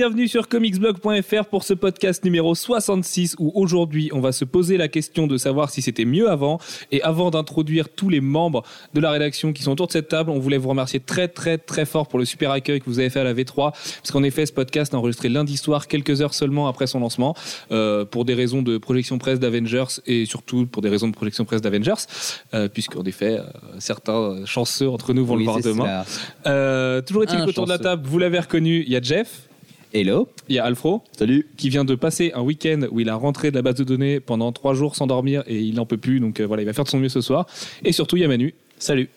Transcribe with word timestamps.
bienvenue 0.00 0.28
sur 0.28 0.48
comicsblog.fr 0.48 1.44
pour 1.50 1.62
ce 1.62 1.74
podcast 1.74 2.24
numéro 2.24 2.54
66 2.54 3.36
où 3.38 3.52
aujourd'hui 3.54 4.08
on 4.14 4.20
va 4.20 4.32
se 4.32 4.46
poser 4.46 4.78
la 4.78 4.88
question 4.88 5.26
de 5.26 5.36
savoir 5.36 5.68
si 5.68 5.82
c'était 5.82 6.06
mieux 6.06 6.30
avant. 6.30 6.58
Et 6.90 7.02
avant 7.02 7.30
d'introduire 7.30 7.90
tous 7.90 8.08
les 8.08 8.22
membres 8.22 8.62
de 8.94 9.00
la 9.02 9.10
rédaction 9.10 9.52
qui 9.52 9.62
sont 9.62 9.72
autour 9.72 9.88
de 9.88 9.92
cette 9.92 10.08
table, 10.08 10.30
on 10.30 10.38
voulait 10.38 10.56
vous 10.56 10.70
remercier 10.70 11.00
très 11.00 11.28
très 11.28 11.58
très 11.58 11.84
fort 11.84 12.08
pour 12.08 12.18
le 12.18 12.24
super 12.24 12.50
accueil 12.50 12.80
que 12.80 12.86
vous 12.86 12.98
avez 12.98 13.10
fait 13.10 13.20
à 13.20 13.24
la 13.24 13.34
V3 13.34 13.72
parce 13.72 14.10
qu'en 14.10 14.22
effet 14.22 14.46
ce 14.46 14.54
podcast 14.54 14.94
est 14.94 14.96
enregistré 14.96 15.28
lundi 15.28 15.58
soir 15.58 15.86
quelques 15.86 16.22
heures 16.22 16.32
seulement 16.32 16.66
après 16.66 16.86
son 16.86 17.00
lancement 17.00 17.36
euh, 17.70 18.06
pour 18.06 18.24
des 18.24 18.32
raisons 18.32 18.62
de 18.62 18.78
projection 18.78 19.18
presse 19.18 19.38
d'Avengers 19.38 20.00
et 20.06 20.24
surtout 20.24 20.64
pour 20.64 20.80
des 20.80 20.88
raisons 20.88 21.08
de 21.08 21.14
projection 21.14 21.44
presse 21.44 21.60
d'Avengers 21.60 22.06
euh, 22.54 22.68
puisqu'en 22.68 23.02
effet 23.04 23.36
euh, 23.38 23.42
certains 23.80 24.46
chanceux 24.46 24.88
entre 24.88 25.12
nous 25.12 25.26
vont 25.26 25.34
Oui, 25.34 25.44
le 25.44 25.50
voir 25.50 25.60
demain. 25.60 26.04
Euh, 26.46 27.02
toujours 27.02 27.24
est-il 27.24 27.44
qu'autour 27.44 27.66
de 27.66 27.70
la 27.70 27.78
table, 27.78 28.06
vous 28.06 28.18
l'avez 28.18 28.38
reconnu, 28.38 28.82
il 28.86 28.90
y 28.90 28.96
a 28.96 29.02
Jeff, 29.02 29.49
Hello. 29.92 30.28
il 30.48 30.54
y 30.54 30.58
a 30.60 30.64
Alfro, 30.64 31.02
Salut. 31.18 31.48
qui 31.56 31.68
vient 31.68 31.84
de 31.84 31.94
passer 31.96 32.30
un 32.34 32.42
week-end 32.42 32.82
où 32.92 33.00
il 33.00 33.08
a 33.08 33.16
rentré 33.16 33.50
de 33.50 33.56
la 33.56 33.62
base 33.62 33.74
de 33.74 33.82
données 33.84 34.20
pendant 34.20 34.52
trois 34.52 34.72
jours 34.74 34.94
sans 34.94 35.08
dormir 35.08 35.42
et 35.48 35.58
il 35.58 35.74
n'en 35.74 35.84
peut 35.86 35.96
plus, 35.96 36.20
donc 36.20 36.38
euh, 36.38 36.46
voilà, 36.46 36.62
il 36.62 36.66
va 36.66 36.72
faire 36.72 36.84
de 36.84 36.88
son 36.90 36.98
mieux 36.98 37.08
ce 37.08 37.20
soir. 37.20 37.46
Et 37.84 37.90
surtout, 37.90 38.16
il 38.16 38.20
y 38.20 38.24
a 38.24 38.28
Manu. 38.28 38.54
Salut. 38.78 39.08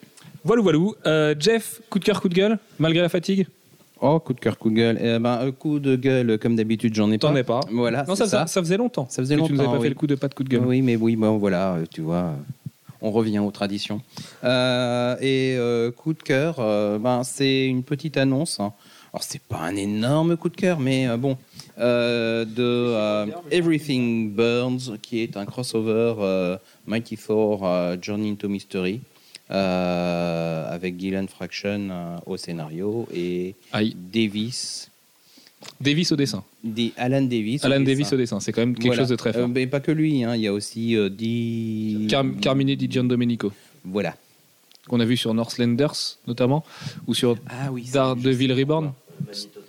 Voilà, 0.43 0.63
voilà. 0.63 0.79
Euh, 1.05 1.35
Jeff, 1.39 1.79
coup 1.91 1.99
de 1.99 2.03
cœur, 2.05 2.19
coup 2.21 2.27
de 2.29 2.33
gueule, 2.33 2.57
malgré 2.79 3.01
la 3.03 3.09
fatigue? 3.09 3.45
Oh, 4.01 4.19
coup 4.19 4.33
de 4.33 4.39
cœur, 4.39 4.57
coup 4.57 4.69
de 4.71 4.75
gueule. 4.75 4.97
Eh 4.99 5.19
ben, 5.19 5.39
un 5.41 5.51
coup 5.51 5.79
de 5.79 5.95
gueule, 5.95 6.37
comme 6.39 6.55
d'habitude, 6.55 6.93
j'en 6.95 7.09
ai 7.11 7.17
pas. 7.19 7.27
T'en 7.29 7.35
es 7.35 7.43
pas. 7.43 7.61
Voilà. 7.71 8.03
Non, 8.07 8.15
ça, 8.15 8.25
faisait- 8.25 8.47
ça 8.47 8.61
faisait 8.61 8.75
longtemps. 8.77 9.07
Ça 9.09 9.21
faisait 9.21 9.35
que 9.37 9.41
Tu 9.43 9.53
nous 9.53 9.59
avais 9.59 9.67
longtemps, 9.67 9.77
pas 9.77 9.83
fait 9.83 9.89
le 9.89 9.95
coup 9.95 10.07
de 10.07 10.15
pas 10.15 10.27
de 10.27 10.33
coup 10.33 10.43
de 10.43 10.49
gueule. 10.49 10.65
Oui, 10.65 10.81
mais 10.81 10.95
oui, 10.95 11.15
bon, 11.15 11.37
voilà, 11.37 11.75
euh, 11.75 11.85
tu 11.89 12.01
vois, 12.01 12.15
euh, 12.15 12.33
on 13.01 13.11
revient 13.11 13.39
aux 13.39 13.51
traditions. 13.51 14.01
Euh, 14.43 15.15
et 15.21 15.55
euh, 15.57 15.91
coup 15.91 16.13
de 16.13 16.21
cœur, 16.23 16.55
euh, 16.59 16.97
ben, 16.99 17.23
c'est 17.23 17.65
une 17.67 17.83
petite 17.83 18.17
annonce. 18.17 18.59
hein. 18.59 18.73
Alors, 19.13 19.23
c'est 19.23 19.41
pas 19.43 19.59
un 19.59 19.75
énorme 19.75 20.35
coup 20.37 20.49
de 20.49 20.55
cœur, 20.55 20.79
mais 20.79 21.07
euh, 21.07 21.17
bon, 21.17 21.37
euh, 21.77 22.45
de 22.45 22.63
euh, 22.63 23.25
Everything 23.51 24.31
Burns, 24.31 24.97
qui 25.03 25.19
est 25.19 25.37
un 25.37 25.45
crossover 25.45 26.57
Mighty 26.87 27.17
euh, 27.29 27.95
Journey 28.01 28.31
into 28.31 28.49
Mystery. 28.49 29.01
avec 29.49 30.99
Gillian 30.99 31.27
Fraction 31.27 32.19
au 32.25 32.37
scénario 32.37 33.07
et 33.13 33.53
Aïe. 33.71 33.95
Davis, 34.11 34.89
Davis 35.79 36.11
au 36.11 36.15
dessin. 36.15 36.43
Alan 36.97 37.21
Davis. 37.21 37.63
Alan 37.63 37.81
au 37.81 37.85
Davis 37.85 37.97
dessin. 37.99 38.15
au 38.15 38.17
dessin. 38.17 38.39
C'est 38.39 38.51
quand 38.51 38.61
même 38.61 38.73
quelque 38.73 38.87
Voilà. 38.87 39.01
chose 39.03 39.09
de 39.09 39.15
très 39.15 39.31
fort. 39.31 39.47
Mais 39.47 39.67
pas 39.67 39.79
que 39.79 39.91
lui, 39.91 40.23
hein, 40.23 40.35
il 40.35 40.41
y 40.41 40.47
a 40.47 40.53
aussi 40.53 40.97
Di... 41.11 42.07
Car- 42.09 42.25
Carmine 42.41 42.73
Di 42.75 42.87
Giandomenico, 42.89 43.51
Voilà. 43.85 44.15
qu'on 44.87 44.99
a 44.99 45.05
vu 45.05 45.15
sur 45.17 45.33
Northlanders 45.35 46.17
notamment, 46.25 46.63
ou 47.05 47.13
sur 47.13 47.37
Ah 47.47 47.71
oui. 47.71 47.87
Daredevil 47.93 48.53
Reborn. 48.53 48.91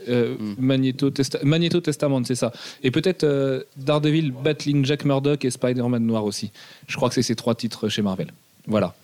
Euh. 0.09 0.37
Magneto, 0.59 1.11
Testa- 1.11 1.43
Magneto 1.45 1.81
Testament, 1.81 2.23
c'est 2.25 2.35
ça. 2.35 2.53
Et 2.83 2.91
peut-être 2.91 3.25
euh, 3.25 3.63
Daredevil 3.77 4.33
battling 4.33 4.85
Jack 4.85 5.05
Murdoch 5.05 5.45
et 5.45 5.51
Spider-Man 5.51 6.05
Noir 6.05 6.25
aussi. 6.25 6.51
Je 6.87 6.97
crois 6.97 7.09
que 7.09 7.15
c'est 7.15 7.23
ces 7.23 7.35
trois 7.37 7.55
titres 7.55 7.89
chez 7.89 8.03
Marvel. 8.03 8.29
Voilà. 8.67 8.95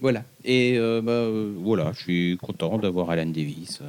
Voilà. 0.00 0.24
Et 0.44 0.78
euh, 0.78 1.02
bah, 1.02 1.12
euh, 1.12 1.52
voilà, 1.58 1.92
je 1.94 2.00
suis 2.02 2.38
content 2.38 2.78
d'avoir 2.78 3.10
Alan 3.10 3.26
Davis 3.26 3.80
euh, 3.82 3.86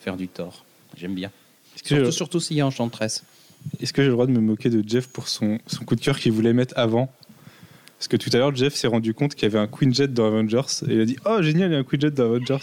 faire 0.00 0.16
du 0.16 0.26
tort. 0.26 0.64
J'aime 0.96 1.14
bien. 1.14 1.30
Surtout, 2.10 2.40
s'il 2.40 2.56
y 2.56 2.60
a 2.60 2.66
Enchantress. 2.66 3.22
est-ce 3.80 3.92
que 3.92 4.02
j'ai 4.02 4.08
le 4.08 4.14
droit 4.14 4.26
de 4.26 4.32
me 4.32 4.40
moquer 4.40 4.70
de 4.70 4.82
Jeff 4.86 5.06
pour 5.08 5.28
son, 5.28 5.58
son 5.66 5.84
coup 5.84 5.94
de 5.94 6.00
cœur 6.00 6.18
qu'il 6.18 6.32
voulait 6.32 6.52
mettre 6.52 6.74
avant? 6.76 7.12
Parce 7.98 8.08
que 8.08 8.16
tout 8.16 8.30
à 8.32 8.38
l'heure, 8.38 8.54
Jeff 8.54 8.74
s'est 8.74 8.88
rendu 8.88 9.14
compte 9.14 9.36
qu'il 9.36 9.44
y 9.44 9.46
avait 9.46 9.60
un 9.60 9.68
Queen 9.68 9.94
Jet 9.94 10.08
dans 10.12 10.26
Avengers 10.26 10.60
et 10.88 10.94
il 10.94 11.00
a 11.00 11.04
dit 11.04 11.16
Oh, 11.24 11.40
génial, 11.40 11.70
il 11.70 11.74
y 11.74 11.76
a 11.76 11.78
un 11.78 11.84
Queen 11.84 12.00
Jet 12.00 12.10
dans 12.10 12.24
Avengers. 12.24 12.58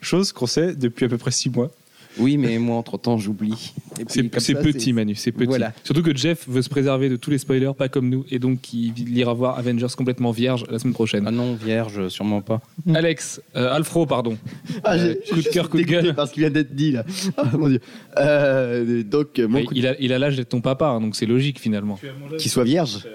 Chose 0.00 0.32
qu'on 0.32 0.46
sait 0.46 0.76
depuis 0.76 1.06
à 1.06 1.08
peu 1.08 1.18
près 1.18 1.32
6 1.32 1.50
mois. 1.50 1.72
Oui, 2.18 2.36
mais 2.36 2.58
moi, 2.58 2.76
entre-temps, 2.76 3.18
j'oublie. 3.18 3.72
C'est 4.08 4.22
petit, 4.28 4.92
Manu, 4.92 5.14
c'est 5.16 5.32
petit. 5.32 5.46
Voilà. 5.46 5.72
Surtout 5.82 6.02
que 6.02 6.14
Jeff 6.16 6.48
veut 6.48 6.62
se 6.62 6.68
préserver 6.68 7.08
de 7.08 7.16
tous 7.16 7.30
les 7.30 7.38
spoilers, 7.38 7.72
pas 7.76 7.88
comme 7.88 8.08
nous, 8.08 8.24
et 8.30 8.38
donc 8.38 8.72
il 8.72 9.16
ira 9.16 9.34
voir 9.34 9.58
Avengers 9.58 9.86
complètement 9.96 10.30
vierge 10.30 10.64
la 10.70 10.78
semaine 10.78 10.94
prochaine. 10.94 11.24
Ah 11.26 11.30
non, 11.30 11.54
vierge, 11.54 12.08
sûrement 12.08 12.40
pas. 12.40 12.60
Alex, 12.94 13.40
euh, 13.56 13.72
Alfro, 13.74 14.06
pardon. 14.06 14.36
Ah, 14.84 14.96
Euh, 14.96 15.14
coup 15.28 15.42
de 15.42 15.48
cœur, 15.48 15.68
coup 15.70 15.78
de 15.78 15.82
gueule. 15.82 16.14
Parce 16.14 16.30
qu'il 16.30 16.42
vient 16.42 16.50
d'être 16.50 16.74
dit 16.74 16.92
là. 16.92 17.04
Ah 17.36 17.50
mon 17.56 17.68
dieu. 17.68 17.80
Euh, 18.18 19.02
donc 19.02 19.38
mon 19.38 19.48
Mais 19.48 19.64
coup 19.64 19.74
de- 19.74 19.78
il 19.78 19.86
a 19.86 19.96
il 20.00 20.12
a 20.12 20.18
l'âge 20.18 20.36
d'être 20.36 20.50
ton 20.50 20.60
papa, 20.60 20.86
hein, 20.86 21.00
donc 21.00 21.16
c'est 21.16 21.26
logique 21.26 21.58
finalement. 21.58 21.98
qu'il 22.38 22.50
soit 22.50 22.64
vierge. 22.64 23.06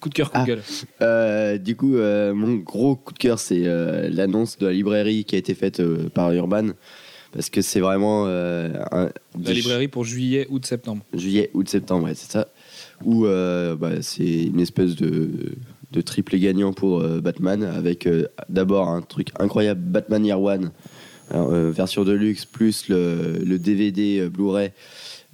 Coup 0.00 0.08
de 0.08 0.14
cœur, 0.14 0.30
coup 0.30 0.38
de 0.38 0.42
Ah. 0.42 0.46
gueule. 0.46 0.62
Euh, 1.02 1.58
du 1.58 1.76
coup, 1.76 1.96
euh, 1.96 2.32
mon 2.32 2.54
gros 2.54 2.96
coup 2.96 3.12
de 3.12 3.18
cœur, 3.18 3.38
c'est 3.38 3.64
euh, 3.66 4.08
l'annonce 4.10 4.56
de 4.56 4.66
la 4.66 4.72
librairie 4.72 5.24
qui 5.24 5.34
a 5.34 5.38
été 5.38 5.54
faite 5.54 5.80
euh, 5.80 6.08
par 6.08 6.32
Urban. 6.32 6.68
Parce 7.32 7.48
que 7.50 7.62
c'est 7.62 7.80
vraiment 7.80 8.24
euh, 8.26 8.72
un, 8.90 9.10
La 9.42 9.52
librairie 9.52 9.88
pour 9.88 10.04
juillet, 10.04 10.46
août, 10.50 10.66
septembre. 10.66 11.02
juillet, 11.14 11.50
août, 11.54 11.68
septembre, 11.68 12.04
ouais, 12.04 12.14
c'est 12.14 12.30
ça. 12.30 12.48
Où 13.04 13.26
euh, 13.26 13.76
bah, 13.76 14.02
c'est 14.02 14.44
une 14.44 14.60
espèce 14.60 14.96
de, 14.96 15.30
de 15.92 16.00
triplé 16.00 16.40
gagnant 16.40 16.72
pour 16.72 17.00
euh, 17.00 17.20
Batman, 17.20 17.62
avec 17.62 18.08
d'abord 18.48 18.88
un 18.88 19.00
truc 19.00 19.28
incroyable, 19.38 19.80
Batman 19.80 20.24
Year 20.26 20.40
One, 20.40 20.72
alors, 21.30 21.50
version 21.50 22.02
de 22.04 22.12
luxe, 22.12 22.44
plus 22.44 22.88
le, 22.88 23.38
le 23.44 23.58
DVD 23.58 24.28
Blu-ray 24.28 24.72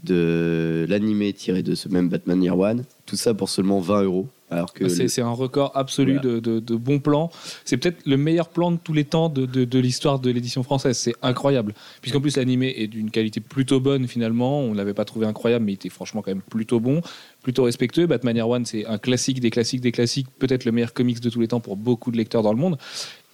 de 0.05 0.85
l'animé 0.89 1.33
tiré 1.33 1.63
de 1.63 1.75
ce 1.75 1.89
même 1.89 2.11
Batman 2.11 2.43
Year 2.43 2.59
One. 2.59 2.85
Tout 3.07 3.17
ça 3.17 3.33
pour 3.33 3.49
seulement 3.49 3.81
20 3.81 4.03
euros. 4.03 4.29
Alors 4.51 4.73
que 4.73 4.89
C'est 4.89 5.03
le- 5.05 5.09
c'est 5.09 5.23
un 5.23 5.31
record 5.33 5.73
absolu 5.75 6.15
Voilà. 6.21 6.37
de, 6.37 6.41
de, 6.41 6.61
de 6.61 6.75
bons 6.77 7.01
plans. 7.01 7.31
C'est 7.65 7.77
peut-être 7.77 8.07
le 8.07 8.17
meilleur 8.17 8.49
plan 8.49 8.71
de 8.71 8.77
tous 8.77 8.93
les 8.93 9.05
temps 9.05 9.29
de, 9.29 9.45
de, 9.45 9.65
de 9.65 9.79
l'histoire 9.81 10.21
de 10.21 10.31
l'édition 10.31 10.63
française. 10.63 10.97
C'est 10.97 11.15
incroyable. 11.23 11.75
Puisqu'en 12.01 12.21
plus, 12.21 12.37
l'animé 12.37 12.73
est 12.77 12.87
d'une 12.87 13.11
qualité 13.11 13.41
plutôt 13.41 13.81
bonne 13.81 14.07
finalement. 14.07 14.61
On 14.61 14.71
ne 14.73 14.77
l'avait 14.77 14.95
pas 14.95 15.05
trouvé 15.05 15.27
incroyable, 15.27 15.65
mais 15.65 15.73
il 15.73 15.75
était 15.75 15.89
franchement 15.89 16.23
quand 16.23 16.31
même 16.31 16.43
plutôt 16.43 16.79
bon, 16.79 17.01
plutôt 17.43 17.65
respectueux. 17.65 18.07
Batman 18.07 18.37
Year 18.37 18.49
One, 18.49 18.65
c'est 18.67 18.87
un 18.87 18.99
classique 18.99 19.41
des 19.41 19.51
classiques 19.51 19.81
des 19.81 19.93
classiques, 19.93 20.29
peut-être 20.39 20.65
le 20.65 20.71
meilleur 20.73 20.93
comics 20.95 21.21
de 21.21 21.29
tous 21.31 21.41
les 21.41 21.49
temps 21.49 21.61
pour 21.61 21.77
beaucoup 21.77 22.13
de 22.13 22.17
lecteurs 22.17 22.43
dans 22.43 22.53
le 22.53 22.59
monde. 22.59 22.79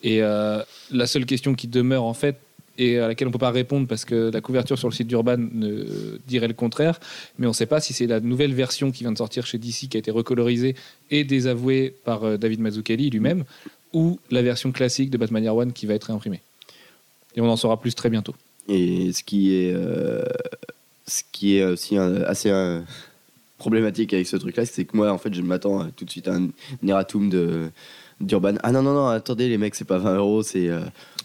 Et 0.03 0.23
euh, 0.23 0.63
la 0.91 1.07
seule 1.07 1.27
question 1.27 1.55
qui 1.55 1.69
demeure 1.69 2.05
en 2.05 2.15
fait, 2.15 2.41
et 2.79 2.99
à 2.99 3.09
laquelle 3.09 3.29
on 3.29 3.31
ne 3.31 3.33
peut 3.33 3.39
pas 3.39 3.51
répondre 3.51 3.87
parce 3.87 4.05
que 4.05 4.31
la 4.33 4.41
couverture 4.41 4.79
sur 4.79 4.89
le 4.89 4.95
site 4.95 5.07
d'Urban 5.07 5.39
dirait 6.27 6.49
le 6.49 6.55
contraire, 6.55 6.99
mais 7.39 7.47
on 7.47 7.51
ne 7.51 7.55
sait 7.55 7.67
pas 7.67 7.81
si 7.81 7.93
c'est 7.93 8.07
la 8.07 8.21
nouvelle 8.21 8.55
version 8.55 8.91
qui 8.91 9.05
vient 9.05 9.13
de 9.13 9.19
sortir 9.19 9.47
chez 9.47 9.59
DC 9.59 9.89
qui 9.89 9.97
a 9.97 9.99
été 9.99 10.11
recolorisée 10.11 10.75
et 11.11 11.25
désavouée 11.25 11.95
par 12.05 12.25
euh, 12.25 12.37
David 12.37 12.61
Mazzucchelli 12.61 13.11
lui-même, 13.11 13.45
ou 13.93 14.19
la 14.31 14.43
version 14.43 14.73
classique 14.73 15.11
de 15.11 15.19
Batman 15.19 15.43
Year 15.43 15.55
One 15.55 15.73
qui 15.73 15.87
va 15.87 15.95
être 15.95 16.05
réimprimée. 16.05 16.41
Et 17.37 17.41
on 17.41 17.49
en 17.49 17.57
saura 17.57 17.81
plus 17.81 17.95
très 17.95 18.09
bientôt. 18.09 18.35
Et 18.69 19.13
ce 19.13 19.23
qui 19.23 19.55
est, 19.55 19.73
euh, 19.75 20.25
ce 21.07 21.23
qui 21.31 21.57
est 21.57 21.65
aussi 21.65 21.99
assez 21.99 22.51
euh, 22.51 22.81
problématique 23.59 24.15
avec 24.15 24.27
ce 24.27 24.37
truc-là, 24.37 24.65
c'est 24.65 24.85
que 24.85 24.97
moi, 24.97 25.11
en 25.11 25.19
fait, 25.19 25.35
je 25.35 25.43
m'attends 25.43 25.91
tout 25.91 26.05
de 26.05 26.11
suite 26.11 26.29
à 26.29 26.35
un, 26.37 26.49
erratum 26.87 27.29
d'Urban. 28.21 28.55
Ah 28.63 28.73
non, 28.73 28.83
non, 28.83 28.95
non, 28.95 29.09
attendez, 29.09 29.49
les 29.49 29.59
mecs, 29.59 29.75
c'est 29.75 29.85
pas 29.87 29.99
20 29.99 30.17
euros, 30.17 30.43
c'est. 30.43 30.71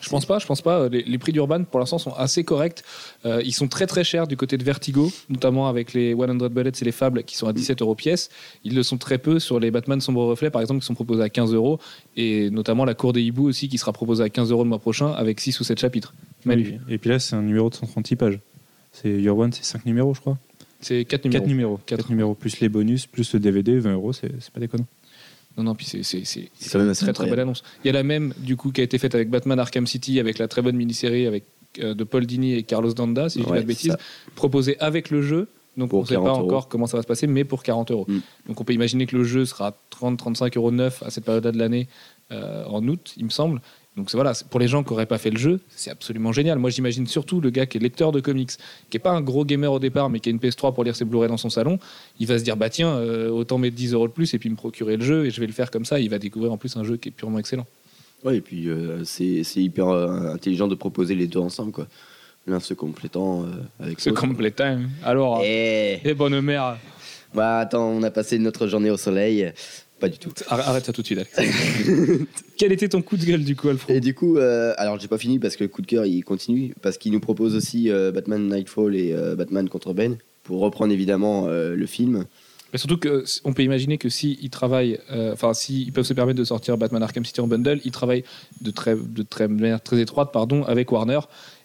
Je 0.02 0.09
pense 0.09 0.25
pas, 0.25 0.40
je 0.40 0.46
pense 0.46 0.62
pas. 0.62 0.90
Les, 0.90 1.03
les 1.03 1.18
prix 1.18 1.31
d'Urban 1.31 1.63
pour 1.63 1.80
l'instant 1.80 1.97
sont 1.97 2.13
assez 2.13 2.44
corrects. 2.44 2.84
Euh, 3.25 3.41
ils 3.44 3.53
sont 3.53 3.68
très 3.68 3.88
très 3.88 4.03
chers 4.03 4.28
du 4.28 4.38
côté 4.38 4.58
de 4.58 4.63
Vertigo, 4.63 5.12
notamment 5.30 5.68
avec 5.68 5.94
les 5.94 6.13
100 6.16 6.50
Bullets 6.50 6.72
et 6.81 6.85
les 6.85 6.91
Fables 6.91 7.24
qui 7.24 7.35
sont 7.35 7.47
à 7.47 7.53
17 7.53 7.81
euros 7.81 7.96
pièce. 7.96 8.30
Ils 8.63 8.75
le 8.75 8.84
sont 8.84 8.97
très 8.97 9.18
peu 9.18 9.40
sur 9.40 9.59
les 9.59 9.72
Batman 9.72 10.00
Sombre 10.02 10.25
Reflet 10.25 10.50
par 10.50 10.62
exemple 10.62 10.81
qui 10.81 10.86
sont 10.86 10.94
proposés 10.94 11.24
à 11.24 11.30
15 11.30 11.53
euros 11.53 11.80
et 12.16 12.50
notamment 12.50 12.86
la 12.86 12.94
Cour 12.94 13.13
des 13.13 13.22
Hiboux 13.22 13.47
aussi 13.47 13.69
qui 13.69 13.78
sera 13.78 13.94
proposée 13.94 14.24
à 14.24 14.30
15 14.30 14.52
euros 14.52 14.63
le 14.63 14.69
mois 14.69 14.80
prochain 14.80 15.12
avec 15.12 15.40
6 15.40 15.59
ou 15.59 15.63
7 15.63 15.80
chapitres. 15.80 16.13
Et 16.90 16.97
puis 16.97 17.09
là, 17.09 17.19
c'est 17.19 17.36
un 17.36 17.41
numéro 17.41 17.69
de 17.69 17.75
136 17.75 18.16
pages. 18.16 18.40
C'est 18.91 19.22
Your 19.22 19.38
One, 19.38 19.52
c'est 19.52 19.63
5 19.66 19.86
numéros, 19.86 20.13
je 20.13 20.22
crois. 20.22 20.38
c'est 20.80 21.06
4 21.06 21.25
numéros. 21.25 21.41
4 21.44 21.47
numéros. 21.47 21.80
Quatre. 21.86 22.00
4 22.03 22.09
numéros, 22.09 22.34
plus 22.36 22.59
les 22.59 22.69
bonus, 22.69 23.06
plus 23.06 23.34
le 23.34 23.40
DVD, 23.40 23.80
20 23.80 23.94
euros, 23.94 24.13
c'est 24.13 24.31
c'est 24.40 24.52
pas 24.52 24.59
déconnant. 24.59 24.86
Non, 25.57 25.63
non, 25.63 25.75
puis 25.75 25.85
c'est 25.85 26.00
une 26.00 26.94
très 26.94 27.13
très 27.13 27.30
belle 27.30 27.39
annonce. 27.39 27.63
Il 27.83 27.88
y 27.88 27.89
a 27.89 27.94
la 27.94 28.04
même 28.04 28.33
du 28.38 28.56
coup 28.56 28.71
qui 28.71 28.81
a 28.81 28.83
été 28.83 28.98
faite 28.98 29.15
avec 29.15 29.30
Batman 29.30 29.59
Arkham 29.59 29.88
City 29.88 30.19
avec 30.19 30.38
la 30.38 30.48
très 30.48 30.62
bonne 30.62 30.75
mini-série 30.75 31.25
avec 31.25 31.45
euh, 31.80 31.94
de 31.94 32.04
Paul 32.04 32.25
Dini 32.25 32.54
et 32.54 32.63
Carlos 32.63 32.94
Danda, 32.94 33.30
si 33.30 33.39
je 33.39 33.44
dis 33.44 33.50
pas 33.50 33.59
de 33.59 33.65
bêtises, 33.65 33.98
proposée 34.36 34.80
avec 34.80 35.09
le 35.09 35.21
jeu. 35.21 35.48
Donc 35.75 35.92
Pour 35.92 36.00
on 36.00 36.01
ne 36.04 36.07
sait 36.07 36.15
pas 36.15 36.21
40 36.21 36.39
euros. 36.39 36.48
encore 36.48 36.68
comment 36.69 36.88
ça 36.88 36.98
va 36.98 37.04
se 37.04 37.07
passer, 37.07 37.27
mais 37.27 37.44
pour 37.44 37.62
40 37.62 37.92
euros. 37.92 38.06
Mm. 38.07 38.19
Donc 38.48 38.62
on 38.62 38.63
peut 38.63 38.74
imaginer 38.74 39.06
que 39.06 39.15
le 39.15 39.24
jeu 39.24 39.45
sera 39.45 39.77
30-35 39.92 40.57
euros 40.57 40.71
neuf 40.71 41.04
à 41.04 41.12
cette 41.12 41.25
période-là 41.25 41.51
de 41.51 41.57
l'année 41.60 41.88
euh, 42.31 42.65
en 42.65 42.88
août, 42.88 43.13
il 43.18 43.25
me 43.25 43.30
semble. 43.30 43.62
Donc 43.98 44.12
voilà, 44.14 44.34
pour 44.52 44.60
les 44.60 44.68
gens 44.68 44.84
qui 44.84 44.92
n'auraient 44.92 45.08
pas 45.08 45.18
fait 45.18 45.32
le 45.32 45.40
jeu, 45.40 45.60
c'est 45.70 45.90
absolument 45.90 46.32
génial. 46.32 46.60
Moi 46.60 46.70
j'imagine 46.70 47.08
surtout 47.08 47.42
le 47.42 47.50
gars 47.50 47.66
qui 47.66 47.78
est 47.78 47.82
lecteur 47.82 48.12
de 48.12 48.20
comics, 48.20 48.52
qui 48.52 48.96
n'est 48.96 49.00
pas 49.00 49.10
un 49.12 49.22
gros 49.22 49.44
gamer 49.44 49.74
au 49.74 49.80
départ, 49.80 50.10
mais 50.12 50.20
qui 50.20 50.30
a 50.30 50.32
une 50.32 50.38
PS3 50.38 50.74
pour 50.76 50.84
lire 50.84 50.96
ses 50.96 51.04
Blu-ray 51.04 51.28
dans 51.28 51.38
son 51.38 51.50
salon, 51.50 51.80
il 52.20 52.28
va 52.28 52.38
se 52.38 52.44
dire 52.44 52.56
bah 52.56 52.70
tiens, 52.70 52.96
euh, 52.96 53.30
autant 53.30 53.58
mettre 53.58 53.76
10 53.76 53.94
euros 53.94 54.08
de 54.08 54.14
plus 54.14 54.34
et 54.36 54.40
puis 54.40 54.50
me 54.52 54.56
procurer 54.56 54.98
le 54.98 55.04
jeu 55.04 55.26
et 55.26 55.32
je 55.32 55.42
vais 55.42 55.48
le 55.48 55.52
faire 55.54 55.72
comme 55.72 55.84
ça. 55.84 56.00
Il 56.00 56.10
va 56.12 56.20
découvrir 56.20 56.54
en 56.54 56.58
plus 56.58 56.78
un 56.78 56.84
jeu 56.84 56.98
qui 56.98 57.10
est 57.10 57.12
purement 57.12 57.40
excellent. 57.40 57.66
Ouais, 58.24 58.38
et 58.38 58.42
puis 58.42 58.70
euh, 58.70 59.04
c'est 59.04 59.42
hyper 59.56 59.88
euh, 59.88 60.32
intelligent 60.34 60.68
de 60.68 60.76
proposer 60.76 61.16
les 61.16 61.26
deux 61.26 61.40
ensemble, 61.40 61.72
quoi. 61.72 61.88
L'un 62.46 62.60
se 62.62 62.74
complétant 62.74 63.46
avec 63.80 64.06
l'autre. 64.06 64.22
complétin. 64.22 64.84
Alors, 65.04 65.42
Eh 65.44 66.00
et 66.08 66.14
bonne 66.14 66.40
mère. 66.40 66.78
Bah 67.34 67.58
attends, 67.58 67.90
on 67.90 68.04
a 68.04 68.10
passé 68.12 68.40
notre 68.40 68.68
journée 68.68 68.90
au 68.90 68.96
soleil. 68.96 69.52
Pas 70.00 70.10
du 70.10 70.18
tout. 70.18 70.32
Arrête 70.50 70.86
ça 70.86 70.94
tout 70.94 71.02
de 71.02 71.06
suite, 71.08 71.20
Alex. 71.20 71.38
Quel 72.58 72.72
était 72.72 72.90
ton 72.90 73.02
coup 73.02 73.18
de 73.18 73.26
gueule 73.26 73.44
du 73.44 73.56
coup, 73.56 73.70
Alfred 73.70 73.96
Et 73.98 74.00
du 74.00 74.14
coup, 74.14 74.38
euh, 74.38 74.74
alors 74.78 75.00
j'ai 75.00 75.08
pas 75.08 75.18
fini 75.18 75.40
parce 75.40 75.56
que 75.56 75.64
le 75.64 75.68
coup 75.70 75.82
de 75.82 75.88
cœur 75.88 76.06
il 76.06 76.24
continue, 76.24 76.74
parce 76.82 76.98
qu'il 76.98 77.12
nous 77.12 77.20
propose 77.20 77.56
aussi 77.56 77.90
euh, 77.90 78.12
Batman 78.12 78.48
Nightfall 78.48 78.96
et 78.96 79.14
euh, 79.14 79.36
Batman 79.36 79.68
contre 79.70 79.94
Ben, 79.94 80.18
pour 80.44 80.60
reprendre 80.60 80.94
évidemment 80.94 81.46
euh, 81.48 81.76
le 81.76 81.86
film. 81.86 82.26
Mais 82.74 82.80
surtout 82.80 82.98
que 82.98 83.24
s- 83.24 83.42
on 83.46 83.54
peut 83.54 83.64
imaginer 83.64 83.98
que 83.98 84.10
si 84.10 84.38
ils 84.42 84.50
travaillent, 84.50 85.00
enfin 85.32 85.54
si 85.54 85.84
ils 85.84 85.92
peuvent 85.94 86.06
se 86.06 86.14
permettre 86.14 86.38
de 86.40 86.44
sortir 86.44 86.78
Batman 86.78 87.02
Arkham 87.02 87.24
City 87.26 87.40
en 87.42 87.48
bundle, 87.48 87.80
ils 87.86 87.92
travaillent 87.92 88.24
de 88.62 88.72
très 88.72 88.96
de 88.96 89.24
très 89.24 89.48
de 89.48 89.54
manière 89.54 89.82
très 89.82 90.00
étroite, 90.02 90.32
pardon, 90.34 90.64
avec 90.64 90.92
Warner. 90.92 91.20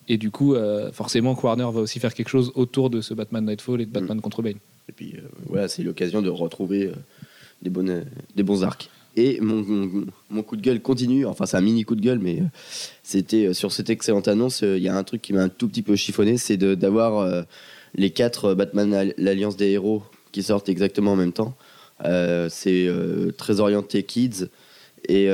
Et 0.08 0.17
du 0.19 0.31
coup, 0.32 0.56
forcément, 0.93 1.38
Warner 1.40 1.69
va 1.73 1.81
aussi 1.81 2.00
faire 2.00 2.12
quelque 2.12 2.29
chose 2.29 2.50
autour 2.56 2.90
de 2.90 3.00
ce 3.00 3.14
Batman 3.14 3.44
Nightfall 3.46 3.81
et 3.81 3.87
de 3.87 3.90
Batman 3.90 4.20
contre 4.20 4.43
Bane. 4.43 4.56
Et 4.88 4.93
puis 4.93 5.14
euh, 5.17 5.20
voilà, 5.49 5.69
c'est 5.69 5.84
l'occasion 5.84 6.23
de 6.23 6.29
retrouver 6.29 6.87
euh, 6.87 6.93
des, 7.62 7.70
bonnes, 7.70 8.04
des 8.36 8.42
bons 8.42 8.64
arcs. 8.64 8.90
Et 9.14 9.40
mon, 9.40 10.06
mon, 10.30 10.42
coup 10.42 10.56
de 10.56 10.62
gueule 10.62 10.80
continue, 10.80 11.26
enfin 11.26 11.44
c'est 11.44 11.58
un 11.58 11.60
mini 11.60 11.84
coup 11.84 11.94
de 11.94 12.00
gueule, 12.00 12.18
mais 12.18 12.40
euh, 12.40 12.44
c'était 13.02 13.48
euh, 13.48 13.52
sur 13.52 13.70
cette 13.70 13.90
excellente 13.90 14.26
annonce, 14.26 14.62
euh, 14.62 14.78
il 14.78 14.82
y 14.82 14.88
a 14.88 14.96
un 14.96 15.04
truc 15.04 15.20
qui 15.20 15.34
m'a 15.34 15.42
un 15.42 15.48
tout 15.50 15.68
petit 15.68 15.82
peu 15.82 15.96
chiffonné, 15.96 16.38
c'est 16.38 16.56
d'avoir 16.56 17.44
les 17.94 18.10
quatre 18.10 18.54
Batman 18.54 18.94
Al- 18.94 19.14
l'Alliance 19.18 19.56
des 19.56 19.70
héros 19.70 20.02
qui 20.32 20.42
sortent 20.42 20.70
exactement 20.70 21.12
en 21.12 21.16
même 21.16 21.32
temps. 21.32 21.54
C'est 22.48 22.88
très 23.36 23.60
orienté 23.60 24.02
kids, 24.02 24.48
et 25.08 25.28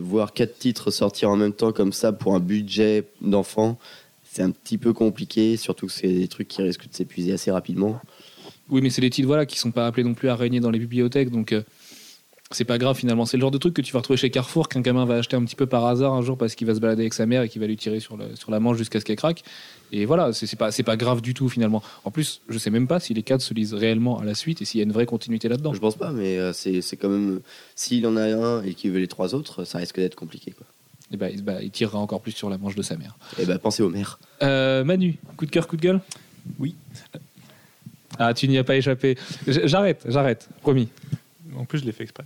voir 0.00 0.32
quatre 0.32 0.58
titres 0.58 0.90
sortir 0.90 1.30
en 1.30 1.36
même 1.36 1.52
temps 1.52 1.72
comme 1.72 1.92
ça 1.92 2.12
pour 2.12 2.34
un 2.34 2.40
budget 2.40 3.04
d'enfant, 3.20 3.78
c'est 4.24 4.42
un 4.42 4.50
petit 4.50 4.78
peu 4.78 4.92
compliqué, 4.92 5.56
surtout 5.56 5.86
que 5.86 5.92
c'est 5.92 6.08
des 6.08 6.28
trucs 6.28 6.48
qui 6.48 6.62
risquent 6.62 6.88
de 6.88 6.94
s'épuiser 6.94 7.32
assez 7.34 7.50
rapidement. 7.50 8.00
Oui, 8.70 8.80
mais 8.82 8.90
c'est 8.90 9.00
des 9.00 9.10
titres 9.10 9.26
voilà 9.28 9.46
qui 9.46 9.58
sont 9.58 9.70
pas 9.70 9.86
appelés 9.86 10.04
non 10.04 10.14
plus 10.14 10.28
à 10.28 10.36
régner 10.36 10.60
dans 10.60 10.70
les 10.70 10.78
bibliothèques, 10.78 11.30
donc 11.30 11.52
euh, 11.52 11.62
c'est 12.50 12.64
pas 12.64 12.78
grave 12.78 12.96
finalement. 12.96 13.26
C'est 13.26 13.36
le 13.36 13.42
genre 13.42 13.50
de 13.50 13.58
truc 13.58 13.74
que 13.74 13.82
tu 13.82 13.92
vas 13.92 13.98
retrouver 13.98 14.16
chez 14.16 14.30
Carrefour 14.30 14.68
qu'un 14.68 14.80
gamin 14.80 15.04
va 15.04 15.16
acheter 15.16 15.36
un 15.36 15.44
petit 15.44 15.56
peu 15.56 15.66
par 15.66 15.84
hasard 15.86 16.12
un 16.14 16.22
jour 16.22 16.36
parce 16.38 16.54
qu'il 16.54 16.66
va 16.66 16.74
se 16.74 16.80
balader 16.80 17.02
avec 17.02 17.14
sa 17.14 17.26
mère 17.26 17.42
et 17.42 17.48
qu'il 17.48 17.60
va 17.60 17.66
lui 17.66 17.76
tirer 17.76 18.00
sur, 18.00 18.16
le- 18.16 18.36
sur 18.36 18.50
la 18.50 18.58
manche 18.60 18.78
jusqu'à 18.78 19.00
ce 19.00 19.04
qu'elle 19.04 19.16
craque. 19.16 19.42
Et 19.92 20.04
voilà, 20.04 20.32
c'est 20.34 20.46
c'est 20.46 20.56
pas 20.56 20.70
c'est 20.70 20.82
pas 20.82 20.96
grave 20.98 21.20
du 21.22 21.32
tout 21.34 21.48
finalement. 21.48 21.82
En 22.04 22.10
plus, 22.10 22.42
je 22.48 22.58
sais 22.58 22.70
même 22.70 22.86
pas 22.86 23.00
si 23.00 23.14
les 23.14 23.22
cadres 23.22 23.42
se 23.42 23.54
lisent 23.54 23.72
réellement 23.74 24.18
à 24.18 24.24
la 24.24 24.34
suite 24.34 24.60
et 24.60 24.64
s'il 24.66 24.78
y 24.78 24.82
a 24.82 24.84
une 24.84 24.92
vraie 24.92 25.06
continuité 25.06 25.48
là-dedans. 25.48 25.72
Je 25.72 25.80
pense 25.80 25.96
pas, 25.96 26.10
mais 26.10 26.38
euh, 26.38 26.52
c'est 26.52 26.82
quand 26.98 27.08
même. 27.08 27.40
S'il 27.74 28.06
en 28.06 28.16
a 28.16 28.22
un 28.34 28.62
et 28.62 28.74
qu'il 28.74 28.90
veut 28.92 28.98
les 29.00 29.08
trois 29.08 29.34
autres, 29.34 29.64
ça 29.64 29.78
risque 29.78 29.96
d'être 29.96 30.14
compliqué. 30.14 30.50
Quoi. 30.52 30.66
Et 31.10 31.16
bah, 31.16 31.30
il- 31.30 31.42
bah, 31.42 31.62
il 31.62 31.70
tirera 31.70 31.98
encore 31.98 32.20
plus 32.20 32.32
sur 32.32 32.50
la 32.50 32.58
manche 32.58 32.74
de 32.74 32.82
sa 32.82 32.96
mère. 32.98 33.16
Et 33.38 33.46
bah, 33.46 33.58
pensez 33.58 33.82
au 33.82 33.88
maire. 33.88 34.18
Euh, 34.42 34.84
Manu, 34.84 35.16
coup 35.38 35.46
de 35.46 35.50
cœur, 35.50 35.66
coup 35.68 35.76
de 35.78 35.82
gueule? 35.82 36.00
Oui. 36.58 36.74
Ah, 38.18 38.34
tu 38.34 38.48
n'y 38.48 38.58
as 38.58 38.64
pas 38.64 38.76
échappé. 38.76 39.16
J'arrête, 39.46 40.04
j'arrête, 40.08 40.48
promis. 40.60 40.88
En 41.56 41.64
plus, 41.64 41.78
je 41.78 41.84
l'ai 41.84 41.92
fait 41.92 42.02
exprès. 42.02 42.24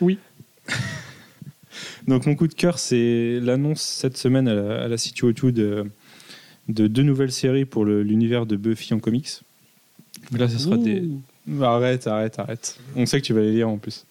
Oui. 0.00 0.18
Donc, 2.08 2.26
mon 2.26 2.34
coup 2.34 2.48
de 2.48 2.54
cœur, 2.54 2.78
c'est 2.78 3.38
l'annonce 3.40 3.82
cette 3.82 4.16
semaine 4.16 4.48
à 4.48 4.54
la, 4.54 4.82
à 4.84 4.88
la 4.88 4.96
CTO2 4.96 5.50
de, 5.52 5.86
de 6.68 6.86
deux 6.86 7.02
nouvelles 7.02 7.32
séries 7.32 7.64
pour 7.64 7.84
l'univers 7.84 8.46
de 8.46 8.56
Buffy 8.56 8.94
en 8.94 8.98
comics. 8.98 9.28
Mais 10.30 10.38
là, 10.38 10.48
ce 10.48 10.58
sera 10.58 10.76
des. 10.76 11.08
Arrête, 11.62 12.06
arrête, 12.06 12.38
arrête. 12.38 12.78
On 12.96 13.06
sait 13.06 13.20
que 13.20 13.26
tu 13.26 13.32
vas 13.32 13.40
les 13.40 13.52
lire 13.52 13.68
en 13.68 13.78
plus. 13.78 14.04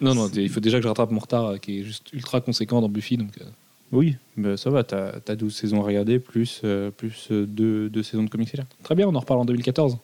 Non, 0.00 0.14
non, 0.14 0.28
il 0.28 0.48
faut 0.48 0.60
déjà 0.60 0.78
que 0.78 0.82
je 0.82 0.88
rattrape 0.88 1.10
mon 1.10 1.20
retard 1.20 1.46
euh, 1.46 1.56
qui 1.56 1.80
est 1.80 1.84
juste 1.84 2.12
ultra 2.12 2.40
conséquent 2.40 2.80
dans 2.80 2.88
Buffy. 2.88 3.16
Donc, 3.16 3.38
euh, 3.40 3.44
Oui, 3.92 4.16
bah, 4.36 4.56
ça 4.56 4.70
va, 4.70 4.84
t'as 4.84 5.12
as 5.26 5.36
12 5.36 5.54
saisons 5.54 5.80
à 5.82 5.84
regarder, 5.86 6.18
plus, 6.18 6.60
euh, 6.64 6.90
plus 6.90 7.28
euh, 7.30 7.46
deux, 7.46 7.88
deux 7.88 8.02
saisons 8.02 8.24
de 8.24 8.30
comics. 8.30 8.52
Très 8.82 8.94
bien, 8.94 9.08
on 9.08 9.14
en 9.14 9.20
reparle 9.20 9.40
en 9.40 9.44
2014. 9.44 9.98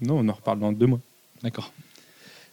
Non, 0.00 0.18
on 0.18 0.28
en 0.28 0.32
reparle 0.32 0.60
dans 0.60 0.72
deux 0.72 0.86
mois. 0.86 1.00
D'accord. 1.42 1.72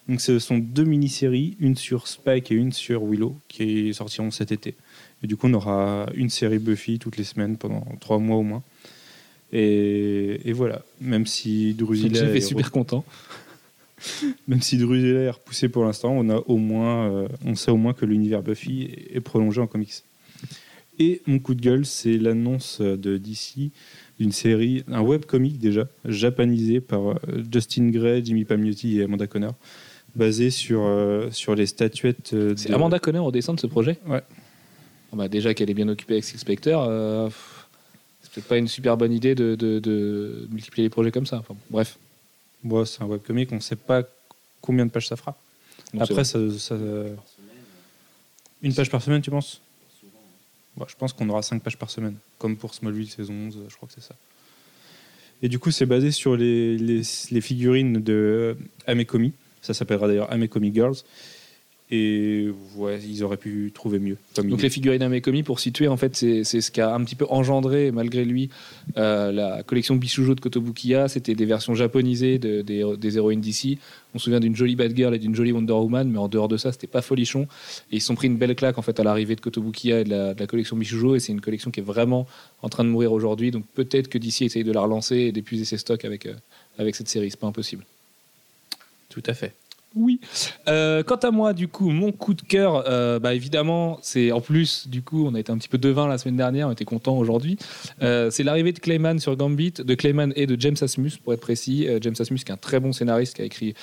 Donc 0.07 0.21
ce 0.21 0.37
sont 0.39 0.57
deux 0.57 0.83
mini-séries, 0.83 1.57
une 1.59 1.75
sur 1.75 2.07
Spike 2.07 2.51
et 2.51 2.55
une 2.55 2.71
sur 2.71 3.03
Willow, 3.03 3.35
qui 3.47 3.93
sortiront 3.93 4.31
cet 4.31 4.51
été. 4.51 4.75
Et 5.23 5.27
du 5.27 5.35
coup, 5.35 5.47
on 5.47 5.53
aura 5.53 6.07
une 6.13 6.29
série 6.29 6.59
Buffy 6.59 6.99
toutes 6.99 7.17
les 7.17 7.23
semaines 7.23 7.57
pendant 7.57 7.85
trois 7.99 8.19
mois 8.19 8.37
au 8.37 8.43
moins. 8.43 8.63
Et, 9.51 10.41
et 10.45 10.53
voilà, 10.53 10.83
même 11.01 11.25
si 11.25 11.73
Drusilla 11.73 12.29
est 12.29 12.37
est, 12.37 12.41
super 12.41 12.71
content. 12.71 13.03
même 14.47 14.61
si 14.61 14.77
Drusilla 14.77 15.21
est 15.21 15.29
repoussée 15.29 15.69
pour 15.69 15.85
l'instant, 15.85 16.11
on 16.11 16.29
a 16.29 16.37
au 16.37 16.57
moins, 16.57 17.09
euh, 17.09 17.27
on 17.45 17.55
sait 17.55 17.71
au 17.71 17.77
moins 17.77 17.93
que 17.93 18.05
l'univers 18.05 18.43
Buffy 18.43 18.83
est, 18.83 19.17
est 19.17 19.21
prolongé 19.21 19.61
en 19.61 19.67
comics. 19.67 20.03
Et 20.99 21.21
mon 21.25 21.39
coup 21.39 21.55
de 21.55 21.61
gueule, 21.61 21.85
c'est 21.85 22.17
l'annonce 22.17 22.81
de 22.81 23.17
DC 23.17 23.71
d'une 24.19 24.31
série, 24.31 24.83
un 24.87 25.01
webcomic 25.01 25.59
déjà, 25.59 25.87
japanisé 26.05 26.79
par 26.81 27.09
euh, 27.11 27.15
Justin 27.51 27.89
Gray, 27.89 28.23
Jimmy 28.23 28.45
Palmiotti 28.45 28.99
et 28.99 29.03
Amanda 29.03 29.27
Conner, 29.27 29.49
basé 30.15 30.49
sur, 30.49 30.81
euh, 30.83 31.29
sur 31.31 31.55
les 31.55 31.65
statuettes 31.65 32.31
euh, 32.33 32.53
C'est 32.55 32.69
de- 32.69 32.73
Amanda 32.75 32.99
Conner 32.99 33.19
au 33.19 33.31
dessin 33.31 33.53
de 33.53 33.59
ce 33.59 33.67
projet? 33.67 33.97
Ouais. 34.07 34.21
Ah 35.11 35.15
bah, 35.17 35.27
déjà 35.27 35.53
qu'elle 35.53 35.69
est 35.69 35.73
bien 35.73 35.89
occupée 35.89 36.13
avec 36.13 36.23
Six 36.23 36.37
Spectre, 36.37 36.69
euh, 36.73 37.29
c'est 38.21 38.31
peut-être 38.31 38.47
pas 38.47 38.57
une 38.57 38.67
super 38.69 38.95
bonne 38.97 39.11
idée 39.11 39.35
de, 39.35 39.55
de- 39.55 39.79
de 39.79 40.47
multiplier 40.51 40.85
les 40.85 40.89
projets 40.89 41.11
comme 41.11 41.25
ça. 41.25 41.37
Enfin, 41.39 41.55
bref. 41.69 41.97
Bon, 42.63 42.83
c'est 42.85 43.01
un 43.03 43.05
webcomic, 43.07 43.51
on 43.51 43.55
ne 43.55 43.59
sait 43.61 43.75
pas 43.75 44.03
combien 44.61 44.85
de 44.85 44.91
pages 44.91 45.07
ça 45.07 45.15
fera. 45.17 45.37
Donc, 45.93 46.03
Après, 46.03 46.23
ça, 46.23 46.39
ça- 46.57 46.75
Une 48.61 48.73
page 48.73 48.89
par 48.89 49.01
semaine, 49.01 49.21
tu 49.21 49.29
penses? 49.29 49.61
Bon, 50.77 50.85
Je 50.87 50.95
pense 50.95 51.13
qu'on 51.13 51.29
aura 51.29 51.41
5 51.41 51.61
pages 51.61 51.77
par 51.77 51.89
semaine, 51.89 52.17
comme 52.37 52.57
pour 52.57 52.73
Smallville 52.73 53.09
saison 53.09 53.33
11, 53.33 53.59
je 53.69 53.75
crois 53.75 53.87
que 53.87 53.93
c'est 53.93 54.03
ça. 54.03 54.15
Et 55.41 55.49
du 55.49 55.59
coup, 55.59 55.71
c'est 55.71 55.85
basé 55.85 56.11
sur 56.11 56.35
les 56.35 57.41
figurines 57.41 58.01
de 58.01 58.57
Amekomi. 58.87 59.33
Ça 59.61 59.73
s'appellera 59.73 60.07
d'ailleurs 60.07 60.31
Amekomi 60.31 60.73
Girls. 60.73 60.97
Et 61.91 62.49
ouais, 62.77 62.99
ils 63.07 63.23
auraient 63.23 63.37
pu 63.37 63.71
trouver 63.71 63.99
mieux. 63.99 64.17
Comme 64.35 64.45
Donc 64.49 64.57
idée. 64.57 64.63
les 64.63 64.69
figurines 64.71 65.03
Amekomi, 65.03 65.43
pour 65.43 65.59
situer, 65.59 65.87
en 65.87 65.97
fait, 65.97 66.15
c'est 66.15 66.43
ce 66.43 66.71
qui 66.71 66.81
a 66.81 66.91
un 66.91 67.03
petit 67.03 67.13
peu 67.13 67.27
engendré, 67.29 67.91
malgré 67.91 68.25
lui, 68.25 68.49
euh, 68.97 69.31
la 69.31 69.61
collection 69.61 69.95
Bishujo 69.95 70.33
de 70.33 70.39
Kotobukiya. 70.39 71.07
C'était 71.09 71.35
des 71.35 71.45
versions 71.45 71.75
japonisées 71.75 72.39
de- 72.39 72.63
des, 72.63 72.83
des 72.97 73.17
héroïnes 73.17 73.39
d'ici. 73.39 73.77
On 74.15 74.17
se 74.17 74.23
souvient 74.23 74.39
d'une 74.39 74.55
jolie 74.55 74.75
Batgirl 74.75 75.13
et 75.13 75.19
d'une 75.19 75.35
jolie 75.35 75.51
Wonder 75.51 75.73
Woman, 75.73 76.09
mais 76.09 76.17
en 76.17 76.27
dehors 76.27 76.47
de 76.47 76.57
ça, 76.57 76.71
c'était 76.71 76.87
pas 76.87 77.03
folichon. 77.03 77.43
Et 77.91 77.97
ils 77.97 78.01
se 78.01 78.07
sont 78.07 78.15
pris 78.15 78.27
une 78.27 78.37
belle 78.37 78.55
claque 78.55 78.79
en 78.79 78.81
fait 78.81 78.99
à 78.99 79.03
l'arrivée 79.03 79.35
de 79.35 79.41
Kotobukiya 79.41 79.99
et 79.99 80.03
de 80.05 80.09
la, 80.09 80.33
de 80.33 80.39
la 80.39 80.47
collection 80.47 80.77
Bishujo. 80.77 81.15
Et 81.15 81.19
c'est 81.19 81.33
une 81.33 81.41
collection 81.41 81.69
qui 81.69 81.81
est 81.81 81.83
vraiment 81.83 82.25
en 82.63 82.69
train 82.69 82.83
de 82.83 82.89
mourir 82.89 83.11
aujourd'hui. 83.11 83.51
Donc 83.51 83.63
peut-être 83.75 84.07
que 84.07 84.17
d'ici 84.17 84.45
essaye 84.45 84.63
de 84.63 84.71
la 84.71 84.81
relancer 84.81 85.17
et 85.17 85.31
d'épuiser 85.31 85.65
ses 85.65 85.77
stocks 85.77 86.03
avec, 86.03 86.25
euh, 86.25 86.33
avec 86.79 86.95
cette 86.95 87.09
série. 87.09 87.29
C'est 87.29 87.39
pas 87.39 87.45
impossible. 87.47 87.85
Tout 89.09 89.23
à 89.27 89.35
fait. 89.35 89.53
Oui. 89.95 90.19
Euh, 90.67 91.03
quant 91.03 91.15
à 91.15 91.31
moi, 91.31 91.53
du 91.53 91.69
coup, 91.69 91.89
mon 91.89 92.11
coup 92.11 92.33
de 92.33 92.41
cœur, 92.41 92.83
euh, 92.87 93.17
bah, 93.17 93.33
évidemment, 93.33 93.97
c'est 94.01 94.31
en 94.33 94.41
plus, 94.41 94.89
du 94.89 95.01
coup, 95.01 95.25
on 95.25 95.35
a 95.35 95.39
été 95.39 95.51
un 95.51 95.57
petit 95.57 95.69
peu 95.69 95.77
devin 95.77 96.07
la 96.07 96.17
semaine 96.17 96.35
dernière, 96.35 96.67
on 96.67 96.71
était 96.71 96.85
content 96.85 97.17
aujourd'hui. 97.17 97.57
Euh, 98.01 98.29
c'est 98.29 98.43
l'arrivée 98.43 98.73
de 98.73 98.79
Clayman 98.79 99.19
sur 99.19 99.37
Gambit, 99.37 99.71
de 99.71 99.95
Clayman 99.95 100.33
et 100.35 100.47
de 100.47 100.59
James 100.59 100.75
Asmus, 100.81 101.11
pour 101.23 101.33
être 101.33 101.39
précis. 101.39 101.87
James 102.01 102.15
Asmus, 102.19 102.39
qui 102.39 102.51
est 102.51 102.53
un 102.53 102.57
très 102.57 102.81
bon 102.81 102.91
scénariste, 102.91 103.35
qui 103.35 103.41
a 103.41 103.45
écrit, 103.45 103.73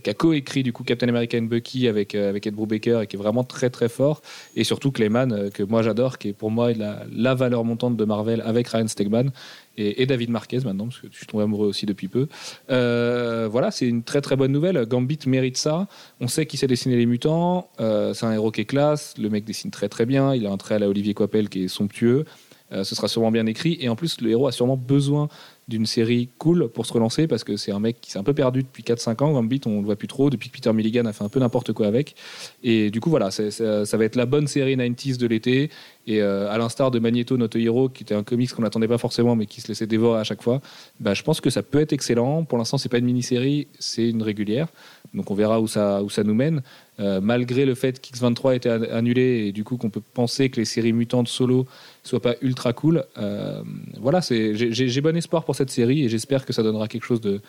qui 0.00 0.08
a 0.08 0.14
co-écrit 0.14 0.62
du 0.62 0.72
coup 0.72 0.84
Captain 0.84 1.08
America 1.08 1.36
and 1.36 1.42
Bucky 1.42 1.86
avec 1.86 2.14
euh, 2.14 2.30
avec 2.30 2.46
Ed 2.46 2.54
Brubaker 2.54 3.02
et 3.02 3.06
qui 3.06 3.16
est 3.16 3.18
vraiment 3.18 3.44
très 3.44 3.68
très 3.68 3.88
fort. 3.88 4.22
Et 4.56 4.64
surtout 4.64 4.90
Clayman, 4.90 5.32
euh, 5.32 5.50
que 5.50 5.62
moi 5.62 5.82
j'adore, 5.82 6.18
qui 6.18 6.28
est 6.28 6.32
pour 6.32 6.50
moi 6.50 6.72
la, 6.72 7.04
la 7.12 7.34
valeur 7.34 7.64
montante 7.64 7.96
de 7.96 8.04
Marvel 8.04 8.42
avec 8.44 8.68
Ryan 8.68 8.88
Stegman. 8.88 9.30
Et, 9.78 10.04
David 10.04 10.28
Marquez 10.28 10.58
maintenant, 10.60 10.84
parce 10.84 10.98
que 10.98 11.06
je 11.10 11.16
suis 11.16 11.26
tombé 11.26 11.44
amoureux 11.44 11.66
aussi 11.66 11.86
depuis 11.86 12.06
peu. 12.06 12.28
Euh, 12.68 13.48
voilà, 13.50 13.70
c'est 13.70 13.88
une 13.88 14.02
très 14.02 14.20
très 14.20 14.36
bonne 14.36 14.52
nouvelle. 14.52 14.84
Gambit 14.84 15.20
mérite 15.26 15.56
ça. 15.56 15.88
On 16.20 16.28
sait 16.28 16.44
qu'il 16.44 16.58
sait 16.58 16.66
dessiner 16.66 16.96
les 16.96 17.06
mutants. 17.06 17.70
C'est 17.78 18.26
un 18.26 18.32
héros 18.32 18.50
qui 18.50 18.60
est 18.60 18.66
classe. 18.66 19.14
Le 19.16 19.30
mec 19.30 19.44
dessine 19.44 19.70
très 19.70 19.88
très 19.88 20.04
bien. 20.04 20.34
Il 20.34 20.46
a 20.46 20.50
un 20.50 20.58
trait 20.58 20.74
à 20.74 20.78
la 20.78 20.90
Olivier 20.90 21.14
Coipel 21.14 21.48
qui 21.48 21.64
est 21.64 21.68
somptueux. 21.68 22.26
Ce 22.70 22.94
sera 22.94 23.08
sûrement 23.08 23.30
bien 23.30 23.46
écrit. 23.46 23.78
Et 23.80 23.88
en 23.88 23.96
plus, 23.96 24.20
le 24.20 24.28
héros 24.28 24.46
a 24.46 24.52
sûrement 24.52 24.76
besoin 24.76 25.30
d'une 25.68 25.86
série 25.86 26.28
cool 26.38 26.68
pour 26.68 26.86
se 26.86 26.92
relancer 26.92 27.26
parce 27.28 27.44
que 27.44 27.56
c'est 27.56 27.70
un 27.72 27.78
mec 27.78 28.00
qui 28.00 28.10
s'est 28.10 28.18
un 28.18 28.24
peu 28.24 28.34
perdu 28.34 28.62
depuis 28.62 28.82
4-5 28.82 29.22
ans. 29.22 29.32
Gambit, 29.32 29.60
on 29.66 29.78
le 29.80 29.86
voit 29.86 29.96
plus 29.96 30.08
trop. 30.08 30.28
Depuis 30.28 30.48
que 30.50 30.54
Peter 30.56 30.72
Milligan 30.72 31.04
a 31.06 31.12
fait 31.12 31.24
un 31.24 31.28
peu 31.28 31.38
n'importe 31.40 31.72
quoi 31.72 31.86
avec. 31.86 32.14
Et 32.62 32.90
du 32.90 33.00
coup, 33.00 33.10
voilà, 33.10 33.30
ça, 33.30 33.50
ça 33.50 33.96
va 33.96 34.04
être 34.04 34.16
la 34.16 34.26
bonne 34.26 34.46
série 34.48 34.76
90s 34.76 35.18
de 35.18 35.26
l'été. 35.26 35.70
Et 36.08 36.20
euh, 36.20 36.50
à 36.50 36.58
l'instar 36.58 36.90
de 36.90 36.98
Magneto 36.98 37.36
Not 37.36 37.54
a 37.54 37.58
Hero, 37.58 37.88
qui 37.88 38.02
était 38.02 38.14
un 38.16 38.24
comics 38.24 38.52
qu'on 38.52 38.62
n'attendait 38.62 38.88
pas 38.88 38.98
forcément, 38.98 39.36
mais 39.36 39.46
qui 39.46 39.60
se 39.60 39.68
laissait 39.68 39.86
dévorer 39.86 40.18
à 40.20 40.24
chaque 40.24 40.42
fois, 40.42 40.60
bah, 40.98 41.14
je 41.14 41.22
pense 41.22 41.40
que 41.40 41.48
ça 41.48 41.62
peut 41.62 41.78
être 41.80 41.92
excellent. 41.92 42.42
Pour 42.44 42.58
l'instant, 42.58 42.76
c'est 42.76 42.88
pas 42.88 42.98
une 42.98 43.04
mini-série, 43.04 43.68
c'est 43.78 44.08
une 44.08 44.22
régulière. 44.22 44.66
Donc 45.14 45.30
on 45.30 45.34
verra 45.34 45.60
où 45.60 45.68
ça, 45.68 46.02
où 46.02 46.10
ça 46.10 46.24
nous 46.24 46.34
mène. 46.34 46.62
Euh, 46.98 47.20
malgré 47.20 47.64
le 47.66 47.74
fait 47.74 48.00
qu'X23 48.04 48.56
était 48.56 48.70
an- 48.70 48.82
annulé 48.90 49.46
et 49.46 49.52
du 49.52 49.62
coup 49.64 49.76
qu'on 49.76 49.90
peut 49.90 50.02
penser 50.12 50.50
que 50.50 50.56
les 50.60 50.64
séries 50.64 50.92
mutantes 50.92 51.28
solo 51.28 51.66
soient 52.02 52.20
pas 52.20 52.34
ultra 52.42 52.72
cool, 52.72 53.04
euh, 53.18 53.62
voilà, 54.00 54.20
c'est- 54.22 54.54
j'ai 54.54 55.00
bon 55.00 55.16
espoir 55.16 55.44
pour 55.44 55.54
cette 55.54 55.70
série 55.70 56.04
et 56.04 56.08
j'espère 56.08 56.44
que 56.44 56.52
ça 56.52 56.62
donnera 56.62 56.88
quelque 56.88 57.04
chose 57.04 57.20
de 57.20 57.40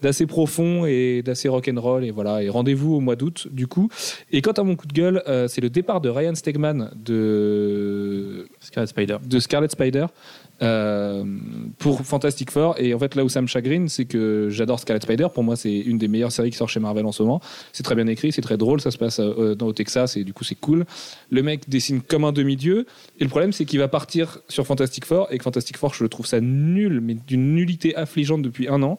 d'assez 0.00 0.26
profond 0.26 0.84
et 0.84 1.22
d'assez 1.24 1.48
rock'n'roll. 1.48 2.04
Et 2.04 2.10
voilà 2.10 2.42
et 2.42 2.48
rendez-vous 2.48 2.94
au 2.96 3.00
mois 3.00 3.14
d'août 3.14 3.46
du 3.52 3.68
coup. 3.68 3.88
Et 4.32 4.42
quant 4.42 4.50
à 4.50 4.64
mon 4.64 4.74
coup 4.74 4.88
de 4.88 4.92
gueule 4.92 5.22
euh, 5.28 5.46
c'est 5.46 5.60
le 5.60 5.70
départ 5.70 6.00
de 6.00 6.08
Ryan 6.08 6.34
Stegman 6.34 6.90
de 6.96 8.48
Scarlet 8.58 8.88
Spider. 8.88 9.18
de 9.24 9.38
Scarlet 9.38 9.68
Spider 9.68 10.06
euh, 10.62 11.24
pour 11.78 12.02
Fantastic 12.02 12.50
Four. 12.50 12.76
Et 12.78 12.94
en 12.94 12.98
fait, 12.98 13.14
là 13.14 13.24
où 13.24 13.28
ça 13.28 13.42
me 13.42 13.46
chagrine, 13.46 13.88
c'est 13.88 14.04
que 14.04 14.48
j'adore 14.50 14.78
Scarlet 14.78 15.00
Spider. 15.00 15.26
Pour 15.32 15.42
moi, 15.42 15.56
c'est 15.56 15.76
une 15.76 15.98
des 15.98 16.08
meilleures 16.08 16.30
séries 16.30 16.50
qui 16.50 16.56
sort 16.56 16.68
chez 16.68 16.80
Marvel 16.80 17.04
en 17.04 17.12
ce 17.12 17.22
moment. 17.22 17.40
C'est 17.72 17.82
très 17.82 17.94
bien 17.94 18.06
écrit, 18.06 18.32
c'est 18.32 18.42
très 18.42 18.56
drôle. 18.56 18.80
Ça 18.80 18.90
se 18.90 18.98
passe 18.98 19.18
euh, 19.20 19.54
dans 19.54 19.66
au 19.66 19.72
Texas 19.72 20.16
et 20.16 20.24
du 20.24 20.32
coup, 20.32 20.44
c'est 20.44 20.54
cool. 20.54 20.84
Le 21.30 21.42
mec 21.42 21.68
dessine 21.68 22.00
comme 22.00 22.24
un 22.24 22.32
demi-dieu. 22.32 22.86
Et 23.18 23.24
le 23.24 23.28
problème, 23.30 23.52
c'est 23.52 23.64
qu'il 23.64 23.80
va 23.80 23.88
partir 23.88 24.38
sur 24.48 24.66
Fantastic 24.66 25.04
Four 25.04 25.28
et 25.30 25.38
que 25.38 25.44
Fantastic 25.44 25.76
Four, 25.76 25.94
je 25.94 26.04
le 26.04 26.08
trouve 26.08 26.26
ça 26.26 26.40
nul, 26.40 27.00
mais 27.00 27.14
d'une 27.14 27.54
nullité 27.54 27.96
affligeante 27.96 28.42
depuis 28.42 28.68
un 28.68 28.82
an. 28.82 28.98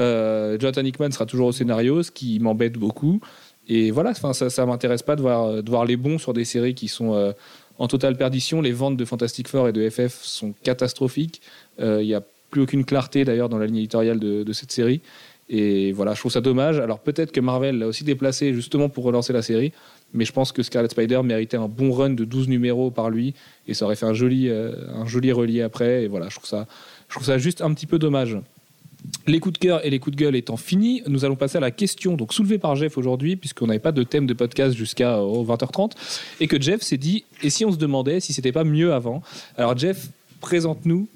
Euh, 0.00 0.58
Jonathan 0.58 0.82
Hickman 0.82 1.10
sera 1.10 1.26
toujours 1.26 1.48
au 1.48 1.52
scénario, 1.52 2.02
ce 2.02 2.10
qui 2.10 2.40
m'embête 2.40 2.78
beaucoup. 2.78 3.20
Et 3.68 3.90
voilà, 3.90 4.14
ça, 4.14 4.32
ça 4.32 4.66
m'intéresse 4.66 5.02
pas 5.02 5.14
de 5.14 5.20
voir, 5.20 5.84
les 5.84 5.96
bons 5.96 6.18
sur 6.18 6.32
des 6.32 6.44
séries 6.44 6.74
qui 6.74 6.88
sont 6.88 7.32
en 7.78 7.88
totale 7.88 8.16
perdition. 8.16 8.60
Les 8.60 8.72
ventes 8.72 8.96
de 8.96 9.04
Fantastic 9.04 9.48
Four 9.48 9.68
et 9.68 9.72
de 9.72 9.88
FF 9.88 10.22
sont 10.22 10.54
catastrophiques. 10.62 11.40
Euh, 11.80 12.02
Il 12.02 12.06
n'y 12.06 12.14
a 12.14 12.22
plus 12.50 12.62
aucune 12.62 12.84
clarté 12.84 13.24
d'ailleurs 13.24 13.48
dans 13.48 13.58
la 13.58 13.66
ligne 13.66 13.78
éditoriale 13.78 14.18
de, 14.18 14.52
cette 14.52 14.72
série. 14.72 15.00
Et 15.48 15.92
voilà, 15.92 16.14
je 16.14 16.20
trouve 16.20 16.32
ça 16.32 16.40
dommage. 16.40 16.78
Alors 16.78 17.00
peut-être 17.00 17.32
que 17.32 17.40
Marvel 17.40 17.78
l'a 17.78 17.86
aussi 17.86 18.04
déplacé 18.04 18.54
justement 18.54 18.88
pour 18.88 19.04
relancer 19.04 19.32
la 19.32 19.42
série, 19.42 19.72
mais 20.14 20.24
je 20.24 20.32
pense 20.32 20.52
que 20.52 20.62
Scarlet 20.62 20.88
Spider 20.88 21.20
méritait 21.22 21.56
un 21.56 21.68
bon 21.68 21.92
run 21.92 22.10
de 22.10 22.24
12 22.24 22.48
numéros 22.48 22.90
par 22.90 23.10
lui, 23.10 23.34
et 23.66 23.74
ça 23.74 23.86
aurait 23.86 23.96
fait 23.96 24.06
un 24.06 24.14
joli, 24.14 24.48
euh, 24.48 24.74
un 24.94 25.06
joli 25.06 25.60
après. 25.62 26.04
Et 26.04 26.08
voilà, 26.08 26.28
je 26.28 26.36
trouve 26.36 26.48
ça, 26.48 26.66
je 27.08 27.14
trouve 27.14 27.26
ça 27.26 27.38
juste 27.38 27.62
un 27.62 27.72
petit 27.74 27.86
peu 27.86 27.98
dommage. 27.98 28.38
Les 29.26 29.40
coups 29.40 29.54
de 29.54 29.58
cœur 29.58 29.84
et 29.84 29.90
les 29.90 29.98
coups 29.98 30.16
de 30.16 30.20
gueule 30.20 30.36
étant 30.36 30.56
finis, 30.56 31.02
nous 31.06 31.24
allons 31.24 31.36
passer 31.36 31.58
à 31.58 31.60
la 31.60 31.70
question 31.70 32.16
donc 32.16 32.32
soulevée 32.32 32.58
par 32.58 32.76
Jeff 32.76 32.98
aujourd'hui, 32.98 33.36
puisqu'on 33.36 33.66
n'avait 33.66 33.78
pas 33.78 33.92
de 33.92 34.02
thème 34.02 34.26
de 34.26 34.34
podcast 34.34 34.76
jusqu'à 34.76 35.18
euh, 35.18 35.44
20h30, 35.44 35.92
et 36.40 36.46
que 36.46 36.60
Jeff 36.60 36.82
s'est 36.82 36.98
dit 36.98 37.24
et 37.42 37.50
si 37.50 37.64
on 37.64 37.72
se 37.72 37.78
demandait 37.78 38.20
si 38.20 38.32
c'était 38.32 38.52
pas 38.52 38.64
mieux 38.64 38.92
avant? 38.92 39.22
Alors 39.56 39.76
Jeff, 39.76 40.08
présente-nous 40.40 41.08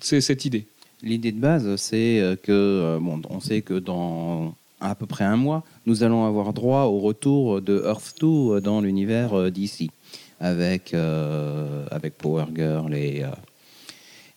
cette 0.00 0.44
idée. 0.44 0.66
L'idée 1.02 1.32
de 1.32 1.40
base, 1.40 1.76
c'est 1.76 2.20
euh, 2.20 2.36
que, 2.36 2.50
euh, 2.50 2.98
bon, 3.00 3.20
on 3.30 3.40
sait 3.40 3.62
que 3.62 3.74
dans 3.74 4.54
à 4.80 4.94
peu 4.94 5.06
près 5.06 5.24
un 5.24 5.36
mois, 5.36 5.64
nous 5.86 6.02
allons 6.02 6.26
avoir 6.26 6.52
droit 6.52 6.82
au 6.82 6.98
retour 6.98 7.60
de 7.60 7.82
Earth 7.84 8.14
2 8.20 8.26
euh, 8.26 8.60
dans 8.60 8.80
l'univers 8.80 9.34
euh, 9.34 9.50
DC, 9.50 9.90
avec, 10.40 10.94
euh, 10.94 11.84
avec 11.90 12.16
Power 12.16 12.46
Girl 12.54 12.94
et, 12.94 13.22
euh, 13.24 13.28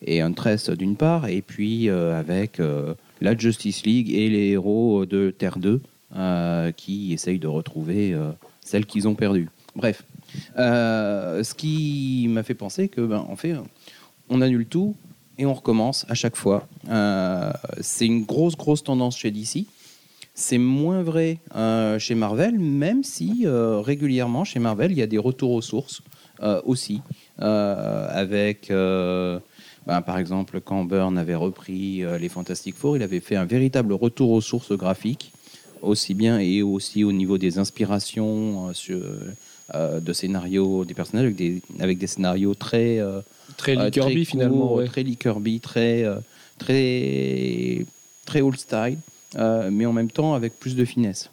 et 0.04 0.20
Huntress 0.20 0.70
d'une 0.70 0.96
part, 0.96 1.28
et 1.28 1.42
puis 1.42 1.88
euh, 1.88 2.18
avec 2.18 2.60
euh, 2.60 2.94
la 3.20 3.36
Justice 3.36 3.84
League 3.84 4.12
et 4.12 4.28
les 4.28 4.50
héros 4.50 5.06
de 5.06 5.30
Terre 5.30 5.58
2 5.58 5.80
euh, 6.16 6.72
qui 6.72 7.12
essayent 7.12 7.38
de 7.38 7.48
retrouver 7.48 8.16
celles 8.60 8.86
qu'ils 8.86 9.08
ont 9.08 9.14
perdues. 9.14 9.48
Bref, 9.76 10.04
ce 10.56 11.54
qui 11.54 12.26
m'a 12.28 12.42
fait 12.42 12.54
penser 12.54 12.88
que, 12.88 13.00
ben, 13.00 13.24
en 13.28 13.36
fait, 13.36 13.54
on 14.28 14.40
annule 14.40 14.66
tout 14.66 14.94
et 15.38 15.46
on 15.46 15.54
recommence 15.54 16.04
à 16.08 16.14
chaque 16.14 16.36
fois. 16.36 16.66
C'est 17.80 18.06
une 18.06 18.24
grosse, 18.24 18.56
grosse 18.56 18.82
tendance 18.82 19.16
chez 19.16 19.30
DC. 19.30 19.66
C'est 20.34 20.58
moins 20.58 21.02
vrai 21.02 21.38
chez 21.98 22.14
Marvel, 22.14 22.58
même 22.58 23.04
si 23.04 23.44
régulièrement 23.46 24.44
chez 24.44 24.58
Marvel, 24.58 24.90
il 24.92 24.98
y 24.98 25.02
a 25.02 25.06
des 25.06 25.18
retours 25.18 25.52
aux 25.52 25.62
sources 25.62 26.02
aussi. 26.64 27.00
Avec, 27.38 28.70
ben, 29.86 30.00
par 30.00 30.18
exemple, 30.18 30.60
quand 30.60 30.84
Byrne 30.84 31.18
avait 31.18 31.34
repris 31.34 32.04
euh, 32.04 32.18
les 32.18 32.28
Fantastic 32.28 32.76
Four, 32.76 32.96
il 32.96 33.02
avait 33.02 33.20
fait 33.20 33.36
un 33.36 33.44
véritable 33.44 33.92
retour 33.92 34.30
aux 34.30 34.40
sources 34.40 34.72
graphiques, 34.72 35.32
aussi 35.80 36.14
bien 36.14 36.38
et 36.38 36.62
aussi 36.62 37.02
au 37.02 37.12
niveau 37.12 37.36
des 37.36 37.58
inspirations 37.58 38.68
euh, 38.68 38.72
sur, 38.74 39.00
euh, 39.74 40.00
de 40.00 40.12
scénarios 40.12 40.84
des 40.84 40.94
personnages, 40.94 41.24
avec 41.24 41.36
des, 41.36 41.62
avec 41.80 41.98
des 41.98 42.06
scénarios 42.06 42.54
très. 42.54 43.00
Très 43.56 43.74
Lee 43.74 43.90
Kirby 43.90 44.24
finalement. 44.24 44.74
ouais. 44.74 44.86
Très 44.86 45.02
Lee 45.02 45.16
Kirby, 45.16 45.60
très, 45.60 46.06
très, 46.58 47.84
très 48.24 48.40
old 48.40 48.58
style, 48.58 48.98
mais 49.70 49.84
en 49.84 49.92
même 49.92 50.10
temps 50.10 50.34
avec 50.34 50.58
plus 50.58 50.76
de 50.76 50.84
finesse. 50.84 51.30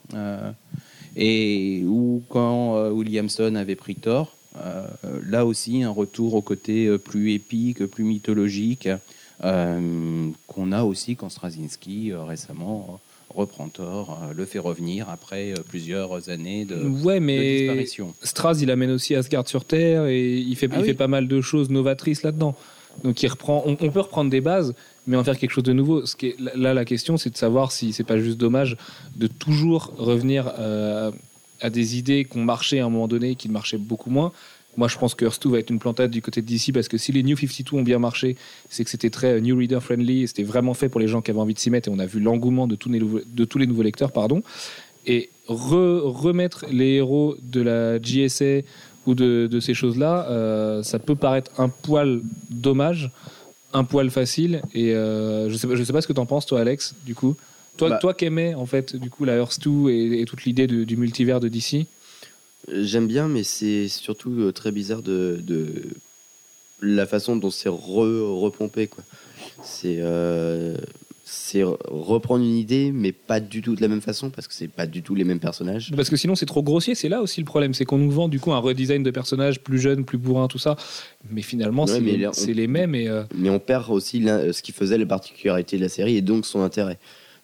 Et 1.15 1.83
ou 1.85 2.21
quand 2.29 2.89
Williamson 2.89 3.55
avait 3.55 3.75
pris 3.75 3.95
Thor, 3.95 4.35
là 4.55 5.45
aussi 5.45 5.83
un 5.83 5.89
retour 5.91 6.33
au 6.33 6.41
côté 6.41 6.87
euh, 6.87 6.97
plus 6.97 7.33
épique, 7.33 7.85
plus 7.85 8.03
mythologique, 8.03 8.89
euh, 9.43 10.29
qu'on 10.47 10.71
a 10.71 10.83
aussi 10.83 11.15
quand 11.15 11.29
Straczynski 11.29 12.11
euh, 12.11 12.23
récemment 12.23 12.87
euh, 12.89 13.33
reprend 13.37 13.69
Thor, 13.69 14.19
euh, 14.23 14.33
le 14.35 14.45
fait 14.45 14.59
revenir 14.59 15.07
après 15.09 15.51
euh, 15.51 15.55
plusieurs 15.67 16.29
années 16.29 16.65
de, 16.65 16.75
Ouais, 16.75 17.19
de 17.19 17.25
mais 17.25 17.57
disparition. 17.59 18.13
Straz, 18.23 18.57
il 18.61 18.71
amène 18.71 18.91
aussi 18.91 19.15
Asgard 19.15 19.47
sur 19.47 19.65
Terre 19.65 20.07
et 20.07 20.37
il 20.37 20.55
fait, 20.55 20.67
Ah 20.71 20.77
il 20.77 20.81
oui. 20.81 20.87
fait 20.87 20.93
pas 20.95 21.07
mal 21.07 21.27
de 21.27 21.41
choses 21.41 21.69
novatrices 21.69 22.23
là-dedans. 22.23 22.55
Donc 23.03 23.21
il 23.23 23.27
reprend, 23.27 23.63
on, 23.65 23.77
on 23.79 23.89
peut 23.91 24.01
reprendre 24.01 24.29
des 24.29 24.41
bases, 24.41 24.73
mais 25.07 25.15
en 25.15 25.23
faire 25.23 25.37
quelque 25.37 25.51
chose 25.51 25.63
de 25.63 25.71
nouveau. 25.73 26.05
Ce 26.05 26.15
qui 26.17 26.27
est, 26.29 26.35
là, 26.55 26.73
la 26.73 26.83
question, 26.83 27.15
c'est 27.15 27.29
de 27.29 27.37
savoir 27.37 27.71
si 27.71 27.93
c'est 27.93 28.03
pas 28.03 28.17
juste 28.19 28.37
dommage 28.37 28.75
de 29.15 29.27
toujours 29.27 29.93
revenir 29.97 30.51
euh, 30.59 31.11
à 31.61 31.69
des 31.69 31.97
idées 31.97 32.25
qui 32.25 32.37
ont 32.37 32.43
marché 32.43 32.79
à 32.79 32.85
un 32.85 32.89
moment 32.89 33.07
donné, 33.07 33.35
qui 33.35 33.49
marchaient 33.49 33.77
beaucoup 33.77 34.09
moins. 34.09 34.31
Moi, 34.77 34.87
je 34.87 34.97
pense 34.97 35.15
que 35.15 35.25
Earth 35.25 35.41
2 35.43 35.49
va 35.49 35.59
être 35.59 35.71
une 35.71 35.79
plantade 35.79 36.11
du 36.11 36.21
côté 36.21 36.41
de 36.41 36.47
DC 36.47 36.71
parce 36.73 36.87
que 36.87 36.97
si 36.97 37.11
les 37.11 37.23
New 37.23 37.35
52 37.35 37.75
ont 37.75 37.81
bien 37.81 37.99
marché, 37.99 38.37
c'est 38.69 38.83
que 38.83 38.89
c'était 38.89 39.09
très 39.09 39.33
euh, 39.33 39.39
New 39.41 39.57
Reader 39.57 39.79
friendly, 39.81 40.27
c'était 40.27 40.43
vraiment 40.43 40.73
fait 40.73 40.89
pour 40.89 40.99
les 41.01 41.07
gens 41.07 41.21
qui 41.21 41.31
avaient 41.31 41.39
envie 41.39 41.55
de 41.55 41.59
s'y 41.59 41.69
mettre 41.69 41.89
et 41.89 41.91
on 41.91 41.99
a 41.99 42.05
vu 42.05 42.19
l'engouement 42.19 42.67
de, 42.67 42.75
tous 42.75 42.89
les 42.89 42.99
nouveaux- 42.99 43.81
lecteurs. 43.83 44.11
pardon. 44.11 44.41
Et 45.05 45.29
re- 45.49 46.01
remettre 46.01 46.65
les 46.71 46.93
héros 46.95 47.35
de 47.41 47.61
la 47.61 47.99
GSA 47.99 48.61
ou 49.05 49.15
de, 49.15 49.59
ces 49.59 49.73
choses-là, 49.73 50.27
euh, 50.29 50.83
ça 50.83 50.99
peut 50.99 51.15
paraître 51.15 51.51
un 51.59 51.67
poil 51.69 52.21
dommage, 52.51 53.09
un 53.73 53.83
poil 53.83 54.11
facile. 54.11 54.61
Et 54.75 54.93
euh, 54.93 55.49
je 55.49 55.57
sais 55.57 55.67
pas, 55.67 55.75
je 55.75 55.83
sais 55.83 55.93
pas 55.93 56.01
ce 56.01 56.07
que 56.07 56.13
t'en 56.13 56.27
penses, 56.27 56.45
toi, 56.45 56.61
Alex. 56.61 56.95
Du 57.05 57.15
coup, 57.15 57.35
toi, 57.79 57.89
Bah. 57.89 57.97
toi 57.99 58.13
qui 58.13 58.25
aimais 58.25 58.53
en 58.53 58.65
fait, 58.67 58.95
du 58.95 59.09
coup, 59.09 59.25
la 59.25 59.35
Earth 59.37 59.59
2 59.61 59.89
et, 59.89 60.21
et 60.21 60.25
toute 60.25 60.43
l'idée 60.45 60.67
du 60.67 60.97
multivers 60.97 61.39
de 61.39 61.47
DC. 61.47 61.85
J'aime 62.71 63.07
bien, 63.07 63.27
mais 63.27 63.43
c'est 63.43 63.87
surtout 63.87 64.31
euh, 64.39 64.51
très 64.51 64.71
bizarre 64.71 65.01
de, 65.01 65.39
de 65.41 65.67
la 66.81 67.05
façon 67.07 67.35
dont 67.35 67.49
c'est 67.49 67.69
re- 67.69 68.39
repompé. 68.39 68.87
quoi. 68.87 69.03
C'est 69.63 69.97
euh, 69.99 70.77
c'est 71.31 71.61
reprendre 71.63 72.43
une 72.43 72.57
idée, 72.57 72.91
mais 72.91 73.11
pas 73.11 73.39
du 73.39 73.61
tout 73.61 73.75
de 73.75 73.81
la 73.81 73.87
même 73.87 74.01
façon, 74.01 74.29
parce 74.31 74.47
que 74.47 74.53
c'est 74.53 74.67
pas 74.67 74.87
du 74.87 75.03
tout 75.03 75.13
les 75.15 75.23
mêmes 75.23 75.39
personnages. 75.39 75.91
Parce 75.95 76.09
que 76.09 76.17
sinon, 76.17 76.33
c'est 76.35 76.47
trop 76.47 76.63
grossier. 76.63 76.95
C'est 76.95 77.07
là 77.09 77.21
aussi 77.21 77.39
le 77.39 77.45
problème, 77.45 77.73
c'est 77.75 77.85
qu'on 77.85 77.99
nous 77.99 78.09
vend 78.11 78.27
du 78.27 78.39
coup 78.39 78.51
un 78.51 78.57
redesign 78.59 79.03
de 79.03 79.11
personnages 79.11 79.59
plus 79.61 79.79
jeunes, 79.79 80.05
plus 80.05 80.17
bourrins, 80.17 80.47
tout 80.47 80.57
ça. 80.59 80.75
Mais 81.29 81.41
finalement, 81.43 81.85
Ouais, 81.85 81.99
c'est 82.33 82.53
les, 82.53 82.67
mêmes. 82.67 82.95
Et 82.95 83.07
euh, 83.07 83.23
Mais 83.35 83.49
on 83.51 83.59
perd 83.59 83.89
aussi 83.91 84.23
ce 84.25 84.61
qui 84.63 84.71
faisait 84.71 84.97
la 84.97 85.05
particularité 85.05 85.77
de 85.77 85.83
la 85.83 85.89
série 85.89 86.17
et 86.17 86.21
donc 86.21 86.45
son 86.47 86.61
intérêt. 86.61 86.97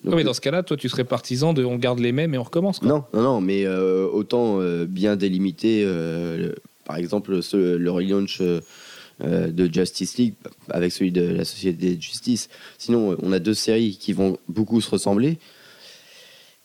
Donc, 0.05 0.15
mais 0.15 0.23
dans 0.23 0.33
ce 0.33 0.41
cas-là, 0.41 0.63
toi, 0.63 0.77
tu 0.77 0.87
serais 0.89 1.03
partisan 1.03 1.53
de 1.53 1.63
on 1.65 1.75
garde 1.77 1.99
les 1.99 2.11
mêmes 2.11 2.33
et 2.33 2.37
on 2.37 2.43
recommence. 2.43 2.79
Quoi. 2.79 2.87
Non, 2.87 3.03
non, 3.13 3.21
non, 3.21 3.41
mais 3.41 3.65
euh, 3.65 4.07
autant 4.07 4.59
euh, 4.61 4.85
bien 4.85 5.15
délimiter, 5.15 5.83
euh, 5.85 6.37
le- 6.37 6.55
par 6.85 6.95
exemple, 6.97 7.41
ce- 7.43 7.75
le 7.75 7.91
relaunch 7.91 8.41
de 9.21 9.73
Justice 9.73 10.17
League 10.17 10.33
avec 10.69 10.91
celui 10.91 11.11
de 11.11 11.21
la 11.25 11.45
Société 11.45 11.95
de 11.95 12.01
Justice. 12.01 12.49
Sinon, 12.77 13.15
on 13.21 13.31
a 13.31 13.39
deux 13.39 13.53
séries 13.53 13.97
qui 13.99 14.11
vont 14.13 14.37
beaucoup 14.49 14.81
se 14.81 14.89
ressembler. 14.89 15.37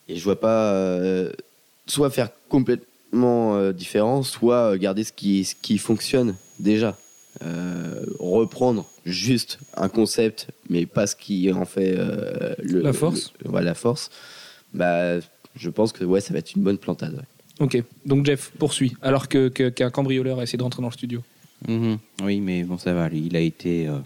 Et 0.08 0.16
je 0.16 0.24
vois 0.24 0.40
pas 0.40 1.00
soit 1.86 2.10
faire 2.10 2.28
complètement 2.48 3.70
différent, 3.70 4.24
soit 4.24 4.76
garder 4.78 5.04
ce 5.04 5.12
qui, 5.12 5.44
ce 5.44 5.54
qui 5.54 5.78
fonctionne 5.78 6.34
déjà. 6.58 6.96
Reprendre 8.18 8.86
juste 9.10 9.58
un 9.76 9.88
concept, 9.88 10.48
mais 10.68 10.86
pas 10.86 11.06
ce 11.06 11.16
qui 11.16 11.52
en 11.52 11.64
fait 11.66 11.94
euh, 11.98 12.54
le- 12.62 12.80
La 12.82 12.92
force. 12.92 13.32
le- 13.44 13.50
voilà, 13.50 13.66
la 13.66 13.74
force. 13.74 14.10
Bah, 14.74 15.18
je 15.56 15.70
pense 15.70 15.92
que 15.92 16.04
ouais, 16.04 16.20
ça 16.20 16.32
va 16.32 16.38
être 16.38 16.54
une 16.54 16.62
bonne 16.62 16.78
plantade. 16.78 17.14
ouais. 17.14 17.64
Ok, 17.66 17.82
donc 18.06 18.24
Jeff 18.24 18.52
poursuit, 18.58 18.96
alors 19.02 19.28
que, 19.28 19.48
que- 19.48 19.68
qu'un 19.68 19.90
cambrioleur 19.90 20.38
a 20.38 20.44
essayé 20.44 20.56
de 20.56 20.62
rentrer 20.62 20.80
dans 20.80 20.88
le 20.88 20.94
studio. 20.94 21.22
Mhm. 21.68 21.98
Oui, 22.22 22.40
mais 22.40 22.62
bon, 22.62 22.78
ça 22.78 22.94
va. 22.94 23.08
Il 23.12 23.36
a 23.36 23.40
été. 23.40 23.86
euh, 23.86 23.98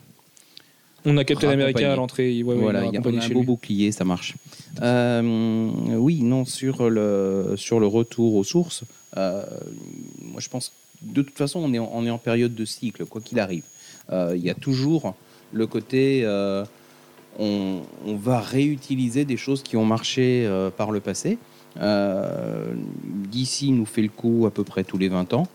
On 1.05 1.17
a 1.19 1.25
Captain. 1.25 1.51
America 1.51 1.93
à 1.93 1.97
l'entrée. 1.97 2.43
Ouais, 2.43 2.55
ouais, 2.55 2.61
voilà, 2.61 2.81
il 2.81 2.85
y 2.85 2.87
a 2.87 2.91
accompagné 2.93 3.19
un 3.19 3.21
chez 3.21 3.35
beau 3.35 3.41
lui. 3.41 3.47
bouclier, 3.47 3.93
ça 3.93 4.05
marche. 4.05 4.35
Euh, 4.83 5.71
oui, 5.97 6.23
non, 6.23 6.45
sur 6.45 6.89
le, 6.91 7.55
sur 7.57 7.79
le 7.79 7.87
retour 7.87 8.35
aux 8.35 8.43
sources, 8.45 8.83
euh, 9.17 9.45
moi 10.21 10.41
je 10.41 10.49
pense 10.49 10.73
de 11.03 11.23
toute 11.23 11.37
façon, 11.37 11.61
on 11.61 11.73
est 11.75 11.79
en, 11.79 11.91
on 11.93 12.05
est 12.07 12.11
en 12.11 12.19
période 12.19 12.55
de 12.55 12.65
cycle, 12.65 13.05
quoi 13.05 13.21
qu'il 13.21 13.39
arrive. 13.39 13.63
Euh, 14.13 14.35
Il 14.37 14.45
y 14.45 14.51
a 14.51 14.55
toujours 14.55 15.15
le 15.53 15.67
côté. 15.67 16.23
euh, 16.25 16.65
on, 17.39 17.83
va 18.17 18.41
réutiliser 18.41 19.25
des 19.25 19.37
choses 19.37 19.63
qui 19.63 19.77
ont 19.77 19.85
marché 19.85 20.45
euh, 20.47 20.71
par 20.71 20.91
le 20.93 21.01
passé. 21.01 21.39
DC 21.77 23.71
nous 23.71 23.87
fait 23.87 24.03
le 24.03 24.09
coup 24.09 24.47
à 24.47 24.53
peu 24.53 24.63
près 24.63 24.85
tous 24.85 24.97
les 24.99 25.09
20 25.09 25.35
ans, 25.35 25.49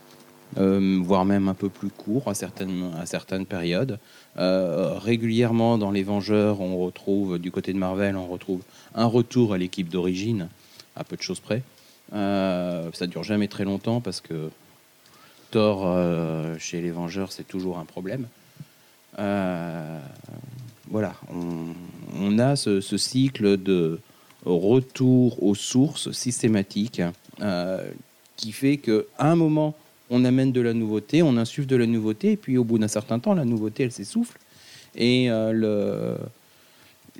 voire 0.57 1.23
même 1.23 1.47
un 1.47 1.53
peu 1.53 1.69
plus 1.69 1.87
court 1.87 2.27
à 2.27 2.33
certaines, 2.33 3.45
périodes. 3.45 3.99
Régulièrement 4.35 5.77
dans 5.77 5.91
les 5.91 6.03
Vengeurs, 6.03 6.59
on 6.59 6.77
retrouve 6.77 7.39
du 7.39 7.51
côté 7.51 7.71
de 7.71 7.77
Marvel, 7.77 8.17
on 8.17 8.27
retrouve 8.27 8.61
un 8.95 9.05
retour 9.05 9.53
à 9.53 9.57
l'équipe 9.57 9.87
d'origine, 9.87 10.49
à 10.97 11.05
peu 11.05 11.15
de 11.15 11.21
choses 11.21 11.39
près. 11.39 11.63
Euh, 12.11 12.89
ça 12.91 13.07
dure 13.07 13.23
jamais 13.23 13.47
très 13.47 13.63
longtemps 13.63 14.01
parce 14.01 14.19
que 14.19 14.49
Thor 15.51 15.87
chez 16.59 16.81
les 16.81 16.91
Vengeurs, 16.91 17.31
c'est 17.31 17.47
toujours 17.47 17.77
un 17.77 17.85
problème. 17.85 18.27
Euh, 19.19 19.99
voilà, 20.89 21.13
on, 21.31 21.73
on 22.19 22.39
a 22.39 22.55
ce, 22.55 22.81
ce 22.81 22.97
cycle 22.97 23.57
de 23.57 23.99
retour 24.45 25.43
aux 25.43 25.55
sources 25.55 26.11
systématique 26.11 27.01
euh, 27.41 27.87
qui 28.35 28.51
fait 28.51 28.77
qu'à 28.77 29.01
un 29.19 29.35
moment, 29.35 29.75
on 30.09 30.25
amène 30.25 30.51
de 30.51 30.61
la 30.61 30.73
nouveauté, 30.73 31.21
on 31.21 31.37
insuffle 31.37 31.67
de 31.67 31.75
la 31.75 31.85
nouveauté, 31.85 32.31
et 32.31 32.37
puis 32.37 32.57
au 32.57 32.63
bout 32.63 32.79
d'un 32.79 32.87
certain 32.87 33.19
temps, 33.19 33.33
la 33.33 33.45
nouveauté, 33.45 33.83
elle 33.83 33.91
s'essouffle. 33.91 34.37
Et 34.95 35.29
euh, 35.29 35.51
le, 35.51 36.17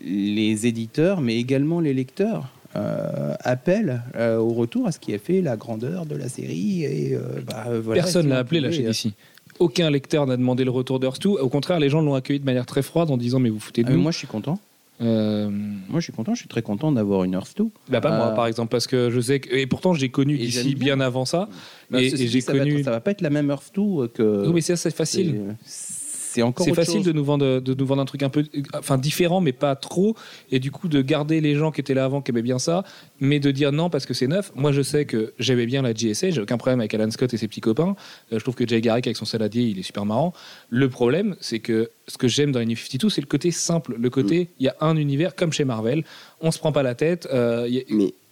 les 0.04 0.66
éditeurs, 0.66 1.22
mais 1.22 1.38
également 1.38 1.80
les 1.80 1.94
lecteurs, 1.94 2.48
euh, 2.76 3.34
appellent 3.42 4.02
euh, 4.16 4.38
au 4.38 4.50
retour 4.50 4.88
à 4.88 4.92
ce 4.92 5.00
qui 5.00 5.14
a 5.14 5.20
fait 5.20 5.42
la 5.42 5.58
grandeur 5.58 6.06
de 6.06 6.16
la 6.16 6.30
série. 6.30 6.84
Et, 6.84 7.18
bah, 7.46 7.66
voilà, 7.82 8.02
Personne 8.02 8.24
si 8.24 8.30
l'a 8.30 8.38
appelé 8.40 8.62
pouvait, 8.62 8.94
chez 8.94 9.10
DC. 9.10 9.14
Aucun 9.60 9.90
lecteur 9.90 10.26
n'a 10.26 10.38
demandé 10.38 10.64
le 10.64 10.72
retour 10.72 11.00
d'Earth 11.00 11.22
2. 11.22 11.30
Au 11.30 11.50
contraire, 11.50 11.80
les 11.80 11.90
gens 11.90 12.02
l'ont 12.02 12.16
accueilli 12.16 12.40
de 12.40 12.46
manière 12.46 12.66
très 12.66 12.82
froide 12.82 13.12
en 13.12 13.18
disant 13.18 13.40
mais 13.40 13.50
vous 13.50 13.60
foutez 13.60 13.84
de 13.84 13.90
ah, 13.90 13.94
nous. 13.94 14.00
moi, 14.02 14.12
je 14.12 14.18
suis 14.18 14.28
content. 14.28 14.60
Euh, 15.02 15.50
Moi, 15.50 16.00
je 16.02 16.04
suis 16.06 16.12
content. 16.14 16.34
Je 16.34 16.40
suis 16.40 16.50
très 16.50 16.62
content 16.62 16.92
d'avoir 16.92 17.24
une 17.24 17.34
Earth 17.34 17.54
2. 17.58 17.68
bah 17.88 18.02
pas 18.02 18.18
moi 18.18 18.28
Euh, 18.28 18.36
par 18.36 18.48
exemple 18.48 18.70
parce 18.70 18.86
que 18.86 19.10
je 19.10 19.22
sais 19.22 19.40
que 19.40 19.56
et 19.56 19.66
pourtant 19.66 19.94
j'ai 19.94 20.10
connu 20.10 20.38
d'ici 20.38 20.52
j'aime 20.52 20.64
bien. 20.74 20.96
bien 20.98 21.00
avant 21.00 21.24
ça. 21.24 21.48
Bah, 21.90 22.02
Et- 22.02 22.08
et 22.08 22.28
j'ai 22.28 22.42
ça 22.42 22.52
va 22.52 22.60
connu- 22.60 22.80
être- 22.80 22.84
ça 22.84 22.92
va 22.92 23.00
pas 23.00 23.12
être 23.12 23.22
la 23.22 23.30
même 23.30 23.50
Earth 23.50 23.72
2 23.74 24.08
que. 24.10 24.46
Oui 24.48 24.52
mais 24.56 24.62
ça 24.62 24.76
c'est 24.76 24.94
facile. 24.94 25.56
C'est 25.64 25.99
c'est 26.32 26.42
encore 26.44 26.66
C'est 26.66 26.74
facile 26.76 26.96
chose. 26.98 27.06
de 27.06 27.12
nous 27.12 27.24
vendre 27.24 27.60
de 27.60 27.74
nous 27.74 27.86
vendre 27.86 28.02
un 28.02 28.06
truc 28.06 28.22
un 28.24 28.30
peu 28.30 28.44
enfin 28.78 28.98
différent 28.98 29.42
mais 29.42 29.52
pas 29.52 29.76
trop 29.76 30.16
et 30.52 30.60
du 30.60 30.70
coup 30.72 30.88
de 30.88 31.02
garder 31.02 31.42
les 31.42 31.56
gens 31.56 31.72
qui 31.72 31.82
étaient 31.82 31.94
là 31.96 32.06
avant 32.06 32.22
qui 32.22 32.32
aimaient 32.32 32.42
bien 32.44 32.60
ça 32.60 32.84
mais 33.20 33.40
de 33.40 33.50
dire 33.52 33.72
non 33.72 33.90
parce 33.90 34.06
que 34.06 34.14
c'est 34.14 34.28
neuf. 34.28 34.52
Moi 34.56 34.72
je 34.72 34.82
sais 34.82 35.06
que 35.06 35.34
j'aimais 35.40 35.66
bien 35.66 35.82
la 35.82 35.94
GSA, 35.94 36.30
j'ai 36.30 36.42
aucun 36.42 36.58
problème 36.58 36.80
avec 36.80 36.94
Alan 36.94 37.10
Scott 37.12 37.34
et 37.34 37.38
ses 37.38 37.48
petits 37.48 37.62
copains. 37.62 37.96
Euh, 38.32 38.38
je 38.38 38.44
trouve 38.44 38.56
que 38.56 38.68
Jay 38.68 38.80
Garrick 38.82 39.08
avec 39.08 39.18
son 39.18 39.26
saladier, 39.26 39.64
il 39.64 39.80
est 39.80 39.84
super 39.84 40.06
marrant. 40.06 40.34
Le 40.70 40.88
problème, 40.90 41.36
c'est 41.40 41.60
que 41.60 41.90
ce 42.08 42.18
que 42.18 42.28
j'aime 42.28 42.52
dans 42.52 42.60
les 42.60 42.66
New 42.66 42.76
52, 42.78 43.10
c'est 43.10 43.22
le 43.22 43.28
côté 43.28 43.52
simple, 43.52 43.96
le 44.00 44.10
côté 44.10 44.50
il 44.60 44.66
y 44.66 44.70
a 44.70 44.76
un 44.82 44.96
univers 44.96 45.36
comme 45.36 45.52
chez 45.52 45.66
Marvel, 45.66 46.04
on 46.42 46.52
se 46.52 46.60
prend 46.60 46.72
pas 46.72 46.84
la 46.84 46.96
tête, 46.96 47.28
euh, 47.34 47.66
y 47.70 47.80
a- 47.80 47.84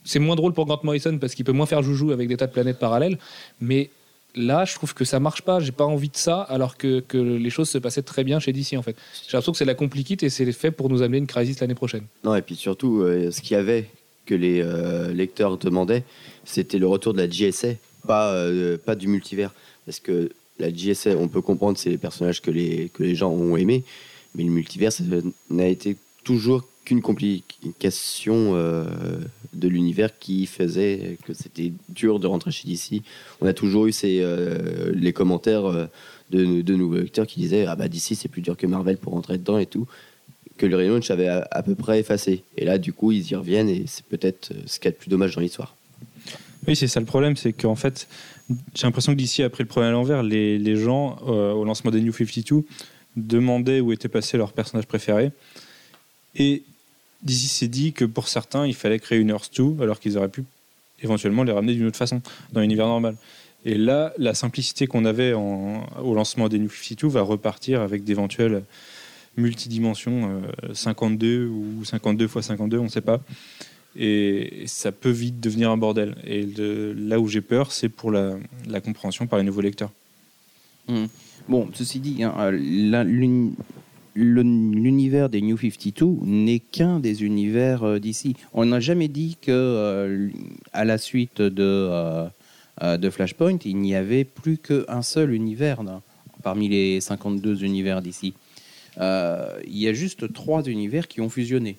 c'est 0.04 0.20
moins 0.20 0.36
drôle 0.38 0.54
pour 0.54 0.66
Grant 0.66 0.80
Morrison 0.84 1.18
parce 1.18 1.36
qu'il 1.36 1.44
peut 1.44 1.52
moins 1.52 1.66
faire 1.66 1.84
joujou 1.84 2.12
avec 2.12 2.30
des 2.30 2.38
tas 2.38 2.48
de 2.48 2.54
planètes 2.54 2.80
parallèles, 2.80 3.18
mais 3.60 3.90
là, 4.38 4.66
je 4.66 4.76
trouve 4.76 4.94
que 4.94 5.04
ça 5.04 5.20
marche 5.20 5.42
pas. 5.42 5.60
J'ai 5.60 5.72
pas 5.72 5.86
envie 5.86 6.10
de 6.10 6.18
ça, 6.18 6.42
alors 6.42 6.78
que, 6.78 7.04
les 7.14 7.50
choses 7.50 7.70
se 7.70 7.78
passaient 7.78 8.02
très 8.04 8.24
bien 8.24 8.40
chez 8.40 8.54
DC 8.54 8.74
en 8.78 8.82
fait. 8.82 8.96
J'ai 9.28 9.34
l'impression 9.34 9.52
que 9.52 9.58
c'est 9.58 9.66
la 9.66 9.76
compliquée 9.76 10.18
et 10.22 10.30
c'est 10.30 10.50
fait 10.52 10.72
pour 10.72 10.90
nous 10.90 11.02
amener 11.02 11.18
une 11.18 11.28
crisis 11.28 11.60
l'année 11.60 11.76
prochaine. 11.76 12.04
non, 12.24 12.36
et 12.36 12.42
puis 12.42 12.56
surtout, 12.56 13.02
euh, 13.02 13.32
ce 13.32 13.42
qu'il 13.42 13.58
y 13.58 13.60
avait 13.60 13.90
que 14.26 14.36
les 14.36 14.62
euh, 14.62 15.14
lecteurs 15.14 15.58
demandaient, 15.58 16.04
c'était 16.46 16.80
le 16.80 16.88
retour 16.88 17.14
de 17.14 17.22
la 17.22 17.28
pas, 18.06 18.34
euh, 18.34 18.78
pas 18.78 18.96
du 18.96 19.08
multivers. 19.08 19.54
Parce 19.86 20.00
que 20.00 20.30
la 20.60 20.72
GSA, 20.72 21.12
on 21.18 21.28
peut 21.28 21.42
comprendre, 21.42 21.78
c'est 21.78 21.90
les 21.90 21.98
personnages 21.98 22.42
que 22.42 22.52
les, 22.52 23.16
gens 23.16 23.30
ont 23.30 23.58
aimés, 23.58 23.84
mais 24.36 24.44
le 24.44 24.50
multivers, 24.50 24.92
n'a 25.50 25.68
été 25.68 25.98
toujours 26.24 26.68
qu'une 26.88 27.02
complication 27.02 28.56
euh, 28.56 28.86
de 29.52 29.68
l'univers 29.68 30.18
qui 30.18 30.46
faisait 30.46 31.18
que 31.26 31.34
c'était 31.34 31.74
dur 31.90 32.18
de 32.22 32.28
rentrer 32.28 32.52
chez 32.52 32.66
DC. 32.66 33.04
On 33.42 33.46
a 33.46 33.52
toujours 33.52 33.88
eu 33.88 33.92
ces, 33.92 34.22
euh, 34.22 34.94
les 34.96 35.12
commentaires 35.12 35.66
euh, 35.66 35.88
de, 36.32 36.62
de 36.62 36.76
nouveaux 36.76 36.96
lecteurs 36.96 37.28
qui 37.28 37.42
disaient 37.42 37.66
Ah 37.66 37.76
bah 37.76 37.90
DC 37.90 38.16
c'est 38.16 38.30
plus 38.30 38.42
dur 38.42 38.56
que 38.56 38.66
Marvel 38.66 38.96
pour 38.96 39.12
rentrer 39.12 39.38
dedans 39.38 39.58
et 39.58 39.66
tout. 39.66 39.86
Que 40.56 40.66
le 40.66 40.78
relaunch 40.78 41.12
avait 41.12 41.28
à, 41.28 41.62
peu 41.62 41.76
près 41.76 42.00
effacé. 42.00 42.44
Et 42.56 42.64
là, 42.64 42.78
du 42.78 42.94
coup, 42.94 43.12
ils 43.12 43.30
y 43.30 43.36
reviennent 43.36 43.70
et 43.70 43.84
c'est 43.86 44.06
peut-être 44.06 44.54
ce 44.66 44.80
qu'il 44.80 44.86
y 44.86 44.88
a 44.88 44.92
de 44.92 44.96
plus 44.96 45.10
dommage 45.10 45.36
dans 45.36 45.42
l'histoire. 45.42 45.76
Oui, 46.68 46.78
c'est 46.78 46.88
ça 46.88 47.02
le 47.02 47.06
problème, 47.06 47.36
c'est 47.36 47.52
qu'en 47.52 47.76
fait, 47.76 48.08
j'ai 48.74 48.88
l'impression 48.88 49.12
que 49.12 49.18
d'ici, 49.18 49.44
après 49.44 49.64
le 49.64 49.68
problème 49.68 49.90
à 49.90 49.94
l'envers, 49.94 50.24
les, 50.24 50.58
les 50.58 50.76
gens, 50.78 51.18
au 51.28 51.64
lancement 51.64 51.92
des 51.92 52.02
New 52.02 52.12
52, 52.14 52.64
demandaient 53.18 53.82
où 53.82 53.92
était 53.92 54.08
passé 54.08 54.38
leur 54.38 54.54
personnage 54.54 54.88
préféré. 54.88 55.32
Et 56.36 56.64
d'ici 57.24 57.48
s'est 57.48 57.68
dit 57.68 57.94
que 57.94 58.06
pour 58.06 58.28
certains, 58.28 58.66
il 58.68 58.76
fallait 58.76 59.00
créer 59.00 59.20
une 59.20 59.30
Earth 59.30 59.52
2, 59.58 59.82
alors 59.84 60.00
qu'ils 60.00 60.18
auraient 60.18 60.30
pu 60.30 60.44
éventuellement 61.02 61.44
les 61.44 61.52
ramener 61.52 61.74
d'une 61.74 61.88
autre 61.88 61.98
façon, 61.98 62.22
dans 62.54 62.62
l'univers 62.62 62.88
normal. 62.88 63.16
Et 63.66 63.76
là, 63.76 64.14
la 64.18 64.34
simplicité 64.34 64.88
qu'on 64.88 65.06
avait 65.06 65.34
au 65.34 66.14
lancement 66.14 66.48
des 66.48 66.60
New 66.60 66.70
52 66.70 67.08
va 67.08 67.22
repartir 67.22 67.82
avec 67.82 68.04
d'éventuelles 68.04 68.64
multidimensions, 69.36 70.42
euh, 70.64 70.74
52 70.74 71.46
ou 71.46 71.86
52 71.86 72.26
x 72.26 72.40
52, 72.42 72.78
on 72.80 72.84
ne 72.86 72.90
sait 72.90 73.02
pas 73.02 73.22
et 73.98 74.64
ça 74.68 74.92
peut 74.92 75.10
vite 75.10 75.40
devenir 75.40 75.72
un 75.72 75.78
bordel. 75.78 76.16
Et 76.26 76.46
là 76.96 77.20
où 77.20 77.28
j'ai 77.28 77.42
peur, 77.42 77.72
c'est 77.72 77.90
pour 77.90 78.12
la, 78.12 78.38
compréhension 78.84 79.26
par 79.28 79.40
les 79.40 79.46
nouveaux 79.46 79.62
lecteurs. 79.62 79.92
Bon, 81.50 81.70
ceci 81.74 82.00
dit, 82.00 82.24
hein, 82.24 82.34
l'univers 84.18 85.30
des 85.30 85.42
New 85.42 85.58
52 85.58 86.26
n'est 86.26 86.60
qu'un 86.60 87.00
des 87.00 87.24
univers 87.24 87.84
euh, 87.84 88.00
d'ici. 88.00 88.36
On 88.54 88.66
n'a 88.66 88.80
jamais 88.80 89.08
dit 89.08 89.38
que 89.42 89.52
euh, 89.52 90.30
à 90.74 90.86
la 90.86 90.98
suite 90.98 91.42
de, 91.42 91.54
euh, 92.82 92.98
de 92.98 93.10
Flashpoint, 93.10 93.60
il 93.64 93.78
n'y 93.78 93.96
avait 93.96 94.24
plus 94.24 94.58
qu'un 94.58 95.02
seul 95.02 95.34
univers 95.34 95.84
parmi 96.42 96.68
les 96.68 97.00
52 97.00 97.64
univers 97.64 98.02
d'ici. 98.02 98.34
Il 99.00 99.78
y 99.78 99.88
a 99.88 99.94
juste 99.94 100.34
trois 100.34 100.64
univers 100.64 101.08
qui 101.08 101.22
ont 101.22 101.30
fusionné, 101.30 101.78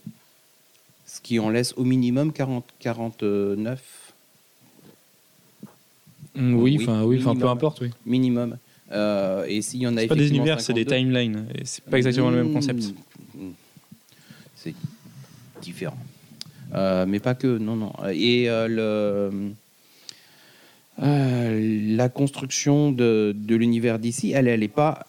ce 1.06 1.20
qui 1.20 1.40
en 1.40 1.50
laisse 1.50 1.74
au 1.76 1.84
minimum 1.84 2.32
40, 2.32 2.64
49 2.78 4.08
Mm, 6.38 6.54
oui, 6.54 6.76
Oui, 6.78 6.84
enfin, 6.84 7.02
oui, 7.04 7.18
enfin, 7.20 7.34
peu 7.34 7.48
importe, 7.48 7.80
oui. 7.80 7.90
minimum. 8.06 8.56
Euh, 8.90 9.44
et 9.46 9.60
s'il 9.62 9.80
y 9.80 9.86
en 9.86 9.96
a 9.96 10.06
pas 10.06 10.14
des 10.14 10.28
univers, 10.30 10.60
c'est 10.60 10.72
des 10.72 10.84
52, 10.84 10.96
timelines. 10.96 11.46
C'est 11.64 11.84
pas 11.84 11.98
exactement 11.98 12.30
le 12.30 12.42
même 12.42 12.52
concept. 12.52 12.82
Mmh. 13.34 13.48
C'est 14.56 14.74
différent. 15.60 15.98
Euh, 16.74 17.06
mais 17.06 17.18
pas 17.20 17.34
que, 17.34 17.58
non, 17.58 17.76
non. 17.76 17.92
Et 18.12 18.48
euh, 18.48 18.68
le, 18.68 19.52
euh, 21.02 21.96
la 21.96 22.08
construction 22.08 22.90
de, 22.92 23.34
de 23.36 23.54
l'univers 23.56 23.98
d'ici, 23.98 24.32
elle 24.32 24.46
n'est 24.58 24.68
pas, 24.68 25.06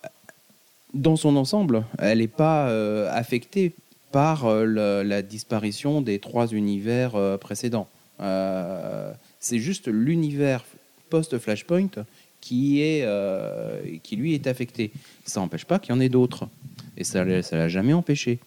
dans 0.94 1.16
son 1.16 1.36
ensemble, 1.36 1.84
elle 1.98 2.20
n'est 2.20 2.28
pas 2.28 2.68
affectée 3.12 3.74
par 4.12 4.50
le- 4.64 5.04
la 5.04 5.22
disparition 5.22 6.02
des 6.02 6.20
trois 6.20 6.48
univers 6.48 7.14
précédents. 7.40 7.88
C'est 9.40 9.60
juste 9.60 9.88
l'univers 9.88 10.66
post-Flashpoint 11.10 11.90
qui, 12.42 12.82
est, 12.82 13.02
euh, 13.04 13.82
qui 14.04 14.16
lui 14.16 14.34
est 14.34 14.48
affecté. 14.48 14.92
Ça 15.26 15.40
n'empêche 15.40 15.66
pas 15.66 15.80
qu'il 15.80 15.94
y 15.94 15.98
en 15.98 16.02
ait 16.02 16.10
d'autres. 16.10 16.48
Et 16.98 17.04
ça 17.04 17.24
ne 17.24 17.42
l'a 17.52 17.68
jamais 17.70 17.94
empêché. 17.94 18.40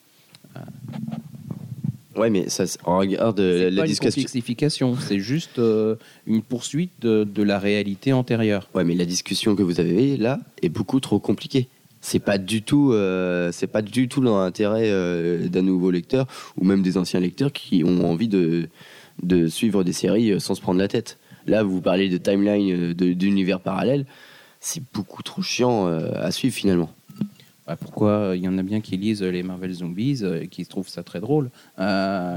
Ouais, 2.15 2.29
mais 2.29 2.51
ça, 2.51 2.65
regarde 2.85 3.41
euh, 3.41 3.59
C'est 3.59 3.71
la, 3.71 3.83
pas 3.83 3.87
une 3.87 3.91
discussion. 3.91 4.21
complexification, 4.21 4.97
c'est 4.97 5.19
juste 5.19 5.59
euh, 5.59 5.97
une 6.27 6.43
poursuite 6.43 6.93
de, 7.01 7.25
de 7.25 7.43
la 7.43 7.59
réalité 7.59 8.13
antérieure. 8.13 8.69
Ouais, 8.75 8.85
mais 8.85 8.95
la 8.95 9.07
discussion 9.07 9.57
que 9.57 9.63
vous 9.63 9.81
avez 9.81 10.19
là 10.19 10.39
est 10.61 10.69
beaucoup 10.69 11.01
trop 11.01 11.19
compliquée. 11.19 11.69
C'est 12.03 12.19
pas 12.19 12.37
du 12.37 12.63
tout, 12.63 12.93
euh, 12.93 13.51
c'est 13.53 13.67
pas 13.69 13.81
du 13.81 14.09
tout 14.09 14.21
dans 14.21 14.39
l'intérêt 14.43 14.91
euh, 14.91 15.49
d'un 15.49 15.63
nouveau 15.63 15.91
lecteur 15.91 16.27
ou 16.59 16.65
même 16.65 16.83
des 16.83 16.99
anciens 16.99 17.21
lecteurs 17.21 17.53
qui 17.53 17.83
ont 17.85 18.11
envie 18.11 18.29
de, 18.29 18.69
de 19.23 19.47
suivre 19.47 19.83
des 19.85 19.93
séries 19.93 20.33
euh, 20.33 20.39
sans 20.39 20.55
se 20.55 20.61
prendre 20.61 20.81
la 20.81 20.89
tête. 20.89 21.17
Là, 21.47 21.63
vous 21.63 21.81
parlez 21.81 22.09
de 22.09 22.17
timeline 22.19 22.71
euh, 22.73 22.95
de- 22.95 23.13
d'univers 23.13 23.61
parallèles, 23.61 24.07
c'est 24.61 24.83
beaucoup 24.95 25.23
trop 25.23 25.43
chiant 25.43 25.89
euh, 25.89 26.11
à 26.17 26.31
suivre 26.31 26.55
finalement. 26.55 26.91
Bah, 27.67 27.77
pourquoi 27.81 28.11
euh, 28.11 28.37
il 28.37 28.43
y 28.43 28.49
en 28.49 28.59
a 28.59 28.63
bien 28.63 28.81
qui 28.81 28.97
lisent 28.97 29.23
les 29.23 29.43
Marvel 29.43 29.73
Zombies 29.73 30.23
et 30.25 30.49
qui 30.49 30.67
trouvent 30.67 30.89
ça 30.89 31.03
très 31.03 31.21
drôle. 31.21 31.51
Euh, 31.79 32.37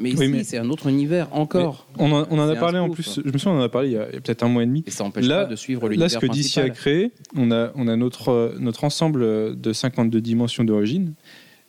mais 0.00 0.10
ici, 0.10 0.18
Oui, 0.18 0.28
mais- 0.28 0.42
c'est 0.44 0.58
un 0.58 0.68
autre 0.70 0.88
univers 0.88 1.28
encore. 1.32 1.86
On 1.98 2.10
en, 2.12 2.26
on 2.30 2.38
en 2.38 2.48
C'est 2.50 2.56
a 2.56 2.60
parlé 2.60 2.78
en 2.78 2.88
plus, 2.90 3.20
je 3.24 3.30
me 3.30 3.38
souviens, 3.38 3.52
on 3.58 3.60
en 3.60 3.64
a 3.64 3.68
parlé 3.68 3.88
il 3.90 3.92
y 3.94 3.98
a, 3.98 4.06
peut-être 4.06 4.42
un 4.42 4.48
mois 4.48 4.62
et 4.62 4.66
demi. 4.66 4.82
Et 4.86 4.90
ça 4.90 5.04
n'empêche 5.04 5.26
Là- 5.26 5.44
pas 5.44 5.50
de 5.50 5.56
suivre 5.56 5.82
Là, 5.82 5.88
l'univers 5.90 6.10
ce 6.10 6.18
que 6.18 6.26
DC 6.26 6.58
a 6.58 6.70
créé, 6.70 7.12
on 7.36 7.50
a, 7.52 7.70
on 7.76 7.86
a 7.88 7.96
notre, 7.96 8.54
notre 8.58 8.84
ensemble 8.84 9.58
de 9.60 9.72
52 9.72 10.20
dimensions 10.20 10.64
d'origine, 10.64 11.12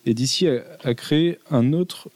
et 0.06 0.14
DC 0.14 0.44
a, 0.48 0.88
a 0.88 0.94
créé 0.94 1.38
un 1.50 1.72
autre, 1.72 2.08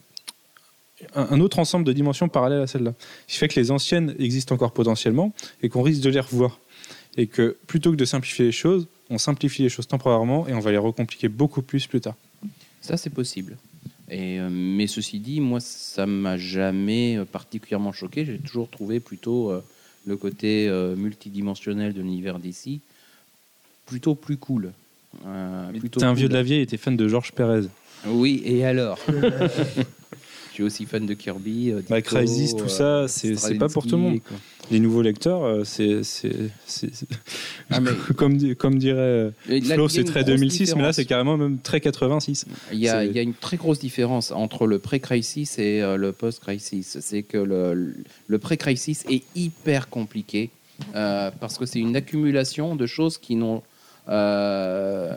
un, 1.15 1.41
autre 1.41 1.59
ensemble 1.59 1.85
de 1.85 1.93
dimensions 1.93 2.29
parallèles 2.29 2.63
à 2.63 2.67
celle-là. 2.67 2.95
Ce 3.27 3.35
qui 3.35 3.39
fait 3.39 3.49
que 3.49 3.59
les 3.59 3.71
anciennes 3.71 4.15
existent 4.19 4.55
encore 4.55 4.73
potentiellement, 4.73 5.33
et 5.63 5.69
qu'on 5.69 5.83
risque 5.83 6.03
de 6.03 6.11
les 6.11 6.21
revoir. 6.21 6.59
Et 7.17 7.27
que 7.27 7.57
plutôt 7.67 7.91
que 7.91 7.97
de 7.97 8.05
simplifier 8.05 8.45
les 8.47 8.53
choses, 8.53 8.87
on 9.11 9.19
simplifie 9.19 9.63
les 9.63 9.69
choses 9.69 9.87
temporairement, 9.87 10.47
et 10.49 10.55
on 10.55 10.61
va 10.61 10.71
les 10.71 10.79
recompliquer 10.79 11.29
beaucoup 11.29 11.63
plus 11.63 11.87
plus 11.87 12.01
tard. 12.01 12.15
Ça, 12.81 12.97
c'est 12.97 13.11
possible. 13.11 13.57
Et, 14.09 14.41
euh, 14.41 14.49
mais 14.51 14.87
ceci 14.87 15.21
dit, 15.21 15.41
moi, 15.41 15.61
ça 15.61 16.07
m'a 16.07 16.37
jamais 16.37 17.17
euh, 17.17 17.25
particulièrement 17.25 17.93
choqué. 17.93 18.25
J'ai 18.25 18.39
toujours 18.39 18.69
trouvé 18.69 18.99
plutôt 18.99 19.51
euh, 19.51 19.63
le 20.07 20.17
côté 20.17 20.69
euh, 20.69 20.97
multidimensionnel 20.97 21.93
de 21.93 22.01
l'univers 22.01 22.39
d'ici 22.39 22.81
plutôt 23.87 24.15
plus 24.15 24.37
cool. 24.37 24.73
Euh, 25.27 25.73
T'es 25.73 26.05
un 26.05 26.11
cool. 26.11 26.19
vieux 26.19 26.29
de 26.29 26.35
la 26.35 26.43
vieille 26.43 26.61
et 26.61 26.67
t'es 26.67 26.77
fan 26.77 26.97
de 26.97 27.09
Georges 27.09 27.33
Pérez. 27.33 27.67
Oui, 28.07 28.41
et 28.45 28.65
alors? 28.65 28.99
suis 30.61 30.83
aussi 30.83 30.87
fan 30.87 31.07
de 31.07 31.15
Kirby. 31.15 31.71
euh, 31.73 31.81
Bah, 31.89 32.01
Crysis, 32.03 32.55
tout 32.57 32.69
ça, 32.69 33.07
c'est- 33.09 33.35
pas 33.59 33.69
pour 33.69 33.87
tout 33.87 33.97
le 33.97 34.03
monde. 34.03 34.21
Quoi. 34.27 34.37
Les 34.71 34.79
nouveaux 34.79 35.03
lecteurs, 35.03 35.43
euh, 35.43 35.65
c'est. 35.65 36.03
Ah, 37.71 37.81
comme, 38.17 38.37
di- 38.37 38.55
comme 38.57 38.79
dirait 38.79 39.33
Flo, 39.75 39.89
c'est 39.89 40.05
très 40.05 40.21
grosse 40.23 40.35
2006, 40.35 40.77
mais 40.77 40.83
là, 40.83 40.93
c'est 40.93 41.05
carrément 41.05 41.37
même 41.37 41.59
très 41.59 41.81
86. 41.81 42.47
Il 42.73 42.79
y, 42.79 42.89
a, 42.89 43.01
C'est- 43.01 43.07
il 43.09 43.13
y 43.17 43.19
a 43.19 43.23
une 43.23 43.35
très 43.35 43.57
grosse 43.57 43.79
différence 43.81 44.31
entre 44.31 44.67
le 44.67 44.79
pré-crisis 44.79 45.59
et 45.59 45.83
euh, 45.83 45.97
le 45.97 46.13
post-crisis. 46.13 46.99
C'est 47.01 47.23
que 47.23 47.39
le, 47.39 47.95
le 48.29 48.39
pré-crisis 48.39 49.05
est 49.11 49.25
hyper 49.35 49.89
compliqué 49.89 50.51
euh, 50.95 51.31
parce 51.41 51.59
que 51.59 51.67
c'est 51.67 51.81
une 51.81 51.97
accumulation 51.97 52.77
de 52.77 52.87
choses 52.87 53.19
qui 53.19 53.35
n'ont 53.37 53.63
euh, 54.09 55.15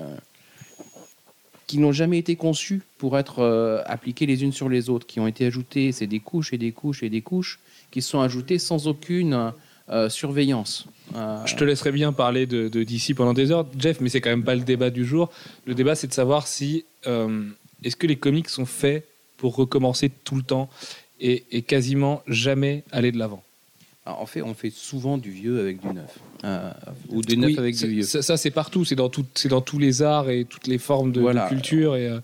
qui 1.73 1.79
n'ont 1.79 1.91
jamais 1.91 2.19
été 2.19 2.35
conçues 2.35 2.83
pour 2.99 3.17
être 3.17 3.39
euh, 3.39 3.81
appliquées 3.87 4.27
les 4.27 4.43
unes 4.43 4.51
sur 4.51 4.69
les 4.69 4.91
autres, 4.91 5.07
qui 5.07 5.19
ont 5.19 5.25
été 5.25 5.47
ajoutées. 5.47 5.91
C'est 5.91 6.05
des 6.05 6.19
couches 6.19 6.53
et 6.53 6.59
des 6.59 6.71
couches 6.71 7.01
et 7.01 7.09
des 7.09 7.21
couches 7.21 7.57
qui 7.89 8.03
sont 8.03 8.21
ajoutées 8.21 8.59
sans 8.59 8.87
aucune 8.87 9.51
euh, 9.89 10.07
surveillance. 10.07 10.85
Euh, 11.15 11.43
Je 11.47 11.55
te 11.55 11.63
laisserai 11.63 11.91
bien 11.91 12.13
parler 12.13 12.45
de, 12.45 12.67
DC 12.67 13.15
pendant 13.15 13.33
des 13.33 13.49
heures, 13.49 13.65
Jeff, 13.75 14.01
mais 14.01 14.09
c'est 14.09 14.21
quand 14.21 14.29
même 14.29 14.43
pas 14.43 14.53
le 14.53 14.61
débat 14.61 14.91
du 14.91 15.03
jour. 15.03 15.31
Le 15.65 15.73
débat, 15.73 15.95
c'est 15.95 16.05
de 16.05 16.13
savoir 16.13 16.45
si 16.45 16.85
euh, 17.07 17.43
est-ce 17.83 17.95
que 17.95 18.05
les 18.05 18.17
comics 18.17 18.49
sont 18.49 18.67
faits 18.67 19.07
pour 19.37 19.55
recommencer 19.55 20.11
tout 20.23 20.35
le 20.35 20.43
temps 20.43 20.69
et 21.19 21.61
quasiment 21.63 22.21
jamais 22.27 22.83
aller 22.91 23.11
de 23.11 23.17
l'avant. 23.17 23.41
Alors, 24.05 24.19
en 24.21 24.25
fait, 24.25 24.41
on 24.41 24.53
fait 24.53 24.69
souvent 24.69 25.17
du 25.17 25.31
vieux 25.31 25.59
avec 25.61 25.79
du 25.79 25.87
neuf. 25.87 26.19
Euh, 26.43 26.71
ou 27.09 27.21
du 27.21 27.37
neuf 27.37 27.51
Oui, 27.51 27.57
avec 27.57 27.75
du 27.77 27.87
vieux. 27.87 28.03
Ça, 28.03 28.21
ça, 28.21 28.35
c'est 28.35 28.51
partout, 28.51 28.83
c'est 28.83 28.95
dans, 28.95 29.07
tout- 29.09 29.25
dans 29.45 29.61
tous 29.61 29.79
les 29.79 30.01
arts 30.01 30.29
et 30.29 30.43
toutes 30.43 30.67
les 30.67 30.77
formes 30.77 31.11
de, 31.13 31.47
culture. 31.47 31.95
Et, 31.95 32.07
euh, 32.09 32.19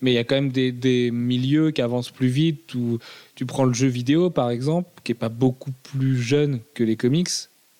mais 0.00 0.12
il 0.12 0.14
y 0.14 0.18
a 0.18 0.24
quand 0.24 0.36
même 0.36 0.50
des, 0.50 0.72
des 0.72 1.10
milieux 1.10 1.70
qui 1.70 1.82
avancent 1.82 2.10
plus 2.10 2.28
vite. 2.28 2.74
Où 2.74 2.98
tu 3.34 3.44
prends 3.44 3.64
le 3.64 3.74
jeu 3.74 3.88
vidéo, 3.88 4.30
par 4.30 4.48
exemple, 4.50 4.88
qui 5.04 5.12
est 5.12 5.14
pas 5.14 5.28
beaucoup 5.28 5.72
plus 5.92 6.18
jeune 6.20 6.60
que 6.72 6.82
les 6.82 6.96
comics, 6.96 7.28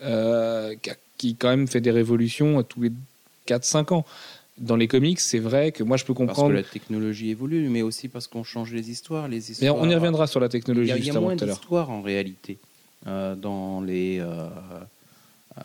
euh, 0.03 0.75
qui, 0.83 0.91
a- 0.91 0.97
qui 1.17 1.35
quand 1.35 1.49
même 1.49 1.69
fait 1.69 1.81
des 1.81 1.91
révolutions 1.91 2.63
tous 2.63 2.83
les 2.83 2.93
4-5 3.47 3.93
ans. 3.95 4.05
Dans 4.59 4.77
les 4.77 4.89
comics, 4.89 5.21
c'est 5.21 5.39
vrai 5.39 5.71
que 5.73 5.85
moi, 5.85 5.97
je 5.97 6.05
peux 6.05 6.13
Parce 6.13 6.27
que 6.27 6.35
comprendre. 6.35 6.53
la 6.55 6.65
technologie 6.65 7.31
évolue, 7.31 7.69
mais 7.71 7.81
aussi 7.81 8.09
parce 8.09 8.27
qu'on 8.27 8.43
change 8.43 8.75
les 8.75 8.91
histoires. 8.91 9.29
Les 9.29 9.37
Mais 9.37 9.43
histoires 9.53 9.77
on 9.77 9.89
y 9.89 9.95
reviendra 9.95 10.27
sur 10.27 10.41
la 10.41 10.47
Il 10.47 10.51
technologie 10.51 10.89
y 10.89 10.93
a, 10.93 10.97
il 10.99 11.07
y 11.07 11.11
a 11.11 11.21
moins 11.21 11.33
à 11.33 11.37
d'histoires 11.37 11.89
en 11.91 12.03
réalité 12.03 12.59
dans 13.07 13.81
les 13.81 14.19
euh, 14.21 14.49
euh, 15.57 15.61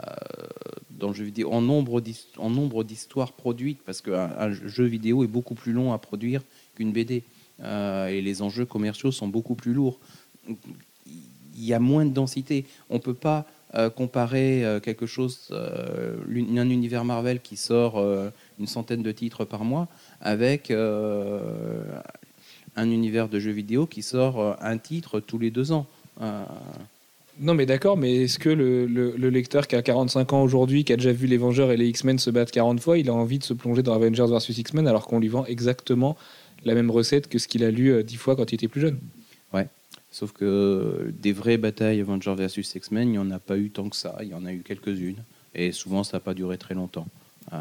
dans 0.91 1.09
le 1.09 1.13
jeu 1.13 1.25
vidéo 1.25 1.51
en 1.51 1.61
nombre 1.61 2.83
d'histoires 2.83 3.33
produites 3.33 3.79
parce 3.85 4.01
qu'un 4.01 4.31
un 4.37 4.51
jeu 4.51 4.85
vidéo 4.85 5.23
est 5.23 5.27
beaucoup 5.27 5.55
plus 5.55 5.73
long 5.73 5.93
à 5.93 5.97
produire 5.97 6.41
qu'une 6.75 6.91
BD 6.91 7.23
Euh, 7.61 8.07
et 8.07 8.21
les 8.21 8.41
enjeux 8.41 8.65
commerciaux 8.65 9.11
sont 9.11 9.27
beaucoup 9.27 9.55
plus 9.55 9.73
lourds. 9.73 9.99
Il 10.47 11.63
y 11.63 11.73
a 11.73 11.79
moins 11.79 12.05
de 12.05 12.11
densité. 12.11 12.65
On 12.89 12.99
peut 12.99 13.13
pas 13.13 13.45
euh, 13.75 13.89
comparer 13.89 14.65
euh, 14.65 14.79
quelque 14.79 15.05
chose, 15.05 15.49
euh, 15.51 16.17
un 16.57 16.69
univers 16.69 17.05
Marvel 17.05 17.39
qui 17.41 17.57
sort 17.57 17.97
euh, 17.97 18.29
une 18.59 18.67
centaine 18.67 19.03
de 19.03 19.11
titres 19.11 19.45
par 19.45 19.63
mois 19.63 19.87
avec 20.21 20.71
euh, 20.71 21.83
un 22.75 22.89
univers 22.89 23.29
de 23.29 23.39
jeux 23.39 23.51
vidéo 23.51 23.85
qui 23.85 24.01
sort 24.01 24.39
euh, 24.39 24.53
un 24.61 24.77
titre 24.77 25.19
tous 25.19 25.37
les 25.39 25.51
deux 25.51 25.71
ans. 25.71 25.87
Euh, 27.39 27.43
Non, 27.45 27.53
mais 27.53 27.65
d'accord, 27.65 27.97
mais 27.97 28.23
est-ce 28.23 28.39
que 28.39 28.49
le, 28.49 28.85
le- 28.85 29.15
le 29.17 29.29
lecteur 29.29 29.67
qui 29.67 29.75
a 29.75 29.81
45 29.81 30.33
ans 30.33 30.43
aujourd'hui, 30.43 30.83
qui 30.83 30.93
a 30.93 30.97
déjà 30.97 31.11
vu 31.11 31.27
les 31.27 31.37
Vengeurs 31.37 31.71
et 31.71 31.77
les 31.77 31.87
X-Men 31.87 32.19
se 32.19 32.29
battre 32.29 32.51
40 32.51 32.79
fois, 32.79 32.97
il 32.97 33.09
a 33.09 33.13
envie 33.13 33.39
de 33.39 33.43
se 33.43 33.53
plonger 33.53 33.83
dans 33.83 33.93
Avengers 33.93 34.25
vs 34.27 34.57
X-Men 34.57 34.87
alors 34.87 35.05
qu'on 35.07 35.19
lui 35.19 35.27
vend 35.29 35.45
exactement 35.45 36.15
la 36.65 36.75
même 36.75 36.89
recette 36.91 37.27
que 37.27 37.39
ce 37.39 37.47
qu'il 37.47 37.63
a 37.63 37.71
lu 37.71 37.91
euh, 37.91 38.03
10 38.03 38.15
fois 38.17 38.35
quand 38.35 38.51
il 38.51 38.55
était 38.55 38.67
plus 38.67 38.81
jeune? 38.81 38.99
Sauf 40.15 40.31
que 40.31 41.11
des 41.23 41.31
vraies 41.31 41.57
batailles 41.57 41.99
Avengers 41.99 42.35
versus 42.37 42.75
X-Men, 42.75 43.07
il 43.07 43.11
n'y 43.13 43.17
en 43.17 43.31
a 43.31 43.39
pas 43.39 43.57
eu 43.57 43.71
tant 43.71 43.89
que 43.89 43.95
ça. 43.95 44.15
Il 44.21 44.27
y 44.27 44.35
en 44.35 44.45
a 44.45 44.53
eu 44.53 44.59
quelques-unes. 44.59 45.15
Et 45.55 45.71
souvent, 45.71 46.03
ça 46.03 46.17
n'a 46.17 46.19
pas 46.21 46.35
duré 46.35 46.59
très 46.59 46.75
longtemps. 46.75 47.07
Euh, 47.51 47.57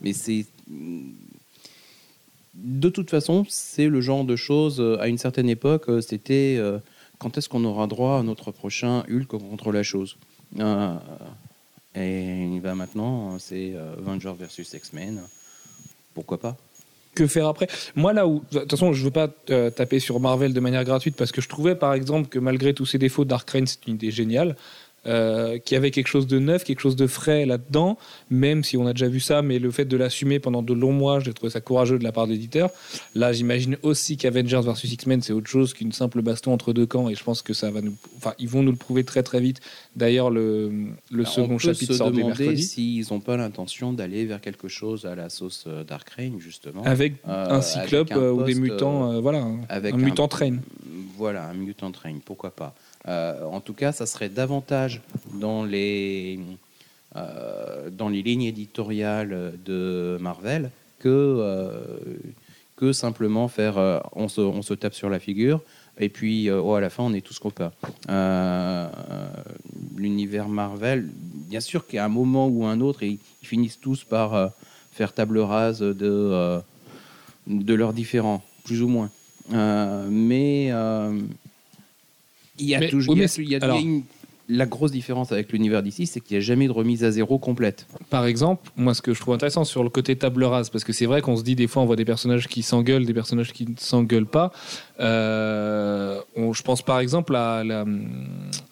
mais 0.00 0.12
c'est. 0.12 0.44
De 2.54 2.88
toute 2.88 3.10
façon, 3.10 3.46
c'est 3.48 3.86
le 3.86 4.00
genre 4.00 4.24
de 4.24 4.34
choses. 4.34 4.80
euh, 4.80 4.98
À 5.00 5.06
une 5.06 5.18
certaine 5.18 5.48
époque, 5.48 5.84
euh, 5.88 6.00
c'était 6.00 6.56
euh, 6.58 6.78
quand 7.22 7.38
est-ce 7.38 7.48
qu'on 7.48 7.64
aura 7.64 7.86
droit 7.86 8.18
à 8.18 8.22
notre 8.24 8.50
prochain 8.50 9.04
Hulk 9.08 9.28
contre 9.28 9.70
la 9.70 9.84
chose 9.84 10.16
Euh, 10.58 10.96
Et 11.94 12.58
ben 12.60 12.74
maintenant, 12.74 13.38
c'est 13.38 13.72
euh, 13.74 13.94
Avengers 13.98 14.34
versus 14.36 14.72
X-Men. 14.72 15.22
Pourquoi 16.14 16.38
pas? 16.38 16.56
Que 17.14 17.26
faire 17.26 17.46
après? 17.46 17.68
Moi, 17.94 18.12
là 18.12 18.26
où. 18.26 18.42
De 18.50 18.60
toute 18.60 18.70
façon, 18.70 18.92
je 18.92 19.04
veux 19.04 19.10
pas 19.10 19.28
euh, 19.50 19.70
taper 19.70 20.00
sur 20.00 20.18
Marvel 20.18 20.52
de 20.52 20.60
manière 20.60 20.82
gratuite 20.84 21.14
parce 21.14 21.30
que 21.30 21.40
je 21.40 21.48
trouvais, 21.48 21.76
par 21.76 21.94
exemple, 21.94 22.28
que 22.28 22.38
malgré 22.38 22.74
tous 22.74 22.86
ses 22.86 22.98
défauts, 22.98 23.24
Dark 23.24 23.48
Reign, 23.50 23.66
c'est 23.66 23.86
une 23.86 23.94
idée 23.94 24.10
géniale. 24.10 24.56
Euh, 25.04 25.58
qu'il 25.58 25.74
y 25.74 25.78
avait 25.78 25.90
quelque 25.90 26.06
chose 26.06 26.28
de 26.28 26.38
neuf, 26.38 26.62
quelque 26.62 26.78
chose 26.78 26.94
de 26.94 27.08
frais 27.08 27.44
là-dedans, 27.44 27.98
même 28.30 28.62
si 28.62 28.76
on 28.76 28.86
a 28.86 28.92
déjà 28.92 29.08
vu 29.08 29.18
ça, 29.18 29.42
mais 29.42 29.58
le 29.58 29.72
fait 29.72 29.84
de 29.84 29.96
l'assumer 29.96 30.38
pendant 30.38 30.62
de 30.62 30.72
longs 30.72 30.92
mois, 30.92 31.18
j'ai 31.18 31.32
trouvé 31.34 31.50
ça 31.50 31.60
courageux 31.60 31.98
de 31.98 32.04
la 32.04 32.12
part 32.12 32.28
d'éditeurs. 32.28 32.70
Là, 33.16 33.32
j'imagine 33.32 33.76
aussi 33.82 34.16
qu'Avengers 34.16 34.60
vs 34.62 34.84
X-Men, 34.84 35.20
c'est 35.20 35.32
autre 35.32 35.48
chose 35.50 35.74
qu'une 35.74 35.90
simple 35.90 36.22
baston 36.22 36.52
entre 36.52 36.72
deux 36.72 36.86
camps, 36.86 37.08
et 37.08 37.16
je 37.16 37.24
pense 37.24 37.42
que 37.42 37.52
ça 37.52 37.72
va 37.72 37.80
nous. 37.80 37.96
Enfin, 38.16 38.34
ils 38.38 38.48
vont 38.48 38.62
nous 38.62 38.70
le 38.70 38.76
prouver 38.76 39.02
très 39.02 39.24
très 39.24 39.40
vite. 39.40 39.60
D'ailleurs, 39.96 40.30
le, 40.30 40.70
le 41.10 41.22
Alors, 41.22 41.32
second 41.32 41.54
on 41.54 41.56
peut 41.56 41.58
chapitre 41.58 41.92
se 41.94 41.98
sort 41.98 42.12
dès 42.12 42.18
demander 42.18 42.44
mercredi. 42.44 42.62
s'ils 42.62 43.06
n'ont 43.10 43.18
pas 43.18 43.36
l'intention 43.36 43.92
d'aller 43.92 44.24
vers 44.24 44.40
quelque 44.40 44.68
chose 44.68 45.04
à 45.04 45.16
la 45.16 45.28
sauce 45.30 45.64
euh, 45.66 45.82
Dark 45.82 46.08
Reign, 46.10 46.38
justement. 46.38 46.84
Avec 46.84 47.14
Euh, 47.26 47.50
un 47.50 47.60
cyclope 47.60 48.12
avec 48.12 48.22
un 48.22 48.26
euh, 48.26 48.32
ou 48.32 48.44
des 48.44 48.54
mutants, 48.54 49.12
euh, 49.12 49.20
voilà, 49.20 49.40
un, 49.40 49.58
un 49.68 49.96
mutant 49.96 50.28
train. 50.28 50.58
Voilà, 51.18 51.48
un 51.48 51.54
mutant 51.54 51.90
train, 51.90 52.14
pourquoi 52.24 52.52
pas. 52.52 52.74
Euh, 53.08 53.44
en 53.44 53.60
tout 53.60 53.74
cas, 53.74 53.92
ça 53.92 54.06
serait 54.06 54.28
davantage 54.28 55.00
dans 55.34 55.64
les, 55.64 56.38
euh, 57.16 57.90
dans 57.90 58.08
les 58.08 58.22
lignes 58.22 58.44
éditoriales 58.44 59.54
de 59.64 60.18
Marvel 60.20 60.70
que, 61.00 61.08
euh, 61.08 61.80
que 62.76 62.92
simplement 62.92 63.48
faire 63.48 64.02
on, 64.14 64.28
se, 64.28 64.40
on 64.40 64.62
se 64.62 64.74
tape 64.74 64.94
sur 64.94 65.10
la 65.10 65.18
figure 65.18 65.60
et 65.98 66.08
puis 66.08 66.50
oh, 66.50 66.74
à 66.74 66.80
la 66.80 66.90
fin 66.90 67.02
on 67.02 67.12
est 67.12 67.20
tous 67.20 67.38
copains. 67.38 67.72
L'univers 69.96 70.48
Marvel, 70.48 71.08
bien 71.48 71.60
sûr 71.60 71.86
qu'à 71.86 72.04
un 72.04 72.08
moment 72.08 72.46
ou 72.48 72.64
un 72.64 72.80
autre, 72.80 73.02
ils, 73.02 73.18
finissent 73.42 73.80
tous 73.80 74.04
par 74.04 74.52
faire 74.92 75.12
table 75.12 75.38
rase 75.40 75.80
de, 75.80 76.60
de 77.46 77.74
leurs 77.74 77.92
différents, 77.92 78.42
plus 78.64 78.80
ou 78.82 78.88
moins. 78.88 79.10
Mais 79.50 80.72
il 82.62 82.68
y 82.68 82.74
a 82.74 82.80
Mais- 82.80 82.88
toujours 82.88 83.14
oui, 83.14 83.20
il 83.20 83.22
y 83.22 83.24
a- 83.24 83.28
mais 83.38 83.44
il 83.44 83.50
y 83.50 83.54
a- 83.54 83.58
il 83.58 83.60
y 83.60 83.62
a 83.62 83.64
alors- 83.64 83.78
une- 83.80 84.02
la 84.48 84.66
grosse 84.66 84.90
différence 84.90 85.30
avec 85.32 85.52
l'univers 85.52 85.82
d'ici, 85.82 86.04
c'est 86.06 86.20
qu'il 86.20 86.36
n'y 86.36 86.42
a 86.42 86.44
jamais 86.44 86.66
de 86.66 86.72
remise 86.72 87.04
à 87.04 87.10
zéro 87.12 87.38
complète. 87.38 87.86
Par 88.10 88.26
exemple, 88.26 88.70
moi, 88.76 88.92
ce 88.92 89.00
que 89.00 89.14
je 89.14 89.20
trouve 89.20 89.34
intéressant 89.34 89.64
sur 89.64 89.82
le 89.84 89.88
côté 89.88 90.16
table 90.16 90.42
rase, 90.44 90.68
parce 90.68 90.82
que 90.84 90.92
c'est 90.92 91.06
vrai 91.06 91.22
qu'on 91.22 91.36
se 91.36 91.42
dit 91.44 91.54
des 91.54 91.68
fois, 91.68 91.82
on 91.82 91.86
voit 91.86 91.96
des 91.96 92.04
personnages 92.04 92.48
qui 92.48 92.62
s'engueulent, 92.62 93.06
des 93.06 93.14
personnages 93.14 93.52
qui 93.52 93.64
ne 93.66 93.74
s'engueulent 93.78 94.26
pas. 94.26 94.52
Euh, 95.22 96.20
on- 96.36 96.52
je 96.52 96.62
pense 96.62 96.82
par 96.82 96.98
exemple 97.00 97.34
à 97.36 97.62
la, 97.64 97.84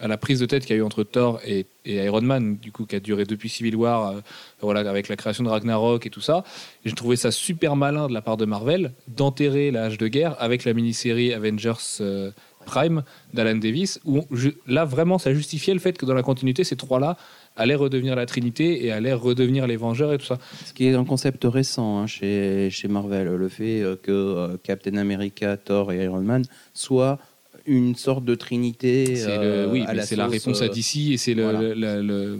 à 0.00 0.09
la 0.09 0.16
prise 0.16 0.40
de 0.40 0.46
tête 0.46 0.64
qu'il 0.66 0.74
y 0.76 0.79
a 0.79 0.83
eu 0.83 0.85
entre 0.85 1.03
Thor 1.05 1.40
et, 1.46 1.66
et 1.85 1.96
Iron 2.05 2.20
Man, 2.22 2.57
du 2.57 2.72
coup, 2.72 2.85
qui 2.85 2.96
a 2.96 3.00
duré 3.00 3.24
depuis 3.24 3.48
Civil 3.48 3.76
War, 3.76 4.09
euh, 4.11 4.20
voilà, 4.61 4.88
avec 4.88 5.09
la 5.09 5.16
création 5.16 5.44
de 5.44 5.48
Ragnarok 5.48 6.05
et 6.05 6.11
tout 6.11 6.20
ça. 6.20 6.44
J'ai 6.85 6.92
trouvé 6.92 7.16
ça 7.16 7.31
super 7.31 7.76
malin 7.76 8.09
de 8.09 8.12
la 8.12 8.22
part 8.22 8.37
de 8.37 8.44
Marvel 8.44 8.92
d'enterrer 9.09 9.70
l'âge 9.70 9.98
de 9.98 10.09
guerre 10.09 10.37
avec 10.40 10.64
la 10.64 10.74
mini-série 10.74 11.33
Avengers. 11.33 11.72
euh, 12.00 12.31
Prime 12.70 13.02
d'Alan 13.35 13.56
Davis, 13.66 13.98
où 14.04 14.16
je- 14.30 14.50
là 14.76 14.85
vraiment 14.85 15.18
ça 15.24 15.30
justifiait 15.40 15.74
le 15.74 15.80
fait 15.80 15.96
que 15.98 16.06
dans 16.06 16.14
la 16.14 16.22
continuité 16.30 16.62
ces 16.70 16.76
trois-là 16.85 17.16
allaient 17.56 17.80
redevenir 17.87 18.14
la 18.22 18.26
Trinité 18.26 18.66
et 18.85 18.92
allaient 18.92 19.12
redevenir 19.28 19.66
les 19.66 19.76
Vengeurs 19.85 20.12
et 20.12 20.18
tout 20.18 20.26
ça. 20.33 20.38
Ce 20.68 20.72
qui 20.72 20.83
est 20.87 20.94
un 20.94 21.04
concept 21.12 21.42
récent 21.44 21.90
hein, 21.98 22.06
chez, 22.06 22.68
chez 22.70 22.88
Marvel, 22.88 23.26
le 23.44 23.48
fait 23.48 23.80
euh, 23.83 23.96
que 24.06 24.12
euh, 24.12 24.56
Captain 24.62 24.96
America, 25.04 25.56
Thor 25.56 25.90
et 25.92 26.04
Iron 26.04 26.20
Man 26.22 26.42
soient 26.74 27.18
une 27.66 27.94
sorte 28.06 28.24
de 28.24 28.35
trinité. 28.35 29.16
C'est 29.16 29.26
euh, 29.30 29.66
le- 29.66 29.72
oui, 29.72 29.85
mais 29.87 29.94
la 29.94 30.06
c'est 30.06 30.16
la 30.16 30.28
réponse 30.28 30.62
à 30.62 30.66
euh, 30.66 30.68
DC 30.68 31.12
et 31.12 31.16
c'est 31.18 31.35
le- 31.35 31.42
voilà. 31.42 31.61
le- 31.61 31.74
le- 31.74 32.02
le- 32.11 32.38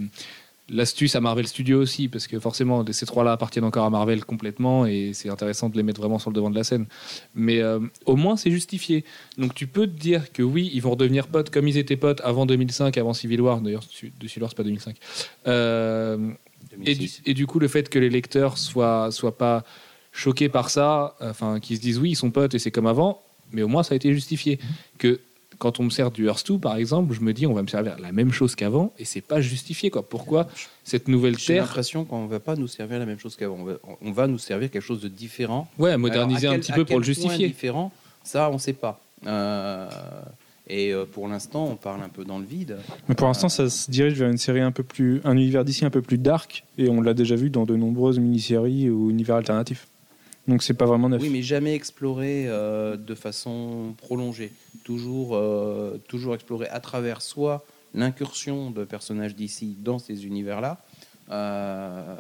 l'astuce 0.71 1.17
à 1.17 1.21
Marvel 1.21 1.47
Studios 1.47 1.81
aussi, 1.81 2.09
parce 2.09 2.27
que 2.27 2.39
forcément 2.39 2.85
ces 2.91 3.07
trois-là 3.07 3.33
appartiennent 3.33 3.65
encore 3.65 3.85
à 3.85 3.91
Marvel 3.91 4.25
complètement 4.25 4.87
et 4.87 5.11
c'est 5.13 5.29
intéressant 5.29 5.69
de 5.69 5.77
les 5.77 5.83
mettre 5.83 6.01
vraiment 6.01 6.19
sur 6.19 6.31
le 6.31 6.35
devant 6.35 6.51
de 6.51 6.55
la 6.55 6.65
scène. 6.65 6.87
Mais 7.35 7.61
euh, 7.61 7.81
au 8.07 8.17
moins 8.17 8.37
c'est 8.37 8.51
justifié. 8.51 9.05
Donc 9.37 9.55
tu 9.55 9.67
peux 9.67 9.87
te 9.87 9.99
dire 9.99 10.33
que 10.33 10.43
oui, 10.43 10.71
ils 10.73 10.81
vont 10.81 10.93
redevenir 10.93 11.27
potes 11.27 11.51
comme 11.51 11.69
ils 11.69 11.77
étaient 11.77 11.97
potes 11.97 12.21
avant 12.23 12.47
2005, 12.47 12.97
avant 12.97 13.13
Civil 13.13 13.41
War. 13.41 13.61
D'ailleurs, 13.61 13.83
de 13.83 14.29
Civil 14.29 14.43
War 14.43 14.51
c'est 14.51 14.57
pas 14.57 14.63
2005. 14.65 14.97
Euh, 15.47 16.31
Et 16.85 16.95
du, 16.95 17.01
2006. 17.01 17.23
et 17.27 17.35
du 17.35 17.47
coup, 17.47 17.59
le 17.59 17.69
fait 17.69 17.89
que 17.89 17.99
les 17.99 18.11
lecteurs 18.11 18.57
soient, 18.57 19.11
soient 19.11 19.37
pas 19.37 19.65
choqués 20.13 20.49
par 20.49 20.71
ça, 20.71 21.17
enfin, 21.21 21.61
qu'ils 21.61 21.77
se 21.77 21.83
disent 21.83 21.99
oui, 21.99 22.11
ils 22.11 22.17
sont 22.17 22.31
potes 22.31 22.55
et 22.55 22.59
c'est 22.59 22.71
comme 22.71 22.87
avant, 22.87 23.23
mais 23.53 23.63
au 23.63 23.69
moins 23.69 23.83
ça 23.83 23.95
a 23.95 23.97
été 23.97 24.13
justifié. 24.13 24.59
Que 24.99 25.21
quand 25.61 25.79
on 25.79 25.85
me 25.85 25.91
sert 25.91 26.11
du 26.11 26.27
Hearth 26.27 26.51
2, 26.51 26.59
par 26.59 26.77
exemple, 26.77 27.15
je 27.15 27.21
me 27.21 27.33
dis 27.33 27.47
on 27.47 27.53
va 27.53 27.63
me 27.63 27.69
servir 27.69 27.97
la 28.01 28.13
même 28.13 28.33
chose 28.33 28.57
qu'avant 28.57 28.93
et 28.99 29.05
c'est 29.05 29.21
pas 29.21 29.41
justifié. 29.41 29.91
Quoi. 29.91 30.03
Pourquoi 30.03 30.49
cette 30.85 31.07
nouvelle 31.07 31.39
J'ai 31.39 31.55
terre 31.55 31.65
l'impression 31.65 32.05
qu'on 32.05 32.25
ne 32.25 32.29
va 32.29 32.41
pas 32.41 32.57
nous 32.57 32.67
servir 32.67 32.99
la 32.99 33.07
même 33.07 33.19
chose 33.19 33.37
qu'avant. 33.37 33.59
On 33.61 33.65
va, 33.65 33.75
on 34.01 34.11
va 34.11 34.27
nous 34.27 34.39
servir 34.39 34.71
quelque 34.71 34.83
chose 34.83 35.03
de 35.03 35.09
différent. 35.09 35.69
Ouais, 35.79 35.97
moderniser 35.99 36.47
Alors, 36.47 36.57
un 36.57 36.61
petit 36.61 36.73
peu 36.73 36.85
pour 36.85 36.99
le 36.99 37.05
quel 37.05 37.15
point 37.15 37.25
justifier. 37.25 37.47
différent, 37.49 37.93
ça, 38.25 38.49
on 38.51 38.55
ne 38.55 38.59
sait 38.59 38.73
pas. 38.73 39.01
Euh, 39.27 39.89
et 40.67 40.95
euh, 40.95 41.05
pour 41.05 41.29
l'instant, 41.29 41.67
on 41.67 41.77
parle 41.77 42.03
un 42.03 42.09
peu 42.09 42.25
dans 42.25 42.39
le 42.39 42.47
vide. 42.47 42.79
Mais 43.09 43.15
pour 43.15 43.27
l'instant, 43.27 43.51
ça 43.51 43.69
se 43.69 43.91
dirige 43.91 44.15
vers 44.15 44.31
une 44.31 44.39
série 44.39 44.61
un 44.61 44.73
peu 44.73 44.83
plus, 44.83 45.21
un 45.25 45.37
univers 45.37 45.65
d'ici 45.65 45.85
un 45.85 45.91
peu 45.91 46.01
plus 46.01 46.17
dark, 46.17 46.65
et 46.79 46.89
on 46.89 47.03
l'a 47.03 47.13
déjà 47.13 47.37
vu 47.37 47.51
dans 47.51 47.67
de 47.67 47.77
nombreuses 47.77 48.19
mini-séries 48.19 48.89
ou 48.89 49.11
univers 49.11 49.37
alternatifs. 49.37 49.89
Donc 50.51 50.65
c'est 50.65 50.75
pas 50.75 50.85
vraiment 50.85 51.09
neuf. 51.09 51.23
Oui, 51.23 51.31
mais 51.31 51.43
jamais 51.43 51.77
exploré 51.77 52.47
euh, 52.49 52.97
de 52.97 53.15
façon 53.15 53.95
prolongée. 53.97 54.51
Toujours, 54.83 55.37
euh, 55.37 55.97
toujours 56.09 56.35
exploré 56.35 56.67
à 56.67 56.81
travers 56.81 57.23
soit 57.23 57.65
l'incursion 57.95 58.73
de 58.73 58.83
personnages 58.85 59.37
d'ici 59.37 59.77
dans 59.79 60.01
ces 60.01 60.27
univers-là, 60.27 60.79
euh, 61.31 62.17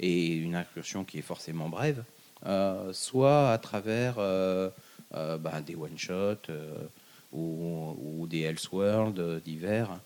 et 0.00 0.34
une 0.34 0.56
incursion 0.56 1.04
qui 1.04 1.18
est 1.18 1.22
forcément 1.22 1.68
brève, 1.68 2.02
euh, 2.44 2.92
soit 2.92 3.52
à 3.52 3.58
travers 3.58 4.16
bah, 5.12 5.60
des 5.64 5.76
one-shots 5.76 6.50
ou, 7.32 7.94
ou 8.02 8.26
des 8.26 8.40
Elseworlds 8.40 9.40
divers. 9.44 10.00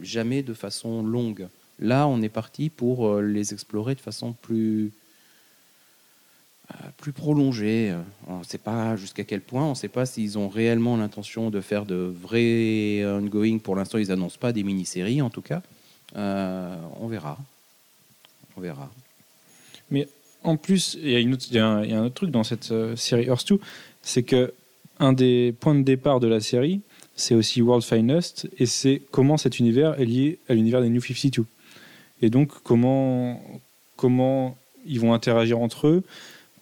Jamais 0.00 0.42
de 0.44 0.54
façon 0.54 1.02
longue. 1.02 1.48
Là, 1.80 2.06
on 2.06 2.22
est 2.22 2.28
parti 2.28 2.70
pour 2.70 3.20
les 3.20 3.52
explorer 3.52 3.96
de 3.96 4.00
façon 4.00 4.32
plus 4.32 4.92
plus 6.96 7.12
prolongée. 7.12 7.90
Euh, 7.90 8.00
On 8.26 8.38
ne 8.38 8.44
sait 8.44 8.58
pas 8.58 8.96
jusqu'à 8.96 9.24
quel 9.24 9.40
point, 9.40 9.64
on 9.64 9.70
ne 9.70 9.74
sait 9.74 9.88
pas 9.88 10.06
s'ils 10.06 10.38
ont 10.38 10.48
réellement 10.48 10.96
l'intention 10.96 11.50
de 11.50 11.60
faire 11.60 11.86
de 11.86 12.12
vrais 12.22 13.04
ongoing. 13.04 13.58
Pour 13.58 13.76
l'instant, 13.76 13.98
ils 13.98 14.12
annoncent 14.12 14.38
pas 14.38 14.52
des 14.52 14.62
mini-séries, 14.62 15.22
en 15.22 15.30
tout 15.30 15.42
cas. 15.42 15.62
Euh, 16.16 16.76
on 17.00 17.06
verra. 17.06 17.38
On 18.56 18.60
verra. 18.60 18.90
En 20.42 20.56
plus, 20.56 20.96
il 21.02 21.10
y, 21.10 21.58
a 21.58 21.66
un, 21.66 22.04
autre 22.06 22.14
truc 22.14 22.30
dans 22.30 22.44
cette 22.44 22.72
euh, 22.72 22.96
série 22.96 23.26
Earth 23.26 23.46
2, 23.46 23.60
c'est 24.00 24.22
que 24.22 24.54
un 24.98 25.12
des 25.12 25.54
points 25.60 25.74
de 25.74 25.82
départ 25.82 26.18
de 26.18 26.28
la 26.28 26.40
série, 26.40 26.80
c'est 27.14 27.34
aussi 27.34 27.60
World 27.60 27.84
Finest, 27.84 28.48
et 28.58 28.64
c'est 28.64 29.02
comment 29.10 29.36
cet 29.36 29.58
univers 29.58 30.00
est 30.00 30.06
lié 30.06 30.38
à 30.48 30.54
l'univers 30.54 30.80
des 30.80 30.88
New 30.88 31.02
52. 31.02 31.44
Et 32.22 32.30
donc, 32.30 32.52
comment, 32.62 33.42
comment 33.96 34.56
ils 34.86 34.98
vont 34.98 35.12
interagir 35.12 35.58
entre 35.58 35.88
eux, 35.88 36.04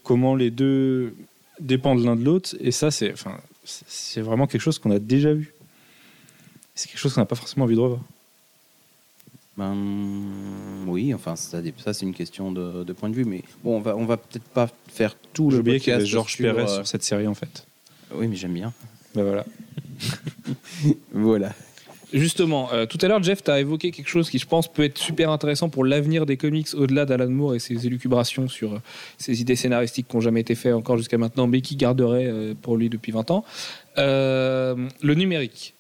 comment 0.05 0.35
les 0.35 0.51
deux 0.51 1.15
dépendent 1.61 2.05
l'un 2.05 2.17
de 2.17 2.25
l'autre, 2.25 2.55
et 2.61 2.71
ça, 2.71 2.91
c'est 2.91 3.13
enfin, 3.13 3.39
c'est- 3.65 4.21
vraiment 4.21 4.47
quelque 4.47 4.61
chose 4.61 4.79
qu'on 4.79 4.91
a 4.91 4.99
déjà 4.99 5.33
vu. 5.33 5.53
C'est 6.75 6.89
quelque 6.89 6.99
chose 7.01 7.15
qu'on 7.15 7.21
n'a 7.21 7.27
pas 7.27 7.35
forcément 7.37 7.65
envie 7.65 7.75
de 7.75 7.81
revoir. 7.81 8.01
Ben, 9.57 9.77
oui, 10.87 11.13
enfin, 11.13 11.35
ça, 11.35 11.61
c'est 11.93 12.03
une 12.03 12.15
question 12.15 12.53
de, 12.53 12.85
de 12.85 12.93
point 12.93 13.09
de 13.11 13.15
vue. 13.17 13.25
Mais 13.25 13.43
bon, 13.65 13.79
on 13.79 13.81
va, 13.81 13.97
on 13.97 14.05
va 14.05 14.17
peut-être 14.17 14.45
pas 14.45 14.69
faire 14.89 15.17
tout 15.33 15.51
J'ai 15.51 15.57
le 15.57 15.61
oublié 15.63 15.81
qu'il 15.81 15.89
y 15.89 15.93
avait 15.95 16.03
podcast 16.03 16.13
Georges 16.13 16.39
Perez 16.39 16.63
euh, 16.63 16.67
sur 16.77 16.87
cette 16.87 17.03
série, 17.03 17.27
en 17.27 17.35
fait. 17.35 17.67
Oui, 18.15 18.29
mais 18.29 18.37
j'aime 18.37 18.55
bien. 18.55 18.73
Ben 19.17 19.25
voilà. 19.25 19.45
Voilà. 21.13 21.53
Justement, 22.13 22.73
euh, 22.73 22.87
tout 22.87 22.97
à 23.03 23.09
l'heure, 23.09 23.23
Jeff, 23.23 23.43
tu 23.43 23.51
as 23.51 23.61
évoqué 23.61 23.91
quelque 23.91 24.09
chose 24.09 24.31
qui, 24.31 24.39
je 24.39 24.47
pense, 24.47 24.73
peut 24.73 24.85
être 24.85 24.97
super 24.97 25.31
intéressant 25.31 25.69
pour 25.69 25.85
l'avenir 25.85 26.25
des 26.25 26.39
comics 26.39 26.69
au-delà 26.75 27.05
d'Alan 27.05 27.29
Moore 27.29 27.55
et 27.55 27.59
ses 27.59 27.87
élucubrations 27.87 28.49
sur 28.49 28.75
euh, 28.75 28.79
ses 29.19 29.41
idées 29.43 29.57
scénaristiques 29.57 30.09
qui 30.09 30.17
n'ont 30.17 30.23
jamais 30.23 30.41
été 30.41 30.55
faites 30.55 30.73
encore 30.73 30.97
jusqu'à 30.97 31.19
maintenant, 31.19 31.47
mais 31.47 31.61
qui 31.61 31.77
garderait 31.77 32.27
euh, 32.27 32.55
pour 32.61 32.77
lui 32.77 32.89
depuis 32.89 33.13
20 33.13 33.31
ans. 33.31 33.45
Euh, 33.99 34.89
le 35.03 35.15
numérique. 35.15 35.75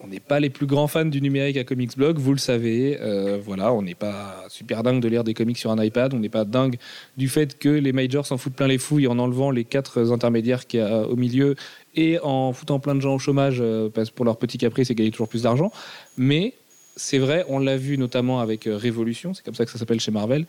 On 0.00 0.06
n'est 0.06 0.20
pas 0.20 0.38
les 0.38 0.48
plus 0.48 0.66
grands 0.66 0.86
fans 0.86 1.04
du 1.04 1.20
numérique 1.20 1.56
à 1.56 1.64
Comics 1.64 1.96
Blog, 1.96 2.18
vous 2.18 2.30
le 2.32 2.38
savez. 2.38 2.96
Euh, 3.00 3.40
voilà, 3.44 3.72
on 3.72 3.82
n'est 3.82 3.96
pas 3.96 4.44
super 4.48 4.84
dingue 4.84 5.00
de 5.00 5.08
lire 5.08 5.24
des 5.24 5.34
comics 5.34 5.58
sur 5.58 5.72
un 5.72 5.82
iPad. 5.82 6.14
On 6.14 6.20
n'est 6.20 6.28
pas 6.28 6.44
dingue 6.44 6.76
du 7.16 7.28
fait 7.28 7.58
que 7.58 7.68
les 7.68 7.92
majors 7.92 8.24
s'en 8.24 8.38
foutent 8.38 8.54
plein 8.54 8.68
les 8.68 8.78
fouilles 8.78 9.08
en 9.08 9.18
enlevant 9.18 9.50
les 9.50 9.64
quatre 9.64 10.12
intermédiaires 10.12 10.68
qu'il 10.68 10.78
y 10.78 10.82
a 10.84 11.02
au 11.02 11.16
milieu 11.16 11.56
et 11.96 12.20
en 12.22 12.52
foutant 12.52 12.78
plein 12.78 12.94
de 12.94 13.00
gens 13.00 13.16
au 13.16 13.18
chômage 13.18 13.58
euh, 13.60 13.88
parce 13.92 14.10
pour 14.10 14.24
leur 14.24 14.36
petit 14.36 14.56
caprice 14.56 14.88
et 14.88 14.94
gagner 14.94 15.10
toujours 15.10 15.28
plus 15.28 15.42
d'argent. 15.42 15.72
Mais 16.16 16.54
c'est 16.98 17.18
vrai, 17.18 17.44
on 17.48 17.58
l'a 17.58 17.76
vu 17.76 17.96
notamment 17.96 18.40
avec 18.40 18.66
euh, 18.66 18.76
Révolution, 18.76 19.32
c'est 19.32 19.44
comme 19.44 19.54
ça 19.54 19.64
que 19.64 19.70
ça 19.70 19.78
s'appelle 19.78 20.00
chez 20.00 20.10
Marvel. 20.10 20.46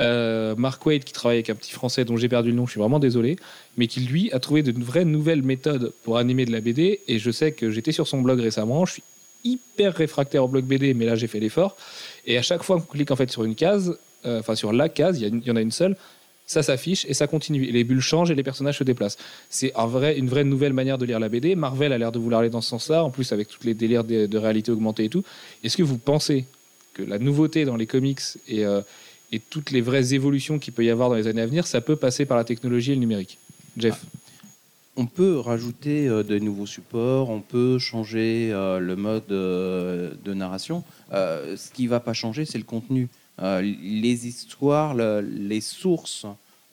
Euh, 0.00 0.54
Mark 0.56 0.84
Waid 0.84 1.04
qui 1.04 1.12
travaille 1.12 1.38
avec 1.38 1.48
un 1.48 1.54
petit 1.54 1.72
français 1.72 2.04
dont 2.04 2.16
j'ai 2.16 2.28
perdu 2.28 2.50
le 2.50 2.56
nom, 2.56 2.66
je 2.66 2.72
suis 2.72 2.80
vraiment 2.80 2.98
désolé, 2.98 3.36
mais 3.76 3.86
qui 3.86 4.00
lui 4.00 4.30
a 4.32 4.40
trouvé 4.40 4.62
de 4.62 4.72
vraies 4.82 5.04
nouvelles 5.04 5.42
méthodes 5.42 5.92
pour 6.02 6.18
animer 6.18 6.44
de 6.44 6.52
la 6.52 6.60
BD. 6.60 7.00
Et 7.08 7.18
je 7.18 7.30
sais 7.30 7.52
que 7.52 7.70
j'étais 7.70 7.92
sur 7.92 8.08
son 8.08 8.20
blog 8.20 8.40
récemment, 8.40 8.84
je 8.84 8.94
suis 8.94 9.02
hyper 9.44 9.94
réfractaire 9.94 10.44
au 10.44 10.48
blog 10.48 10.64
BD, 10.64 10.92
mais 10.92 11.06
là 11.06 11.14
j'ai 11.14 11.28
fait 11.28 11.40
l'effort. 11.40 11.76
Et 12.26 12.36
à 12.36 12.42
chaque 12.42 12.62
fois 12.62 12.80
qu'on 12.80 12.86
clique 12.86 13.10
en 13.10 13.16
fait 13.16 13.30
sur 13.30 13.44
une 13.44 13.54
case, 13.54 13.96
euh, 14.26 14.40
enfin 14.40 14.54
sur 14.54 14.72
la 14.72 14.88
case, 14.88 15.20
il 15.20 15.46
y 15.46 15.50
en 15.50 15.56
a 15.56 15.60
une 15.60 15.72
seule, 15.72 15.96
ça 16.46 16.62
s'affiche 16.62 17.06
et 17.08 17.14
ça 17.14 17.26
continue. 17.26 17.64
Les 17.64 17.84
bulles 17.84 18.00
changent 18.00 18.30
et 18.30 18.34
les 18.34 18.42
personnages 18.42 18.78
se 18.78 18.84
déplacent. 18.84 19.16
C'est 19.48 19.72
une 19.76 20.28
vraie 20.28 20.44
nouvelle 20.44 20.72
manière 20.72 20.98
de 20.98 21.06
lire 21.06 21.20
la 21.20 21.28
BD. 21.28 21.54
Marvel 21.54 21.92
a 21.92 21.98
l'air 21.98 22.12
de 22.12 22.18
vouloir 22.18 22.40
aller 22.40 22.50
dans 22.50 22.60
ce 22.60 22.70
sens-là, 22.70 23.04
en 23.04 23.10
plus 23.10 23.32
avec 23.32 23.48
tous 23.48 23.64
les 23.64 23.74
délires 23.74 24.04
de, 24.04 24.38
réalité 24.38 24.70
augmentée 24.70 25.04
et 25.04 25.08
tout. 25.08 25.24
Est-ce 25.64 25.76
que 25.76 25.82
vous 25.82 25.98
pensez 25.98 26.44
que 26.94 27.02
la 27.02 27.18
nouveauté 27.18 27.64
dans 27.64 27.76
les 27.76 27.86
comics 27.86 28.20
et, 28.48 28.64
euh, 28.64 28.82
et 29.30 29.38
toutes 29.38 29.70
les 29.70 29.80
vraies 29.80 30.12
évolutions 30.14 30.58
qu'il 30.58 30.74
peut 30.74 30.84
y 30.84 30.90
avoir 30.90 31.08
dans 31.08 31.14
les 31.14 31.26
années 31.26 31.40
à 31.40 31.46
venir, 31.46 31.66
ça 31.66 31.80
peut 31.80 31.96
passer 31.96 32.26
par 32.26 32.36
la 32.36 32.44
technologie 32.44 32.92
et 32.92 32.94
le 32.94 33.00
numérique? 33.00 33.38
Jeff? 33.78 34.04
On 34.94 35.06
peut 35.06 35.38
rajouter 35.38 36.06
euh, 36.06 36.22
de 36.22 36.38
nouveaux 36.38 36.66
supports, 36.66 37.30
on 37.30 37.40
peut 37.40 37.78
changer 37.78 38.50
euh, 38.52 38.78
le 38.78 38.94
mode 38.94 39.30
euh, 39.30 40.12
de 40.22 40.34
narration. 40.34 40.84
Ce 41.10 41.70
qui 41.72 41.86
va 41.86 42.00
pas 42.00 42.12
changer, 42.12 42.44
c'est 42.44 42.58
le 42.58 42.64
contenu. 42.64 43.08
Euh, 43.40 43.60
les 43.62 44.26
histoires, 44.26 44.94
le- 44.94 45.20
les 45.20 45.60
sources 45.60 46.26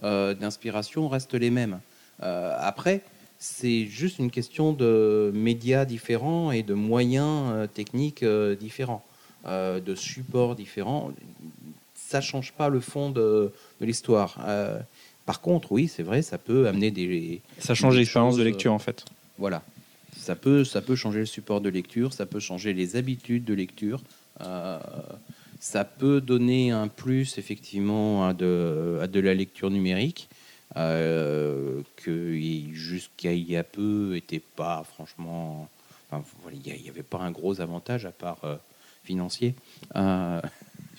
euh, 0.03 0.33
d'inspiration 0.33 1.07
restent 1.07 1.33
les 1.35 1.49
mêmes. 1.49 1.79
Euh, 2.23 2.55
après, 2.59 3.01
c'est 3.37 3.85
juste 3.85 4.19
une 4.19 4.29
question 4.31 4.73
de 4.73 5.31
médias 5.33 5.85
différents 5.85 6.51
et 6.51 6.61
de 6.63 6.73
moyens 6.73 7.69
techniques 7.73 8.25
différents, 8.59 9.05
de 9.47 9.95
supports 9.95 10.55
différents. 10.55 11.13
Ça 11.95 12.19
change 12.19 12.51
pas 12.51 12.67
le 12.67 12.81
fond 12.81 13.09
de, 13.11 13.53
de 13.79 13.85
l'histoire. 13.85 14.37
Par 15.25 15.39
contre, 15.39 15.71
oui, 15.71 15.87
c'est 15.87 16.03
vrai, 16.03 16.21
ça 16.21 16.37
peut 16.37 16.67
amener 16.67 16.91
des, 16.91 17.41
Ça 17.59 17.75
change 17.75 17.95
l'expérience 17.95 18.35
de 18.35 18.43
lecture, 18.43 18.73
en 18.73 18.79
fait. 18.79 19.05
voilà. 19.37 19.63
Ça 20.17 20.35
peut, 20.35 20.65
ça 20.65 20.81
peut 20.81 20.95
changer 20.95 21.19
le 21.19 21.25
support 21.25 21.61
de 21.61 21.69
lecture, 21.69 22.11
ça 22.11 22.25
peut 22.25 22.41
changer 22.41 22.73
les 22.73 22.97
habitudes 22.97 23.45
de 23.45 23.53
lecture. 23.53 24.01
euh, 24.41 24.79
ça 25.59 25.83
peut 25.83 26.21
donner 26.21 26.71
un 26.71 26.87
plus, 26.87 27.37
effectivement, 27.37 28.25
à 28.27 28.33
de, 28.33 29.19
la 29.19 29.33
lecture 29.33 29.69
numérique, 29.69 30.29
euh, 30.77 31.81
que 31.97 32.39
jusqu'à 32.71 33.33
il 33.33 33.49
y 33.49 33.57
a 33.57 33.63
peu 33.63 34.11
n'était 34.13 34.41
pas 34.55 34.83
franchement. 34.83 35.69
il 36.53 36.81
n'y 36.81 36.89
avait 36.89 37.03
pas 37.03 37.19
un 37.19 37.31
gros 37.31 37.59
avantage 37.59 38.05
à 38.05 38.11
part 38.11 38.39
euh, 38.43 38.55
financier. 39.03 39.53
Euh, 39.95 40.39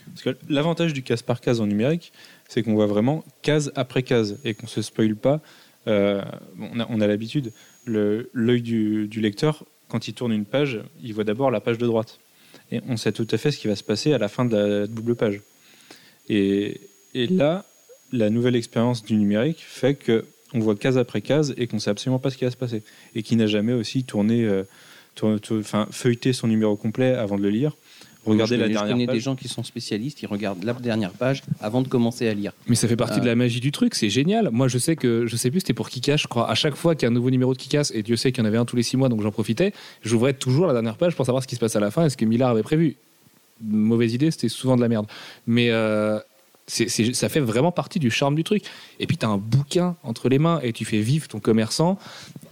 Parce 0.07 0.23
que 0.23 0.37
l'avantage 0.49 0.92
du 0.92 1.03
case 1.03 1.23
par 1.23 1.40
case 1.40 1.61
en 1.61 1.66
numérique, 1.66 2.12
c'est 2.49 2.62
qu'on 2.62 2.75
voit 2.75 2.87
vraiment 2.87 3.25
case 3.42 3.73
après 3.77 4.03
case 4.03 4.38
et 4.44 4.55
qu'on 4.55 4.66
se 4.66 4.83
spoile 4.83 5.16
pas. 5.16 5.40
Euh, 5.87 6.23
on 6.59 7.01
a, 7.01 7.07
l'habitude, 7.07 7.53
l'œil 7.87 8.62
du 8.62 9.20
lecteur, 9.20 9.64
quand 9.88 10.09
il 10.09 10.14
tourne 10.14 10.33
une 10.33 10.44
page, 10.44 10.81
il 11.03 11.14
voit 11.14 11.25
d'abord 11.25 11.51
la 11.51 11.61
page 11.61 11.79
de 11.79 11.87
droite. 11.87 12.18
Et 12.72 12.80
on 12.88 12.96
sait 12.96 13.12
tout 13.12 13.26
à 13.30 13.38
fait 13.38 13.50
ce 13.50 13.59
qui 13.59 13.68
va 13.68 13.76
se 13.76 13.83
passer 13.83 14.12
à 14.12 14.18
la 14.18 14.28
fin 14.28 14.44
de 14.44 14.56
la 14.56 14.87
double 14.87 15.14
page. 15.14 15.40
Et, 16.28 16.80
là, 17.14 17.64
la 18.12 18.30
nouvelle 18.30 18.56
expérience 18.56 19.04
du 19.04 19.14
numérique 19.14 19.59
fait 19.66 19.94
que 19.94 20.24
on 20.52 20.59
voit 20.59 20.74
case 20.74 20.98
après 20.98 21.20
case 21.20 21.54
et 21.56 21.66
qu'on 21.66 21.78
sait 21.78 21.90
absolument 21.90 22.18
pas 22.18 22.30
ce 22.30 22.37
qui 22.37 22.44
va 22.44 22.50
se 22.50 22.56
passer. 22.56 22.83
Et 23.14 23.22
qui 23.22 23.37
n'a 23.37 23.46
jamais 23.46 23.72
aussi 23.72 24.04
tourné, 24.04 24.44
euh, 24.44 24.64
feuilleté 25.90 26.33
son 26.33 26.48
numéro 26.48 26.76
complet 26.76 27.14
avant 27.14 27.37
de 27.37 27.42
le 27.42 27.50
lire. 27.50 27.76
Regardez 28.26 28.56
je 28.56 28.61
la 28.61 28.68
dernière 28.68 28.87
Je 28.87 28.92
connais 28.92 29.06
page. 29.06 29.14
des 29.14 29.20
gens 29.20 29.35
qui 29.37 29.48
sont 29.48 29.62
spécialistes, 29.62 30.20
ils 30.22 30.26
regardent 30.26 30.62
la 30.62 30.72
dernière 30.74 31.11
page 31.12 31.42
avant 31.61 31.80
de 31.83 31.88
commencer 31.88 32.28
à 32.28 32.35
lire. 32.35 32.52
Mais 32.68 32.74
ça 32.74 32.87
fait 32.87 32.96
partie 32.96 33.18
Euh. 33.18 33.22
de 33.22 33.26
la 33.26 33.35
magie 33.35 33.61
du 33.61 33.72
truc, 33.72 33.94
c'est 33.94 34.11
génial. 34.11 34.50
Moi, 34.52 34.68
je 34.68 34.78
sais 34.78 34.94
que, 34.96 35.26
je 35.26 35.37
sais 35.37 35.50
plus, 35.50 35.61
c'était 35.61 35.72
pour 35.74 35.88
Kikas, 35.88 36.16
je 36.18 36.26
crois. 36.26 36.50
À 36.50 36.54
chaque 36.54 36.74
fois 36.74 36.94
qu'il 36.94 37.02
y 37.02 37.06
a 37.06 37.11
un 37.11 37.14
nouveau 37.14 37.30
numéro 37.30 37.54
de 37.54 37.59
Kikas, 37.59 37.90
et 37.94 38.02
Dieu 38.02 38.16
sait 38.16 38.30
qu'il 38.33 38.42
y 38.42 38.46
en 38.46 38.48
avait 38.48 38.59
un 38.59 38.64
tous 38.66 38.76
les 38.76 38.83
six 38.83 38.96
mois, 38.96 39.09
donc 39.09 39.22
j'en 39.22 39.30
profitais, 39.33 39.72
j'ouvrais 40.02 40.35
toujours 40.35 40.66
la 40.66 40.72
dernière 40.74 40.96
page 40.96 41.16
pour 41.16 41.24
savoir 41.24 41.42
ce 41.42 41.48
qui 41.48 41.54
se 41.54 41.61
passe 41.61 41.76
à 41.76 41.80
la 41.80 41.90
fin 41.90 42.04
et 42.06 42.11
ce 42.11 42.16
que 42.16 42.24
Millard 42.24 42.50
avait 42.50 42.62
prévu. 42.62 42.96
Mauvaise 43.62 44.14
idée, 44.14 44.30
c'était 44.30 44.48
souvent 44.48 44.76
de 44.76 44.80
la 44.80 44.88
merde. 44.88 45.06
Mais 45.46 45.68
euh, 45.70 46.18
ça 46.70 47.28
fait 47.28 47.40
vraiment 47.40 47.72
partie 47.72 47.98
du 47.98 48.11
charme 48.11 48.35
du 48.35 48.44
truc. 48.44 48.64
Et 49.00 49.06
puis, 49.06 49.16
tu 49.16 49.26
as 49.26 49.28
un 49.28 49.38
bouquin 49.38 49.96
entre 50.02 50.28
les 50.28 50.38
mains 50.38 50.61
et 50.62 50.72
tu 50.72 50.85
fais 50.85 51.00
vivre 51.00 51.26
ton 51.28 51.40
commerçant. 51.40 51.98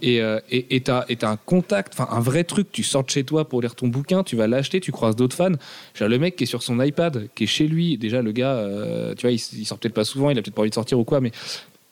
Et 0.01 0.21
euh, 0.21 0.39
et 0.49 0.81
tu 0.81 0.91
as, 0.91 1.05
un 1.23 1.37
contact, 1.37 1.93
enfin 1.93 2.07
un 2.11 2.19
vrai 2.19 2.43
truc. 2.43 2.71
Tu 2.71 2.83
sors 2.83 3.03
de 3.03 3.09
chez 3.09 3.23
toi 3.23 3.47
pour 3.47 3.61
lire 3.61 3.75
ton 3.75 3.87
bouquin, 3.87 4.23
tu 4.23 4.35
vas 4.35 4.47
l'acheter, 4.47 4.79
tu 4.79 4.91
croises 4.91 5.15
d'autres 5.15 5.35
fans. 5.35 5.53
J'ai 5.93 6.07
le 6.07 6.19
mec 6.19 6.35
qui 6.35 6.43
est 6.43 6.47
sur 6.47 6.63
son 6.63 6.81
iPad, 6.81 7.29
qui 7.35 7.45
est 7.45 7.47
chez 7.47 7.67
lui. 7.67 7.97
Déjà, 7.97 8.21
le 8.21 8.31
gars, 8.31 8.53
euh, 8.53 9.15
tu 9.15 9.21
vois, 9.21 9.31
il, 9.31 9.41
il 9.53 9.65
sort 9.65 9.77
peut-être 9.77 9.93
pas 9.93 10.03
souvent, 10.05 10.29
il 10.29 10.37
a 10.37 10.41
peut-être 10.41 10.55
pas 10.55 10.61
envie 10.61 10.69
de 10.69 10.75
sortir 10.75 10.99
ou 10.99 11.03
quoi, 11.03 11.21
mais 11.21 11.31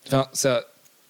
enfin, 0.07 0.27
ça. 0.33 0.65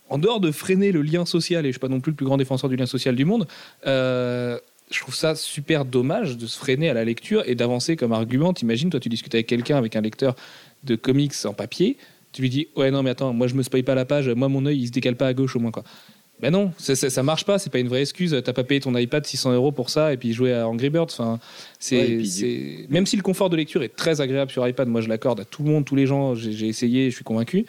En 0.10 0.18
dehors 0.18 0.40
de 0.40 0.52
freiner 0.52 0.94
le 0.94 1.02
lien 1.02 1.26
social, 1.26 1.66
et 1.66 1.70
je 1.70 1.74
suis 1.74 1.80
pas 1.82 1.90
non 1.90 2.00
plus 2.00 2.12
le 2.12 2.16
plus 2.16 2.26
grand 2.26 2.38
défenseur 2.38 2.70
du 2.70 2.78
lien 2.78 2.86
social 2.86 3.14
du 3.14 3.26
monde, 3.26 3.46
euh, 3.88 4.58
je 4.92 5.00
trouve 5.02 5.16
ça 5.16 5.36
super 5.36 5.84
dommage 5.86 6.38
de 6.38 6.48
se 6.48 6.58
freiner 6.58 6.90
à 6.90 6.94
la 6.94 7.04
lecture 7.04 7.44
et 7.46 7.56
d'avancer 7.56 7.96
comme 7.96 8.14
argument. 8.14 8.54
T'imagines, 8.54 8.90
toi, 8.90 9.00
tu 9.00 9.10
discutes 9.10 9.34
avec 9.36 9.48
quelqu'un, 9.48 9.78
avec 9.78 9.96
un 9.96 10.02
lecteur 10.02 10.36
de 10.84 10.96
comics 10.96 11.34
en 11.46 11.54
papier, 11.54 11.98
tu 12.32 12.42
lui 12.42 12.50
dis 12.50 12.68
Ouais, 12.76 12.92
non, 12.92 13.04
mais 13.04 13.10
attends, 13.10 13.34
moi 13.34 13.48
je 13.48 13.56
me 13.56 13.64
spoil 13.64 13.84
pas 13.84 13.96
la 13.96 14.06
page, 14.06 14.30
moi 14.30 14.48
mon 14.48 14.66
œil 14.66 14.80
il 14.80 14.88
se 14.88 14.92
décale 14.92 15.16
pas 15.16 15.28
à 15.28 15.34
gauche 15.34 15.56
au 15.56 15.60
moins, 15.60 15.72
quoi. 15.72 15.84
Ben 16.40 16.52
non, 16.52 16.72
c'est- 16.78 16.96
ça 16.96 17.24
marche 17.24 17.46
pas, 17.46 17.58
c'est 17.58 17.72
pas 17.72 17.80
une 17.80 17.88
vraie 17.88 18.02
excuse. 18.04 18.40
T'as 18.46 18.54
pas 18.54 18.64
payé 18.64 18.80
ton 18.80 18.96
iPad 18.96 19.26
600 19.26 19.54
euros 19.54 19.72
pour 19.72 19.90
ça 19.90 20.14
et 20.14 20.18
puis 20.18 20.34
jouer 20.34 20.54
à 20.54 20.68
Angry 20.70 20.92
Birds. 20.92 21.08
Enfin, 21.10 21.40
c'est, 21.80 21.98
Ouais, 21.98 22.86
même 22.90 23.08
si 23.08 23.16
le 23.18 23.24
confort 23.24 23.50
de 23.50 23.56
lecture 23.58 23.82
est 23.82 23.96
très 23.96 24.22
agréable 24.22 24.52
sur 24.52 24.66
iPad, 24.68 24.88
moi 24.88 25.02
je 25.02 25.10
l'accorde 25.10 25.40
à 25.40 25.46
tout 25.46 25.64
le 25.64 25.70
monde, 25.72 25.84
tous 25.84 25.96
les 25.96 26.06
gens. 26.06 26.36
J'ai, 26.36 26.68
essayé, 26.68 27.10
je 27.10 27.16
suis 27.16 27.24
convaincu. 27.24 27.66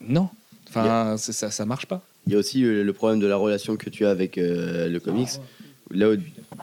Non, 0.00 0.28
enfin, 0.68 1.16
ça, 1.16 1.50
ça 1.52 1.64
marche 1.64 1.86
pas. 1.86 2.02
Il 2.26 2.32
y 2.32 2.36
a 2.36 2.38
aussi 2.38 2.64
euh, 2.64 2.82
le 2.82 2.92
problème 2.92 3.20
de 3.20 3.26
la 3.26 3.36
relation 3.36 3.76
que 3.76 3.90
tu 3.90 4.06
as 4.06 4.10
avec 4.10 4.38
euh, 4.38 4.88
le 4.88 5.00
comics. 5.00 5.28
Là 5.90 6.10
où, 6.10 6.16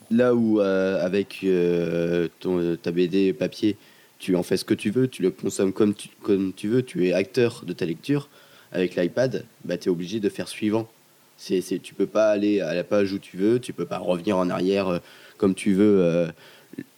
là 0.10 0.34
où 0.34 0.60
euh, 0.60 1.06
avec 1.06 1.39
euh, 1.43 2.28
ton, 2.39 2.76
ta 2.76 2.91
BD 2.91 3.34
papier, 3.34 3.78
tu 4.17 4.36
en 4.36 4.43
fais 4.43 4.58
ce 4.58 4.65
que 4.65 4.74
tu 4.74 4.89
veux, 4.89 5.08
tu 5.08 5.21
le 5.21 5.32
consommes 5.32 5.74
comme 5.74 5.93
tu, 5.93 6.10
comme 6.24 6.54
tu 6.54 6.67
veux, 6.67 6.84
tu 6.84 7.08
es 7.08 7.13
acteur 7.13 7.63
de 7.65 7.74
ta 7.74 7.86
lecture. 7.86 8.30
Avec 8.74 8.95
l'iPad, 8.95 9.43
bah, 9.65 9.78
tu 9.78 9.89
es 9.89 9.91
obligé 9.91 10.19
de 10.19 10.30
faire 10.30 10.47
suivant. 10.47 10.89
C'est, 11.38 11.62
c'est, 11.62 11.80
tu 11.80 11.93
peux 11.93 12.06
pas 12.06 12.30
aller 12.30 12.62
à 12.62 12.74
la 12.74 12.84
page 12.84 13.12
où 13.12 13.19
tu 13.19 13.36
veux, 13.36 13.60
tu 13.60 13.74
peux 13.74 13.86
pas 13.86 13.97
revenir 13.97 14.38
en 14.38 14.50
arrière 14.50 15.02
comme 15.38 15.56
tu 15.56 15.74
veux 15.74 16.28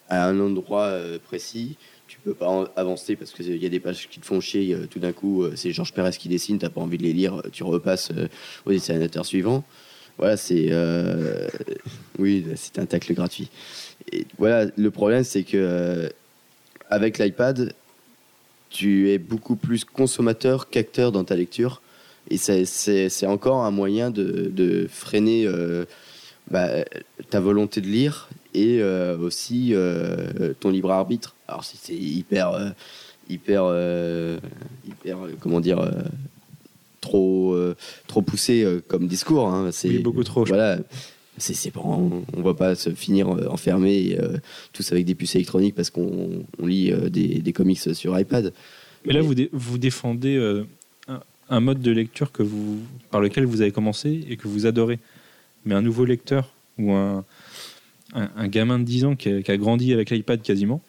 à 0.09 0.27
un 0.27 0.39
endroit 0.39 0.93
précis. 1.25 1.77
Tu 2.07 2.19
peux 2.19 2.33
pas 2.33 2.71
avancer 2.75 3.15
parce 3.15 3.31
qu'il 3.31 3.55
y 3.61 3.65
a 3.65 3.69
des 3.69 3.79
pages 3.79 4.07
qui 4.09 4.19
te 4.19 4.25
font 4.25 4.39
chier. 4.41 4.73
euh, 4.73 4.85
tout 4.87 4.99
d'un 4.99 5.13
coup, 5.13 5.43
euh, 5.43 5.53
c'est 5.55 5.71
Georges 5.71 5.93
Pérez 5.93 6.11
qui 6.11 6.29
dessine, 6.29 6.59
t'as 6.59 6.69
pas 6.69 6.81
envie 6.81 6.97
de 6.97 7.03
les 7.03 7.13
lire, 7.13 7.35
euh, 7.39 7.49
tu 7.51 7.63
repasses 7.63 8.11
au 8.65 8.71
dessinateur 8.71 9.25
suivant. 9.25 9.63
Voilà, 10.17 10.37
c'est 10.37 10.71
oui, 12.19 12.45
c'est 12.55 12.77
un 12.77 12.85
tacle 12.85 13.13
gratuit. 13.15 13.49
Voilà, 14.37 14.69
le 14.77 14.91
problème, 14.91 15.23
c'est 15.23 15.41
que 15.43 16.11
avec 16.91 17.17
l'iPad, 17.17 17.73
tu 18.69 19.09
es 19.09 19.17
beaucoup 19.17 19.55
plus 19.55 19.85
consommateur 19.85 20.69
qu'acteur 20.69 21.11
dans 21.11 21.23
ta 21.23 21.35
lecture, 21.35 21.81
et 22.29 22.37
c'est- 22.37 23.25
encore 23.25 23.63
un 23.63 23.71
moyen 23.71 24.11
de, 24.11 24.87
freiner 24.87 25.49
bah, 26.51 26.69
ta 27.31 27.39
volonté 27.39 27.81
de 27.81 27.87
lire 27.87 28.29
et 28.53 28.83
aussi 28.83 29.73
ton 30.59 30.69
libre 30.69 30.91
arbitre. 30.91 31.35
Alors 31.53 31.63
c'est 31.63 31.93
hyper, 31.93 32.49
euh, 32.51 32.69
hyper, 33.29 33.63
euh, 33.65 34.37
hyper, 34.87 35.25
euh, 35.25 35.31
comment 35.39 35.59
dire. 35.59 35.79
euh, 35.79 35.91
trop 37.01 37.53
trop 38.07 38.21
poussé 38.21 38.65
comme 38.87 39.07
discours 39.07 39.49
hein. 39.49 39.71
c'est 39.73 39.89
Oui, 39.89 39.97
beaucoup 39.99 40.23
trop, 40.23 40.45
voilà 40.45 40.77
c'est 41.37 41.53
c'est 41.53 41.69
pas 41.71 41.81
on, 41.83 42.23
on 42.33 42.41
va 42.41 42.53
pas 42.53 42.75
se 42.75 42.91
finir 42.91 43.27
enfermés 43.51 44.17
tous 44.71 44.89
avec 44.93 45.03
des 45.05 45.13
puces 45.13 45.35
électroniques 45.35 45.75
parce 45.75 45.89
qu'on 45.89 46.45
on 46.59 46.65
lit 46.65 46.93
des, 47.11 47.39
des 47.41 47.53
comics 47.53 47.77
sur 47.93 48.17
iPad 48.17 48.53
Mais 49.05 49.11
là, 49.11 49.21
vous, 49.21 49.35
dé- 49.35 49.49
vous 49.51 49.77
défendez 49.77 50.37
un, 51.09 51.19
un 51.49 51.59
mode 51.59 51.81
de 51.81 51.91
lecture 51.91 52.31
que 52.31 52.41
vous, 52.41 52.79
par 53.11 53.19
lequel 53.19 53.43
vous 53.45 53.59
avez 53.61 53.71
commencé 53.71 54.23
et 54.29 54.37
que 54.37 54.47
vous 54.47 54.65
adorez. 54.65 54.99
Mais 55.65 55.75
un 55.75 55.81
nouveau 55.81 56.05
lecteur 56.05 56.53
ou 56.77 56.93
un, 56.93 57.25
un, 58.13 58.29
un 58.37 58.47
gamin 58.47 58.79
de 58.79 58.85
10 58.85 59.03
ans 59.03 59.15
qui 59.17 59.27
a, 59.27 59.41
qui 59.41 59.51
a 59.51 59.57
grandi 59.57 59.91
avec 59.91 60.09
l'iPad 60.09 60.41
quasiment, 60.41 60.81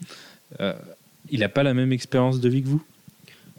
il 1.30 1.40
n'a 1.40 1.48
pas 1.48 1.62
la 1.62 1.74
même 1.74 1.92
expérience 1.92 2.40
de 2.40 2.48
vie 2.48 2.62
que 2.62 2.68
vous? 2.68 2.82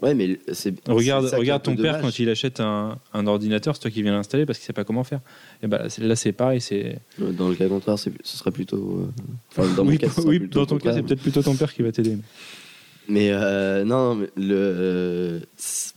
ouais 0.01 0.13
mais 0.13 0.37
c'est 0.51 0.73
Regarde, 0.87 1.63
ton 1.63 1.75
père 1.75 1.93
dommage. 1.97 2.01
quand 2.01 2.19
il 2.19 2.29
achète 2.29 2.59
un, 2.59 2.99
un 3.13 3.27
ordinateur, 3.27 3.75
c'est 3.75 3.81
toi 3.81 3.89
qui 3.89 4.03
viens 4.03 4.11
l'installer 4.11 4.45
parce 4.45 4.59
qu'il 4.59 4.65
sait 4.65 4.73
pas 4.73 4.83
comment 4.83 5.03
faire. 5.05 5.21
Et 5.63 5.67
ben 5.67 5.87
c'est- 5.89 6.03
là, 6.03 6.15
c'est 6.17 6.33
pareil. 6.33 6.59
C'est 6.61 6.99
dans 7.17 7.47
le 7.49 7.55
cas 7.55 7.67
contraire 7.69 7.97
ce 7.97 8.09
serait 8.23 8.51
plutôt 8.51 8.99
euh, 9.17 9.21
enfin 9.51 9.73
dans 9.75 9.83
mon 9.85 9.91
oui, 9.91 9.97
cas, 9.97 10.09
ce 10.09 10.15
serait 10.15 10.27
oui, 10.27 10.39
plutôt 10.39 10.59
dans 10.59 10.65
ton 10.65 10.77
cas, 10.79 10.93
c'est 10.93 11.01
peut-être 11.01 11.21
plutôt 11.21 11.41
ton 11.41 11.55
père 11.55 11.73
qui 11.73 11.81
va 11.81 11.91
t'aider. 11.93 12.17
Mais 13.07 13.29
euh, 13.31 13.83
non, 13.85 14.15
mais 14.15 14.27
le 14.35 14.55
euh, 14.55 15.39
c'est- 15.57 15.93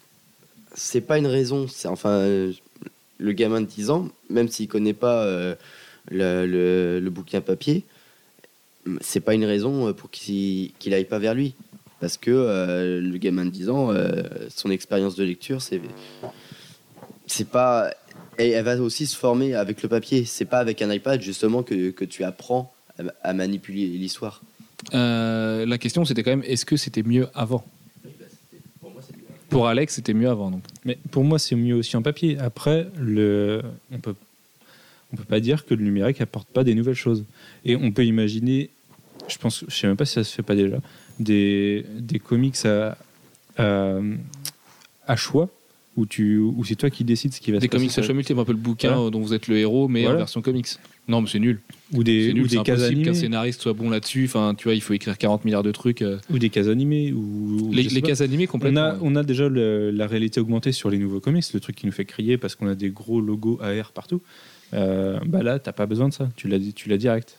pas 1.00 1.18
une 1.18 1.26
raison. 1.26 1.66
C'est 1.68 1.88
enfin 1.88 2.10
euh, 2.10 2.52
le 3.18 3.32
gamin 3.32 3.60
de 3.62 3.66
10 3.66 3.90
ans, 3.90 4.08
même 4.30 4.48
s'il 4.48 4.68
connaît 4.68 4.92
pas 4.94 5.24
euh, 5.24 5.54
le, 6.10 6.46
le- 6.46 7.00
le 7.00 7.10
bouquin 7.10 7.40
papier, 7.40 7.82
c'est 9.00 9.20
pas 9.20 9.34
une 9.34 9.44
raison 9.44 9.92
pour 9.92 10.10
qu'il 10.10 10.72
qu'il 10.78 10.94
aille 10.94 11.04
pas 11.04 11.18
vers 11.18 11.34
lui. 11.34 11.54
Parce 12.00 12.16
que 12.16 12.30
euh, 12.30 13.00
le 13.00 13.18
gamin 13.18 13.44
de 13.44 13.50
10 13.50 13.70
ans, 13.70 13.90
euh, 13.90 14.22
son 14.50 14.70
expérience 14.70 15.16
de 15.16 15.24
lecture, 15.24 15.60
c'est 15.60 15.80
c'est 17.26 17.48
pas 17.48 17.90
et 18.38 18.50
elle 18.50 18.64
va 18.64 18.76
aussi 18.80 19.06
se 19.06 19.16
former 19.16 19.54
avec 19.54 19.82
le 19.82 19.88
papier. 19.88 20.24
C'est 20.24 20.44
pas 20.44 20.58
avec 20.58 20.80
un 20.80 20.92
iPad 20.92 21.20
justement 21.20 21.62
que, 21.64 21.90
que 21.90 22.04
tu 22.04 22.22
apprends 22.22 22.72
à, 22.98 23.02
à 23.22 23.32
manipuler 23.32 23.86
l'histoire. 23.86 24.42
Euh, 24.94 25.66
la 25.66 25.76
question 25.76 26.04
c'était 26.04 26.22
quand 26.22 26.30
même 26.30 26.44
est-ce 26.46 26.64
que 26.64 26.76
c'était 26.76 27.02
mieux 27.02 27.28
avant? 27.34 27.64
Pour 29.48 29.66
Alex, 29.66 29.94
c'était 29.94 30.12
mieux 30.12 30.28
avant. 30.28 30.50
Donc. 30.50 30.62
Mais 30.84 30.98
pour 31.10 31.24
moi, 31.24 31.38
c'est 31.38 31.56
mieux 31.56 31.74
aussi 31.74 31.96
en 31.96 32.02
papier. 32.02 32.38
Après, 32.38 32.86
le, 32.98 33.62
on 33.90 33.98
peut, 33.98 34.14
on 35.12 35.16
peut 35.16 35.24
pas 35.24 35.40
dire 35.40 35.64
que 35.64 35.74
le 35.74 35.84
numérique 35.84 36.20
apporte 36.20 36.48
pas 36.48 36.64
des 36.64 36.74
nouvelles 36.74 36.94
choses. 36.94 37.24
Et 37.64 37.76
on 37.76 37.90
peut 37.92 38.04
imaginer, 38.04 38.70
je 39.28 39.38
pense, 39.38 39.64
je 39.68 39.74
sais 39.74 39.86
même 39.86 39.96
pas 39.96 40.04
si 40.04 40.14
ça 40.14 40.24
se 40.24 40.34
fait 40.34 40.42
pas 40.42 40.54
déjà, 40.54 40.78
des, 41.20 41.84
des 41.98 42.18
comics 42.18 42.56
à, 42.66 42.96
à, 43.56 43.98
à 45.06 45.16
choix 45.16 45.48
où 45.96 46.06
tu, 46.06 46.36
où 46.38 46.64
c'est 46.64 46.76
toi 46.76 46.90
qui 46.90 47.02
décides 47.02 47.32
ce 47.32 47.40
qui 47.40 47.50
va 47.50 47.58
Des 47.58 47.66
se 47.66 47.70
passer. 47.70 47.84
comics 47.86 47.98
à 47.98 48.02
choix 48.02 48.14
multiples, 48.14 48.38
un 48.38 48.44
peu 48.44 48.52
le 48.52 48.58
bouquin 48.58 48.94
Voilà. 48.94 49.10
dont 49.10 49.20
vous 49.20 49.34
êtes 49.34 49.48
le 49.48 49.56
héros, 49.58 49.88
mais 49.88 50.06
en 50.06 50.14
version 50.14 50.40
comics. 50.42 50.68
Non, 51.08 51.22
mais 51.22 51.28
c'est 51.28 51.40
nul. 51.40 51.60
Ou 51.94 52.04
des, 52.04 52.26
C'est 52.26 52.30
ou 52.32 52.34
nul, 52.42 52.46
des 52.46 52.62
cases 52.62 52.90
qu'un 53.02 53.14
scénariste 53.14 53.62
soit 53.62 53.72
bon 53.72 53.88
là-dessus. 53.90 54.26
Enfin, 54.26 54.54
tu 54.56 54.64
vois, 54.64 54.74
il 54.74 54.80
faut 54.82 54.92
écrire 54.92 55.16
40 55.18 55.44
milliards 55.44 55.62
de 55.64 55.72
trucs. 55.72 56.02
euh. 56.02 56.18
Ou 56.30 56.38
des 56.38 56.50
cases 56.50 56.68
animées. 56.68 57.12
Ou, 57.12 57.70
Les, 57.72 57.82
les 57.84 58.02
cases 58.02 58.20
animées 58.20 58.44
On 58.48 58.52
complètement. 58.52 58.92
on 59.00 59.16
a 59.16 59.22
déjà 59.24 59.48
le- 59.48 59.90
la 59.90 60.06
réalité 60.06 60.38
augmentée 60.38 60.70
sur 60.70 60.88
les 60.90 60.98
nouveaux 60.98 61.18
comics, 61.20 61.42
le 61.52 61.58
truc 61.60 61.74
qui 61.74 61.86
nous 61.86 61.92
fait 61.92 62.04
crier 62.04 62.36
parce 62.36 62.54
qu'on 62.54 62.68
a 62.68 62.74
des 62.76 62.90
gros 62.90 63.20
logos 63.22 63.58
AR 63.62 63.90
partout. 63.90 64.20
Euh, 64.74 65.18
bah 65.24 65.42
là, 65.42 65.58
t'as 65.58 65.72
pas 65.72 65.86
besoin 65.86 66.08
de 66.08 66.14
ça. 66.14 66.28
Tu 66.36 66.48
l'as 66.48 66.58
dit- 66.58 66.72
tu 66.74 66.88
l'as 66.88 66.98
direct. 66.98 67.38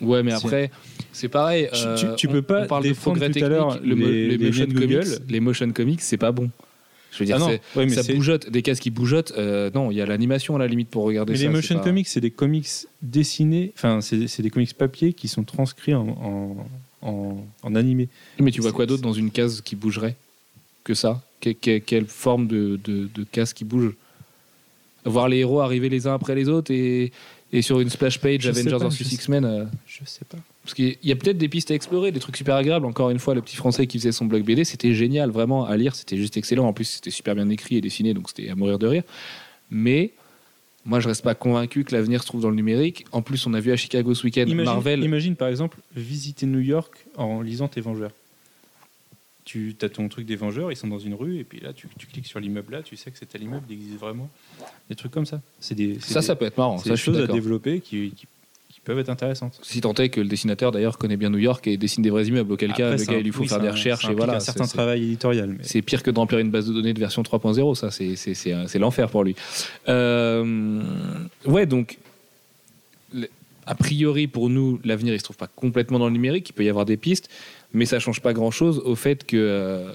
Ouais, 0.00 0.22
mais 0.22 0.32
après, 0.32 0.70
c'est 1.12 1.28
pareil. 1.28 1.68
Tu- 1.72 1.78
euh, 1.86 1.94
tu- 1.96 2.06
tu 2.16 2.26
on- 2.28 2.32
peux 2.32 2.42
pas 2.42 2.62
on 2.64 2.66
parle 2.66 2.84
de 2.84 2.92
progrès 2.92 3.30
tout 3.30 3.44
à 3.44 3.48
l'heure. 3.48 3.78
Le 3.82 3.94
les- 3.94 4.28
les, 4.28 4.36
les 4.38 4.46
motion 4.46 4.66
comics, 4.66 5.20
les 5.28 5.40
motion 5.40 5.70
comics, 5.72 6.00
c'est 6.00 6.16
pas 6.16 6.32
bon. 6.32 6.50
Je 7.12 7.20
veux 7.20 7.26
dire, 7.26 7.36
Ah 7.36 7.38
non, 7.38 7.58
ouais, 7.76 7.88
ça 7.90 8.02
bougeote, 8.12 8.50
des 8.50 8.62
cases 8.62 8.80
qui 8.80 8.90
bougeotent. 8.90 9.32
euh, 9.38 9.70
non, 9.72 9.92
il 9.92 9.96
y 9.96 10.00
a 10.00 10.06
l'animation 10.06 10.56
à 10.56 10.58
la 10.58 10.66
limite 10.66 10.88
pour 10.88 11.04
regarder 11.04 11.32
Mais 11.34 11.38
ça. 11.38 11.44
les 11.44 11.48
motion 11.48 11.76
pas- 11.76 11.84
comics, 11.84 12.08
c'est 12.08 12.20
des 12.20 12.32
comics 12.32 12.66
dessinés, 13.02 13.72
enfin, 13.76 14.00
c'est 14.00 14.40
des 14.42 14.50
comics 14.50 14.74
papier 14.74 15.12
qui 15.12 15.28
sont 15.28 15.44
transcrits 15.44 15.94
en, 15.94 16.08
en, 16.08 17.08
en- 17.08 17.36
en 17.62 17.74
animé. 17.76 18.08
Mais 18.40 18.50
tu 18.50 18.60
vois 18.60 18.72
quoi 18.72 18.86
d'autre 18.86 19.02
dans 19.02 19.12
une 19.12 19.30
case 19.30 19.60
qui 19.60 19.76
bougerait 19.76 20.16
que 20.82 20.94
ça? 20.94 21.22
Que- 21.40 21.50
que- 21.50 21.78
Quelle 21.78 22.06
forme 22.06 22.48
de, 22.48 22.80
de, 22.82 23.08
de 23.14 23.24
case 23.30 23.52
qui 23.52 23.64
bouge? 23.64 23.92
Voir 25.04 25.28
les 25.28 25.38
héros 25.38 25.60
arriver 25.60 25.88
les 25.88 26.06
uns 26.06 26.14
après 26.14 26.34
les 26.34 26.48
autres 26.48 26.72
et, 26.72 27.12
et 27.52 27.60
sur 27.62 27.80
une 27.80 27.90
splash 27.90 28.18
page 28.20 28.40
Je 28.42 28.48
Avengers 28.50 28.78
vs 28.88 29.12
X-Men. 29.12 29.44
euh, 29.44 29.64
Je 29.86 30.00
sais 30.06 30.24
pas. 30.24 30.38
Parce 30.62 30.72
qu'il 30.74 30.96
y 31.02 31.12
a 31.12 31.16
peut-être 31.16 31.36
des 31.36 31.48
pistes 31.48 31.70
à 31.70 31.74
explorer, 31.74 32.10
des 32.10 32.20
trucs 32.20 32.38
super 32.38 32.54
agréables. 32.54 32.86
Encore 32.86 33.10
une 33.10 33.18
fois, 33.18 33.34
le 33.34 33.42
petit 33.42 33.56
français 33.56 33.86
qui 33.86 33.98
faisait 33.98 34.12
son 34.12 34.24
blog 34.24 34.44
BD, 34.44 34.64
c'était 34.64 34.94
génial, 34.94 35.30
vraiment 35.30 35.66
à 35.66 35.76
lire, 35.76 35.94
c'était 35.94 36.16
juste 36.16 36.38
excellent. 36.38 36.66
En 36.66 36.72
plus, 36.72 36.84
c'était 36.86 37.10
super 37.10 37.34
bien 37.34 37.50
écrit 37.50 37.76
et 37.76 37.80
dessiné, 37.82 38.14
donc 38.14 38.28
c'était 38.28 38.48
à 38.48 38.54
mourir 38.54 38.78
de 38.78 38.86
rire. 38.86 39.02
Mais 39.70 40.12
moi, 40.86 41.00
je 41.00 41.08
reste 41.08 41.22
pas 41.22 41.34
convaincu 41.34 41.84
que 41.84 41.94
l'avenir 41.94 42.22
se 42.22 42.26
trouve 42.26 42.40
dans 42.40 42.48
le 42.50 42.56
numérique. 42.56 43.04
En 43.12 43.20
plus, 43.20 43.46
on 43.46 43.52
a 43.52 43.60
vu 43.60 43.72
à 43.72 43.76
Chicago 43.76 44.14
ce 44.14 44.24
week-end 44.24 44.46
Imagine, 44.46 44.64
Marvel. 44.64 45.04
imagine 45.04 45.36
par 45.36 45.48
exemple 45.48 45.76
visiter 45.94 46.46
New 46.46 46.60
York 46.60 47.06
en 47.18 47.42
lisant 47.42 47.68
tes 47.68 47.80
Vengeurs. 47.82 48.12
Tu 49.44 49.76
as 49.82 49.88
ton 49.90 50.08
truc 50.08 50.24
des 50.26 50.36
Vengeurs, 50.36 50.72
ils 50.72 50.76
sont 50.76 50.88
dans 50.88 50.98
une 50.98 51.14
rue, 51.14 51.38
et 51.38 51.44
puis 51.44 51.60
là, 51.60 51.72
tu, 51.74 51.86
tu 51.98 52.06
cliques 52.06 52.26
sur 52.26 52.40
l'immeuble 52.40 52.72
là, 52.72 52.82
tu 52.82 52.96
sais 52.96 53.10
que 53.10 53.18
c'est 53.18 53.26
tel 53.26 53.42
immeuble, 53.42 53.66
il 53.68 53.74
existe 53.74 53.98
vraiment. 53.98 54.30
Des 54.88 54.94
trucs 54.94 55.12
comme 55.12 55.26
ça. 55.26 55.42
C'est 55.60 55.74
des, 55.74 55.98
Ça, 56.00 56.20
des- 56.20 56.26
ça 56.26 56.34
peut 56.36 56.46
être 56.46 56.56
marrant. 56.56 56.78
c'est 56.78 56.88
des 56.90 56.96
choses 56.96 57.20
à 57.20 57.26
développer 57.26 57.80
qui, 57.80 58.10
qui, 58.16 58.26
qui 58.70 58.80
peuvent 58.80 58.98
être 58.98 59.10
intéressantes. 59.10 59.60
Si 59.62 59.82
tant 59.82 59.92
est 59.94 60.08
que 60.08 60.20
le 60.22 60.28
dessinateur 60.28 60.72
d'ailleurs 60.72 60.96
connaît 60.96 61.18
bien 61.18 61.28
New 61.28 61.38
York 61.38 61.66
et 61.66 61.76
dessine 61.76 62.02
des 62.02 62.08
vrais 62.08 62.24
immeubles, 62.24 62.52
auquel 62.52 62.72
cas 62.72 62.96
le 62.96 63.04
gars 63.04 63.18
il 63.18 63.24
lui 63.24 63.32
faut 63.32 63.42
oui, 63.42 63.48
faire 63.48 63.60
des 63.60 63.68
recherches 63.70 64.08
et 64.08 64.14
voilà. 64.14 64.36
un 64.36 64.40
certain 64.40 64.66
travail 64.66 65.02
éditorial. 65.04 65.50
Mais... 65.58 65.62
C'est 65.64 65.82
pire 65.82 66.02
que 66.02 66.10
de 66.10 66.18
remplir 66.18 66.38
une 66.38 66.50
base 66.50 66.66
de 66.66 66.72
données 66.72 66.94
de 66.94 67.00
version 67.00 67.20
3.0, 67.22 67.74
ça 67.74 67.90
c'est 67.90 68.78
l'enfer 68.78 69.10
pour 69.10 69.24
lui. 69.24 69.36
Euh, 69.88 70.82
ouais 71.44 71.66
donc 71.66 71.98
a 73.66 73.74
priori 73.74 74.26
pour 74.26 74.50
nous 74.50 74.80
l'avenir 74.84 75.14
il 75.14 75.18
se 75.18 75.24
trouve 75.24 75.36
pas 75.36 75.46
complètement 75.46 75.98
dans 75.98 76.06
le 76.06 76.12
numérique, 76.12 76.50
il 76.50 76.52
peut 76.52 76.64
y 76.64 76.68
avoir 76.68 76.84
des 76.84 76.96
pistes, 76.96 77.30
mais 77.74 77.86
ça 77.86 77.98
change 77.98 78.20
pas 78.20 78.32
grand 78.32 78.52
chose 78.52 78.80
au 78.84 78.94
fait 78.94 79.26
que 79.26 79.36
euh, 79.36 79.92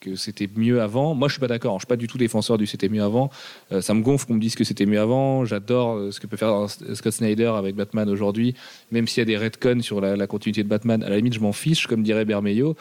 que 0.00 0.14
c'était 0.14 0.48
mieux 0.54 0.82
avant. 0.82 1.14
Moi 1.14 1.28
je 1.28 1.32
suis 1.32 1.40
pas 1.40 1.48
d'accord, 1.48 1.74
hein. 1.74 1.78
je 1.78 1.80
suis 1.80 1.88
pas 1.88 1.96
du 1.96 2.06
tout 2.06 2.18
défenseur 2.18 2.58
du 2.58 2.66
c'était 2.66 2.90
mieux 2.90 3.02
avant. 3.02 3.30
Euh, 3.72 3.80
ça 3.80 3.94
me 3.94 4.02
gonfle 4.02 4.26
qu'on 4.26 4.34
me 4.34 4.40
dise 4.40 4.54
que 4.54 4.64
c'était 4.64 4.86
mieux 4.86 5.00
avant. 5.00 5.44
J'adore 5.46 5.96
euh, 5.96 6.12
ce 6.12 6.20
que 6.20 6.26
peut 6.26 6.36
faire 6.36 6.68
Scott 6.68 7.12
Snyder 7.12 7.52
avec 7.56 7.74
Batman 7.74 8.08
aujourd'hui, 8.08 8.54
même 8.92 9.08
s'il 9.08 9.22
y 9.22 9.22
a 9.22 9.24
des 9.24 9.38
retcons 9.38 9.80
sur 9.80 10.00
la, 10.00 10.26
continuité 10.26 10.62
de 10.62 10.68
Batman. 10.68 11.02
À 11.02 11.08
la 11.08 11.16
limite 11.16 11.34
je 11.34 11.40
m'en 11.40 11.52
fiche, 11.52 11.86
comme 11.86 12.02
dirait 12.02 12.26
Bermejo. 12.26 12.76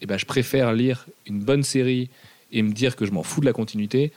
Eh 0.00 0.06
ben, 0.06 0.18
je 0.18 0.26
préfère 0.26 0.72
lire 0.72 1.06
une 1.26 1.40
bonne 1.40 1.64
série 1.64 2.10
et 2.52 2.62
me 2.62 2.72
dire 2.72 2.94
que 2.94 3.06
je 3.06 3.10
m'en 3.10 3.22
fous 3.22 3.40
de 3.40 3.46
la 3.46 3.52
continuité 3.52 4.12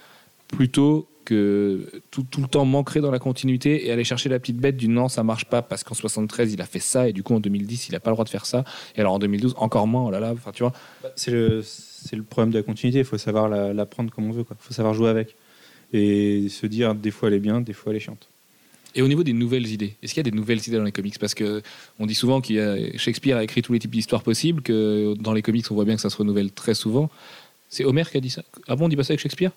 plutôt 0.48 1.08
que 1.28 1.90
tout, 2.10 2.26
tout 2.32 2.40
le 2.40 2.48
temps 2.48 2.64
m'ancrer 2.64 3.02
dans 3.02 3.12
la 3.12 3.20
continuité 3.20 3.86
et 3.86 3.92
aller 3.92 4.06
chercher 4.06 4.30
la 4.30 4.40
petite 4.40 4.56
bête 4.58 4.78
du 4.78 4.88
non, 4.88 5.10
ça 5.10 5.24
marche 5.24 5.44
pas 5.46 5.62
parce 5.62 5.84
qu'en 5.84 5.94
73 5.94 6.54
il 6.54 6.62
a 6.62 6.66
fait 6.66 6.80
ça 6.80 7.10
et 7.10 7.12
du 7.12 7.22
coup 7.22 7.36
en 7.36 7.42
2010 7.42 7.90
il 7.90 7.96
a 7.96 8.00
pas 8.00 8.10
le 8.10 8.16
droit 8.16 8.24
de 8.24 8.30
faire 8.30 8.46
ça 8.46 8.64
et 8.96 9.02
alors 9.02 9.14
en 9.14 9.20
2012 9.20 9.56
encore 9.58 9.88
moins, 9.88 10.06
oh 10.06 10.12
là 10.12 10.22
là, 10.22 10.32
enfin 10.32 10.52
tu 10.54 10.64
vois. 10.64 10.72
C'est 11.18 11.32
le, 11.32 11.62
c'est 11.64 12.16
le 12.16 12.24
problème 12.24 12.52
de 12.52 12.58
la 12.60 12.64
continuité, 12.64 13.00
il 13.00 13.06
faut 13.06 13.18
savoir 13.18 13.50
la, 13.50 13.74
la 13.74 13.86
prendre 13.86 14.10
comme 14.10 14.26
on 14.30 14.32
veut, 14.32 14.46
il 14.50 14.56
faut 14.58 14.74
savoir 14.74 14.94
jouer 14.94 15.10
avec. 15.10 15.36
et 15.92 16.48
se 16.50 16.66
dire 16.66 16.96
des 16.96 17.12
fois 17.12 17.28
elle 17.28 17.36
est 17.36 17.40
bien, 17.40 17.60
des 17.60 17.74
fois 17.74 17.92
elle 17.92 17.98
est 17.98 18.02
chiante. 18.02 18.30
Et 18.96 19.02
au 19.02 19.08
niveau 19.10 19.24
des 19.24 19.34
nouvelles 19.34 19.68
idées, 19.68 19.96
est-ce 20.02 20.14
qu'il 20.14 20.22
y 20.24 20.28
a 20.28 20.32
des 20.32 20.36
nouvelles 20.36 20.60
idées 20.66 20.78
dans 20.78 20.84
les 20.84 20.92
comics? 20.94 21.20
Parce 21.20 21.36
que 21.36 21.62
on 22.00 22.06
dit 22.06 22.16
souvent 22.16 22.40
que 22.42 22.98
Shakespeare 22.98 23.38
a 23.38 23.44
écrit 23.44 23.62
tous 23.62 23.74
les 23.74 23.80
types 23.80 23.92
d'histoires 23.92 24.24
possibles, 24.24 24.62
que 24.62 25.14
dans 25.20 25.34
les 25.34 25.42
comics 25.42 25.66
on 25.70 25.76
voit 25.76 25.86
bien 25.86 25.96
que 25.96 26.02
ça 26.02 26.10
se 26.10 26.18
renouvelle 26.18 26.52
très 26.52 26.74
souvent. 26.74 27.10
C'est 27.70 27.84
Homer 27.84 28.06
qui 28.10 28.18
a 28.18 28.22
dit 28.22 28.30
ça? 28.30 28.44
Ah 28.68 28.76
bon, 28.76 28.86
on 28.86 28.90
dit 28.90 28.96
pas 28.96 29.04
ça 29.04 29.12
avec 29.12 29.20
Shakespeare? 29.20 29.52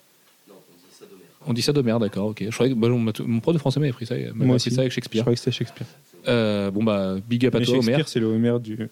On 1.46 1.52
dit 1.52 1.62
ça 1.62 1.72
d'Homer, 1.72 1.96
d'accord, 2.00 2.26
ok. 2.28 2.44
Je 2.48 2.50
croyais 2.54 2.72
que, 2.74 2.78
bah, 2.78 2.88
mon 2.88 2.98
mon 3.26 3.40
prof 3.40 3.54
de 3.54 3.58
français 3.58 3.80
m'avait 3.80 3.92
pris 3.92 4.06
ça, 4.06 4.14
m'avait 4.14 4.30
Moi 4.34 4.44
appris 4.44 4.54
aussi. 4.56 4.70
ça 4.70 4.80
avec 4.82 4.90
Je 4.92 4.94
Shakespeare. 4.96 5.22
croyais 5.22 5.36
que 5.36 5.40
c'était 5.40 5.56
Shakespeare. 5.56 5.86
Euh, 6.28 6.70
bon 6.70 6.84
bah, 6.84 7.16
big 7.28 7.46
up 7.46 7.54
à 7.54 7.58
Mais 7.60 7.64
toi, 7.64 7.74
Homer. 7.74 7.84
Shakespeare, 7.84 8.08
c'est 8.08 8.20
le 8.20 8.26
Homer 8.26 8.58
du. 8.62 8.88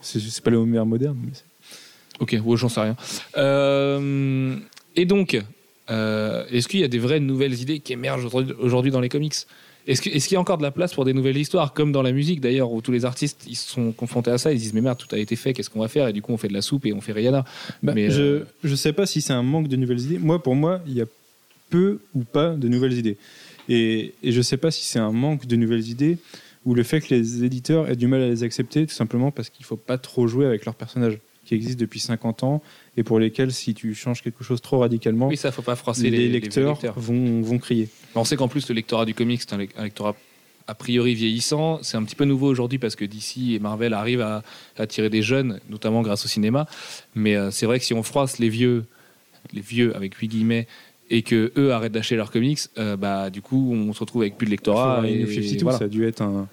C'est 0.00 0.20
c'est 0.20 0.42
pas 0.42 0.50
le 0.50 0.56
Homer 0.58 0.84
moderne, 0.84 1.16
mais 1.24 1.30
c'est- 1.32 1.44
Ok, 2.18 2.36
ouais, 2.44 2.56
j'en 2.56 2.68
sais 2.68 2.80
rien. 2.80 2.96
Euh, 3.36 4.56
et 4.96 5.04
donc, 5.04 5.38
euh, 5.90 6.44
est-ce 6.50 6.66
qu'il 6.68 6.80
y 6.80 6.84
a 6.84 6.88
des 6.88 6.98
vraies 6.98 7.20
nouvelles 7.20 7.60
idées 7.60 7.80
qui 7.80 7.92
émergent 7.92 8.24
aujourd'hui- 8.24 8.54
aujourd'hui 8.58 8.90
dans 8.90 9.00
les 9.00 9.08
comics? 9.08 9.34
Est-ce 9.86 10.02
que- 10.02 10.10
est-ce 10.10 10.26
qu'il 10.26 10.34
y 10.34 10.38
a 10.38 10.40
encore 10.40 10.58
de 10.58 10.62
la 10.64 10.72
place 10.72 10.94
pour 10.94 11.04
des 11.04 11.12
nouvelles 11.12 11.36
histoires, 11.36 11.72
comme 11.72 11.92
dans 11.92 12.02
la 12.02 12.10
musique 12.12 12.40
d'ailleurs, 12.40 12.72
où 12.72 12.80
tous 12.80 12.90
les 12.90 13.04
artistes 13.04 13.44
ils 13.48 13.54
sont 13.54 13.92
confrontés 13.92 14.32
à 14.32 14.38
ça, 14.38 14.52
ils 14.52 14.58
se 14.58 14.62
disent 14.64 14.74
mais 14.74 14.80
merde, 14.80 14.98
tout 14.98 15.14
a 15.14 15.18
été 15.18 15.36
fait, 15.36 15.52
qu'est-ce 15.52 15.70
qu'on 15.70 15.80
va 15.80 15.88
faire? 15.88 16.08
Et 16.08 16.12
du 16.12 16.22
coup, 16.22 16.32
on 16.32 16.36
fait 16.36 16.48
de 16.48 16.54
la 16.54 16.62
soupe 16.62 16.86
et 16.86 16.92
on 16.92 17.00
fait 17.00 17.12
Rihanna. 17.12 17.44
Bah, 17.84 17.92
Mais, 17.94 18.10
je, 18.10 18.22
euh, 18.22 18.46
je 18.64 18.74
sais 18.74 18.92
pas 18.92 19.06
si 19.06 19.20
c'est 19.20 19.32
un 19.32 19.44
manque 19.44 19.68
de 19.68 19.76
nouvelles 19.76 20.00
idées. 20.00 20.18
Moi, 20.18 20.42
pour 20.42 20.56
moi, 20.56 20.80
il 20.88 20.94
y 20.94 21.00
a 21.02 21.06
peu 21.70 22.00
ou 22.14 22.24
pas 22.24 22.50
de 22.54 22.68
nouvelles 22.68 22.94
idées. 22.94 23.16
Et, 23.68 24.14
et 24.22 24.32
je 24.32 24.40
sais 24.42 24.56
pas 24.56 24.70
si 24.70 24.84
c'est 24.84 24.98
un 24.98 25.12
manque 25.12 25.46
de 25.46 25.56
nouvelles 25.56 25.88
idées 25.88 26.18
ou 26.64 26.74
le 26.74 26.82
fait 26.82 27.00
que 27.00 27.14
les 27.14 27.44
éditeurs 27.44 27.88
aient 27.88 27.96
du 27.96 28.06
mal 28.06 28.22
à 28.22 28.28
les 28.28 28.42
accepter, 28.42 28.86
tout 28.86 28.94
simplement 28.94 29.30
parce 29.30 29.50
qu'il 29.50 29.64
faut 29.64 29.76
pas 29.76 29.98
trop 29.98 30.26
jouer 30.26 30.46
avec 30.46 30.64
leurs 30.64 30.74
personnages 30.74 31.18
qui 31.44 31.54
existent 31.54 31.80
depuis 31.80 32.00
50 32.00 32.42
ans 32.42 32.60
et 32.96 33.04
pour 33.04 33.20
lesquels, 33.20 33.52
si 33.52 33.72
tu 33.72 33.94
changes 33.94 34.20
quelque 34.22 34.42
chose 34.42 34.60
trop 34.60 34.78
radicalement, 34.80 35.28
Oui, 35.28 35.36
ça, 35.36 35.52
faut 35.52 35.62
pas 35.62 35.76
froisser 35.76 36.10
les, 36.10 36.18
les, 36.18 36.28
les 36.28 36.40
lecteurs. 36.40 36.80
Vont, 36.98 37.40
vont 37.42 37.58
crier. 37.58 37.88
On 38.16 38.24
sait 38.24 38.34
qu'en 38.36 38.48
plus, 38.48 38.68
le 38.68 38.74
lectorat 38.74 39.04
du 39.04 39.14
comics, 39.14 39.40
c'est 39.40 39.52
un, 39.52 39.58
lec- 39.58 39.70
un 39.76 39.84
lectorat 39.84 40.16
a 40.66 40.74
priori 40.74 41.14
vieillissant. 41.14 41.78
C'est 41.82 41.96
un 41.96 42.02
petit 42.02 42.16
peu 42.16 42.24
nouveau 42.24 42.48
aujourd'hui 42.48 42.78
parce 42.78 42.96
que 42.96 43.04
DC 43.04 43.52
et 43.54 43.58
Marvel 43.60 43.94
arrivent 43.94 44.22
à, 44.22 44.42
à 44.76 44.82
attirer 44.82 45.08
des 45.08 45.22
jeunes, 45.22 45.60
notamment 45.70 46.02
grâce 46.02 46.24
au 46.24 46.28
cinéma. 46.28 46.66
Mais 47.14 47.36
euh, 47.36 47.52
c'est 47.52 47.66
vrai 47.66 47.78
que 47.78 47.84
si 47.84 47.94
on 47.94 48.02
froisse 48.02 48.38
les 48.40 48.48
vieux, 48.48 48.84
les 49.52 49.60
vieux 49.60 49.94
avec 49.94 50.14
8 50.14 50.26
guillemets, 50.26 50.66
et 51.10 51.22
que 51.22 51.52
eux 51.56 51.72
arrêtent 51.72 51.92
d'acheter 51.92 52.16
leurs 52.16 52.30
comics, 52.30 52.60
euh, 52.78 52.96
bah 52.96 53.30
du 53.30 53.42
coup 53.42 53.72
on 53.72 53.92
se 53.92 54.00
retrouve 54.00 54.22
avec 54.22 54.36
plus 54.36 54.46
de 54.46 54.50
lectorat. 54.50 55.02
Et, 55.06 55.26
52, 55.26 55.62
voilà. 55.62 55.78
Ça 55.78 55.84
a 55.84 55.88
dû 55.88 56.06
être 56.06 56.22
un, 56.22 56.48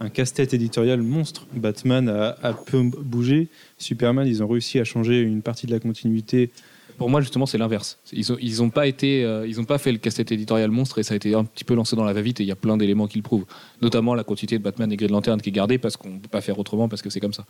un 0.00 0.08
casse-tête 0.08 0.54
éditorial 0.54 1.02
monstre. 1.02 1.46
Batman 1.52 2.08
a, 2.08 2.36
a 2.42 2.52
peu 2.52 2.82
bougé. 2.82 3.48
Superman, 3.78 4.26
ils 4.26 4.42
ont 4.42 4.48
réussi 4.48 4.78
à 4.78 4.84
changer 4.84 5.20
une 5.20 5.42
partie 5.42 5.66
de 5.66 5.72
la 5.72 5.80
continuité. 5.80 6.50
Pour 6.98 7.08
moi 7.08 7.20
justement 7.20 7.46
c'est 7.46 7.58
l'inverse. 7.58 7.98
Ils 8.12 8.32
ont 8.32 8.36
ils 8.40 8.60
ont 8.60 8.70
pas 8.70 8.88
été 8.88 9.24
euh, 9.24 9.46
ils 9.46 9.60
ont 9.60 9.64
pas 9.64 9.78
fait 9.78 9.92
le 9.92 9.98
casse-tête 9.98 10.32
éditorial 10.32 10.70
monstre 10.72 10.98
et 10.98 11.04
ça 11.04 11.14
a 11.14 11.16
été 11.16 11.32
un 11.32 11.44
petit 11.44 11.62
peu 11.62 11.74
lancé 11.74 11.94
dans 11.94 12.02
la 12.02 12.12
va-vite 12.12 12.40
et 12.40 12.42
il 12.42 12.48
y 12.48 12.52
a 12.52 12.56
plein 12.56 12.76
d'éléments 12.76 13.06
qui 13.06 13.18
le 13.18 13.22
prouvent. 13.22 13.46
Notamment 13.80 14.16
la 14.16 14.24
continuité 14.24 14.58
de 14.58 14.64
Batman 14.64 14.90
et 14.90 14.96
Green 14.96 15.12
Lantern 15.12 15.40
qui 15.40 15.50
est 15.50 15.52
gardée 15.52 15.78
parce 15.78 15.96
qu'on 15.96 16.18
peut 16.18 16.28
pas 16.28 16.40
faire 16.40 16.58
autrement 16.58 16.88
parce 16.88 17.00
que 17.00 17.08
c'est 17.08 17.20
comme 17.20 17.32
ça. 17.32 17.46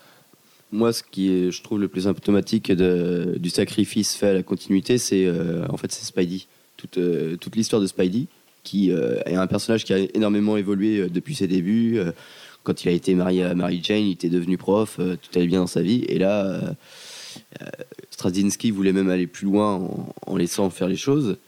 Moi, 0.71 0.93
ce 0.93 1.03
qui 1.03 1.51
je 1.51 1.63
trouve, 1.63 1.81
le 1.81 1.89
plus 1.89 2.03
symptomatique 2.03 2.71
du 2.71 3.51
sacrifice 3.51 4.15
fait 4.15 4.29
à 4.29 4.33
la 4.35 4.43
continuité, 4.43 4.99
c'est 4.99 5.25
euh, 5.25 5.67
en 5.71 5.77
fait 5.79 5.91
c'est 5.93 6.05
Spidey. 6.05 6.47
Toute, 6.77 6.99
euh, 6.99 7.37
toute 7.37 7.57
l'histoire 7.57 7.81
de 7.81 7.87
Spidey, 7.87 8.27
qui 8.65 8.93
euh, 8.93 9.21
est 9.25 9.35
un 9.35 9.47
personnage 9.47 9.85
qui 9.85 9.95
a 9.95 9.99
énormément 10.15 10.57
évolué 10.57 11.09
depuis 11.09 11.35
ses 11.35 11.47
débuts. 11.47 12.01
Quand 12.65 12.85
il 12.85 12.89
a 12.89 12.93
été 12.93 13.15
marié 13.15 13.45
à 13.45 13.55
Mary 13.55 13.81
Jane, 13.83 14.05
il 14.05 14.13
était 14.13 14.29
devenu 14.29 14.59
prof, 14.59 14.97
tout 14.99 15.39
allait 15.39 15.47
bien 15.47 15.61
dans 15.61 15.67
sa 15.67 15.81
vie. 15.81 16.05
Et 16.09 16.19
là, 16.19 16.61
Straczynski 18.11 18.71
voulait 18.71 18.93
même 18.93 19.09
aller 19.09 19.27
plus 19.27 19.47
loin 19.47 19.89
en, 20.27 20.37
laissant 20.37 20.69
faire 20.69 20.89
les 20.89 20.97
choses. 20.97 21.39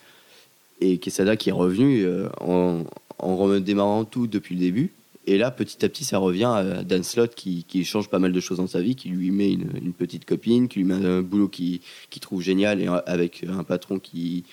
Et 0.80 0.96
Quesada 0.96 1.36
qui 1.36 1.50
est 1.50 1.52
revenu 1.52 2.06
en, 2.40 2.84
en 3.18 3.36
redémarrant 3.36 4.06
tout 4.06 4.26
depuis 4.26 4.54
le 4.54 4.60
début. 4.62 4.92
Et 5.26 5.36
là, 5.38 5.50
petit 5.50 5.84
à 5.84 5.88
petit, 5.88 6.04
ça 6.04 6.18
revient 6.18 6.44
à 6.52 6.82
Dan 6.82 7.02
Slott 7.02 7.34
qui, 7.34 7.64
qui 7.64 7.84
change 7.84 8.08
pas 8.08 8.18
mal 8.18 8.32
de 8.32 8.40
choses 8.40 8.58
dans 8.58 8.66
sa 8.66 8.80
vie, 8.80 8.96
qui 8.96 9.10
lui 9.10 9.30
met 9.30 9.52
une, 9.52 9.70
une 9.82 9.92
petite 9.92 10.24
copine, 10.24 10.66
qui 10.66 10.78
lui 10.80 10.86
met 10.86 10.94
un 10.94 11.20
boulot 11.22 11.48
qu'il 11.48 11.80
qui 12.08 12.20
trouve 12.20 12.40
génial 12.42 12.80
et 12.80 12.88
avec 13.06 13.44
un 13.48 13.62
patron 13.62 13.98
qui, 13.98 14.44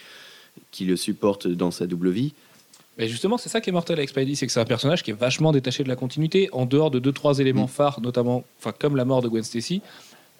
qui 0.71 0.85
le 0.85 0.95
supporte 0.97 1.47
dans 1.47 1.71
sa 1.71 1.87
double 1.87 2.09
vie. 2.09 2.33
Mais 2.97 3.07
justement, 3.07 3.37
c'est 3.37 3.49
ça 3.49 3.61
qui 3.61 3.69
est 3.69 3.73
mortel 3.73 3.97
avec 3.97 4.09
Spidey, 4.09 4.35
c'est 4.35 4.45
que 4.47 4.51
c'est 4.51 4.59
un 4.59 4.65
personnage 4.65 5.03
qui 5.03 5.11
est 5.11 5.19
vachement 5.19 5.51
détaché 5.51 5.83
de 5.83 5.87
la 5.89 5.95
continuité, 5.95 6.49
en 6.51 6.65
dehors 6.65 6.91
de 6.91 6.99
deux 6.99 7.11
trois 7.11 7.39
éléments 7.39 7.65
Mm. 7.65 7.69
phares, 7.69 8.01
notamment, 8.01 8.43
enfin 8.59 8.73
comme 8.77 8.95
la 8.95 9.05
mort 9.05 9.21
de 9.21 9.27
Gwen 9.29 9.43
Stacy. 9.43 9.81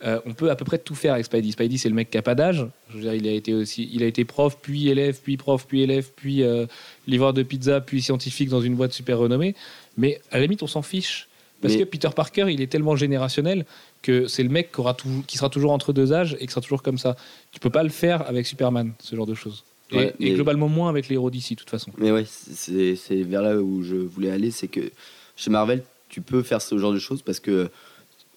euh, 0.03 0.19
on 0.27 0.33
peut 0.33 0.51
à 0.51 0.55
peu 0.55 0.65
près 0.65 0.77
tout 0.77 0.93
faire 0.93 1.13
avec 1.13 1.25
Spidey. 1.25 1.51
Spidey, 1.51 1.77
c'est 1.77 1.89
le 1.89 1.95
mec 1.95 2.11
qui 2.11 2.17
a 2.19 2.21
pas 2.21 2.35
d'âge. 2.35 2.63
Je 2.91 2.95
veux 2.97 3.01
dire, 3.01 3.15
il 3.15 3.27
a 3.27 3.31
été 3.31 3.53
aussi, 3.55 3.89
il 3.91 4.03
a 4.03 4.05
été 4.05 4.25
prof, 4.25 4.55
puis 4.61 4.89
élève, 4.89 5.19
puis 5.23 5.37
prof, 5.37 5.65
puis 5.67 5.81
élève, 5.81 6.09
puis 6.15 6.43
euh, 6.43 6.65
livreur 7.07 7.33
de 7.33 7.41
pizza, 7.43 7.81
puis 7.81 8.01
scientifique 8.03 8.49
dans 8.49 8.61
une 8.61 8.75
boîte 8.75 8.91
super 8.93 9.17
renommée. 9.17 9.55
Mais 9.97 10.21
à 10.31 10.37
la 10.37 10.43
limite, 10.43 10.63
on 10.63 10.67
s'en 10.67 10.81
fiche 10.81 11.27
parce 11.61 11.73
Mais- 11.73 11.79
que 11.79 11.83
Peter 11.85 12.09
Parker, 12.15 12.45
il 12.49 12.61
est 12.61 12.67
tellement 12.67 12.95
générationnel 12.95 13.65
que 14.03 14.27
c'est 14.27 14.43
le 14.43 14.49
mec 14.49 14.71
qui, 14.71 14.79
aura 14.79 14.93
toujours- 14.93 15.25
qui 15.25 15.37
sera 15.37 15.49
toujours 15.49 15.71
entre 15.71 15.91
deux 15.91 16.13
âges 16.13 16.37
et 16.39 16.45
qui 16.45 16.51
sera 16.51 16.61
toujours 16.61 16.83
comme 16.83 16.97
ça. 16.99 17.15
Tu 17.51 17.59
peux 17.59 17.71
pas 17.71 17.83
le 17.83 17.89
faire 17.89 18.21
avec 18.27 18.45
Superman, 18.45 18.93
ce 18.99 19.15
genre 19.15 19.25
de 19.25 19.33
choses. 19.33 19.63
Et, 19.91 19.95
Ouais, 19.95 20.13
et 20.19 20.29
mais- 20.29 20.35
globalement 20.35 20.67
moins 20.69 20.89
avec 20.89 21.07
les 21.07 21.15
héros 21.15 21.31
d'ici, 21.31 21.55
de 21.55 21.59
toute 21.59 21.69
façon. 21.69 21.91
Mais 21.97 22.11
ouais, 22.11 22.25
c'est 22.27 23.23
vers 23.23 23.41
là 23.41 23.57
où 23.57 23.81
je 23.83 23.95
voulais 23.95 24.29
aller, 24.29 24.51
c'est 24.51 24.67
que 24.67 24.91
chez 25.35 25.49
Marvel, 25.49 25.81
tu 26.09 26.21
peux 26.21 26.43
faire 26.43 26.61
ce 26.61 26.77
genre 26.77 26.93
de 26.93 26.99
choses 26.99 27.21
parce 27.21 27.39
que 27.39 27.69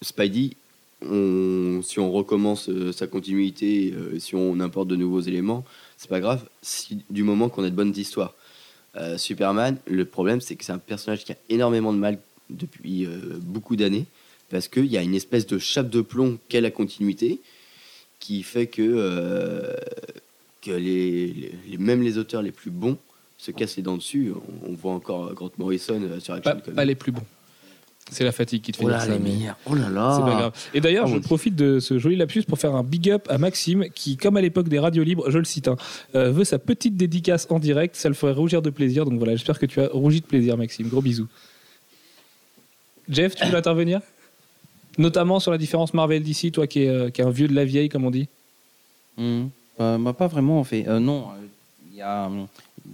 Spidey, 0.00 0.56
on- 1.02 1.80
si 1.82 1.98
on 1.98 2.10
recommence 2.12 2.68
euh, 2.68 2.92
sa 2.92 3.06
continuité, 3.06 3.92
euh, 3.94 4.18
si 4.18 4.34
on 4.34 4.60
importe 4.60 4.88
de 4.88 4.96
nouveaux 4.96 5.20
éléments, 5.20 5.64
c'est 5.96 6.08
pas 6.08 6.20
grave, 6.20 6.44
si, 6.62 6.98
du 7.10 7.22
moment 7.22 7.48
qu'on 7.48 7.64
a 7.64 7.70
de 7.70 7.74
bonnes 7.74 7.94
histoires. 7.96 8.34
Euh, 8.96 9.16
Superman, 9.18 9.76
le 9.86 10.04
problème, 10.04 10.40
c'est 10.40 10.56
que 10.56 10.64
c'est 10.64 10.72
un 10.72 10.78
personnage 10.78 11.24
qui 11.24 11.32
a 11.32 11.36
énormément 11.48 11.92
de 11.92 11.98
mal 11.98 12.18
depuis 12.48 13.06
euh, 13.06 13.38
beaucoup 13.40 13.76
d'années 13.76 14.06
parce 14.48 14.66
qu'il 14.66 14.86
y 14.86 14.96
a 14.98 15.02
une 15.02 15.14
espèce 15.14 15.46
de 15.46 15.58
chape 15.58 15.88
de 15.90 16.00
plomb 16.00 16.38
qu'est 16.48 16.60
la 16.60 16.72
continuité 16.72 17.40
qui 18.18 18.42
fait 18.42 18.66
que, 18.66 18.82
euh, 18.82 19.74
que 20.60 20.72
les, 20.72 21.28
les- 21.28 21.52
les- 21.68 21.78
même 21.78 22.02
les 22.02 22.18
auteurs 22.18 22.42
les 22.42 22.50
plus 22.50 22.70
bons 22.72 22.98
se 23.38 23.52
cassent 23.52 23.76
les 23.76 23.82
dents 23.84 23.96
dessus. 23.96 24.32
On, 24.64 24.70
on 24.70 24.74
voit 24.74 24.92
encore 24.92 25.32
Grant 25.34 25.52
Morrison 25.56 26.00
sur 26.20 26.34
Action 26.34 26.52
Pas, 26.52 26.60
Comics. 26.60 26.74
pas 26.74 26.84
les 26.84 26.94
plus 26.96 27.12
bons. 27.12 27.24
C'est 28.10 28.24
la 28.24 28.32
fatigue 28.32 28.62
qui 28.62 28.72
te 28.72 28.76
fait 28.78 28.84
Oh 28.84 28.88
dire 28.88 28.98
là, 28.98 29.04
ça. 29.04 29.12
les 29.12 29.18
mais 29.18 29.30
meilleurs. 29.30 29.56
Oh 29.66 29.74
là 29.74 29.88
là. 29.88 30.14
C'est 30.16 30.22
pas 30.22 30.30
grave. 30.38 30.52
Et 30.74 30.80
d'ailleurs, 30.80 31.06
Ah, 31.08 31.12
je 31.14 31.18
profite 31.18 31.54
de 31.54 31.78
ce 31.80 31.98
joli 31.98 32.16
lapsus 32.16 32.42
pour 32.42 32.58
faire 32.58 32.74
un 32.74 32.82
big 32.82 33.08
up 33.10 33.26
à 33.30 33.38
Maxime, 33.38 33.86
qui, 33.94 34.16
comme 34.16 34.36
à 34.36 34.40
l'époque 34.40 34.68
des 34.68 34.78
radios 34.78 35.04
libres, 35.04 35.30
je 35.30 35.38
le 35.38 35.44
cite, 35.44 35.68
hein, 35.68 35.76
euh, 36.14 36.30
veut 36.32 36.44
sa 36.44 36.58
petite 36.58 36.96
dédicace 36.96 37.46
en 37.50 37.58
direct. 37.58 37.94
Ça 37.96 38.08
le 38.08 38.14
ferait 38.14 38.32
rougir 38.32 38.62
de 38.62 38.70
plaisir. 38.70 39.04
Donc 39.04 39.18
voilà, 39.18 39.36
j'espère 39.36 39.58
que 39.58 39.66
tu 39.66 39.80
as 39.80 39.88
rougi 39.88 40.20
de 40.20 40.26
plaisir, 40.26 40.56
Maxime. 40.56 40.88
Gros 40.88 41.02
bisous. 41.02 41.28
Jeff, 43.08 43.34
tu 43.34 43.46
veux 43.46 43.56
intervenir? 43.56 44.00
Notamment 44.98 45.40
sur 45.40 45.50
la 45.50 45.58
différence 45.58 45.94
Marvel 45.94 46.22
d'ici, 46.22 46.52
toi 46.52 46.66
qui 46.66 46.82
es, 46.82 46.88
euh, 46.88 47.10
qui 47.10 47.20
est 47.20 47.24
un 47.24 47.30
vieux 47.30 47.48
de 47.48 47.54
la 47.54 47.64
vieille, 47.64 47.88
comme 47.88 48.04
on 48.04 48.10
dit. 48.10 48.28
Hmm. 49.16 49.46
Euh, 49.80 49.98
bah, 49.98 50.12
pas 50.12 50.26
vraiment 50.26 50.60
en 50.60 50.64
fait. 50.64 50.86
Euh, 50.88 50.98
non, 50.98 51.28
euh, 51.30 51.46
il 51.92 51.98
y 51.98 52.02
a. 52.02 52.28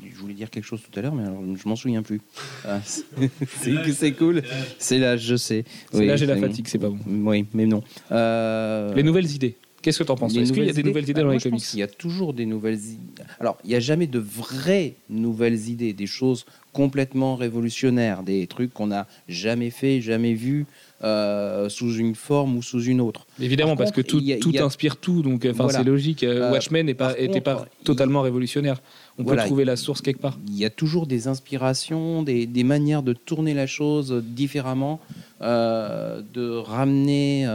Je 0.03 0.18
voulais 0.20 0.34
dire 0.34 0.51
quelque 0.51 0.64
chose 0.64 0.80
tout 0.82 0.99
à 0.99 1.03
l'heure, 1.03 1.14
mais 1.14 1.24
alors, 1.24 1.43
je 1.57 1.68
m'en 1.68 1.76
souviens 1.76 2.03
plus. 2.03 2.20
Ah, 2.68 2.80
c'est 2.84 4.12
cool. 4.12 4.43
C'est 4.78 4.99
là, 4.99 5.16
je 5.16 5.37
sais. 5.37 5.64
C'est 5.93 5.99
Oui, 5.99 6.07
là, 6.07 6.16
j'ai 6.16 6.26
la 6.26 6.37
fatigue, 6.37 6.66
c'est 6.68 6.78
pas 6.78 6.89
bon. 6.89 6.99
Oui, 7.07 7.47
mais 7.55 7.66
non. 7.66 7.82
Euh, 8.12 8.93
Les 8.95 9.03
nouvelles 9.03 9.30
idées. 9.30 9.57
Qu'est-ce 9.82 10.01
que 10.01 10.05
t'en 10.05 10.16
penses? 10.16 10.32
toi 10.32 10.41
les 10.43 10.49
Est-ce 10.49 10.53
qu'il 10.53 10.64
y 10.64 10.70
a 10.70 10.72
des 10.72 10.82
nouvelles 10.82 11.09
idées 11.09 11.22
dans 11.22 11.30
les 11.30 11.39
comics? 11.39 11.62
qu'il 11.62 11.78
y 11.78 11.82
a 11.82 11.87
toujours 11.87 12.34
des 12.34 12.45
nouvelles 12.45 12.74
idées. 12.74 13.22
Alors, 13.39 13.57
il 13.62 13.70
n'y 13.70 13.76
a 13.76 13.80
jamais 13.80 14.09
de 14.09 14.18
vraies 14.18 14.95
nouvelles 15.09 15.68
idées, 15.68 15.93
des 15.93 16.07
choses 16.09 16.45
complètement 16.72 17.37
révolutionnaires, 17.37 18.24
des 18.24 18.49
trucs 18.49 18.72
qu'on 18.72 18.89
n'a 18.89 19.07
jamais 19.28 19.70
fait, 19.70 20.01
jamais 20.01 20.34
vu 20.34 20.66
euh, 21.05 21.68
sous 21.68 21.94
une 21.97 22.14
forme 22.14 22.57
ou 22.57 22.62
sous 22.62 22.82
une 22.84 23.01
autre. 23.03 23.26
Évidemment, 23.40 23.76
Par 23.76 23.84
parce 23.84 23.92
que 23.92 24.01
tout, 24.01 24.18
a- 24.18 24.62
a- 24.62 24.64
inspire 24.64 24.97
tout, 24.97 25.22
donc 25.22 25.44
Voilà. 25.47 25.78
c'est 25.78 25.84
logique. 25.84 26.22
Euh, 26.22 26.44
Euh, 26.49 26.53
Watchmen 26.53 26.86
n'était 26.86 27.40
pas, 27.40 27.66
totalement 27.84 28.22
révolutionnaire. 28.22 28.80
On 29.18 29.22
Voilà. 29.22 29.42
peut 29.42 29.47
trouver 29.49 29.64
la 29.64 29.76
source 29.76 30.01
quelque 30.01 30.20
part. 30.20 30.38
Il 30.49 30.57
y 30.59 30.64
a 30.64 30.70
toujours 30.70 31.07
des 31.07 31.28
inspirations, 31.28 32.22
des, 32.22 32.47
des 32.47 32.64
manières 32.64 33.03
de 33.03 33.12
tourner 33.12 33.53
la 33.55 33.66
chose 33.66 34.22
différemment, 34.26 35.01
euh, 35.42 36.22
de 36.34 36.51
ramener, 36.51 37.47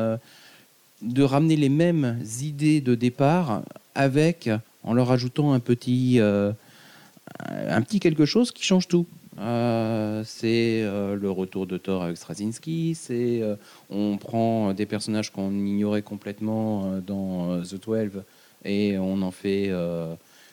de 1.02 1.24
ramener 1.24 1.56
les 1.56 1.70
mêmes 1.70 2.20
idées 2.42 2.80
de 2.82 2.94
départ 2.96 3.64
avec, 3.96 4.50
en 4.84 4.94
leur 4.94 5.12
ajoutant 5.12 5.54
un 5.54 5.60
petit, 5.60 6.20
un 6.20 7.82
petit 7.82 8.00
quelque 8.00 8.26
chose 8.26 8.52
qui 8.52 8.64
change 8.64 8.88
tout. 8.88 9.06
Euh, 9.40 10.24
c'est 10.26 10.82
euh, 10.84 11.16
le 11.16 11.32
retour 11.32 11.66
de 11.66 11.78
Thor 11.78 12.04
avec 12.04 12.18
Straczynski, 12.18 12.96
c'est 12.96 13.42
euh, 13.42 13.56
on 13.90 14.18
prend 14.18 14.74
des 14.74 14.86
personnages 14.86 15.32
qu'on 15.32 15.52
ignorait 15.52 16.02
complètement 16.02 17.00
dans 17.06 17.62
The 17.62 17.82
12 17.82 18.24
et 18.66 18.98
on 18.98 19.22
en 19.22 19.32
fait 19.32 19.72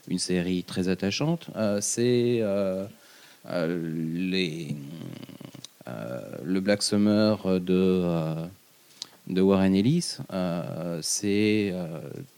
une 0.09 0.18
série 0.18 0.62
très 0.62 0.89
attachante. 0.89 1.51
C'est 1.81 2.41
le 3.45 4.76
Black 6.61 6.83
Summer 6.83 7.61
de, 7.61 9.41
Warren 9.41 9.74
Ellis, 9.74 10.18
c'est 11.03 11.74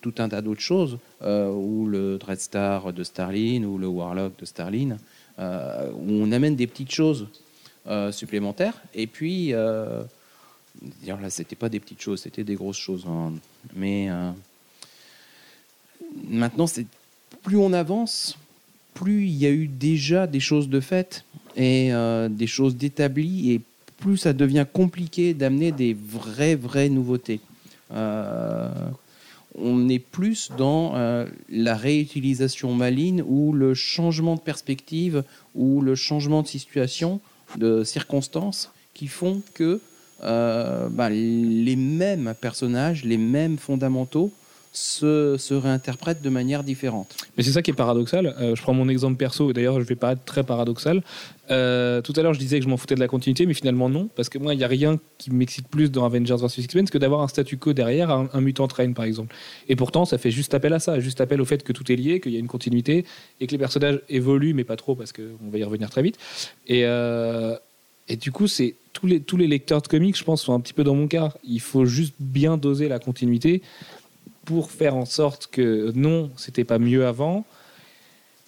tout 0.01 0.15
un 0.19 0.29
tas 0.29 0.41
d'autres 0.41 0.61
choses, 0.61 0.99
ou 1.23 1.87
le 1.87 2.19
Dreadstar 2.19 2.93
de 2.93 3.05
Starlin, 3.05 3.63
ou 3.65 3.79
le 3.79 3.87
Warlock 3.87 4.33
de 4.41 4.45
Starlin, 4.45 4.97
euh, 5.41 5.91
où 5.93 6.13
on 6.23 6.31
amène 6.33 6.55
des 6.55 6.67
petites 6.67 6.93
choses 6.93 7.27
euh, 7.87 8.13
supplémentaires. 8.13 8.81
Et 8.95 9.07
puis, 9.07 9.53
euh, 9.55 10.03
d'ailleurs, 10.83 11.21
là, 11.21 11.31
c'était 11.31 11.57
pas 11.57 11.69
des 11.69 11.81
petites 11.81 12.01
choses, 12.03 12.21
c'était 12.21 12.45
des 12.45 12.55
grosses 12.55 12.79
choses. 12.79 13.05
hein. 13.09 13.33
Mais 13.75 14.11
euh, 14.11 14.31
maintenant, 16.29 16.67
c'est 16.67 16.87
plus 17.43 17.57
on 17.57 17.73
avance, 17.73 18.37
plus 18.95 19.25
il 19.27 19.37
y 19.37 19.47
a 19.47 19.51
eu 19.51 19.67
déjà 19.67 20.27
des 20.27 20.41
choses 20.41 20.69
de 20.69 20.81
faites 20.81 21.25
et 21.57 21.93
euh, 21.93 22.29
des 22.29 22.47
choses 22.47 22.77
d'établies, 22.77 23.53
et 23.53 23.61
plus 23.97 24.19
ça 24.19 24.33
devient 24.33 24.67
compliqué 24.71 25.35
d'amener 25.35 25.73
des 25.73 25.95
vraies, 25.95 26.55
vraies 26.55 26.89
nouveautés. 26.89 27.41
On 29.57 29.89
est 29.89 29.99
plus 29.99 30.51
dans 30.57 30.95
euh, 30.95 31.27
la 31.49 31.75
réutilisation 31.77 32.75
maligne 32.75 33.23
ou 33.27 33.53
le 33.53 33.75
changement 33.75 34.37
de 34.37 34.41
perspective 34.41 35.25
ou 35.55 35.81
le 35.81 35.95
changement 35.95 36.43
de 36.43 36.47
situation, 36.47 37.21
de 37.57 37.83
circonstances 37.85 38.73
qui 38.95 39.09
font 39.09 39.43
que 39.55 39.81
euh, 40.23 40.89
bah, 40.89 41.11
les 41.11 41.77
mêmes 41.77 42.35
personnages, 42.41 43.05
les 43.05 43.17
mêmes 43.17 43.59
fondamentaux 43.59 44.31
se, 44.73 45.37
se 45.37 45.53
réinterprètent 45.55 46.23
de 46.23 46.31
manière 46.31 46.63
différente. 46.63 47.17
Mais 47.37 47.43
c'est 47.43 47.51
ça 47.51 47.63
qui 47.63 47.73
est 47.73 47.75
paradoxal. 47.75 48.35
Euh, 48.41 48.55
je 48.55 48.63
prends 48.63 48.73
mon 48.73 48.89
exemple 48.89 49.17
perso, 49.17 49.51
et 49.51 49.53
d'ailleurs 49.53 49.81
je 49.81 49.85
vais 49.85 49.97
paraître 49.97 50.23
très 50.25 50.45
paradoxal. 50.45 51.03
Euh, 51.51 52.01
tout 52.03 52.13
à 52.15 52.23
l'heure 52.23 52.35
je 52.35 52.39
disais 52.39 52.59
que 52.59 52.65
je 52.65 52.69
m'en 52.69 52.77
foutais 52.77 52.95
de 52.95 53.01
la 53.01 53.09
continuité, 53.09 53.47
mais 53.47 53.55
finalement 53.55 53.89
non, 53.89 54.09
parce 54.15 54.29
que 54.29 54.39
moi 54.39 54.55
il 54.55 54.59
n'y 54.59 54.65
a 54.65 54.69
rien 54.69 55.01
qui 55.19 55.33
m'excite 55.33 55.67
plus 55.67 55.91
dans 55.91 56.05
Avengers 56.05 56.37
vs 56.37 56.59
X-Men 56.59 56.89
que 56.89 56.99
d'avoir 56.99 57.23
un 57.23 57.29
statu 57.29 57.57
quo 57.57 57.73
derrière 57.73 58.11
un, 58.11 58.41
mutant 58.41 58.69
train 58.69 58.93
par 58.93 59.05
exemple. 59.05 59.35
Et 59.69 59.75
pourtant 59.75 60.05
ça 60.05 60.19
fait 60.19 60.31
juste 60.31 60.55
appel 60.55 60.73
à 60.73 60.79
ça, 60.79 61.01
juste 61.01 61.21
appel 61.21 61.41
au 61.41 61.45
fait 61.45 61.65
que 61.65 61.73
tout 61.73 61.91
est 61.91 61.97
lié, 61.97 62.21
qu'il 62.21 62.33
y 62.33 62.37
a 62.37 62.41
une 62.41 62.47
continuité, 62.47 63.05
et 63.41 63.47
que 63.49 63.53
les 63.53 63.59
personnages 63.59 64.01
évoluent, 64.09 64.55
mais 64.55 64.65
pas 64.65 64.77
trop, 64.77 64.95
parce 64.95 65.13
qu'on 65.13 65.51
va 65.51 65.59
y 65.59 65.65
revenir 65.65 65.91
très 65.91 66.03
vite. 66.03 66.17
Et, 66.69 66.83
euh, 66.85 67.57
et 68.09 68.15
du 68.15 68.31
coup 68.31 68.47
c'est 68.47 68.77
tous 68.93 69.07
les, 69.07 69.21
tous 69.21 69.37
les 69.37 69.47
lecteurs 69.47 69.83
de 69.83 69.89
comics, 69.89 70.17
je 70.17 70.25
pense, 70.25 70.43
sont 70.43 70.53
un 70.53 70.61
petit 70.61 70.73
peu 70.73 70.85
dans 70.85 70.95
mon 70.95 71.07
cas. 71.07 71.33
Il 71.45 71.61
faut 71.61 71.85
juste 71.85 72.15
bien 72.19 72.57
doser 72.57 72.89
la 72.89 72.99
continuité 72.99 73.63
pour 74.51 74.73
faire 74.73 74.97
en 74.97 75.05
sorte 75.05 75.47
que 75.47 75.93
non, 75.95 76.29
c'était 76.37 76.65
pas 76.65 76.81
mieux 76.81 77.07
avant, 77.07 77.47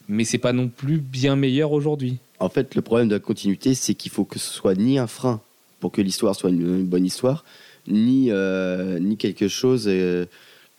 mais 0.09 0.25
c'est 0.25 0.37
pas 0.37 0.53
non 0.53 0.67
plus 0.67 0.99
bien 0.99 1.37
meilleur 1.37 1.71
aujourd'hui. 1.71 2.19
En 2.41 2.49
fait, 2.49 2.75
le 2.75 2.83
problème 2.83 3.07
de 3.07 3.15
la 3.15 3.21
continuité, 3.21 3.75
c'est 3.75 3.95
qu'il 3.95 4.11
faut 4.11 4.25
que 4.25 4.41
ce 4.41 4.51
soit 4.51 4.75
ni 4.75 4.99
un 4.99 5.07
frein 5.07 5.41
pour 5.79 5.93
que 5.93 6.03
l'histoire 6.03 6.35
soit 6.35 6.51
une, 6.51 6.81
une 6.81 6.87
bonne 6.87 7.05
histoire, 7.05 7.45
ni, 7.87 8.33
euh, 8.33 8.99
ni 8.99 9.17
quelque 9.17 9.47
chose 9.47 9.85
euh, 9.87 10.25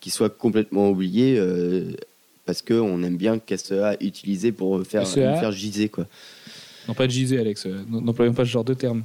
qui 0.00 0.10
soit 0.10 0.28
complètement 0.28 0.90
oublié 0.90 1.38
euh, 1.38 1.92
parce 2.44 2.60
qu'on 2.60 3.02
aime 3.02 3.16
bien 3.16 3.38
qu'elle 3.38 3.58
soit 3.58 3.96
utilisée 4.04 4.52
pour 4.52 4.86
faire, 4.86 5.06
SEA. 5.06 5.38
faire 5.40 5.52
giser. 5.52 5.88
Quoi. 5.88 6.06
Non, 6.86 6.92
pas 6.92 7.06
de 7.06 7.12
giser, 7.12 7.38
Alex. 7.38 7.66
N'employons 7.88 8.34
pas 8.34 8.44
ce 8.44 8.50
genre 8.50 8.64
de 8.64 8.74
terme. 8.74 9.04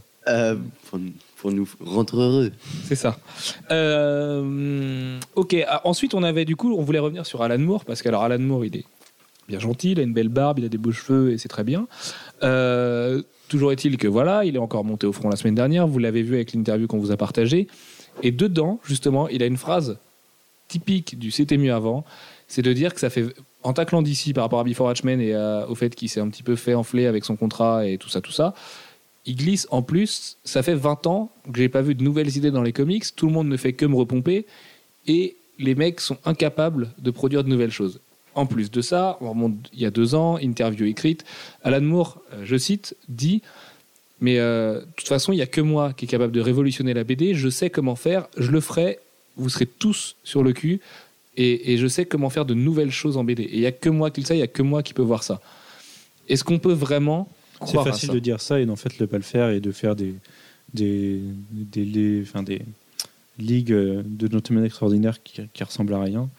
Pour, 1.39 1.51
nous 1.51 1.67
rendre 1.79 2.21
heureux. 2.21 2.51
C'est 2.83 2.95
ça. 2.95 3.17
Euh, 3.71 5.17
ok. 5.35 5.55
ah, 5.67 5.81
ensuite, 5.85 6.13
on 6.13 6.23
avait 6.23 6.45
du 6.45 6.55
coup, 6.55 6.75
on 6.77 6.83
voulait 6.83 6.99
revenir 6.99 7.25
sur 7.25 7.41
Alan 7.41 7.57
Moore 7.57 7.85
parce 7.85 8.01
qu'alors 8.01 8.23
Alan 8.23 8.39
Moore, 8.39 8.65
il 8.65 8.77
est 8.77 8.85
bien 9.47 9.59
gentil, 9.59 9.91
il 9.91 9.99
a 9.99 10.03
une 10.03 10.13
belle 10.13 10.29
barbe, 10.29 10.59
il 10.59 10.65
a 10.65 10.69
des 10.69 10.77
beaux 10.77 10.91
cheveux 10.91 11.31
et 11.31 11.37
c'est 11.37 11.47
très 11.47 11.63
bien. 11.63 11.87
Euh, 12.43 13.21
toujours 13.47 13.71
est-il 13.71 13.97
que 13.97 14.07
voilà, 14.07 14.45
il 14.45 14.55
est 14.55 14.59
encore 14.59 14.83
monté 14.83 15.07
au 15.07 15.13
front 15.13 15.29
la 15.29 15.35
semaine 15.35 15.55
dernière. 15.55 15.87
Vous 15.87 15.99
l'avez 15.99 16.21
vu 16.21 16.35
avec 16.35 16.53
l'interview 16.53 16.87
qu'on 16.87 16.99
vous 16.99 17.11
a 17.11 17.17
partagée. 17.17 17.67
Et 18.21 18.31
dedans, 18.31 18.79
justement, 18.83 19.27
il 19.29 19.41
a 19.41 19.45
une 19.45 19.57
phrase 19.57 19.97
typique 20.67 21.17
du 21.17 21.31
c'était 21.31 21.57
mieux 21.57 21.73
avant, 21.73 22.05
c'est 22.47 22.61
de 22.61 22.71
dire 22.73 22.93
que 22.93 22.99
ça 22.99 23.09
fait 23.09 23.25
en 23.63 23.73
taclant 23.73 24.01
d'ici 24.01 24.33
par 24.33 24.43
rapport 24.43 24.59
à 24.59 24.63
Before 24.63 24.87
Watchmen 24.87 25.19
et 25.19 25.35
au 25.67 25.73
fait 25.73 25.95
qu'il 25.95 26.09
s'est 26.09 26.19
un 26.19 26.29
petit 26.29 26.43
peu 26.43 26.55
fait 26.55 26.75
enfler 26.75 27.07
avec 27.07 27.25
son 27.25 27.35
contrat 27.35 27.87
et 27.87 27.97
tout 27.97 28.09
ça, 28.09 28.21
tout 28.21 28.31
ça. 28.31 28.53
Il 29.29 29.35
glisse. 29.35 29.67
En 29.69 29.83
plus, 29.83 30.37
ça 30.43 30.63
fait 30.63 30.73
20 30.73 31.05
ans 31.05 31.31
que 31.53 31.59
j'ai 31.59 31.69
pas 31.69 31.83
vu 31.83 31.93
de 31.93 32.03
nouvelles 32.03 32.35
idées 32.35 32.49
dans 32.49 32.63
les 32.63 32.73
comics, 32.73 33.05
tout 33.15 33.27
le 33.27 33.31
monde 33.31 33.47
ne 33.47 33.57
fait 33.57 33.73
que 33.73 33.85
me 33.85 33.95
repomper. 33.95 34.47
Et 35.05 35.35
les 35.59 35.75
mecs 35.75 35.99
sont 35.99 36.17
incapables 36.25 36.89
de 36.97 37.11
produire 37.11 37.43
de 37.43 37.49
nouvelles 37.49 37.71
choses. 37.71 37.99
En 38.33 38.47
plus 38.47 38.71
de 38.71 38.81
ça, 38.81 39.19
on 39.21 39.29
remonte 39.29 39.53
il 39.71 39.81
y 39.81 39.85
a 39.85 39.91
deux 39.91 40.15
ans, 40.15 40.39
interview 40.39 40.87
écrite, 40.87 41.25
Alan 41.63 41.81
Moore, 41.81 42.21
euh, 42.33 42.41
je 42.43 42.57
cite, 42.57 42.95
dit 43.07 43.43
Mais 44.19 44.39
euh, 44.39 44.81
toute 44.95 45.07
façon, 45.07 45.31
il 45.31 45.35
n'y 45.35 45.43
a 45.43 45.47
que 45.47 45.61
moi 45.61 45.93
qui 45.93 46.05
est 46.05 46.07
capable 46.07 46.31
de 46.31 46.41
révolutionner 46.41 46.95
la 46.95 47.03
BD, 47.03 47.35
je 47.35 47.49
sais 47.49 47.69
comment 47.69 47.95
faire, 47.95 48.27
je 48.35 48.49
le 48.49 48.61
ferai, 48.61 48.97
vous 49.37 49.49
serez 49.49 49.67
tous 49.67 50.15
sur 50.23 50.41
le 50.41 50.53
cul, 50.53 50.79
et, 51.37 51.77
je 51.77 51.87
sais 51.87 52.05
comment 52.05 52.29
faire 52.29 52.45
de 52.45 52.53
nouvelles 52.53 52.91
choses 52.91 53.15
en 53.15 53.23
BD. 53.23 53.43
Et 53.43 53.53
il 53.53 53.59
n'y 53.59 53.65
a 53.65 53.71
que 53.71 53.89
moi 53.89 54.11
qui 54.11 54.21
le 54.21 54.25
sais, 54.25 54.33
il 54.33 54.39
n'y 54.39 54.43
a 54.43 54.47
que 54.47 54.63
moi 54.63 54.83
qui 54.83 54.93
peux 54.93 55.03
voir 55.03 55.23
ça. 55.23 55.39
Est-ce 56.27 56.43
qu'on 56.43 56.59
peut 56.59 56.73
vraiment 56.73 57.29
C'est 57.65 57.77
facile 57.91 58.09
de 58.15 58.19
dire 58.19 58.41
ça 58.41 58.59
et 58.59 58.65
d'en 58.65 58.75
fait 58.75 58.99
ne 58.99 59.05
pas 59.05 59.17
le 59.17 59.23
faire 59.23 59.49
et 59.49 59.59
de 59.59 59.71
faire 59.71 59.95
des, 59.95 60.13
des, 60.73 61.19
des, 61.51 61.85
des- 61.85 62.21
enfin, 62.23 62.43
des 62.43 62.61
ligues 63.37 63.71
euh, 63.71 64.01
de 64.05 64.31
gentlemen 64.31 64.63
extraordinaires 64.65 65.21
qui, 65.23 65.41
qui 65.53 65.63
ressemblent 65.63 65.93
à 65.93 66.01
rien. 66.01 66.29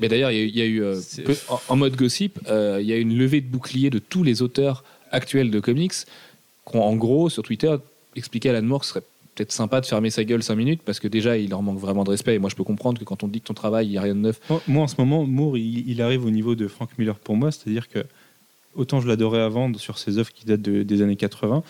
Mais 0.00 0.08
d'ailleurs, 0.08 0.30
il 0.32 0.38
y 0.38 0.40
a 0.40 0.44
eu, 0.44 0.48
il 0.48 0.56
y 0.56 0.62
a 0.62 0.66
eu, 0.66 0.82
euh, 0.82 1.00
peu- 1.24 1.36
en, 1.48 1.60
en 1.68 1.76
mode 1.76 1.96
gossip, 1.96 2.38
euh, 2.48 2.78
il 2.80 2.86
y 2.86 2.92
a 2.92 2.96
une 2.96 3.16
levée 3.16 3.40
de 3.40 3.46
bouclier 3.46 3.90
de 3.90 3.98
tous 4.00 4.22
les 4.24 4.42
auteurs 4.42 4.82
actuels 5.12 5.50
de 5.50 5.60
comics 5.60 5.92
qui 5.92 6.76
ont, 6.76 6.82
en 6.82 6.96
gros, 6.96 7.28
sur 7.30 7.42
Twitter, 7.44 7.74
expliqué 8.16 8.50
à 8.50 8.56
Alan 8.56 8.66
Moore 8.66 8.80
que 8.80 8.86
ce 8.86 8.92
serait 8.92 9.04
peut-être 9.36 9.52
sympa 9.52 9.80
de 9.80 9.86
fermer 9.86 10.10
sa 10.10 10.24
gueule 10.24 10.42
5 10.42 10.54
minutes 10.56 10.80
parce 10.84 10.98
que 11.00 11.08
déjà, 11.08 11.36
il 11.36 11.50
leur 11.50 11.62
manque 11.62 11.78
vraiment 11.78 12.04
de 12.04 12.10
respect. 12.10 12.34
Et 12.34 12.38
moi, 12.38 12.50
je 12.50 12.56
peux 12.56 12.64
comprendre 12.64 12.98
que 12.98 13.04
quand 13.04 13.22
on 13.22 13.28
dit 13.28 13.40
que 13.40 13.46
ton 13.46 13.54
travail, 13.54 13.86
il 13.86 13.90
n'y 13.90 13.98
a 13.98 14.02
rien 14.02 14.14
de 14.14 14.20
neuf. 14.20 14.40
Moi, 14.50 14.62
moi, 14.68 14.82
en 14.84 14.88
ce 14.88 14.94
moment, 14.98 15.24
Moore, 15.24 15.58
il, 15.58 15.88
il 15.88 16.02
arrive 16.02 16.24
au 16.24 16.30
niveau 16.30 16.54
de 16.56 16.66
Frank 16.68 16.90
Miller 16.98 17.16
pour 17.16 17.36
moi, 17.36 17.50
c'est-à-dire 17.52 17.88
que 17.88 18.04
autant 18.74 19.00
je 19.00 19.08
l'adorais 19.08 19.40
avant 19.40 19.72
sur 19.74 19.98
ses 19.98 20.18
œuvres 20.18 20.32
qui 20.32 20.44
datent 20.46 20.62
de- 20.62 20.82
des 20.82 21.02
années 21.02 21.16
80, 21.16 21.62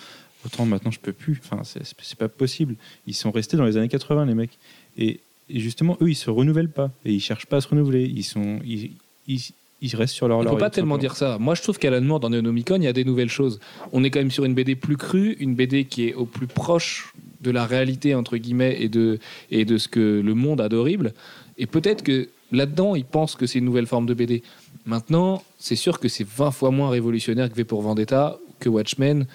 autant 0.46 0.66
maintenant 0.66 0.90
je 0.90 1.00
peux 1.00 1.12
plus. 1.12 1.40
Enfin, 1.44 1.62
c'est 1.64 2.18
pas 2.18 2.28
possible. 2.28 2.76
Ils 3.06 3.14
sont 3.14 3.30
restés 3.30 3.56
dans 3.56 3.64
les 3.64 3.76
années 3.76 3.88
80, 3.88 4.26
les 4.26 4.34
mecs. 4.34 4.58
Et, 4.96 5.20
et 5.50 5.60
justement, 5.60 5.96
eux, 6.00 6.10
ils 6.10 6.14
se 6.16 6.30
renouvellent 6.30 6.70
pas 6.70 6.90
et 7.04 7.12
ils 7.12 7.20
cherchent 7.20 7.46
pas 7.46 7.58
à 7.58 7.60
se 7.60 7.68
renouveler. 7.68 8.04
Ils 8.04 8.22
sont, 8.24 8.60
ils, 8.64 8.92
ils, 9.28 9.40
ils 9.82 9.96
restent 9.96 10.14
sur 10.14 10.28
leur. 10.28 10.38
On 10.38 10.40
ne 10.40 10.44
leur 10.46 10.54
peut 10.54 10.60
pas 10.60 10.70
tellement 10.70 10.96
dire 10.98 11.16
ça. 11.16 11.36
Moi, 11.38 11.54
je 11.54 11.62
trouve 11.62 11.78
qu'Alan 11.78 12.00
Moore, 12.00 12.20
dans 12.20 12.30
Neonomicon, 12.30 12.76
il 12.76 12.84
y 12.84 12.88
a 12.88 12.92
des 12.94 13.04
nouvelles 13.04 13.28
choses. 13.28 13.60
On 13.92 14.02
est 14.04 14.10
quand 14.10 14.20
même 14.20 14.30
sur 14.30 14.44
une 14.44 14.54
BD 14.54 14.74
plus 14.76 14.96
crue, 14.96 15.36
une 15.40 15.54
BD 15.54 15.84
qui 15.84 16.08
est 16.08 16.14
au 16.14 16.24
plus 16.24 16.46
proche 16.46 17.12
de 17.42 17.50
la 17.50 17.66
réalité, 17.66 18.14
entre 18.14 18.38
guillemets, 18.38 18.76
et 18.80 18.88
de, 18.88 19.18
et 19.50 19.66
de 19.66 19.76
ce 19.76 19.88
que 19.88 20.22
le 20.24 20.34
monde 20.34 20.62
a 20.62 20.70
d'horrible. 20.70 21.12
Et 21.58 21.66
peut-être 21.66 22.02
que 22.02 22.28
là-dedans, 22.54 22.94
il 22.94 23.04
pense 23.04 23.34
que 23.36 23.46
c'est 23.46 23.58
une 23.58 23.64
nouvelle 23.64 23.86
forme 23.86 24.06
de 24.06 24.14
BD. 24.14 24.42
Maintenant, 24.86 25.42
c'est 25.58 25.76
sûr 25.76 25.98
que 26.00 26.08
c'est 26.08 26.26
20 26.26 26.50
fois 26.50 26.70
moins 26.70 26.90
révolutionnaire 26.90 27.48
que 27.50 27.54
V 27.54 27.64
pour 27.64 27.82
Vendetta, 27.82 28.38
que 28.60 28.68
Watchmen, 28.68 29.26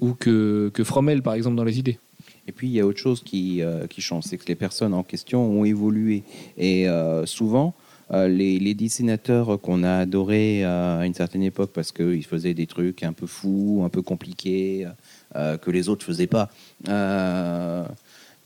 ou 0.00 0.12
que, 0.12 0.70
que 0.74 0.84
Fromel, 0.84 1.22
par 1.22 1.34
exemple, 1.34 1.56
dans 1.56 1.64
les 1.64 1.78
idées. 1.78 1.98
Et 2.48 2.52
puis, 2.52 2.68
il 2.68 2.72
y 2.74 2.80
a 2.80 2.86
autre 2.86 2.98
chose 3.00 3.22
qui, 3.24 3.62
euh, 3.62 3.86
qui 3.86 4.00
change, 4.00 4.24
c'est 4.24 4.36
que 4.36 4.46
les 4.46 4.54
personnes 4.54 4.94
en 4.94 5.02
question 5.02 5.42
ont 5.44 5.64
évolué. 5.64 6.22
Et 6.58 6.88
euh, 6.88 7.24
souvent, 7.26 7.74
euh, 8.12 8.28
les, 8.28 8.58
les 8.60 8.74
dessinateurs 8.74 9.60
qu'on 9.60 9.82
a 9.82 9.96
adorés 9.98 10.62
à 10.64 11.04
une 11.06 11.14
certaine 11.14 11.42
époque 11.42 11.70
parce 11.74 11.90
qu'ils 11.92 12.24
faisaient 12.24 12.54
des 12.54 12.66
trucs 12.66 13.02
un 13.02 13.12
peu 13.12 13.26
fous, 13.26 13.82
un 13.84 13.88
peu 13.88 14.02
compliqués, 14.02 14.86
que 15.34 15.70
les 15.70 15.88
autres 15.90 16.04
faisaient 16.06 16.28
pas, 16.28 16.48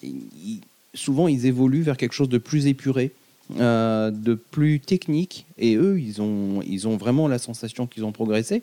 ils- 0.02 0.60
souvent 0.94 1.28
ils 1.28 1.46
évoluent 1.46 1.82
vers 1.82 1.96
quelque 1.96 2.14
chose 2.14 2.28
de 2.28 2.38
plus 2.38 2.66
épuré. 2.66 3.12
Euh, 3.58 4.10
de 4.10 4.34
plus 4.34 4.80
technique 4.80 5.46
et 5.58 5.76
eux 5.76 6.00
ils 6.00 6.22
ont, 6.22 6.60
ils 6.66 6.86
ont 6.86 6.96
vraiment 6.96 7.26
la 7.26 7.38
sensation 7.38 7.86
qu'ils 7.86 8.04
ont 8.04 8.12
progressé 8.12 8.62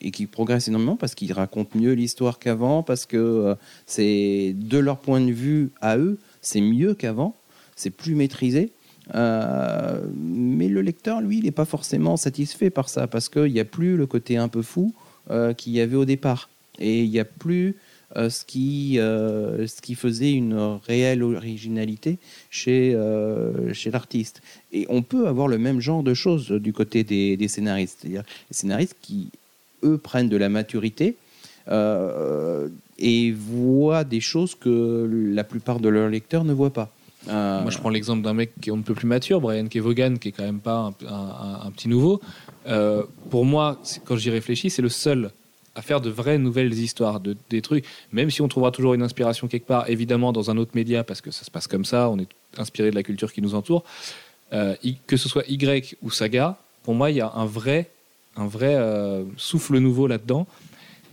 et 0.00 0.10
qu'ils 0.10 0.28
progressent 0.28 0.68
énormément 0.68 0.96
parce 0.96 1.14
qu'ils 1.14 1.32
racontent 1.32 1.78
mieux 1.78 1.92
l'histoire 1.92 2.38
qu'avant 2.38 2.82
parce 2.82 3.06
que 3.06 3.16
euh, 3.16 3.54
c'est 3.86 4.54
de 4.56 4.78
leur 4.78 4.98
point 4.98 5.20
de 5.20 5.32
vue 5.32 5.70
à 5.80 5.96
eux, 5.96 6.18
c'est 6.42 6.60
mieux 6.60 6.94
qu'avant, 6.94 7.34
c'est 7.76 7.90
plus 7.90 8.14
maîtrisé. 8.14 8.70
Euh, 9.14 10.00
mais 10.14 10.68
le 10.68 10.82
lecteur, 10.82 11.20
lui, 11.20 11.38
il 11.38 11.44
n'est 11.44 11.50
pas 11.50 11.64
forcément 11.64 12.16
satisfait 12.16 12.70
par 12.70 12.88
ça 12.88 13.06
parce 13.06 13.28
qu'il 13.28 13.52
n'y 13.52 13.60
a 13.60 13.64
plus 13.64 13.96
le 13.96 14.06
côté 14.06 14.36
un 14.36 14.48
peu 14.48 14.62
fou 14.62 14.92
qu'il 15.58 15.74
y 15.74 15.80
avait 15.80 15.96
au 15.96 16.06
départ. 16.06 16.48
Et 16.78 17.04
il 17.04 17.10
n'y 17.10 17.18
a 17.18 17.24
plus 17.26 17.76
ce, 18.14 18.44
qui, 18.44 18.98
euh, 18.98 19.66
ce 19.66 19.80
qui 19.80 19.94
faisait 19.94 20.32
une 20.32 20.78
réelle 20.86 21.22
originalité 21.22 22.18
chez, 22.50 22.94
euh, 22.94 23.72
chez 23.74 23.90
l'artiste. 23.90 24.42
Et 24.72 24.86
on 24.88 25.02
peut 25.02 25.28
avoir 25.28 25.48
le 25.48 25.58
même 25.58 25.80
genre 25.80 26.02
de 26.02 26.14
choses 26.14 26.50
du 26.50 26.72
côté 26.72 27.04
des, 27.04 27.48
scénaristes. 27.48 27.98
C'est-à-dire 28.00 28.24
les 28.50 28.54
scénaristes 28.54 28.96
qui, 29.00 29.30
eux, 29.84 29.98
prennent 29.98 30.28
de 30.28 30.36
la 30.36 30.48
maturité 30.48 31.16
euh, 31.68 32.68
et 32.98 33.32
voient 33.32 34.04
des 34.04 34.20
choses 34.20 34.54
que 34.54 35.08
la 35.34 35.44
plupart 35.44 35.80
de 35.80 35.88
leurs 35.88 36.08
lecteurs 36.08 36.44
ne 36.44 36.52
voient 36.52 36.72
pas. 36.72 36.90
Euh, 37.28 37.62
Moi, 37.62 37.70
je 37.70 37.78
prends 37.78 37.90
l'exemple 37.90 38.22
d'un 38.22 38.34
mec 38.34 38.52
qui 38.60 38.70
est 38.70 38.72
un 38.72 38.80
peu 38.80 38.94
plus 38.94 39.06
mature, 39.06 39.40
Brian 39.40 39.66
Kevogan, 39.66 40.18
qui 40.18 40.28
est 40.28 40.32
quand 40.32 40.44
même 40.44 40.60
pas 40.60 40.92
un, 41.06 41.70
petit 41.72 41.88
nouveau. 41.88 42.20
Euh, 42.66 43.02
pour 43.30 43.44
moi, 43.44 43.80
quand 44.04 44.16
j'y 44.16 44.30
réfléchis, 44.30 44.70
c'est 44.70 44.82
le 44.82 44.88
seul 44.88 45.30
à 45.78 45.82
faire 45.82 46.00
de 46.00 46.10
vraies 46.10 46.38
nouvelles 46.38 46.74
histoires, 46.74 47.20
de, 47.20 47.36
des 47.50 47.62
trucs, 47.62 47.84
même 48.10 48.32
si 48.32 48.42
on 48.42 48.48
trouvera 48.48 48.72
toujours 48.72 48.94
une 48.94 49.02
inspiration 49.02 49.46
quelque 49.46 49.66
part, 49.66 49.88
évidemment 49.88 50.32
dans 50.32 50.50
un 50.50 50.56
autre 50.56 50.72
média, 50.74 51.04
parce 51.04 51.20
que 51.20 51.30
ça 51.30 51.44
se 51.44 51.52
passe 51.52 51.68
comme 51.68 51.84
ça, 51.84 52.10
on 52.10 52.18
est 52.18 52.28
inspiré 52.56 52.90
de 52.90 52.96
la 52.96 53.04
culture 53.04 53.32
qui 53.32 53.40
nous 53.40 53.54
entoure, 53.54 53.84
euh, 54.52 54.74
que 55.06 55.16
ce 55.16 55.28
soit 55.28 55.44
Y 55.48 55.96
ou 56.02 56.10
Saga, 56.10 56.58
pour 56.82 56.94
moi, 56.94 57.12
il 57.12 57.18
y 57.18 57.20
a 57.20 57.30
un 57.32 57.46
vrai, 57.46 57.90
un 58.36 58.48
vrai 58.48 58.74
euh, 58.74 59.22
souffle 59.36 59.78
nouveau 59.78 60.08
là-dedans. 60.08 60.48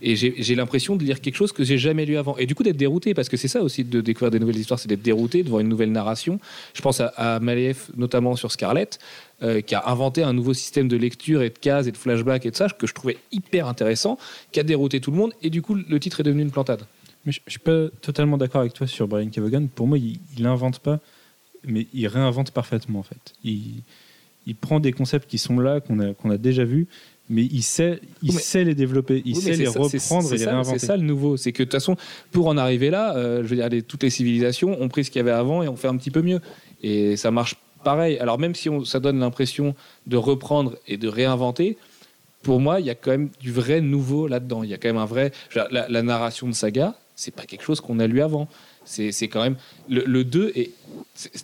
Et 0.02 0.14
j'ai 0.16 0.54
l'impression 0.54 0.96
de 0.96 1.04
lire 1.04 1.20
quelque 1.20 1.36
chose 1.36 1.52
que 1.52 1.64
j'ai 1.64 1.78
jamais 1.78 2.04
lu 2.04 2.16
avant. 2.16 2.36
Et 2.36 2.46
du 2.46 2.54
coup, 2.54 2.62
d'être 2.62 2.76
dérouté, 2.76 3.14
parce 3.14 3.28
que 3.28 3.36
c'est 3.36 3.48
ça 3.48 3.62
aussi 3.62 3.84
de 3.84 4.00
découvrir 4.00 4.30
des 4.30 4.38
nouvelles 4.38 4.58
histoires, 4.58 4.78
c'est 4.78 4.88
d'être 4.88 5.02
dérouté 5.02 5.42
devant 5.42 5.60
une 5.60 5.68
nouvelle 5.68 5.92
narration. 5.92 6.38
Je 6.74 6.82
pense 6.82 7.00
à, 7.00 7.06
à 7.16 7.40
Maliev, 7.40 7.88
notamment 7.96 8.36
sur 8.36 8.52
Scarlett, 8.52 8.98
euh, 9.42 9.60
qui 9.60 9.74
a 9.74 9.88
inventé 9.88 10.22
un 10.22 10.32
nouveau 10.32 10.54
système 10.54 10.88
de 10.88 10.96
lecture 10.96 11.42
et 11.42 11.50
de 11.50 11.58
cases 11.58 11.86
et 11.86 11.92
de 11.92 11.96
flashback 11.96 12.46
et 12.46 12.50
de 12.50 12.56
ça, 12.56 12.68
que 12.68 12.86
je 12.86 12.94
trouvais 12.94 13.18
hyper 13.32 13.68
intéressant, 13.68 14.18
qui 14.52 14.60
a 14.60 14.62
dérouté 14.62 15.00
tout 15.00 15.10
le 15.10 15.16
monde. 15.16 15.32
Et 15.42 15.50
du 15.50 15.62
coup, 15.62 15.74
le 15.74 16.00
titre 16.00 16.20
est 16.20 16.24
devenu 16.24 16.42
une 16.42 16.50
plantade. 16.50 16.82
Mais 17.24 17.32
je, 17.32 17.40
je 17.46 17.50
suis 17.52 17.60
pas 17.60 17.88
totalement 18.00 18.38
d'accord 18.38 18.60
avec 18.60 18.72
toi 18.72 18.86
sur 18.86 19.08
Brian 19.08 19.28
Kevogan. 19.28 19.68
Pour 19.68 19.86
moi, 19.86 19.98
il, 19.98 20.18
il 20.38 20.46
invente 20.46 20.78
pas, 20.78 21.00
mais 21.66 21.86
il 21.92 22.06
réinvente 22.06 22.52
parfaitement 22.52 23.00
en 23.00 23.02
fait. 23.02 23.34
Il, 23.44 23.82
prend 24.60 24.80
des 24.80 24.92
concepts 24.92 25.28
qui 25.28 25.38
sont 25.38 25.58
là, 25.58 25.80
qu'on 25.80 26.30
a 26.30 26.38
déjà 26.38 26.64
vus, 26.64 26.86
mais 27.28 27.44
il 27.44 27.62
sait, 27.62 28.00
il 28.22 28.32
mais- 28.34 28.40
sait 28.40 28.64
les 28.64 28.74
développer, 28.74 29.22
il 29.24 29.34
Oui, 29.34 29.40
sait 29.42 29.56
les 29.56 29.66
ça- 29.66 29.80
reprendre 29.80 30.28
et 30.28 30.32
les 30.38 30.44
ça- 30.44 30.50
réinventer. 30.50 30.78
C'est 30.78 30.86
ça 30.86 30.96
le 30.96 31.02
nouveau. 31.02 31.36
C'est 31.36 31.52
que 31.52 31.58
de 31.62 31.64
toute 31.64 31.72
façon, 31.72 31.96
pour 32.32 32.46
en 32.48 32.56
arriver 32.56 32.90
là, 32.90 33.16
euh, 33.16 33.42
je 33.42 33.48
veux 33.48 33.56
dire, 33.56 33.68
les- 33.68 33.82
toutes 33.82 34.02
les 34.02 34.10
civilisations 34.10 34.80
ont 34.80 34.88
pris 34.88 35.04
ce 35.04 35.10
qu'il 35.10 35.18
y 35.18 35.22
avait 35.22 35.30
avant 35.32 35.62
et 35.62 35.68
ont 35.68 35.76
fait 35.76 35.88
un 35.88 35.96
petit 35.96 36.10
peu 36.10 36.22
mieux. 36.22 36.40
Et 36.82 37.16
ça 37.16 37.30
marche 37.30 37.56
pareil. 37.84 38.18
Alors 38.18 38.38
même 38.38 38.54
si 38.54 38.68
on- 38.68 38.84
ça 38.84 39.00
donne 39.00 39.18
l'impression 39.20 39.74
de 40.06 40.16
reprendre 40.16 40.76
et 40.86 40.96
de 40.96 41.08
réinventer, 41.08 41.76
pour 42.42 42.60
moi, 42.60 42.78
il 42.80 42.86
y 42.86 42.90
a 42.90 42.94
quand 42.94 43.10
même 43.10 43.30
du 43.40 43.50
vrai 43.52 43.80
nouveau 43.80 44.28
là-dedans. 44.28 44.62
Il 44.62 44.70
y 44.70 44.74
a 44.74 44.76
quand 44.78 44.88
même 44.88 44.96
un 44.98 45.04
vrai. 45.06 45.32
dire, 45.52 45.66
La, 45.70 45.88
la 45.88 46.02
narration 46.02 46.46
de 46.48 46.52
saga, 46.52 46.94
c'est 47.16 47.34
pas 47.34 47.42
quelque 47.44 47.62
chose 47.64 47.80
qu'on 47.80 47.98
a 47.98 48.06
lu 48.06 48.20
avant. 48.22 48.46
C'est 48.86 49.28
quand 49.28 49.42
même. 49.42 49.56
Le, 49.88 50.04
le 50.06 50.24
2 50.24 50.52
est. 50.54 50.70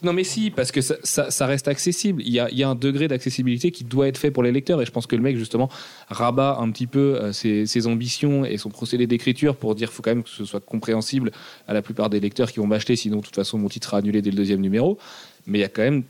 Non, 0.03 0.12
mais 0.12 0.22
si, 0.24 0.51
parce 0.51 0.70
que 0.70 0.80
ça, 0.80 1.47
reste 1.47 1.66
accessible. 1.66 2.22
Il 2.24 2.32
y, 2.32 2.38
a, 2.38 2.49
il 2.51 2.57
y 2.57 2.62
a 2.62 2.68
un 2.68 2.74
degré 2.74 3.09
d'accessibilité 3.09 3.70
qui 3.70 3.84
doit 3.84 4.07
être 4.07 4.16
fait 4.16 4.30
pour 4.30 4.43
les 4.43 4.53
lecteurs. 4.53 4.80
Et 4.80 4.86
je 4.86 4.90
pense 4.90 5.07
que 5.07 5.16
le 5.16 5.22
mec, 5.22 5.36
justement, 5.36 5.68
rabat 6.09 6.59
un 6.61 6.70
petit 6.70 6.86
peu 6.86 7.18
euh, 7.20 7.32
ses, 7.32 7.86
ambitions 7.86 8.45
et 8.45 8.59
son 8.59 8.70
procédé 8.70 9.07
d'écriture 9.07 9.57
pour 9.57 9.74
dire 9.74 9.93
faut 9.93 10.03
quand 10.03 10.11
même 10.11 10.22
que 10.22 10.30
ce 10.30 10.45
soit 10.45 10.61
compréhensible 10.61 11.32
à 11.66 11.74
la 11.74 11.82
plupart 11.82 12.11
des 12.11 12.20
lecteurs 12.20 12.53
qui 12.53 12.61
vont 12.61 12.66
m'acheter. 12.66 12.97
Sinon, 12.97 13.18
de 13.18 13.24
toute 13.24 13.34
façon, 13.34 13.59
mon 13.59 13.68
titre 13.68 13.86
sera 13.88 13.99
annulé 13.99 14.22
dès 14.22 14.30
le 14.30 14.36
deuxième 14.36 14.61
numéro. 14.61 14.99
Mais 15.47 15.59
il 15.59 15.62
y 15.62 15.64
a 15.64 15.68
quand 15.68 15.82
même. 15.82 16.05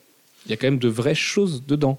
Il 0.47 0.51
y 0.51 0.55
a 0.55 0.57
quand 0.57 0.67
même 0.67 0.79
de 0.79 0.89
vraies 0.89 1.15
choses 1.15 1.65
dedans. 1.67 1.99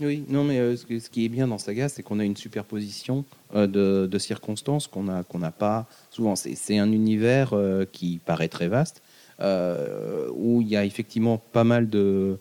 Oui, 0.00 0.24
non, 0.28 0.44
mais 0.44 0.58
euh, 0.58 0.76
ce, 0.76 1.08
qui 1.08 1.24
est 1.24 1.28
bien 1.30 1.48
dans 1.48 1.56
Saga, 1.56 1.88
c'est 1.88 2.02
qu'on 2.02 2.20
a 2.20 2.24
une 2.24 2.36
superposition 2.36 3.24
euh, 3.54 3.66
de, 4.06 4.18
circonstances 4.18 4.88
qu'on 4.88 5.08
a 5.08 5.22
qu'on 5.22 5.38
n'a 5.38 5.50
pas 5.50 5.86
souvent. 6.10 6.36
C'est 6.36 6.78
un 6.78 6.92
univers 6.92 7.54
euh, 7.54 7.86
qui 7.90 8.20
paraît 8.24 8.48
très 8.48 8.68
vaste, 8.68 9.02
où 9.40 10.60
il 10.60 10.68
y 10.68 10.76
a 10.76 10.84
effectivement 10.84 11.38
pas 11.38 11.64
mal 11.64 11.88
de, 11.88 12.38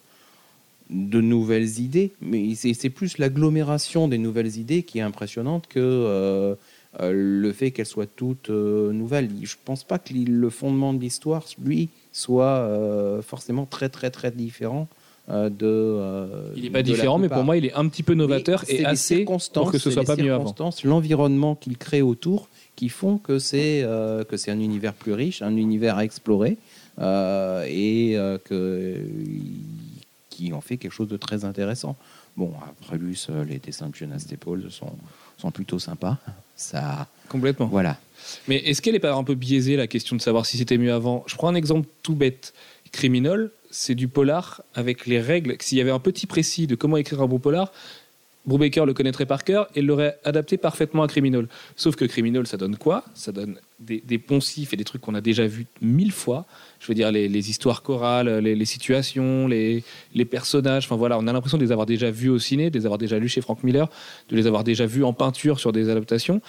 nouvelles 0.89 1.79
idées, 1.79 2.11
mais 2.21 2.55
c'est 2.55 2.89
plus 2.89 3.17
l'agglomération 3.17 4.09
des 4.09 4.17
nouvelles 4.17 4.57
idées 4.57 4.83
qui 4.83 4.99
est 4.99 5.01
impressionnante 5.01 5.67
que 5.67 6.57
le 7.01 7.51
fait 7.53 7.71
qu'elles 7.71 7.85
soient 7.85 8.05
toutes 8.05 8.49
nouvelles. 8.49 9.29
Je 9.43 9.55
pense 9.63 9.83
pas 9.83 9.97
que 9.97 10.13
le 10.13 10.49
fondement 10.49 10.93
de 10.93 10.99
l'histoire, 10.99 11.45
lui, 11.61 11.89
soit 12.11 12.69
forcément 13.23 13.65
très 13.65 13.89
très 13.89 14.09
très 14.09 14.31
différent 14.31 14.87
euh, 15.29 15.49
de. 15.49 15.55
euh, 15.63 16.51
Il 16.55 16.63
n'est 16.63 16.69
pas 16.69 16.83
différent, 16.83 17.17
mais 17.17 17.29
pour 17.29 17.43
moi, 17.43 17.57
il 17.57 17.65
est 17.65 17.73
un 17.73 17.87
petit 17.87 18.03
peu 18.03 18.13
novateur 18.13 18.63
Mais 18.67 18.75
et 18.75 18.85
assez 18.85 19.25
pour 19.25 19.71
que 19.71 19.77
ce 19.77 19.91
soit 19.91 20.03
pas 20.03 20.15
mieux 20.15 20.33
avant. 20.33 20.53
L'environnement 20.83 21.55
qu'il 21.55 21.77
crée 21.77 22.01
autour 22.01 22.49
qui 22.75 22.89
font 22.89 23.17
que 23.17 23.39
c'est 23.39 23.81
euh, 23.83 24.23
que 24.23 24.37
c'est 24.37 24.51
un 24.51 24.59
univers 24.59 24.93
plus 24.93 25.13
riche, 25.13 25.41
un 25.41 25.55
univers 25.55 25.97
à 25.97 26.03
explorer 26.03 26.57
et 26.99 28.17
que 28.45 28.97
qui 30.29 30.53
en 30.53 30.61
fait 30.61 30.77
quelque 30.77 30.91
chose 30.91 31.07
de 31.07 31.17
très 31.17 31.45
intéressant. 31.45 31.95
Bon, 32.37 32.51
après 32.81 32.97
euh, 32.97 33.45
les 33.45 33.59
dessins 33.59 33.87
de 33.89 33.95
Jonas 33.95 34.19
Staples 34.19 34.69
sont 34.69 34.91
sont 35.37 35.51
plutôt 35.51 35.79
sympas. 35.79 36.17
Ça, 36.55 37.07
Complètement. 37.29 37.67
voilà. 37.67 37.97
Mais 38.47 38.57
est-ce 38.57 38.81
qu'elle 38.81 38.93
n'est 38.93 38.99
pas 38.99 39.13
un 39.13 39.23
peu 39.23 39.35
biaisée 39.35 39.75
la 39.75 39.87
question 39.87 40.15
de 40.15 40.21
savoir 40.21 40.45
si 40.45 40.57
c'était 40.57 40.77
mieux 40.77 40.93
avant? 40.93 41.23
Je 41.27 41.35
prends 41.35 41.49
un 41.49 41.55
exemple 41.55 41.87
tout 42.03 42.15
bête. 42.15 42.53
Criminal, 42.91 43.51
c'est 43.75 43.95
du 43.95 44.07
polar 44.07 44.63
avec 44.73 45.05
les 45.05 45.19
règles. 45.19 45.57
S'il 45.59 45.77
y 45.77 45.81
avait 45.81 45.91
un 45.91 45.99
petit 45.99 46.27
précis 46.27 46.65
de 46.65 46.75
comment 46.75 46.95
écrire 46.95 47.21
un 47.21 47.27
bon 47.27 47.39
polar, 47.39 47.73
Brubaker 48.45 48.85
le 48.85 48.93
connaîtrait 48.93 49.25
par 49.25 49.43
cœur 49.43 49.67
et 49.75 49.81
l'aurait 49.81 50.17
adapté 50.23 50.57
parfaitement 50.57 51.03
à 51.03 51.07
Criminal. 51.07 51.47
Sauf 51.75 51.95
que 51.95 52.05
Criminal, 52.05 52.47
ça 52.47 52.57
donne 52.57 52.77
quoi? 52.77 53.03
Ça 53.15 53.31
donne 53.31 53.59
des, 53.79 54.17
poncifs 54.17 54.71
et 54.71 54.77
des 54.77 54.83
trucs 54.83 55.01
qu'on 55.01 55.15
a 55.15 55.19
déjà 55.19 55.45
vus 55.45 55.65
mille 55.81 56.11
fois. 56.11 56.45
Je 56.79 56.87
veux 56.87 56.93
dire, 56.93 57.11
les, 57.11 57.49
histoires 57.49 57.81
chorales, 57.81 58.29
les, 58.37 58.65
situations, 58.65 59.47
les, 59.47 59.83
les 60.13 60.25
personnages. 60.25 60.85
Enfin 60.85 60.95
voilà, 60.95 61.17
on 61.17 61.27
a 61.27 61.33
l'impression 61.33 61.57
de 61.57 61.63
les 61.63 61.71
avoir 61.71 61.87
déjà 61.87 62.11
vus 62.11 62.29
au 62.29 62.39
ciné, 62.39 62.69
de 62.69 62.77
les 62.77 62.85
avoir 62.85 62.99
déjà 62.99 63.19
lus 63.19 63.29
chez 63.29 63.41
Frank 63.41 63.61
Miller, 63.63 63.89
de 64.29 64.35
les 64.37 64.47
avoir 64.47 64.63
déjà 64.63 64.85
vus 64.85 65.03
en 65.03 65.11
peinture 65.11 65.59
sur 65.59 65.73
des 65.73 65.89
adaptations. 65.89 66.39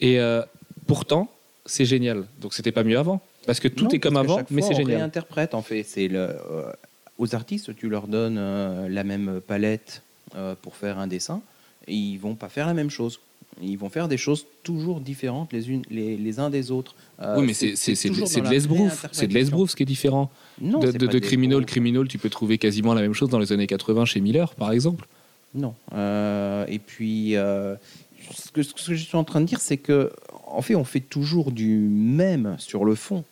Et 0.00 0.20
euh, 0.20 0.40
pourtant, 0.86 1.30
c'est 1.66 1.84
génial. 1.84 2.24
Donc 2.40 2.54
c'était 2.54 2.72
pas 2.72 2.84
mieux 2.84 2.98
avant. 2.98 3.20
Parce 3.46 3.60
que 3.60 3.68
tout 3.68 3.84
Non, 3.84 3.90
est 3.90 3.98
comme 3.98 4.16
avant, 4.16 4.40
mais 4.50 4.62
c'est 4.62 4.74
on 4.74 4.78
génial. 4.78 4.96
réinterprète 4.98 5.54
en 5.54 5.62
fait. 5.62 5.82
C'est 5.82 6.08
le, 6.08 6.18
euh, 6.18 6.72
aux 7.18 7.34
artistes, 7.34 7.74
tu 7.76 7.88
leur 7.88 8.06
donnes 8.06 8.36
euh, 8.38 8.88
la 8.88 9.04
même 9.04 9.40
palette 9.46 10.02
euh, 10.36 10.54
pour 10.60 10.76
faire 10.76 10.98
un 10.98 11.06
dessin, 11.06 11.40
et 11.88 11.94
ils 11.94 12.18
vont 12.18 12.34
pas 12.34 12.48
faire 12.48 12.66
la 12.66 12.74
même 12.74 12.90
chose. 12.90 13.20
Ils 13.62 13.76
vont 13.76 13.90
faire 13.90 14.08
des 14.08 14.16
choses 14.16 14.46
toujours 14.62 15.00
différentes 15.00 15.52
les 15.52 15.68
unes 15.70 15.82
les, 15.90 16.16
les 16.16 16.38
uns 16.38 16.48
des 16.50 16.70
autres. 16.70 16.94
Euh, 17.20 17.36
oui, 17.38 17.46
mais 17.46 17.52
c'est 17.52 17.76
c'est- 17.76 17.94
c'est 17.94 18.08
de 18.10 18.24
c'est 18.24 18.40
l'esbrouf. 18.42 19.06
C'est 19.12 19.26
de 19.26 19.34
l'esbrouf 19.34 19.70
ce 19.70 19.76
qui 19.76 19.82
est 19.82 19.86
différent. 19.86 20.30
Non, 20.60 20.78
de 20.78 20.92
de, 20.92 21.06
de 21.06 21.18
Criminal. 21.18 21.66
Criminal, 21.66 22.06
tu 22.08 22.16
peux 22.18 22.30
trouver 22.30 22.56
quasiment 22.58 22.94
la 22.94 23.00
même 23.02 23.12
chose 23.14 23.28
dans 23.28 23.38
les 23.38 23.52
années 23.52 23.66
80 23.66 24.04
chez 24.04 24.20
Miller, 24.20 24.54
par 24.54 24.72
exemple. 24.72 25.06
Non. 25.54 25.74
Euh, 25.92 26.64
et 26.68 26.78
puis, 26.78 27.34
euh, 27.36 27.74
ce, 28.32 28.50
que, 28.50 28.62
je 28.62 28.94
suis 28.94 29.16
en 29.16 29.24
train 29.24 29.40
de 29.40 29.46
dire, 29.46 29.60
c'est 29.60 29.76
que, 29.76 30.12
en 30.46 30.62
fait, 30.62 30.74
on 30.74 30.84
fait 30.84 31.00
toujours 31.00 31.52
du 31.52 31.78
même 31.78 32.56
sur 32.58 32.84
le 32.84 32.94
fond. 32.94 33.24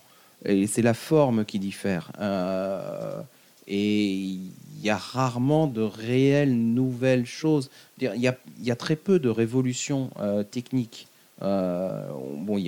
Et 0.45 0.67
c'est 0.67 0.83
la 0.83 0.95
forme 0.95 1.45
qui 1.45 1.59
diffère. 1.59 2.13
Euh, 2.21 3.21
et 3.67 4.07
il 4.07 4.53
y 4.83 4.91
a 4.91 4.97
rarement 4.97 5.67
de 5.67 5.83
réelles 5.83 6.57
nouvelles 6.57 7.27
choses. 7.27 7.71
Il 8.01 8.11
y 8.17 8.71
a, 8.71 8.77
très 8.77 8.97
peu 8.97 9.19
de 9.19 9.29
révolutions 9.29 10.11
euh, 10.21 10.43
techniques. 10.43 11.09
Euh, 11.43 12.09
bon, 12.37 12.63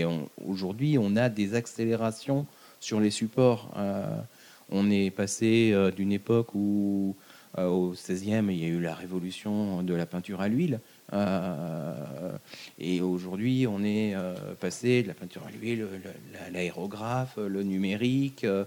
aujourd'hui, 0.46 0.98
on 0.98 1.16
a 1.16 1.28
des 1.28 1.54
accélérations 1.54 2.46
sur 2.80 3.00
les 3.00 3.10
supports. 3.10 3.70
On 4.70 4.90
est 4.90 5.10
passé 5.10 5.74
d'une 5.96 6.12
époque 6.12 6.54
où 6.54 7.16
au 7.56 7.94
16e, 7.94 8.50
il 8.50 8.58
y 8.58 8.64
a 8.64 8.68
eu 8.68 8.80
la 8.80 8.94
révolution 8.94 9.82
de 9.82 9.94
la 9.94 10.06
peinture 10.06 10.40
à 10.40 10.48
l'huile. 10.48 10.80
Euh, 11.12 11.92
et 12.78 13.00
aujourd'hui, 13.00 13.66
on 13.66 13.82
est 13.82 14.14
euh, 14.14 14.34
passé 14.60 15.02
de 15.02 15.08
la 15.08 15.14
peinture 15.14 15.42
à 15.46 15.50
l'huile, 15.50 15.80
le- 15.80 15.88
la- 16.32 16.50
l'aérographe, 16.50 17.36
le 17.36 17.62
numérique. 17.62 18.44
euh, 18.44 18.64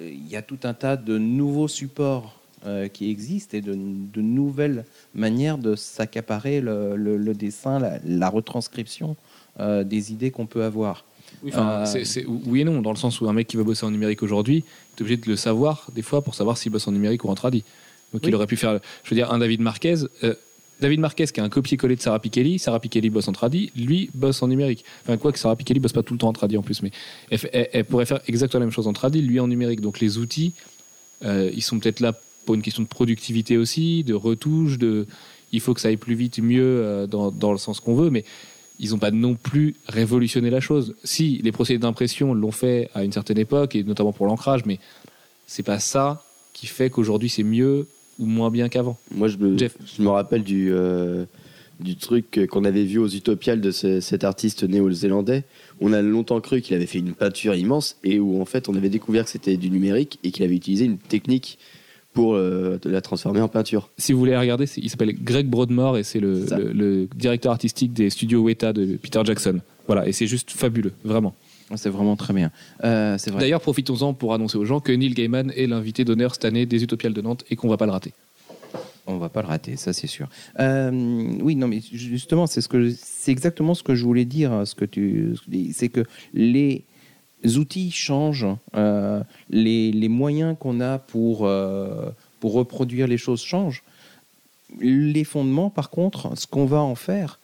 Il 0.00 0.28
y 0.28 0.36
a 0.36 0.42
tout 0.42 0.58
un 0.64 0.74
tas 0.74 0.96
de 0.96 1.18
nouveaux 1.18 1.68
supports 1.68 2.38
qui 2.92 3.10
existent 3.10 3.56
et 3.56 3.60
de, 3.60 3.74
de 3.74 4.20
nouvelles 4.20 4.84
manières 5.16 5.58
de 5.58 5.74
s'accaparer 5.74 6.60
le, 6.60 6.94
le- 6.96 7.16
le 7.16 7.34
dessin, 7.34 7.80
la, 7.80 7.98
la 8.04 8.28
retranscription 8.28 9.16
euh, 9.60 9.82
des 9.82 10.12
idées 10.12 10.30
qu'on 10.30 10.46
peut 10.46 10.62
avoir. 10.62 11.04
Oui, 11.42 11.50
et 12.60 12.64
non, 12.64 12.82
dans 12.82 12.90
le 12.92 12.96
sens 12.96 13.20
où 13.20 13.28
un 13.28 13.32
mec 13.32 13.46
qui 13.48 13.56
va 13.56 13.64
bosser 13.64 13.84
en 13.86 13.90
numérique 13.90 14.22
aujourd'hui, 14.22 14.64
tu 14.96 15.02
es 15.02 15.02
obligé 15.02 15.16
de 15.16 15.28
le 15.28 15.36
savoir 15.36 15.88
des 15.94 16.02
fois 16.02 16.22
pour 16.22 16.34
savoir 16.36 16.56
s'il 16.56 16.70
bosse 16.70 16.86
en 16.86 16.92
numérique 16.92 17.24
ou 17.24 17.28
en 17.30 17.34
tradi. 17.34 17.64
Donc 18.12 18.22
Oui. 18.22 18.28
il 18.28 18.34
aurait 18.36 18.46
pu 18.46 18.56
faire, 18.56 18.78
je 19.04 19.10
veux 19.10 19.16
dire, 19.16 19.32
un 19.32 19.38
David 19.38 19.60
Marquez. 19.60 19.96
euh, 20.22 20.34
David 20.82 21.00
Marquez 21.00 21.26
qui 21.26 21.40
a 21.40 21.44
un 21.44 21.48
copier-coller 21.48 21.96
de 21.96 22.00
Sarah 22.00 22.18
Pikeli, 22.18 22.58
Sarah 22.58 22.80
Pikeli 22.80 23.08
bosse 23.08 23.28
en 23.28 23.32
tradi, 23.32 23.70
lui 23.76 24.10
bosse 24.14 24.42
en 24.42 24.48
numérique. 24.48 24.84
Enfin 25.02 25.16
quoi 25.16 25.32
que 25.32 25.38
Sarah 25.38 25.56
Pikeli 25.56 25.78
bosse 25.80 25.92
pas 25.92 26.02
tout 26.02 26.12
le 26.12 26.18
temps 26.18 26.28
en 26.28 26.32
tradi 26.32 26.56
en 26.56 26.62
plus, 26.62 26.82
mais 26.82 26.90
elle 27.30 27.84
pourrait 27.84 28.04
faire 28.04 28.20
exactement 28.26 28.60
la 28.60 28.66
même 28.66 28.72
chose 28.74 28.88
en 28.88 28.92
tradi, 28.92 29.22
lui 29.22 29.38
en 29.40 29.46
numérique. 29.46 29.80
Donc 29.80 30.00
les 30.00 30.18
outils, 30.18 30.52
euh, 31.24 31.50
ils 31.54 31.62
sont 31.62 31.78
peut-être 31.78 32.00
là 32.00 32.12
pour 32.44 32.56
une 32.56 32.62
question 32.62 32.82
de 32.82 32.88
productivité 32.88 33.56
aussi, 33.56 34.02
de 34.02 34.14
retouche, 34.14 34.76
de 34.76 35.06
il 35.52 35.60
faut 35.60 35.72
que 35.72 35.80
ça 35.80 35.88
aille 35.88 35.96
plus 35.96 36.16
vite, 36.16 36.40
mieux 36.40 36.62
euh, 36.64 37.06
dans, 37.06 37.30
dans 37.30 37.52
le 37.52 37.58
sens 37.58 37.78
qu'on 37.78 37.94
veut, 37.94 38.10
mais 38.10 38.24
ils 38.80 38.90
n'ont 38.90 38.98
pas 38.98 39.12
non 39.12 39.36
plus 39.36 39.76
révolutionné 39.86 40.50
la 40.50 40.60
chose. 40.60 40.96
Si 41.04 41.40
les 41.44 41.52
procédés 41.52 41.78
d'impression 41.78 42.34
l'ont 42.34 42.50
fait 42.50 42.90
à 42.94 43.04
une 43.04 43.12
certaine 43.12 43.38
époque, 43.38 43.76
et 43.76 43.84
notamment 43.84 44.12
pour 44.12 44.26
l'ancrage, 44.26 44.64
mais 44.66 44.80
c'est 45.46 45.62
pas 45.62 45.78
ça 45.78 46.24
qui 46.52 46.66
fait 46.66 46.90
qu'aujourd'hui 46.90 47.28
c'est 47.28 47.44
mieux 47.44 47.86
ou 48.18 48.26
moins 48.26 48.50
bien 48.50 48.68
qu'avant. 48.68 48.98
Moi, 49.14 49.28
je 49.28 49.36
me, 49.38 49.56
Jeff. 49.58 49.76
je 49.96 50.02
me 50.02 50.08
rappelle 50.08 50.42
du, 50.44 50.68
euh, 50.72 51.24
du 51.80 51.96
truc 51.96 52.46
qu'on 52.50 52.64
avait 52.64 52.84
vu 52.84 52.98
aux 52.98 53.08
Utopiales 53.08 53.60
de 53.60 53.70
ce- 53.70 54.00
cet 54.00 54.24
artiste 54.24 54.62
néo-zélandais. 54.64 55.44
On 55.80 55.92
a 55.92 56.00
longtemps 56.02 56.40
cru 56.40 56.60
qu'il 56.60 56.76
avait 56.76 56.86
fait 56.86 56.98
une 56.98 57.14
peinture 57.14 57.54
immense 57.54 57.96
et 58.04 58.20
où 58.20 58.40
en 58.40 58.44
fait 58.44 58.68
on 58.68 58.74
avait 58.76 58.88
découvert 58.90 59.24
que 59.24 59.30
c'était 59.30 59.56
du 59.56 59.70
numérique 59.70 60.18
et 60.22 60.30
qu'il 60.30 60.44
avait 60.44 60.54
utilisé 60.54 60.84
une 60.84 60.98
technique 60.98 61.58
pour 62.12 62.34
euh, 62.34 62.78
la 62.84 63.00
transformer 63.00 63.40
en 63.40 63.48
peinture. 63.48 63.88
Si 63.96 64.12
vous 64.12 64.18
voulez 64.18 64.36
regarder, 64.36 64.66
c'est- 64.66 64.80
il 64.82 64.90
s'appelle 64.90 65.14
Greg 65.24 65.48
Broadmoor 65.48 65.96
et 65.96 66.02
c'est 66.04 66.20
le, 66.20 66.46
Ça. 66.46 66.58
le- 66.58 66.72
le 66.72 67.08
directeur 67.16 67.50
artistique 67.52 67.92
des 67.94 68.10
studios 68.10 68.42
Weta 68.42 68.72
de 68.74 68.96
Peter 68.96 69.20
Jackson. 69.24 69.60
Voilà, 69.86 70.06
et 70.06 70.12
c'est 70.12 70.26
juste 70.26 70.50
fabuleux, 70.50 70.92
vraiment. 71.04 71.34
C'est 71.76 71.90
vraiment 71.90 72.16
très 72.16 72.34
bien. 72.34 72.50
Euh, 72.84 73.16
c'est 73.18 73.30
vrai. 73.30 73.40
D'ailleurs, 73.40 73.60
profitons-en 73.60 74.14
pour 74.14 74.34
annoncer 74.34 74.58
aux 74.58 74.64
gens 74.64 74.80
que 74.80 74.92
Neil 74.92 75.14
Gaiman 75.14 75.52
est 75.56 75.66
l'invité 75.66 76.04
d'honneur 76.04 76.34
cette 76.34 76.44
année 76.44 76.66
des 76.66 76.82
Utopiales 76.82 77.12
de 77.12 77.20
Nantes 77.20 77.44
et 77.50 77.56
qu'on 77.56 77.68
va 77.68 77.76
pas 77.76 77.86
le 77.86 77.92
rater. 77.92 78.12
On 79.06 79.18
va 79.18 79.28
pas 79.28 79.42
le 79.42 79.48
rater, 79.48 79.76
ça 79.76 79.92
c'est 79.92 80.06
sûr. 80.06 80.28
Euh, 80.60 80.90
oui, 81.40 81.56
non, 81.56 81.66
mais 81.66 81.80
justement, 81.92 82.46
c'est 82.46 82.60
ce 82.60 82.68
que 82.68 82.94
c'est 82.96 83.32
exactement 83.32 83.74
ce 83.74 83.82
que 83.82 83.96
je 83.96 84.04
voulais 84.04 84.24
dire. 84.24 84.62
Ce 84.64 84.76
que 84.76 84.84
tu, 84.84 85.34
c'est 85.72 85.88
que 85.88 86.04
les 86.34 86.84
outils 87.56 87.90
changent, 87.90 88.46
euh, 88.76 89.20
les, 89.50 89.90
les 89.90 90.08
moyens 90.08 90.56
qu'on 90.58 90.80
a 90.80 90.98
pour 90.98 91.48
pour 92.38 92.52
reproduire 92.54 93.06
les 93.06 93.18
choses 93.18 93.42
changent. 93.42 93.82
Les 94.80 95.24
fondements, 95.24 95.70
par 95.70 95.90
contre, 95.90 96.36
ce 96.36 96.46
qu'on 96.46 96.66
va 96.66 96.80
en 96.80 96.94
faire, 96.94 97.38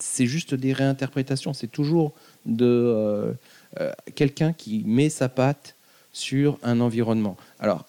c'est 0.00 0.26
juste 0.26 0.54
des 0.54 0.72
réinterprétations. 0.72 1.52
C'est 1.52 1.70
toujours 1.70 2.12
de 2.44 2.64
euh, 2.66 3.32
euh, 3.80 3.92
quelqu'un 4.14 4.52
qui 4.52 4.82
met 4.86 5.08
sa 5.08 5.28
patte 5.28 5.74
sur 6.12 6.58
un 6.62 6.80
environnement. 6.80 7.36
Alors, 7.60 7.84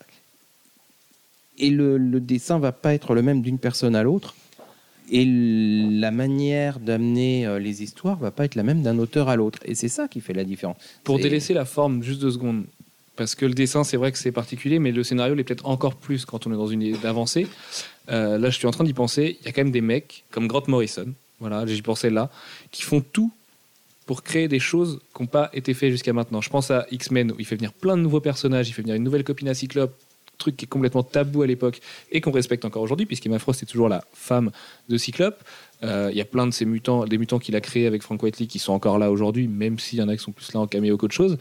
et 1.58 1.70
le, 1.70 1.98
le 1.98 2.20
dessin 2.20 2.60
va 2.60 2.72
pas 2.72 2.94
être 2.94 3.16
le 3.16 3.22
même 3.22 3.42
d'une 3.42 3.58
personne 3.58 3.96
à 3.96 4.04
l'autre. 4.04 4.36
Et 5.10 5.26
la 5.26 6.12
manière 6.12 6.80
d'amener 6.80 7.46
euh, 7.46 7.60
les 7.60 7.82
histoires 7.82 8.18
va 8.18 8.32
pas 8.32 8.44
être 8.44 8.56
la 8.56 8.64
même 8.64 8.82
d'un 8.82 9.00
auteur 9.00 9.30
à 9.30 9.38
l'autre. 9.38 9.60
Et 9.64 9.74
c'est 9.74 9.88
ça 9.88 10.10
qui 10.10 10.20
fait 10.20 10.34
la 10.34 10.44
différence. 10.44 10.76
Pour 11.06 11.18
délaisser 11.18 11.54
la 11.54 11.64
forme, 11.64 12.04
juste 12.04 12.20
deux 12.20 12.32
secondes, 12.32 12.66
parce 13.18 13.36
que 13.36 13.46
le 13.46 13.54
dessin, 13.54 13.84
c'est 13.84 13.98
vrai 13.98 14.12
que 14.12 14.18
c'est 14.18 14.32
particulier, 14.32 14.80
mais 14.80 14.92
le 14.92 15.04
scénario 15.04 15.36
l'est 15.36 15.44
peut-être 15.44 15.66
encore 15.66 15.96
plus 15.96 16.26
quand 16.26 16.48
on 16.48 16.54
est 16.54 16.56
dans 16.56 16.68
une 16.68 16.82
idée 16.82 16.98
d'avancée. 16.98 17.48
Euh, 18.10 18.38
là, 18.38 18.50
je 18.50 18.58
suis 18.58 18.68
en 18.68 18.72
train 18.72 18.84
d'y 18.84 18.94
penser. 18.94 19.38
Il 19.42 19.46
y 19.46 19.50
a 19.50 19.52
quand 19.52 19.64
même 19.64 19.72
des 19.72 19.82
mecs 19.82 20.24
comme 20.32 20.48
Grant 20.48 20.64
Morrison, 20.68 21.08
voilà, 21.40 21.66
j'y 21.66 21.82
pensais 21.82 22.10
là, 22.10 22.30
qui 22.72 22.84
font 22.84 23.02
tout 23.02 23.32
pour 24.06 24.24
créer 24.24 24.48
des 24.48 24.60
choses 24.60 25.02
qui 25.14 25.22
n'ont 25.22 25.28
pas 25.28 25.50
été 25.54 25.74
faites 25.74 25.92
jusqu'à 25.92 26.14
maintenant. 26.14 26.40
Je 26.40 26.50
pense 26.50 26.72
à 26.72 26.88
X-Men, 26.92 27.34
où 27.34 27.36
il 27.40 27.46
fait 27.46 27.58
venir 27.58 27.74
plein 27.74 27.98
de 27.98 28.02
nouveaux 28.02 28.22
personnages, 28.22 28.70
il 28.70 28.74
fait 28.74 28.82
venir 28.82 28.96
une 28.96 29.04
nouvelle 29.04 29.26
copine 29.26 29.50
à 29.50 29.54
Cyclope, 29.54 29.94
truc 30.38 30.56
qui 30.56 30.66
est 30.66 30.68
complètement 30.68 31.04
tabou 31.04 31.42
à 31.42 31.48
l'époque 31.48 31.82
et 32.12 32.22
qu'on 32.22 32.32
respecte 32.32 32.64
encore 32.64 32.84
aujourd'hui, 32.84 33.06
puisqu'Emma 33.06 33.40
Frost 33.40 33.64
est 33.64 33.66
toujours 33.66 33.90
la 33.90 34.04
femme 34.14 34.52
de 34.88 34.98
Cyclope. 34.98 35.44
Euh, 35.84 36.10
Il 36.12 36.18
y 36.18 36.22
a 36.22 36.26
plein 36.26 36.48
de 36.48 36.52
ces 36.52 36.66
mutants, 36.66 37.06
des 37.06 37.18
mutants 37.18 37.40
qu'il 37.40 37.56
a 37.56 37.62
créés 37.62 37.88
avec 37.88 38.02
Frank 38.02 38.22
Whiteley 38.22 38.48
qui 38.48 38.60
sont 38.60 38.74
encore 38.74 38.98
là 38.98 39.12
aujourd'hui, 39.12 39.48
même 39.48 39.78
s'il 39.80 40.00
y 40.00 40.02
en 40.02 40.08
a 40.08 40.16
qui 40.16 40.24
sont 40.24 40.32
plus 40.32 40.54
là 40.54 40.60
en 40.60 40.68
caméo 40.68 40.98
qu'autre 40.98 41.16
chose. 41.16 41.38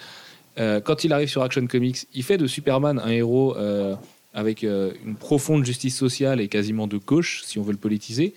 Euh, 0.59 0.81
quand 0.81 1.05
il 1.05 1.13
arrive 1.13 1.29
sur 1.29 1.43
Action 1.43 1.67
Comics, 1.67 2.07
il 2.15 2.23
fait 2.23 2.39
de 2.39 2.47
Superman 2.47 2.99
un 2.99 3.11
héros 3.11 3.57
euh, 3.57 3.95
avec 4.35 4.65
euh, 4.65 4.93
une 5.05 5.17
profonde 5.17 5.65
justice 5.65 5.97
sociale 5.97 6.41
et 6.41 6.49
quasiment 6.49 6.87
de 6.87 6.99
gauche, 6.99 7.43
si 7.45 7.59
on 7.59 7.63
veut 7.63 7.73
le 7.73 7.79
politiser. 7.79 8.35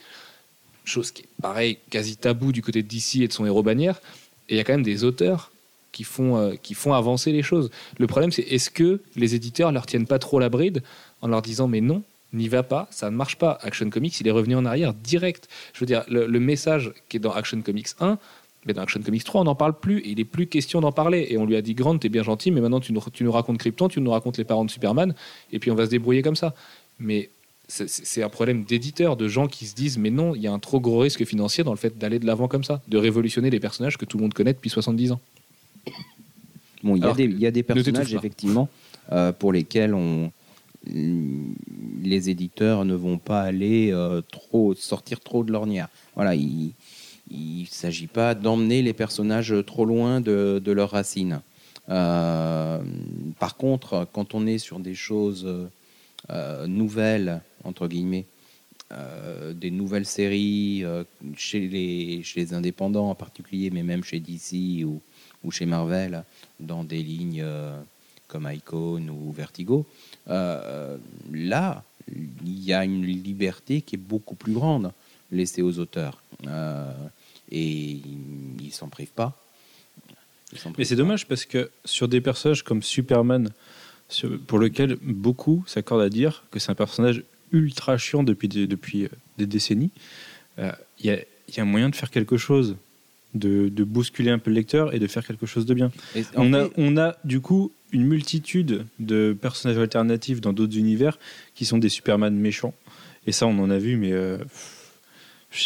Chose 0.83 1.11
qui 1.11 1.23
est 1.23 1.41
pareil, 1.41 1.77
quasi 1.89 2.17
tabou 2.17 2.51
du 2.51 2.61
côté 2.61 2.83
de 2.83 2.87
DC 2.87 3.21
et 3.21 3.27
de 3.27 3.33
son 3.33 3.45
héros 3.45 3.63
bannière. 3.63 4.01
Et 4.49 4.55
il 4.55 4.57
y 4.57 4.59
a 4.59 4.63
quand 4.63 4.73
même 4.73 4.83
des 4.83 5.03
auteurs 5.03 5.51
qui 5.91 6.03
font, 6.03 6.57
qui 6.61 6.73
font 6.73 6.93
avancer 6.93 7.31
les 7.31 7.43
choses. 7.43 7.69
Le 7.97 8.07
problème, 8.07 8.31
c'est 8.31 8.41
est-ce 8.43 8.69
que 8.69 9.01
les 9.15 9.35
éditeurs 9.35 9.71
leur 9.71 9.85
tiennent 9.85 10.07
pas 10.07 10.19
trop 10.19 10.39
la 10.39 10.49
bride 10.49 10.81
en 11.21 11.27
leur 11.27 11.41
disant 11.41 11.67
mais 11.67 11.81
non, 11.81 12.03
n'y 12.33 12.47
va 12.47 12.63
pas, 12.63 12.87
ça 12.91 13.11
ne 13.11 13.15
marche 13.15 13.37
pas. 13.37 13.59
Action 13.61 13.89
Comics, 13.89 14.19
il 14.19 14.27
est 14.27 14.31
revenu 14.31 14.55
en 14.55 14.65
arrière 14.65 14.93
direct. 14.93 15.47
Je 15.73 15.79
veux 15.79 15.85
dire, 15.85 16.03
le 16.07 16.39
message 16.39 16.91
qui 17.07 17.17
est 17.17 17.19
dans 17.19 17.33
Action 17.33 17.61
Comics 17.61 17.89
1, 17.99 18.17
mais 18.65 18.73
dans 18.73 18.81
Action 18.81 19.01
Comics 19.01 19.23
3, 19.23 19.41
on 19.41 19.43
n'en 19.45 19.55
parle 19.55 19.79
plus. 19.79 19.99
Et 19.99 20.09
il 20.11 20.17
n'est 20.17 20.25
plus 20.25 20.47
question 20.47 20.81
d'en 20.81 20.91
parler. 20.91 21.27
Et 21.29 21.37
on 21.37 21.45
lui 21.45 21.55
a 21.55 21.61
dit 21.61 21.73
Grant, 21.75 21.97
t'es 21.97 22.09
bien 22.09 22.23
gentil, 22.23 22.51
mais 22.51 22.61
maintenant 22.61 22.79
tu 22.79 22.91
nous, 22.93 23.01
tu 23.13 23.23
nous 23.23 23.31
racontes 23.31 23.57
Krypton, 23.57 23.87
tu 23.87 24.01
nous 24.01 24.11
racontes 24.11 24.37
les 24.37 24.43
parents 24.43 24.65
de 24.65 24.71
Superman, 24.71 25.13
et 25.51 25.59
puis 25.59 25.71
on 25.71 25.75
va 25.75 25.85
se 25.85 25.89
débrouiller 25.91 26.21
comme 26.21 26.35
ça. 26.35 26.53
Mais 26.99 27.29
c'est- 27.67 28.23
un 28.23 28.29
problème 28.29 28.63
d'éditeurs, 28.63 29.15
de 29.15 29.27
gens 29.27 29.47
qui 29.47 29.65
se 29.67 29.75
disent 29.75 29.97
mais 29.97 30.09
non, 30.09 30.35
il 30.35 30.41
y 30.41 30.47
a 30.47 30.51
un 30.51 30.59
trop 30.59 30.79
gros 30.79 30.99
risque 30.99 31.23
financier 31.25 31.63
dans 31.63 31.71
le 31.71 31.77
fait 31.77 31.97
d'aller 31.97 32.19
de 32.19 32.25
l'avant 32.25 32.47
comme 32.47 32.63
ça, 32.63 32.81
de 32.87 32.97
révolutionner 32.97 33.49
les 33.49 33.59
personnages 33.59 33.97
que 33.97 34.05
tout 34.05 34.17
le 34.17 34.23
monde 34.23 34.33
connaît 34.33 34.53
depuis 34.53 34.69
70 34.71 35.11
ans. 35.13 35.21
Bon, 36.83 36.95
il 36.95 37.03
y, 37.03 37.05
a 37.05 37.13
des- 37.13 37.25
y 37.27 37.45
a 37.45 37.51
personnages, 37.63 38.07
effectivement, 38.19 38.69
euh, 39.11 39.31
pour 39.31 39.51
lesquels 39.53 39.93
on, 39.93 40.31
les 40.87 42.29
éditeurs 42.29 42.85
ne 42.85 42.95
vont 42.95 43.17
pas 43.17 43.41
aller 43.41 43.91
euh, 43.91 44.21
trop 44.31 44.73
sortir 44.75 45.19
trop 45.19 45.43
de 45.43 45.51
l'ornière. 45.51 45.89
Voilà, 46.15 46.35
il 47.29 47.61
ne 47.61 47.67
s'agit 47.67 48.07
pas 48.07 48.35
d'emmener 48.35 48.81
les 48.81 48.93
personnages 48.93 49.53
trop 49.65 49.85
loin 49.85 50.21
de, 50.21 50.71
leurs 50.71 50.91
racines. 50.91 51.41
Euh, 51.89 52.79
par 53.39 53.55
contre, 53.57 54.07
quand 54.11 54.35
on 54.35 54.45
est 54.45 54.57
sur 54.57 54.79
des 54.79 54.95
choses 54.95 55.47
euh, 56.29 56.67
nouvelles, 56.67 57.41
entre 57.63 57.87
guillemets, 57.87 58.25
euh, 58.91 59.53
des 59.53 59.71
nouvelles 59.71 60.05
séries 60.05 60.83
chez, 61.35 61.67
les, 61.67 62.53
indépendants 62.53 63.09
en 63.09 63.15
particulier, 63.15 63.69
mais 63.69 63.83
même 63.83 64.03
chez 64.03 64.19
DC 64.19 64.85
ou, 64.85 65.01
chez 65.51 65.65
Marvel, 65.65 66.23
dans 66.59 66.83
des 66.83 67.01
lignes 67.01 67.45
comme 68.27 68.49
Icon 68.51 69.07
ou 69.07 69.31
Vertigo, 69.31 69.85
là, 70.27 71.83
il 72.45 72.63
y 72.63 72.73
a 72.73 72.83
une 72.83 73.05
liberté 73.05 73.81
qui 73.81 73.95
est 73.95 73.99
beaucoup 73.99 74.35
plus 74.35 74.53
grande 74.53 74.91
laissée 75.31 75.61
aux 75.61 75.79
auteurs. 75.79 76.21
Et 77.51 78.01
ils 78.61 78.67
ne 78.67 78.71
s'en 78.71 78.87
privent 78.87 79.13
pas. 79.15 79.41
Mais 80.77 80.85
c'est 80.85 80.95
dommage 80.95 81.27
parce 81.27 81.45
que 81.45 81.69
sur 81.85 82.07
des 82.07 82.21
personnages 82.21 82.63
comme 82.63 82.81
Superman, 82.81 83.49
pour 84.47 84.57
lequel 84.57 84.97
beaucoup 85.01 85.63
s'accordent 85.67 86.01
à 86.01 86.09
dire 86.09 86.43
que 86.51 86.59
c'est 86.59 86.71
un 86.71 86.75
personnage 86.75 87.23
ultra 87.51 87.97
chiant 87.97 88.23
depuis 88.23 88.47
des, 88.47 88.67
depuis 88.67 89.05
euh, 89.05 89.09
des 89.37 89.45
décennies, 89.45 89.91
euh, 90.57 90.71
il 90.99 91.05
y, 91.07 91.09
a, 91.11 91.19
y 91.55 91.59
a 91.59 91.65
moyen 91.65 91.89
de 91.89 91.95
faire 91.95 92.09
quelque 92.09 92.37
chose, 92.37 92.77
de, 93.35 93.69
de 93.69 93.83
bousculer 93.83 94.31
un 94.31 94.39
peu 94.39 94.49
le 94.49 94.55
lecteur 94.55 94.93
et 94.93 94.99
de 94.99 95.07
faire 95.07 95.25
quelque 95.25 95.45
chose 95.45 95.65
de 95.65 95.73
bien. 95.73 95.91
Et 96.15 96.23
On 96.35 96.53
a, 96.53 96.67
on 96.77 96.97
a 96.97 97.15
du 97.23 97.41
coup 97.41 97.71
une 97.91 98.05
multitude 98.05 98.85
de 98.99 99.37
personnages 99.39 99.77
alternatifs 99.77 100.41
dans 100.41 100.53
d'autres 100.53 100.77
univers 100.77 101.19
qui 101.55 101.65
sont 101.65 101.77
des 101.77 101.89
Superman 101.89 102.35
méchants. 102.35 102.73
Et 103.27 103.31
ça, 103.31 103.45
on 103.45 103.59
en 103.59 103.69
a 103.69 103.77
vu, 103.77 103.97
mais 103.97 104.11
euh, 104.11 104.37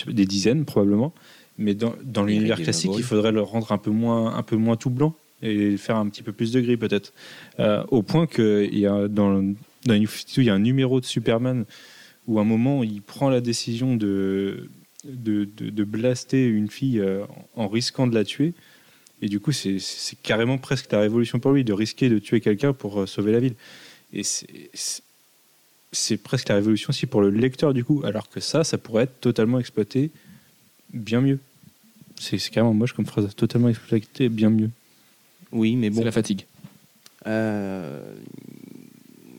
des 0.08 0.26
dizaines 0.26 0.66
probablement. 0.66 1.14
Mais 1.58 1.76
dans, 1.76 1.94
dans 2.04 2.24
l'univers 2.24 2.62
classique, 2.62 2.92
il 2.98 3.04
faudrait 3.04 3.32
le 3.32 3.42
rendre 3.42 3.72
un 3.72 3.78
peu 3.78 3.92
moins, 3.92 4.36
un 4.36 4.44
peu 4.44 4.56
moins 4.56 4.76
tout 4.76 4.90
blanc 4.90 5.16
et 5.44 5.78
faire 5.78 5.98
un 5.98 6.08
petit 6.08 6.24
peu 6.24 6.32
plus 6.32 6.52
de 6.52 6.62
gris 6.62 6.78
peut-être. 6.78 7.14
Euh, 7.60 7.84
au 7.90 8.02
point 8.02 8.26
que 8.26 8.68
il 8.72 8.80
y 8.80 8.88
a 8.88 9.08
dans, 9.08 9.44
dans 9.86 9.96
New 9.96 10.08
52, 10.08 10.42
il 10.42 10.46
y 10.46 10.50
a 10.50 10.54
un 10.54 10.60
numéro 10.60 11.00
de 11.00 11.06
Superman 11.06 11.66
où 12.28 12.40
à 12.40 12.42
un 12.42 12.46
moment 12.46 12.84
il 12.84 13.02
prend 13.02 13.30
la 13.30 13.42
décision 13.42 13.96
de 13.96 14.70
de, 15.04 15.44
de, 15.58 15.70
de 15.70 15.84
blaster 15.84 16.48
une 16.48 16.70
fille 16.70 17.00
euh, 17.00 17.26
en 17.56 17.68
risquant 17.68 18.08
de 18.08 18.16
la 18.16 18.24
tuer. 18.24 18.54
Et 19.22 19.28
du 19.28 19.40
coup, 19.40 19.52
c'est 19.52 19.80
carrément 20.22 20.58
presque 20.58 20.92
la 20.92 21.00
révolution 21.00 21.40
pour 21.40 21.52
lui 21.52 21.64
de 21.64 21.74
risquer 21.74 22.10
de 22.10 22.20
tuer 22.20 22.42
quelqu'un 22.42 22.74
pour 22.74 23.02
euh, 23.02 23.06
sauver 23.06 23.32
la 23.32 23.40
ville. 23.40 23.56
Et 24.12 24.24
c'est 25.92 26.18
presque 26.18 26.50
la 26.50 26.56
révolution 26.56 26.90
aussi 26.90 27.06
pour 27.06 27.22
le 27.22 27.30
lecteur 27.30 27.74
du 27.74 27.84
coup, 27.84 28.02
alors 28.06 28.30
que 28.30 28.40
ça, 28.40 28.64
ça 28.64 28.78
pourrait 28.78 29.04
être 29.04 29.20
totalement 29.20 29.60
exploité 29.60 30.12
bien 30.94 31.22
mieux. 31.22 31.40
C'est 32.20 32.38
carrément 32.50 32.74
moche 32.74 32.94
comme 32.94 33.06
phrase, 33.06 33.34
totalement 33.36 33.70
exploité 33.70 34.30
bien 34.30 34.50
mieux. 34.50 34.70
oui, 35.52 35.76
mais 35.76 35.90
bon. 35.90 35.98
C'est 35.98 36.06
la 36.06 36.12
fatigue. 36.12 36.46
Euh, 37.28 38.16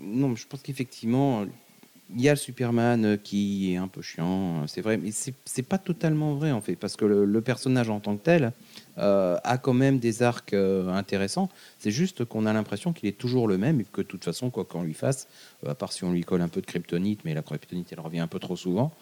non, 0.03 0.29
mais 0.29 0.37
je 0.37 0.47
pense 0.47 0.63
qu'effectivement, 0.63 1.45
il 2.15 2.21
y 2.21 2.29
a 2.29 2.33
le 2.33 2.39
Superman 2.39 3.19
qui 3.23 3.73
est 3.73 3.77
un 3.77 3.89
peu 3.89 4.03
chiant, 4.03 4.67
c'est 4.67 4.81
vrai, 4.81 4.97
mais 4.97 5.11
c'est 5.11 5.35
c'est 5.45 5.63
pas 5.63 5.79
totalement 5.79 6.35
vrai 6.35 6.51
en 6.51 6.61
fait, 6.61 6.77
parce 6.77 6.97
que 6.97 7.05
le, 7.05 7.25
le 7.25 7.41
personnage 7.41 7.91
en 7.91 8.01
tant 8.01 8.17
que 8.17 8.23
tel 8.23 8.53
euh, 8.99 9.37
a 9.43 9.59
quand 9.59 9.73
même 9.73 9.99
des 9.99 10.23
arcs 10.23 10.53
euh, 10.53 10.89
intéressants. 10.89 11.49
C'est 11.79 11.91
juste 11.91 12.25
qu'on 12.25 12.47
a 12.47 12.53
l'impression 12.53 12.93
qu'il 12.93 13.09
est 13.09 13.19
toujours 13.19 13.49
le 13.49 13.59
même 13.59 13.81
et 13.81 13.85
que 13.85 14.03
de 14.03 14.07
toute 14.07 14.25
façon, 14.25 14.51
quoi 14.51 14.65
qu'on 14.65 14.85
lui 14.85 14.95
fasse, 14.95 15.27
euh, 15.65 15.71
à 15.71 15.75
part 15.75 15.93
si 15.93 16.05
on 16.05 16.13
lui 16.13 16.23
colle 16.23 16.43
un 16.43 16.49
peu 16.49 16.61
de 16.61 16.67
kryptonite, 16.67 17.25
mais 17.25 17.35
la 17.35 17.43
kryptonite 17.43 17.93
elle 17.93 18.01
revient 18.01 18.21
un 18.21 18.29
peu 18.29 18.39
trop 18.39 18.57
souvent. 18.57 18.93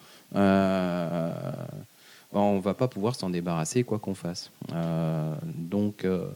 Euh, 2.35 2.39
on 2.39 2.59
va 2.59 2.73
pas 2.73 2.87
pouvoir 2.87 3.15
s'en 3.15 3.29
débarrasser 3.29 3.83
quoi 3.83 3.99
qu'on 3.99 4.15
fasse. 4.15 4.51
Euh, 4.73 5.35
donc 5.55 6.05
euh, 6.05 6.27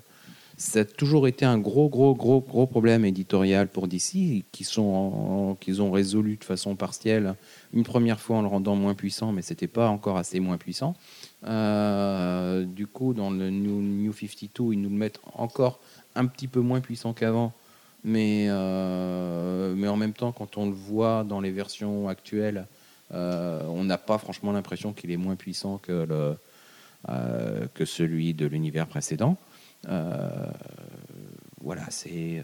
ça 0.57 0.79
a 0.79 0.85
toujours 0.85 1.27
été 1.27 1.45
un 1.45 1.57
gros, 1.57 1.89
gros, 1.89 2.15
gros, 2.15 2.41
gros 2.41 2.67
problème 2.67 3.05
éditorial 3.05 3.67
pour 3.67 3.87
DC, 3.87 4.43
qu'ils 4.51 4.79
ont 4.79 5.91
résolu 5.91 6.37
de 6.37 6.43
façon 6.43 6.75
partielle 6.75 7.35
une 7.73 7.83
première 7.83 8.19
fois 8.19 8.37
en 8.37 8.41
le 8.41 8.47
rendant 8.47 8.75
moins 8.75 8.95
puissant, 8.95 9.31
mais 9.31 9.41
c'était 9.41 9.67
pas 9.67 9.89
encore 9.89 10.17
assez 10.17 10.39
moins 10.39 10.57
puissant. 10.57 10.95
Euh, 11.45 12.65
du 12.65 12.87
coup, 12.87 13.13
dans 13.13 13.29
le 13.29 13.49
New, 13.49 13.81
New 13.81 14.13
52, 14.13 14.73
ils 14.73 14.81
nous 14.81 14.89
le 14.89 14.95
mettent 14.95 15.19
encore 15.33 15.79
un 16.15 16.25
petit 16.25 16.47
peu 16.47 16.59
moins 16.59 16.81
puissant 16.81 17.13
qu'avant, 17.13 17.53
mais, 18.03 18.47
mais 18.47 19.87
en 19.87 19.95
même 19.95 20.13
temps, 20.13 20.31
quand 20.31 20.57
on 20.57 20.65
le 20.65 20.75
voit 20.75 21.23
dans 21.23 21.39
les 21.39 21.51
versions 21.51 22.09
actuelles, 22.09 22.65
on 23.11 23.83
n'a 23.83 23.97
pas 23.97 24.17
franchement 24.17 24.51
l'impression 24.51 24.93
qu'il 24.93 25.11
est 25.11 25.17
moins 25.17 25.35
puissant 25.35 25.77
que, 25.77 26.05
le, 26.07 26.37
euh, 27.09 27.67
que 27.73 27.85
celui 27.85 28.33
de 28.33 28.45
l'univers 28.45 28.87
précédent. 28.87 29.37
Euh, 29.87 30.29
voilà, 31.61 31.83
c'est. 31.89 32.39
euh, 32.39 32.41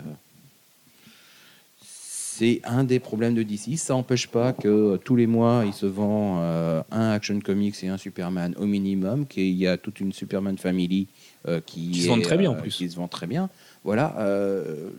c'est 2.35 2.61
un 2.63 2.83
des 2.83 2.99
problèmes 2.99 3.35
de 3.35 3.43
DC. 3.43 3.77
Ça 3.77 3.93
n'empêche 3.93 4.27
pas 4.27 4.53
que 4.53 4.97
tous 4.97 5.15
les 5.15 5.27
mois, 5.27 5.63
il 5.67 5.73
se 5.73 5.85
vend 5.85 6.39
euh, 6.39 6.81
un 6.89 7.11
Action 7.11 7.39
Comics 7.39 7.83
et 7.83 7.89
un 7.89 7.97
Superman 7.97 8.55
au 8.57 8.65
minimum, 8.65 9.27
qu'il 9.27 9.51
y 9.53 9.67
a 9.67 9.77
toute 9.77 9.99
une 9.99 10.11
Superman 10.11 10.57
Family 10.57 11.07
euh, 11.47 11.61
qui, 11.63 11.91
Qui 11.91 12.01
se 12.01 12.07
vendent 12.07 12.23
très 12.23 12.37
bien, 12.37 12.49
en 12.49 12.55
euh, 12.55 12.59
plus. 12.61 12.75
Qui 12.75 12.89
se 12.89 12.95
vend 12.95 13.07
très 13.07 13.27
bien. 13.27 13.51
Voilà. 13.83 14.15
euh, 14.17 14.89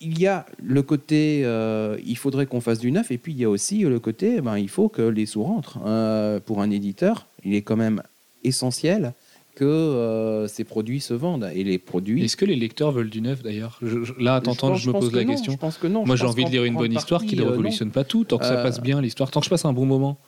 il 0.00 0.18
y 0.18 0.26
a 0.26 0.46
le 0.62 0.82
côté, 0.82 1.42
euh, 1.44 1.98
il 2.06 2.16
faudrait 2.16 2.46
qu'on 2.46 2.60
fasse 2.60 2.78
du 2.78 2.90
neuf, 2.90 3.10
et 3.10 3.18
puis 3.18 3.32
il 3.32 3.38
y 3.38 3.44
a 3.44 3.50
aussi 3.50 3.80
le 3.80 3.98
côté, 4.00 4.40
ben, 4.40 4.56
il 4.58 4.68
faut 4.68 4.88
que 4.88 5.02
les 5.02 5.26
sous 5.26 5.42
rentrent. 5.42 5.78
Euh, 5.84 6.40
pour 6.40 6.62
un 6.62 6.70
éditeur, 6.70 7.26
il 7.44 7.54
est 7.54 7.62
quand 7.62 7.76
même 7.76 8.02
essentiel 8.44 9.12
que 9.56 9.64
euh, 9.64 10.46
ces 10.48 10.64
produits 10.64 11.00
se 11.00 11.12
vendent. 11.12 11.50
Et 11.54 11.64
les 11.64 11.76
produits. 11.78 12.24
Est-ce 12.24 12.36
que 12.36 12.46
les 12.46 12.56
lecteurs 12.56 12.92
veulent 12.92 13.10
du 13.10 13.20
neuf 13.20 13.42
d'ailleurs? 13.42 13.78
Je- 13.82 14.04
je- 14.04 14.12
Là, 14.18 14.36
à 14.36 14.40
t'entendre, 14.40 14.74
pense- 14.74 14.82
je 14.82 14.88
me 14.88 14.92
pose 14.92 15.10
que 15.10 15.16
la 15.16 15.24
non, 15.24 15.30
question. 15.32 15.52
Je 15.52 15.58
pense 15.58 15.76
que 15.76 15.86
non. 15.86 16.06
Moi, 16.06 16.16
Je 16.16 16.22
j'ai 16.22 16.26
envie 16.28 16.44
de 16.46 16.50
lire 16.50 16.64
une 16.64 16.76
bonne 16.76 16.92
histoire 16.94 17.22
qui 17.22 17.36
ne 17.36 17.42
euh, 17.42 17.50
révolutionne 17.50 17.90
pas 17.90 18.04
tout, 18.04 18.24
tant 18.24 18.38
que 18.38 18.44
ça 18.46 18.60
Euh, 18.60 18.62
passe 18.62 18.80
bien 18.80 19.02
l'histoire, 19.02 19.30
tant 19.30 19.40
que 19.40 19.44
je 19.44 19.50
passe 19.50 19.64
un 19.66 19.72
bon 19.74 19.84
moment. 19.86 20.18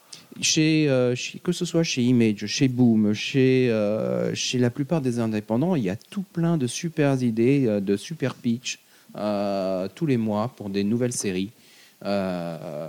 chez, 0.41 0.89
euh, 0.89 1.15
chez- 1.15 1.39
que 1.39 1.53
ce 1.53 1.65
soit 1.67 1.83
chez 1.83 2.03
Image, 2.03 2.47
chez 2.47 2.67
Boom, 2.69 3.13
chez, 3.15 3.69
euh, 3.71 4.35
chez 4.35 4.59
la 4.59 4.71
plupart 4.71 5.01
des 5.03 5.19
indépendants, 5.19 5.77
il 5.77 5.83
y 5.85 5.91
a 5.91 5.97
tout 5.97 6.25
plein 6.33 6.57
de 6.57 6.67
super 6.67 7.23
idées, 7.23 7.65
euh, 7.67 7.81
de 7.81 7.97
super 7.99 8.35
pitch 8.35 8.77
euh, 8.77 8.79
tous 9.15 10.07
les 10.07 10.17
mois 10.17 10.53
pour 10.57 10.71
des 10.71 10.85
nouvelles 10.85 11.13
séries. 11.13 11.51
Euh, 12.05 12.89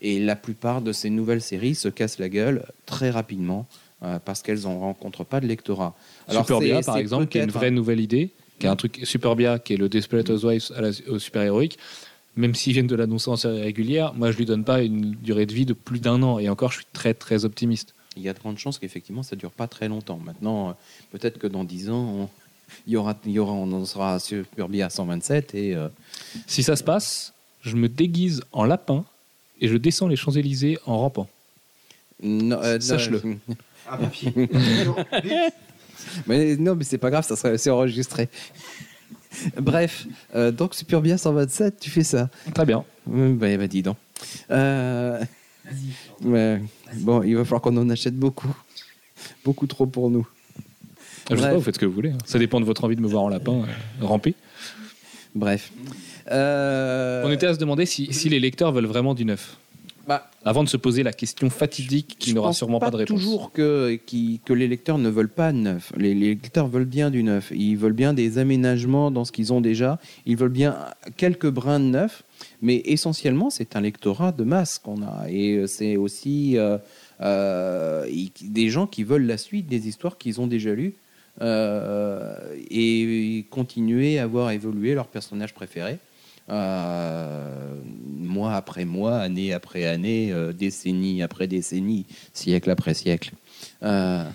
et 0.00 0.20
la 0.20 0.36
plupart 0.36 0.82
de 0.82 0.92
ces 0.92 1.10
nouvelles 1.10 1.40
séries 1.42 1.74
se 1.74 1.88
cassent 1.88 2.18
la 2.18 2.28
gueule 2.28 2.64
très 2.86 3.10
rapidement 3.10 3.66
euh, 4.02 4.18
parce 4.24 4.42
qu'elles 4.42 4.62
n'en 4.62 4.78
rencontrent 4.80 5.24
pas 5.24 5.40
de 5.40 5.46
lectorat. 5.46 5.94
Superbia, 6.28 6.82
c'est- 6.82 6.86
par 6.86 6.96
exemple, 6.98 7.26
qui 7.26 7.38
est 7.38 7.44
une 7.44 7.50
vraie 7.50 7.70
nouvelle 7.70 8.00
idée, 8.00 8.30
qui 8.58 8.66
est 8.66 8.68
un 8.68 8.76
truc 8.76 9.00
Superbia, 9.04 9.58
qui 9.58 9.74
est 9.74 9.76
le 9.76 9.88
Desperate 9.88 10.28
Housewives 10.30 10.70
à 10.76 10.80
la- 10.82 10.90
au 11.08 11.18
super-héroïque. 11.18 11.78
Même 12.36 12.54
s'ils 12.54 12.72
viennent 12.72 12.88
de 12.88 12.96
l'annoncer 12.96 13.30
en 13.30 13.36
série 13.36 13.62
régulière, 13.62 14.12
moi 14.14 14.30
je 14.32 14.36
lui 14.36 14.44
donne 14.44 14.64
pas 14.64 14.82
une 14.82 15.12
durée 15.12 15.46
de 15.46 15.54
vie 15.54 15.64
de 15.66 15.72
plus 15.72 16.00
d'un 16.00 16.22
an. 16.22 16.38
Et 16.38 16.48
encore, 16.48 16.72
je 16.72 16.78
suis 16.78 16.86
très 16.92 17.14
très 17.14 17.44
optimiste. 17.44 17.94
il 18.16 18.22
y 18.22 18.28
a 18.28 18.32
de 18.32 18.38
grandes 18.38 18.58
chances 18.58 18.78
qu'effectivement 18.78 19.24
ça 19.24 19.34
dure 19.34 19.50
pas 19.50 19.66
très 19.66 19.88
longtemps. 19.88 20.20
Maintenant, 20.24 20.68
euh, 20.68 20.72
peut-être 21.10 21.38
que 21.38 21.48
dans 21.48 21.64
10 21.64 21.90
ans, 21.90 22.06
on, 22.20 22.28
il 22.86 22.92
y 22.92 22.96
aura, 22.96 23.16
il 23.24 23.32
y 23.32 23.38
aura, 23.38 23.52
on 23.52 23.70
en 23.72 23.84
sera 23.84 24.14
à 24.14 24.18
Superbia 24.18 24.90
127 24.90 25.54
et 25.54 25.74
euh, 25.74 25.88
Si 26.46 26.62
ça 26.62 26.76
se 26.76 26.84
passe, 26.84 27.32
je 27.62 27.76
me 27.76 27.88
déguise 27.88 28.42
en 28.52 28.64
lapin 28.64 29.04
et 29.60 29.68
je 29.68 29.76
descends 29.76 30.08
les 30.08 30.16
Champs-Élysées 30.16 30.78
en 30.86 30.98
rampant. 30.98 31.28
non, 32.22 32.58
euh, 32.62 32.78
Sache-le. 32.80 33.20
non, 33.24 33.38
Un 33.90 33.96
papier. 33.98 34.32
mais 36.26 36.56
non, 36.56 36.74
mais 36.74 36.84
c'est 36.84 36.98
pas 36.98 37.10
grave, 37.10 37.24
ça 37.26 37.36
serait 37.36 37.58
c'est 37.58 37.70
enregistré. 37.70 38.28
Bref, 39.56 40.06
euh, 40.34 40.50
donc 40.52 40.74
Superbia 40.74 41.18
127, 41.18 41.80
tu 41.80 41.90
fais 41.90 42.04
ça. 42.04 42.28
Très 42.54 42.64
bien. 42.66 42.84
Hum, 43.10 43.36
Bah, 43.36 43.56
bah, 43.56 43.66
dis 43.66 43.82
donc. 43.82 43.96
Euh, 44.50 45.22
ouais. 46.22 46.62
Bon, 46.96 47.22
il 47.22 47.34
va 47.36 47.44
falloir 47.44 47.60
qu'on 47.62 47.76
en 47.76 47.90
achète 47.90 48.14
beaucoup. 48.16 48.54
Beaucoup 49.44 49.66
trop 49.66 49.86
pour 49.86 50.10
nous. 50.10 50.26
Je 51.30 51.36
sais 51.36 51.40
Bref. 51.40 51.50
pas, 51.50 51.56
vous 51.56 51.62
faites 51.62 51.74
ce 51.74 51.78
que 51.80 51.86
vous 51.86 51.92
voulez. 51.92 52.10
hein. 52.10 52.18
Ça 52.26 52.38
dépend 52.38 52.60
de 52.60 52.64
votre 52.66 52.84
envie 52.84 52.96
de 52.96 53.00
me 53.00 53.08
voir 53.08 53.22
en 53.22 53.28
lapin 53.28 53.52
euh, 53.52 54.04
ramper. 54.06 54.34
Bref. 55.34 55.72
Euh, 56.30 57.22
On 57.26 57.30
était 57.30 57.46
à 57.46 57.54
se 57.54 57.58
demander 57.58 57.86
si, 57.86 58.12
si 58.12 58.28
les 58.28 58.40
lecteurs 58.40 58.72
veulent 58.72 58.86
vraiment 58.86 59.14
du 59.14 59.24
neuf. 59.24 59.56
bah, 60.06 60.30
Avant 60.44 60.62
de 60.64 60.68
se 60.68 60.76
poser 60.76 61.02
la 61.02 61.12
question 61.12 61.50
fatidique 61.50 62.16
qui 62.18 62.34
n'aura 62.34 62.52
sûrement 62.52 62.78
pas, 62.78 62.90
de 62.90 62.96
réponse. 62.96 63.18
toujours 63.20 63.52
que, 63.52 63.98
qui- 64.06 64.40
que 64.44 64.52
les 64.52 64.68
lecteurs 64.68 64.98
ne 64.98 65.08
veulent 65.08 65.28
pas 65.28 65.52
de 65.52 65.58
neuf. 65.58 65.92
Les, 65.96 66.14
les 66.14 66.28
lecteurs 66.34 66.68
veulent 66.68 66.84
bien 66.84 67.10
du 67.10 67.22
neuf. 67.22 67.50
Ils 67.54 67.76
veulent 67.76 67.92
bien 67.94 68.14
des 68.14 68.38
aménagements 68.38 69.10
dans 69.10 69.24
ce 69.24 69.32
qu'ils 69.32 69.52
ont 69.52 69.60
déjà. 69.60 69.98
Ils 70.26 70.36
veulent 70.36 70.48
bien 70.50 70.76
quelques 71.16 71.50
brins 71.50 71.80
de 71.80 71.86
neuf. 71.86 72.22
Mais 72.62 72.82
essentiellement, 72.84 73.50
c'est 73.50 73.76
un 73.76 73.80
lectorat 73.80 74.32
de 74.32 74.44
masse 74.44 74.78
qu'on 74.78 75.02
a. 75.02 75.26
Et 75.30 75.56
euh, 75.56 75.66
c'est 75.66 75.96
aussi 75.96 76.56
euh, 76.58 76.78
euh, 77.20 78.06
des 78.42 78.68
gens 78.68 78.86
qui 78.86 79.02
veulent 79.04 79.26
la 79.26 79.38
suite 79.38 79.66
des 79.66 79.88
histoires 79.88 80.16
qu'ils 80.16 80.40
ont 80.40 80.46
déjà 80.46 80.72
lues. 80.74 80.94
Euh, 81.40 82.36
et 82.70 83.46
continuer 83.50 84.18
à 84.18 84.26
voir 84.26 84.50
évoluer 84.50 84.94
leurs 84.94 85.08
personnages 85.08 85.54
préférés. 85.54 85.98
Euh, 86.50 87.80
mois 88.06 88.54
après 88.54 88.84
mois, 88.84 89.16
année 89.18 89.52
après 89.52 89.86
année, 89.86 90.30
euh, 90.30 90.52
décennie 90.52 91.22
après 91.22 91.46
décennie, 91.46 92.06
siècle 92.32 92.70
après 92.70 92.94
siècle. 92.94 93.32
Euh, 93.82 94.28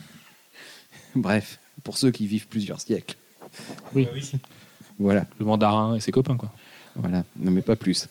bref, 1.16 1.60
pour 1.84 1.98
ceux 1.98 2.12
qui 2.12 2.26
vivent 2.26 2.48
plusieurs 2.48 2.82
siècles. 2.82 3.16
Oui. 3.94 4.08
Voilà, 4.98 5.26
Le 5.40 5.46
mandarin 5.46 5.96
et 5.96 6.00
ses 6.00 6.12
copains, 6.12 6.36
quoi. 6.36 6.52
voilà, 6.96 7.24
non 7.38 7.52
mais 7.52 7.62
pas 7.62 7.76
plus. 7.76 8.08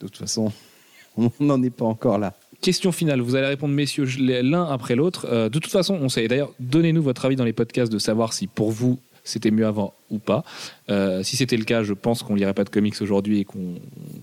De 0.00 0.06
toute 0.06 0.16
façon, 0.16 0.52
on 1.16 1.30
n'en 1.40 1.62
est 1.62 1.70
pas 1.70 1.84
encore 1.84 2.18
là. 2.18 2.34
Question 2.60 2.92
finale, 2.92 3.22
vous 3.22 3.36
allez 3.36 3.46
répondre 3.46 3.72
messieurs 3.72 4.06
l'un 4.18 4.64
après 4.64 4.94
l'autre. 4.94 5.26
Euh, 5.30 5.48
de 5.48 5.58
toute 5.58 5.70
façon, 5.70 5.98
on 6.00 6.10
sait. 6.10 6.28
D'ailleurs, 6.28 6.52
donnez-nous 6.60 7.02
votre 7.02 7.24
avis 7.24 7.36
dans 7.36 7.44
les 7.44 7.54
podcasts 7.54 7.90
de 7.90 7.98
savoir 7.98 8.34
si 8.34 8.46
pour 8.46 8.70
vous 8.70 8.98
c'était 9.24 9.50
mieux 9.50 9.66
avant 9.66 9.94
ou 10.10 10.18
pas. 10.18 10.44
Euh, 10.90 11.22
si 11.22 11.36
c'était 11.36 11.56
le 11.56 11.64
cas, 11.64 11.82
je 11.82 11.94
pense 11.94 12.22
qu'on 12.22 12.34
lirait 12.34 12.52
pas 12.52 12.64
de 12.64 12.70
comics 12.70 13.00
aujourd'hui 13.00 13.40
et 13.40 13.44
qu'on 13.44 13.74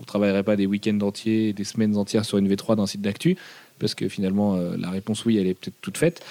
travaillerait 0.06 0.42
pas 0.42 0.54
des 0.54 0.66
week-ends 0.66 1.00
entiers, 1.00 1.52
des 1.52 1.64
semaines 1.64 1.96
entières 1.96 2.24
sur 2.24 2.38
une 2.38 2.48
V3 2.52 2.76
d'un 2.76 2.86
site 2.86 3.00
d'actu, 3.00 3.36
parce 3.78 3.94
que 3.94 4.08
finalement 4.08 4.54
euh, 4.54 4.76
la 4.76 4.90
réponse 4.90 5.24
oui, 5.24 5.38
elle 5.38 5.46
est 5.46 5.54
peut-être 5.54 5.80
toute 5.80 5.98
faite. 5.98 6.22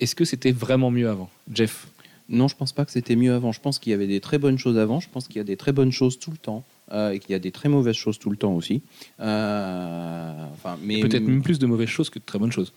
Est-ce 0.00 0.14
que 0.14 0.24
c'était 0.24 0.52
vraiment 0.52 0.90
mieux 0.90 1.08
avant, 1.08 1.30
Jeff? 1.52 1.86
Non, 2.28 2.48
je 2.48 2.56
pense 2.56 2.72
pas 2.72 2.84
que 2.84 2.90
c'était 2.90 3.16
mieux 3.16 3.32
avant. 3.32 3.52
Je 3.52 3.60
pense 3.60 3.78
qu'il 3.78 3.90
y 3.90 3.94
avait 3.94 4.06
des 4.06 4.20
très 4.20 4.38
bonnes 4.38 4.58
choses 4.58 4.78
avant. 4.78 5.00
Je 5.00 5.08
pense 5.08 5.26
qu'il 5.26 5.36
y 5.36 5.40
a 5.40 5.44
des 5.44 5.56
très 5.56 5.72
bonnes 5.72 5.92
choses 5.92 6.18
tout 6.18 6.30
le 6.30 6.36
temps. 6.36 6.64
Euh, 6.92 7.10
et 7.12 7.18
qu'il 7.18 7.30
y 7.32 7.34
a 7.34 7.38
des 7.38 7.52
très 7.52 7.68
mauvaises 7.68 7.94
choses 7.96 8.18
tout 8.18 8.30
le 8.30 8.36
temps 8.36 8.54
aussi. 8.54 8.82
Euh, 9.20 10.44
enfin, 10.52 10.78
mais 10.82 11.00
Peut-être 11.00 11.26
même 11.26 11.42
plus 11.42 11.58
de 11.58 11.66
mauvaises 11.66 11.88
choses 11.88 12.10
que 12.10 12.18
de 12.18 12.24
très 12.24 12.38
bonnes 12.38 12.52
choses. 12.52 12.72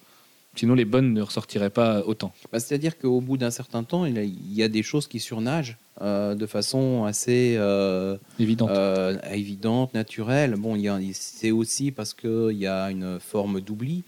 Sinon, 0.56 0.74
les 0.76 0.84
bonnes 0.84 1.14
ne 1.14 1.22
ressortiraient 1.22 1.70
pas 1.70 2.02
autant. 2.06 2.34
Bah, 2.52 2.60
C'est-à-dire 2.60 2.98
qu'au 2.98 3.22
bout 3.22 3.38
d'un 3.38 3.52
certain 3.52 3.84
temps, 3.84 4.06
il 4.06 4.18
y 4.54 4.64
a- 4.64 4.68
des 4.68 4.84
choses 4.84 5.08
qui 5.08 5.22
surnagent 5.22 5.78
euh, 6.02 6.36
de 6.36 6.46
façon 6.46 7.06
assez 7.06 7.58
Évident. 8.38 8.68
euh, 8.70 9.18
évidente, 9.32 9.94
naturelle. 9.94 10.56
Bon, 10.58 10.78
c'est 11.14 11.52
aussi 11.52 11.92
parce 11.92 12.14
qu'il 12.14 12.58
y 12.58 12.68
a 12.68 12.92
une 12.92 13.20
forme 13.22 13.62
d'oubli, 13.62 14.04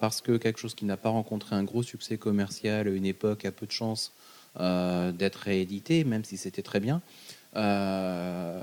parce 0.00 0.22
que 0.22 0.38
quelque 0.38 0.58
chose 0.60 0.74
qui 0.74 0.86
n'a 0.86 0.96
pas 0.96 1.10
rencontré 1.10 1.54
un 1.56 1.64
gros 1.64 1.82
succès 1.82 2.16
commercial 2.16 2.88
à 2.88 2.90
une 2.90 3.04
époque 3.06 3.44
a 3.44 3.50
peu 3.52 3.66
de 3.66 3.72
chance 3.72 4.12
euh, 4.58 5.12
d'être 5.12 5.36
réédité, 5.36 6.04
même 6.04 6.24
si 6.24 6.38
c'était 6.38 6.62
très 6.62 6.80
bien. 6.80 7.02
Euh, 7.56 8.62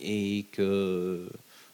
et 0.00 0.46
que, 0.52 1.28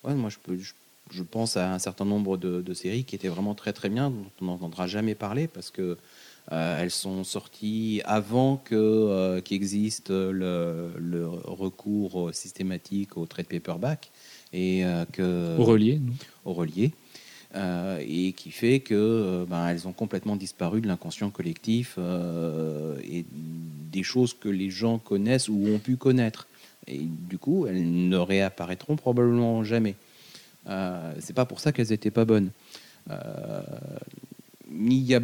ouais, 0.05 0.15
moi, 0.15 0.31
je, 0.31 0.37
peux, 0.43 0.57
je, 0.57 0.73
je 1.11 1.23
pense 1.23 1.57
à 1.57 1.73
un 1.73 1.79
certain 1.79 2.05
nombre 2.05 2.37
de, 2.37 2.61
de 2.61 2.75
séries 2.75 3.05
qui 3.05 3.15
étaient 3.15 3.29
vraiment 3.29 3.55
très 3.55 3.73
très 3.73 3.89
bien, 3.89 4.11
dont 4.11 4.27
on 4.43 4.45
n'entendra 4.47 4.87
jamais 4.87 5.15
parler 5.15 5.49
parce 5.49 5.71
que 5.71 5.97
euh, 6.53 6.81
elles 6.81 6.93
sont 6.93 7.25
sorties 7.25 8.03
avant 8.05 8.57
que 8.57 8.75
euh, 8.75 9.41
qu'existe 9.41 10.11
le, 10.11 10.91
le 10.97 11.27
recours 11.27 12.31
systématique 12.33 13.17
au 13.17 13.27
trade 13.27 13.47
paperback 13.47 14.13
et 14.53 14.85
euh, 14.85 15.05
que 15.11 15.59
Au 15.59 15.65
relié, 15.65 16.01
au 16.45 16.53
relié, 16.53 16.93
et 17.55 18.33
qui 18.33 18.51
fait 18.51 18.81
que 18.81 19.47
ben, 19.49 19.69
elles 19.69 19.89
ont 19.89 19.93
complètement 19.93 20.37
disparu 20.37 20.83
de 20.83 20.87
l'inconscient 20.87 21.31
collectif 21.31 21.99
et 23.03 23.25
des 23.97 24.03
choses 24.03 24.35
que 24.35 24.51
les 24.51 24.71
gens 24.71 24.99
connaissent 24.99 25.49
ou 25.49 25.59
ont 25.75 25.79
pu 25.79 25.97
connaître. 25.97 26.47
Et 26.87 27.01
du 27.01 27.39
coup, 27.39 27.67
elles 27.67 28.09
ne 28.09 28.19
réapparaîtront 28.19 28.97
probablement 28.97 29.65
jamais. 29.65 29.97
Euh, 30.69 31.13
c'est 31.21 31.33
pas 31.33 31.47
pour 31.47 31.61
ça 31.61 31.73
qu'elles 31.73 31.93
étaient 31.93 32.11
pas 32.11 32.27
bonnes. 32.27 32.51
Euh, 33.11 33.63
il 34.71 35.03
y 35.11 35.15
a, 35.15 35.21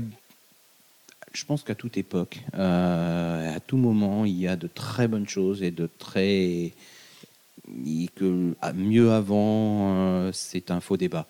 je 1.32 1.44
pense 1.44 1.62
qu'à 1.62 1.74
toute 1.74 1.98
époque, 1.98 2.40
euh, 2.54 3.56
à 3.56 3.60
tout 3.60 3.76
moment, 3.76 4.24
il 4.24 4.38
y 4.38 4.48
a 4.48 4.56
de 4.56 4.68
très 4.68 5.06
bonnes 5.06 5.28
choses 5.28 5.62
et 5.62 5.70
de 5.70 5.88
très 5.98 6.72
mieux 8.74 9.12
avant, 9.12 10.30
c'est 10.32 10.70
un 10.70 10.80
faux 10.80 10.96
débat. 10.96 11.26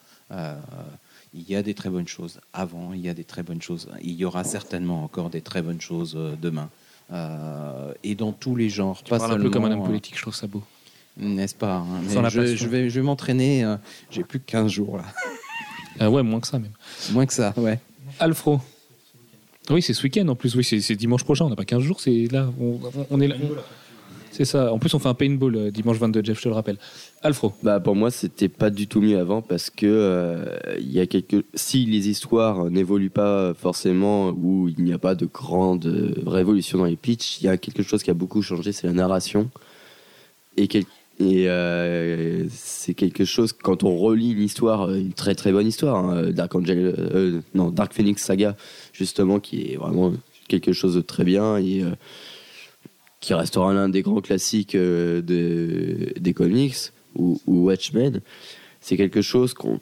Il 1.34 1.44
y 1.48 1.56
a 1.56 1.62
des 1.62 1.74
très 1.74 1.90
bonnes 1.90 2.08
choses 2.08 2.40
avant, 2.52 2.92
il 2.92 3.00
y 3.00 3.08
a 3.08 3.14
des 3.14 3.24
très 3.24 3.42
bonnes 3.42 3.62
choses. 3.62 3.88
Il 4.02 4.14
y 4.14 4.24
aura 4.24 4.44
certainement 4.44 5.02
encore 5.04 5.30
des 5.30 5.40
très 5.40 5.62
bonnes 5.62 5.80
choses 5.80 6.16
demain. 6.40 6.70
Euh, 7.12 7.92
et 8.02 8.14
dans 8.14 8.32
tous 8.32 8.56
les 8.56 8.68
genres, 8.70 9.02
Tu 9.02 9.10
pas 9.10 9.18
parles 9.18 9.32
un 9.32 9.42
peu 9.42 9.50
comme 9.50 9.64
un 9.66 9.72
homme 9.72 9.82
euh, 9.82 9.86
politique, 9.86 10.16
je 10.16 10.22
trouve 10.22 10.34
ça 10.34 10.46
beau. 10.46 10.62
N'est-ce 11.18 11.54
pas 11.54 11.76
hein, 11.76 11.86
mais 12.08 12.30
je, 12.30 12.56
je 12.56 12.66
vais, 12.68 12.88
je 12.88 13.00
vais 13.00 13.04
m'entraîner. 13.04 13.64
euh, 13.64 13.76
J'ai 14.10 14.24
plus 14.24 14.40
que 14.40 14.46
15 14.50 14.70
jours 14.70 14.96
là. 14.96 15.04
Ah 16.00 16.10
ouais, 16.10 16.22
moins 16.22 16.40
que 16.40 16.46
ça 16.46 16.58
même. 16.58 16.72
Moins 17.10 17.26
que 17.26 17.34
ça, 17.34 17.52
ouais. 17.58 17.78
Alfro. 18.18 18.60
Oui, 19.68 19.82
c'est 19.82 19.92
ce 19.92 20.02
week-end 20.02 20.26
en 20.28 20.34
plus. 20.34 20.54
Oui, 20.56 20.64
c'est 20.64 20.96
dimanche 20.96 21.22
prochain. 21.22 21.44
On 21.44 21.50
n'a 21.50 21.54
pas 21.56 21.66
15 21.66 21.82
jours. 21.82 22.00
C'est 22.00 22.28
là. 22.32 22.50
On, 22.58 22.80
on- 22.82 23.06
on 23.10 23.20
est 23.20 23.28
là. 23.28 23.36
C'est 24.32 24.46
ça. 24.46 24.72
En 24.72 24.78
plus, 24.78 24.92
on 24.94 24.98
fait 24.98 25.08
un 25.08 25.14
paintball 25.14 25.54
euh, 25.56 25.70
dimanche 25.70 25.98
22, 25.98 26.24
Jeff, 26.24 26.38
je 26.38 26.44
te 26.44 26.48
le 26.48 26.54
rappelle. 26.54 26.78
Alfro. 27.22 27.52
Bah 27.62 27.78
pour 27.80 27.94
moi 27.94 28.10
c'était 28.10 28.48
pas 28.48 28.70
du 28.70 28.88
tout 28.88 29.00
mieux 29.00 29.18
avant 29.18 29.42
parce 29.42 29.70
que 29.70 29.86
euh, 29.86 30.76
y 30.80 30.98
a 30.98 31.06
quelques 31.06 31.44
si 31.54 31.84
les 31.84 32.08
histoires 32.08 32.70
n'évoluent 32.70 33.10
pas 33.10 33.54
forcément 33.54 34.30
ou 34.30 34.68
il 34.68 34.82
n'y 34.82 34.92
a 34.92 34.98
pas 34.98 35.14
de 35.14 35.26
grande 35.26 36.16
révolution 36.26 36.78
dans 36.78 36.86
les 36.86 36.96
pitchs, 36.96 37.40
il 37.40 37.44
y 37.44 37.48
a 37.48 37.56
quelque 37.58 37.82
chose 37.82 38.02
qui 38.02 38.10
a 38.10 38.14
beaucoup 38.14 38.42
changé, 38.42 38.72
c'est 38.72 38.86
la 38.86 38.92
narration. 38.94 39.50
et, 40.56 40.68
euh, 41.20 42.46
c'est 42.50 42.94
quelque 42.94 43.24
chose 43.24 43.52
quand 43.52 43.84
on 43.84 43.96
relit 43.96 44.32
une 44.32 44.42
histoire, 44.42 44.90
une 44.90 45.12
très 45.12 45.36
très 45.36 45.52
bonne 45.52 45.68
histoire, 45.68 45.96
hein, 45.96 46.30
Dark 46.32 46.54
Angel, 46.54 47.42
non 47.54 47.70
Dark 47.70 47.92
Phoenix 47.92 48.24
Saga 48.24 48.56
justement, 48.92 49.38
qui 49.38 49.72
est 49.72 49.76
vraiment 49.76 50.12
quelque 50.48 50.72
chose 50.72 50.96
de 50.96 51.02
très 51.02 51.22
bien 51.22 51.58
et 51.58 51.84
qui 53.22 53.32
restera 53.32 53.72
l'un 53.72 53.88
des 53.88 54.02
grands 54.02 54.20
classiques 54.20 54.74
euh, 54.74 55.22
de- 55.22 56.12
des 56.20 56.34
comics 56.34 56.76
ou, 57.14 57.40
Watchmen. 57.46 58.20
C'est 58.82 58.98
quelque 58.98 59.22
chose 59.22 59.54
qu'on 59.54 59.78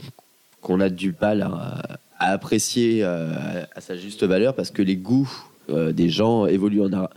qu'on 0.60 0.78
a 0.80 0.90
du 0.90 1.14
mal 1.20 1.40
à, 1.42 1.98
apprécier 2.18 3.02
euh, 3.02 3.64
à 3.74 3.80
sa 3.80 3.96
juste 3.96 4.24
valeur 4.24 4.54
parce 4.54 4.70
que 4.70 4.82
les 4.82 4.96
goûts 4.96 5.32
euh, 5.70 5.90
des 5.92 6.10
gens 6.10 6.44
évoluent 6.46 6.82
dans 6.90 7.08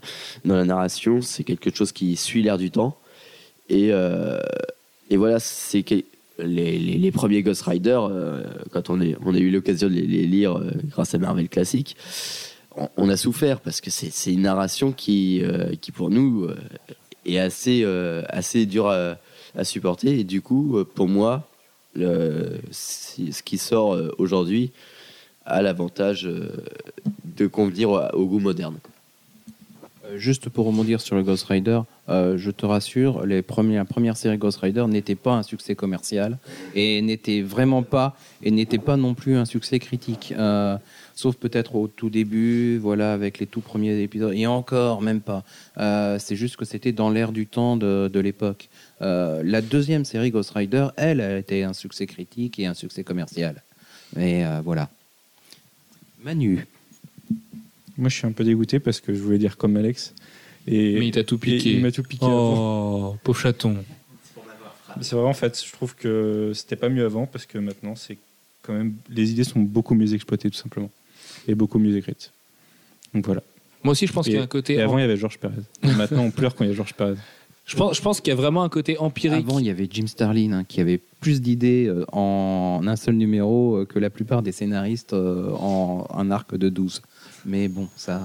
la 0.45 0.63
narration. 0.63 1.21
C'est 1.21 1.43
quelque 1.43 1.69
chose 1.75 1.91
qui 1.91 2.15
suit 2.15 2.41
l'air 2.41 2.57
du 2.57 2.71
temps. 2.71 2.97
Et, 3.69 3.89
et 5.09 5.17
voilà, 5.17 5.39
c'est 5.39 5.83
les, 6.39 6.77
les- 6.79 6.97
les 6.97 7.11
premiers 7.11 7.41
Ghost 7.43 7.63
Rider, 7.63 7.99
quand 8.71 8.89
on, 8.89 8.99
est, 9.01 9.15
on 9.25 9.33
a 9.33 9.37
eu 9.39 9.49
l'occasion 9.51 9.87
de 9.89 9.93
les, 9.93 10.05
les 10.07 10.25
lire 10.25 10.61
grâce 10.89 11.13
à 11.15 11.17
Marvel 11.17 11.47
Classic, 11.49 11.95
on, 12.97 13.09
a 13.09 13.17
souffert 13.17 13.59
parce 13.59 13.81
que 13.81 13.89
c'est 13.89 14.33
une 14.33 14.41
narration 14.41 14.91
qui, 14.91 15.41
euh, 15.43 15.75
qui 15.79 15.91
pour 15.91 16.09
nous, 16.09 16.45
euh, 16.45 16.57
est 17.25 17.37
assez, 17.37 17.81
euh, 17.83 18.23
assez 18.29 18.65
dure 18.65 18.87
à, 18.89 19.17
supporter. 19.63 20.19
Et 20.19 20.23
du 20.23 20.41
coup, 20.41 20.83
pour 20.95 21.07
moi, 21.07 21.47
ce 21.95 23.43
qui 23.43 23.59
sort 23.59 23.95
aujourd'hui 24.17 24.71
a 25.45 25.61
l'avantage 25.61 26.23
de 26.23 27.47
convenir 27.47 27.91
au, 28.13 28.25
goût 28.25 28.39
moderne. 28.39 28.77
Juste 30.15 30.49
pour 30.49 30.65
rebondir 30.65 31.01
sur 31.01 31.15
le 31.15 31.21
Ghost 31.21 31.45
Rider, 31.45 31.81
euh, 32.09 32.37
je 32.37 32.51
te 32.51 32.65
rassure, 32.65 33.25
les 33.25 33.41
premières, 33.41 33.85
premières 33.85 34.17
séries 34.17 34.37
Ghost 34.37 34.59
Rider 34.59 34.85
n'étaient 34.87 35.15
pas 35.15 35.33
un 35.35 35.43
succès 35.43 35.73
commercial 35.73 36.37
et 36.75 37.01
n'étaient 37.01 37.41
vraiment 37.41 37.81
pas 37.81 38.17
et 38.41 38.51
n'étaient 38.51 38.77
pas 38.77 38.97
non 38.97 39.13
plus 39.13 39.35
un 39.35 39.45
succès 39.45 39.79
critique. 39.79 40.33
Euh, 40.37 40.77
sauf 41.15 41.37
peut-être 41.37 41.75
au 41.75 41.87
tout 41.87 42.09
début, 42.09 42.77
voilà, 42.77 43.13
avec 43.13 43.39
les 43.39 43.47
tout 43.47 43.61
premiers 43.61 44.01
épisodes. 44.01 44.33
Et 44.33 44.47
encore, 44.47 45.01
même 45.01 45.21
pas. 45.21 45.43
Euh, 45.77 46.17
c'est 46.19 46.35
juste 46.35 46.57
que 46.57 46.65
c'était 46.65 46.91
dans 46.91 47.09
l'air 47.09 47.31
du 47.31 47.47
temps 47.47 47.77
de, 47.77 48.09
de 48.11 48.19
l'époque. 48.19 48.69
La 48.99 49.61
deuxième 49.61 50.05
série 50.05 50.31
Ghost 50.31 50.51
Rider, 50.51 50.87
elle, 50.95 51.19
a 51.19 51.37
été 51.37 51.63
un 51.63 51.73
succès 51.73 52.05
critique 52.05 52.57
et 52.57 52.67
un 52.67 52.73
succès 52.73 53.03
commercial. 53.03 53.61
Mais 54.15 54.45
voilà. 54.63 54.89
Manu. 56.23 56.65
Moi, 57.97 58.07
je 58.07 58.15
suis 58.15 58.25
un 58.25 58.31
peu 58.31 58.45
dégoûté 58.45 58.79
parce 58.79 59.01
que 59.01 59.13
je 59.13 59.21
voulais 59.21 59.37
dire 59.37 59.57
comme 59.57 59.75
Alex. 59.75 60.13
Et, 60.67 60.99
Mais 60.99 61.07
il 61.07 61.11
t'a 61.11 61.23
tout 61.23 61.35
et 61.35 61.39
piqué. 61.39 61.71
il 61.73 61.81
m'a 61.81 61.91
tout 61.91 62.03
piqué. 62.03 62.25
avant. 62.25 63.11
Oh, 63.11 63.17
pauvre 63.23 63.39
chaton. 63.39 63.77
C'est 65.01 65.15
vrai, 65.15 65.25
en 65.25 65.33
fait, 65.33 65.63
je 65.65 65.71
trouve 65.71 65.95
que 65.95 66.51
c'était 66.53 66.75
pas 66.75 66.89
mieux 66.89 67.05
avant 67.05 67.25
parce 67.25 67.45
que 67.45 67.57
maintenant, 67.57 67.95
c'est 67.95 68.17
quand 68.61 68.73
même. 68.73 68.93
Les 69.09 69.31
idées 69.31 69.43
sont 69.43 69.59
beaucoup 69.59 69.95
mieux 69.95 70.13
exploitées, 70.13 70.49
tout 70.49 70.57
simplement. 70.57 70.91
Et 71.47 71.55
beaucoup 71.55 71.79
mieux 71.79 71.97
écrites. 71.97 72.31
Donc 73.13 73.25
voilà. 73.25 73.41
Moi 73.83 73.91
aussi, 73.91 74.07
je 74.07 74.13
pense 74.13 74.25
qu'il 74.25 74.35
y 74.35 74.37
a 74.37 74.41
un 74.41 74.47
côté. 74.47 74.75
Et 74.75 74.81
avant, 74.81 74.97
il 74.97 75.01
y 75.01 75.03
avait 75.03 75.17
Georges 75.17 75.39
Perez. 75.39 75.63
Maintenant, 75.81 76.23
on 76.23 76.31
pleure 76.31 76.55
quand 76.55 76.63
il 76.63 76.69
y 76.69 76.73
a 76.73 76.75
Georges 76.75 76.93
Perez. 76.93 77.15
Je 77.65 77.77
pense, 77.77 77.95
je 77.95 78.01
pense 78.01 78.19
qu'il 78.19 78.31
y 78.31 78.33
a 78.33 78.35
vraiment 78.35 78.63
un 78.63 78.69
côté 78.69 78.97
empirique. 78.97 79.45
Avant, 79.47 79.59
il 79.59 79.65
y 79.65 79.69
avait 79.69 79.87
Jim 79.89 80.07
Starlin 80.07 80.51
hein, 80.51 80.63
qui 80.65 80.81
avait 80.81 80.99
plus 81.21 81.41
d'idées 81.41 81.85
euh, 81.87 82.05
en 82.11 82.81
un 82.85 82.95
seul 82.97 83.15
numéro 83.15 83.77
euh, 83.77 83.85
que 83.85 83.99
la 83.99 84.09
plupart 84.09 84.41
des 84.41 84.51
scénaristes 84.51 85.13
euh, 85.13 85.49
en 85.51 86.05
un 86.13 86.29
arc 86.29 86.55
de 86.55 86.67
12. 86.67 87.01
Mais 87.45 87.67
bon, 87.67 87.87
ça. 87.95 88.21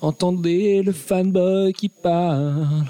Entendez 0.00 0.82
le 0.82 0.92
fanboy 0.92 1.72
qui 1.72 1.88
parle. 1.88 2.86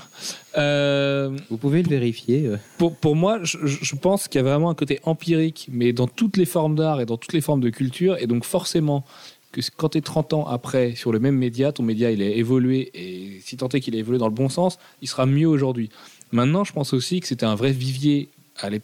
Euh, 0.59 1.37
Vous 1.49 1.57
pouvez 1.57 1.83
le 1.83 1.89
vérifier. 1.89 2.47
euh. 2.47 2.57
pour, 2.79 2.95
pour 2.97 3.17
moi, 3.17 3.39
je, 3.43 3.59
je 3.65 3.97
pense 3.97 4.29
qu'il 4.29 4.41
y 4.41 4.45
a 4.45 4.49
vraiment 4.49 4.71
un 4.71 4.75
côté 4.75 5.01
empirique, 5.05 5.69
mais 5.73 5.93
dans 5.93 6.07
toutes 6.07 6.37
les 6.37 6.45
formes 6.45 6.75
d'art 6.77 7.01
et 7.01 7.07
dans 7.07 7.17
toutes 7.17 7.33
les 7.33 7.41
formes 7.41 7.61
de 7.61 7.71
culture. 7.71 8.17
Et 8.19 8.27
donc, 8.27 8.45
forcément, 8.45 9.05
que 9.53 9.61
quand 9.77 9.91
tu 9.91 9.99
es 9.99 10.01
30 10.01 10.33
ans 10.35 10.47
après 10.47 10.95
sur 10.95 11.13
le 11.13 11.19
même 11.19 11.37
média, 11.37 11.73
ton 11.73 11.83
média 11.83 12.11
il 12.11 12.23
a 12.23 12.27
évolué. 12.29 12.91
Et 12.95 13.41
si 13.43 13.57
tant 13.57 13.69
est 13.69 13.81
qu'il 13.81 13.95
a 13.97 13.99
évolué 13.99 14.19
dans 14.19 14.29
le 14.29 14.35
bon 14.35 14.49
sens, 14.49 14.79
il 15.03 15.09
sera 15.09 15.27
mieux 15.27 15.49
aujourd'hui. 15.49 15.89
Maintenant, 16.33 16.63
je 16.65 16.73
pense 16.73 16.93
aussi 16.93 17.21
que 17.21 17.27
c'était 17.27 17.47
un 17.47 17.57
vrai 17.57 17.73
vivier 17.73 18.29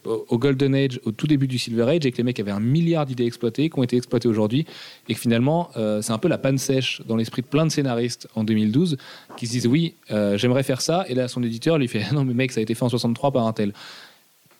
au 0.05 0.37
Golden 0.37 0.73
Age, 0.73 0.99
au 1.05 1.11
tout 1.11 1.27
début 1.27 1.47
du 1.47 1.57
Silver 1.59 1.83
Age, 1.83 2.05
et 2.05 2.11
que 2.11 2.17
les 2.17 2.23
mecs 2.23 2.39
avaient 2.39 2.51
un 2.51 2.59
milliard 2.59 3.05
d'idées 3.05 3.25
exploitées, 3.25 3.69
qui 3.69 3.77
ont 3.77 3.83
été 3.83 3.95
exploitées 3.97 4.27
aujourd'hui, 4.27 4.65
et 5.07 5.13
que 5.13 5.19
finalement, 5.19 5.69
euh, 5.77 6.01
c'est 6.01 6.13
un 6.13 6.17
peu 6.17 6.27
la 6.27 6.37
panne 6.37 6.57
sèche 6.57 7.01
dans 7.07 7.15
l'esprit 7.15 7.41
de 7.43 7.47
plein 7.47 7.65
de 7.65 7.71
scénaristes 7.71 8.27
en 8.35 8.43
2012, 8.43 8.97
qui 9.37 9.45
se 9.47 9.51
disent 9.51 9.67
oui, 9.67 9.93
euh, 10.11 10.37
j'aimerais 10.37 10.63
faire 10.63 10.81
ça, 10.81 11.05
et 11.07 11.13
là 11.15 11.27
son 11.27 11.43
éditeur 11.43 11.77
lui 11.77 11.87
fait 11.87 12.03
non 12.11 12.25
mais 12.25 12.33
mec, 12.33 12.51
ça 12.51 12.59
a 12.59 12.63
été 12.63 12.73
fait 12.73 12.83
en 12.83 12.89
63 12.89 13.31
par 13.31 13.45
un 13.45 13.53
tel. 13.53 13.73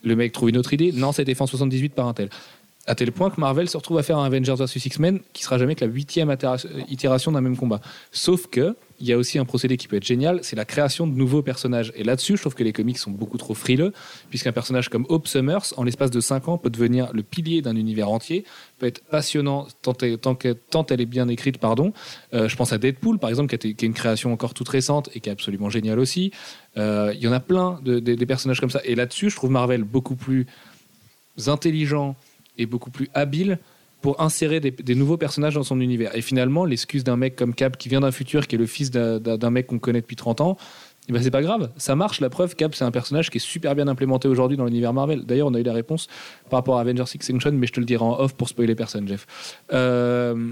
Le 0.04 0.16
mec 0.16 0.32
trouve 0.32 0.50
une 0.50 0.58
autre 0.58 0.74
idée, 0.74 0.92
non, 0.92 1.12
ça 1.12 1.22
a 1.22 1.24
été 1.24 1.34
fait 1.34 1.42
en 1.42 1.48
78 1.48 1.94
par 1.94 2.08
un 2.08 2.14
tel. 2.14 2.30
À 2.86 2.96
tel 2.96 3.12
point 3.12 3.30
que 3.30 3.42
Marvel 3.42 3.68
se 3.68 3.76
retrouve 3.76 3.98
à 3.98 4.04
faire 4.04 4.18
un 4.18 4.26
Avengers 4.26 4.56
vs 4.58 4.86
X-Men 4.86 5.20
qui 5.34 5.44
sera 5.44 5.58
jamais 5.58 5.76
que 5.76 5.84
la 5.84 5.92
huitième 5.92 6.30
itéra- 6.30 6.64
itération 6.90 7.32
d'un 7.34 7.42
même 7.42 7.58
combat. 7.58 7.82
Sauf 8.12 8.48
que 8.48 8.76
il 9.00 9.08
y 9.08 9.14
a 9.14 9.18
aussi 9.18 9.38
un 9.38 9.46
procédé 9.46 9.78
qui 9.78 9.88
peut 9.88 9.96
être 9.98 10.04
génial, 10.06 10.40
c'est 10.42 10.56
la 10.56 10.66
création 10.66 11.06
de 11.06 11.14
nouveaux 11.16 11.44
personnages. 11.44 11.94
Et 11.96 12.04
là-dessus, 12.04 12.36
je 12.36 12.42
trouve 12.42 12.56
que 12.56 12.64
les 12.64 12.74
comics 12.74 12.98
sont 12.98 13.12
beaucoup 13.12 13.38
trop 13.38 13.54
frileux, 13.54 13.94
puisqu'un 14.30 14.52
personnage 14.52 14.90
comme 14.90 15.06
Hope 15.10 15.28
Summers, 15.28 15.74
en 15.78 15.84
l'espace 15.84 16.10
de 16.10 16.20
5 16.20 16.48
ans, 16.48 16.58
peut 16.58 16.70
devenir 16.72 17.12
le 17.14 17.22
pilier 17.22 17.62
d'un 17.62 17.76
univers 17.76 18.10
entier, 18.10 18.44
peut 18.80 18.88
être 18.88 19.04
passionnant 19.04 19.68
tant, 19.84 19.94
elle- 20.02 20.18
elle 20.90 21.02
est 21.02 21.06
bien 21.06 21.28
écrite. 21.28 21.60
Pardon. 21.60 21.94
Euh, 22.34 22.48
je 22.50 22.56
pense 22.56 22.74
à 22.74 22.78
Deadpool, 22.80 23.20
par 23.20 23.30
exemple, 23.30 23.56
qui, 23.56 23.68
a 23.68 23.70
est 23.70 23.82
une 23.84 23.94
création 23.94 24.34
encore 24.34 24.54
toute 24.56 24.70
récente 24.70 25.10
et 25.14 25.20
qui 25.20 25.30
est 25.30 25.32
absolument 25.32 25.70
géniale 25.70 26.00
aussi. 26.00 26.32
Euh, 26.78 27.14
Il 27.16 27.22
y 27.22 27.28
en 27.28 27.34
a 27.34 27.40
plein 27.40 27.80
de, 27.84 28.00
de- 28.00 28.16
des 28.16 28.26
personnages 28.26 28.60
comme 28.60 28.72
ça. 28.72 28.82
Et 28.84 28.96
là-dessus, 28.96 29.30
je 29.30 29.36
trouve 29.36 29.52
Marvel 29.52 29.84
beaucoup 29.84 30.16
plus 30.16 30.48
intelligent 31.46 32.16
et 32.58 32.66
beaucoup 32.66 32.90
plus 32.90 33.10
habile 33.14 33.60
pour 34.02 34.22
insérer 34.22 34.60
des, 34.60 34.96
nouveaux 34.96 35.18
personnages 35.18 35.56
dans 35.56 35.64
son 35.64 35.82
univers. 35.82 36.16
Et 36.16 36.22
finalement, 36.22 36.66
l'excuse 36.66 37.04
d'un 37.04 37.18
mec 37.18 37.36
comme 37.36 37.54
Cap 37.54 37.78
qui 37.78 37.90
vient 37.90 38.02
d'un 38.02 38.12
futur, 38.12 38.48
qui 38.48 38.56
est 38.56 38.60
le 38.60 38.66
fils 38.68 38.92
d'un- 38.92 39.50
mec 39.50 39.68
qu'on 39.68 39.80
connaît 39.80 40.02
depuis 40.02 40.16
30 40.16 40.42
ans, 40.42 40.58
eh 41.10 41.14
ben 41.14 41.24
c'est 41.24 41.32
pas 41.32 41.42
grave, 41.42 41.72
ça 41.78 41.96
marche. 41.96 42.20
La 42.20 42.30
preuve, 42.30 42.56
Cap, 42.56 42.76
c'est 42.76 42.84
un 42.84 42.92
personnage 42.92 43.30
qui 43.30 43.38
est 43.38 43.42
super 43.42 43.76
bien 43.76 43.88
implémenté 43.88 44.28
aujourd'hui 44.28 44.58
dans 44.58 44.66
l'univers 44.66 44.94
Marvel. 44.94 45.24
D'ailleurs, 45.26 45.48
on 45.48 45.54
a 45.54 45.60
eu 45.60 45.64
la 45.64 45.74
réponse 45.74 46.08
par 46.50 46.60
rapport 46.60 46.78
à 46.78 46.82
Avengers 46.82 47.06
Extinction, 47.16 47.52
mais 47.54 47.66
je 47.66 47.74
te 47.74 47.80
le 47.80 47.86
dirai 47.86 48.04
en 48.04 48.20
off 48.20 48.34
pour 48.36 48.50
spoiler 48.50 48.76
personne, 48.76 49.08
Jeff. 49.08 49.26
Euh, 49.72 50.52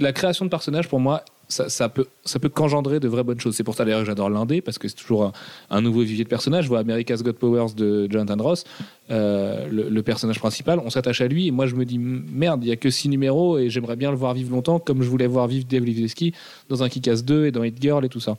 la 0.00 0.12
création 0.12 0.44
de 0.44 0.50
personnages, 0.50 0.88
pour 0.88 1.00
moi, 1.00 1.24
ça, 1.48 1.88
peut, 1.88 2.06
ça 2.24 2.38
peut 2.38 2.48
qu'engendrer 2.48 3.00
de 3.00 3.08
vraies 3.08 3.22
bonnes 3.22 3.40
choses. 3.40 3.56
C'est 3.56 3.64
pour 3.64 3.74
ça 3.74 3.84
d'ailleurs 3.84 4.00
que 4.00 4.06
j'adore 4.06 4.30
l'indé, 4.30 4.60
parce 4.60 4.78
que 4.78 4.86
c'est 4.88 4.96
toujours 4.96 5.32
un, 5.70 5.80
nouveau 5.80 6.02
vivier 6.02 6.24
de 6.24 6.28
personnages. 6.28 6.64
Je 6.64 6.68
vois 6.68 6.80
America's 6.80 7.22
Got 7.22 7.34
Powers 7.34 7.74
de 7.76 8.06
Jonathan 8.10 8.42
Ross, 8.42 8.64
euh, 9.10 9.66
le, 9.70 10.02
personnage 10.02 10.38
principal, 10.38 10.78
on 10.78 10.90
s'attache 10.90 11.20
à 11.20 11.28
lui, 11.28 11.48
et 11.48 11.50
moi 11.50 11.66
je 11.66 11.74
me 11.74 11.84
dis 11.84 11.98
merde, 11.98 12.62
il 12.64 12.68
y 12.68 12.72
a 12.72 12.76
que 12.76 12.90
six 12.90 13.08
numéros, 13.08 13.58
et 13.58 13.70
j'aimerais 13.70 13.96
bien 13.96 14.10
le 14.10 14.16
voir 14.16 14.34
vivre 14.34 14.52
longtemps, 14.52 14.78
comme 14.78 15.02
je 15.02 15.08
voulais 15.08 15.26
voir 15.26 15.46
vivre 15.48 15.66
Dave 15.68 15.84
Livesky 15.84 16.34
dans 16.68 16.82
un 16.82 16.88
Kick-Ass 16.88 17.24
2 17.24 17.46
et 17.46 17.50
dans 17.50 17.64
Hit 17.64 17.80
Girl 17.80 18.04
et 18.04 18.08
tout 18.08 18.20
ça. 18.20 18.36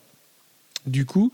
Du 0.86 1.06
coup, 1.06 1.32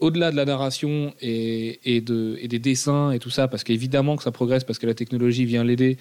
au-delà 0.00 0.30
de 0.30 0.36
la 0.36 0.44
narration 0.44 1.12
et, 1.20 1.80
et 1.84 2.00
des 2.00 2.58
dessins 2.58 3.10
et 3.10 3.18
tout 3.18 3.30
ça, 3.30 3.48
parce 3.48 3.64
qu'évidemment 3.64 4.16
que 4.16 4.22
ça 4.22 4.30
progresse, 4.30 4.64
parce 4.64 4.78
que 4.78 4.86
la 4.86 4.94
technologie 4.94 5.44
vient 5.44 5.64
l'aider 5.64 5.98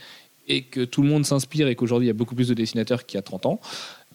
et 0.47 0.63
que 0.63 0.83
tout 0.83 1.01
le 1.01 1.09
monde 1.09 1.25
s'inspire 1.25 1.67
et 1.67 1.75
qu'aujourd'hui 1.75 2.05
il 2.05 2.09
y 2.09 2.11
a 2.11 2.13
beaucoup 2.15 2.35
plus 2.35 2.47
de 2.47 2.53
dessinateurs 2.53 3.05
qu'il 3.05 3.17
y 3.17 3.19
a 3.19 3.23
30 3.23 3.45
ans, 3.45 3.59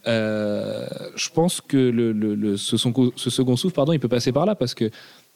euh, 0.07 0.87
je 1.15 1.29
pense 1.31 1.61
que 1.61 2.57
ce, 2.57 2.77
second 2.77 3.57
souffle, 3.57 3.75
pardon, 3.75 3.93
il 3.93 4.01
peut 4.01 4.09
passer 4.09 4.33
par 4.33 4.47
là 4.47 4.55
parce 4.55 4.75
que 4.75 4.91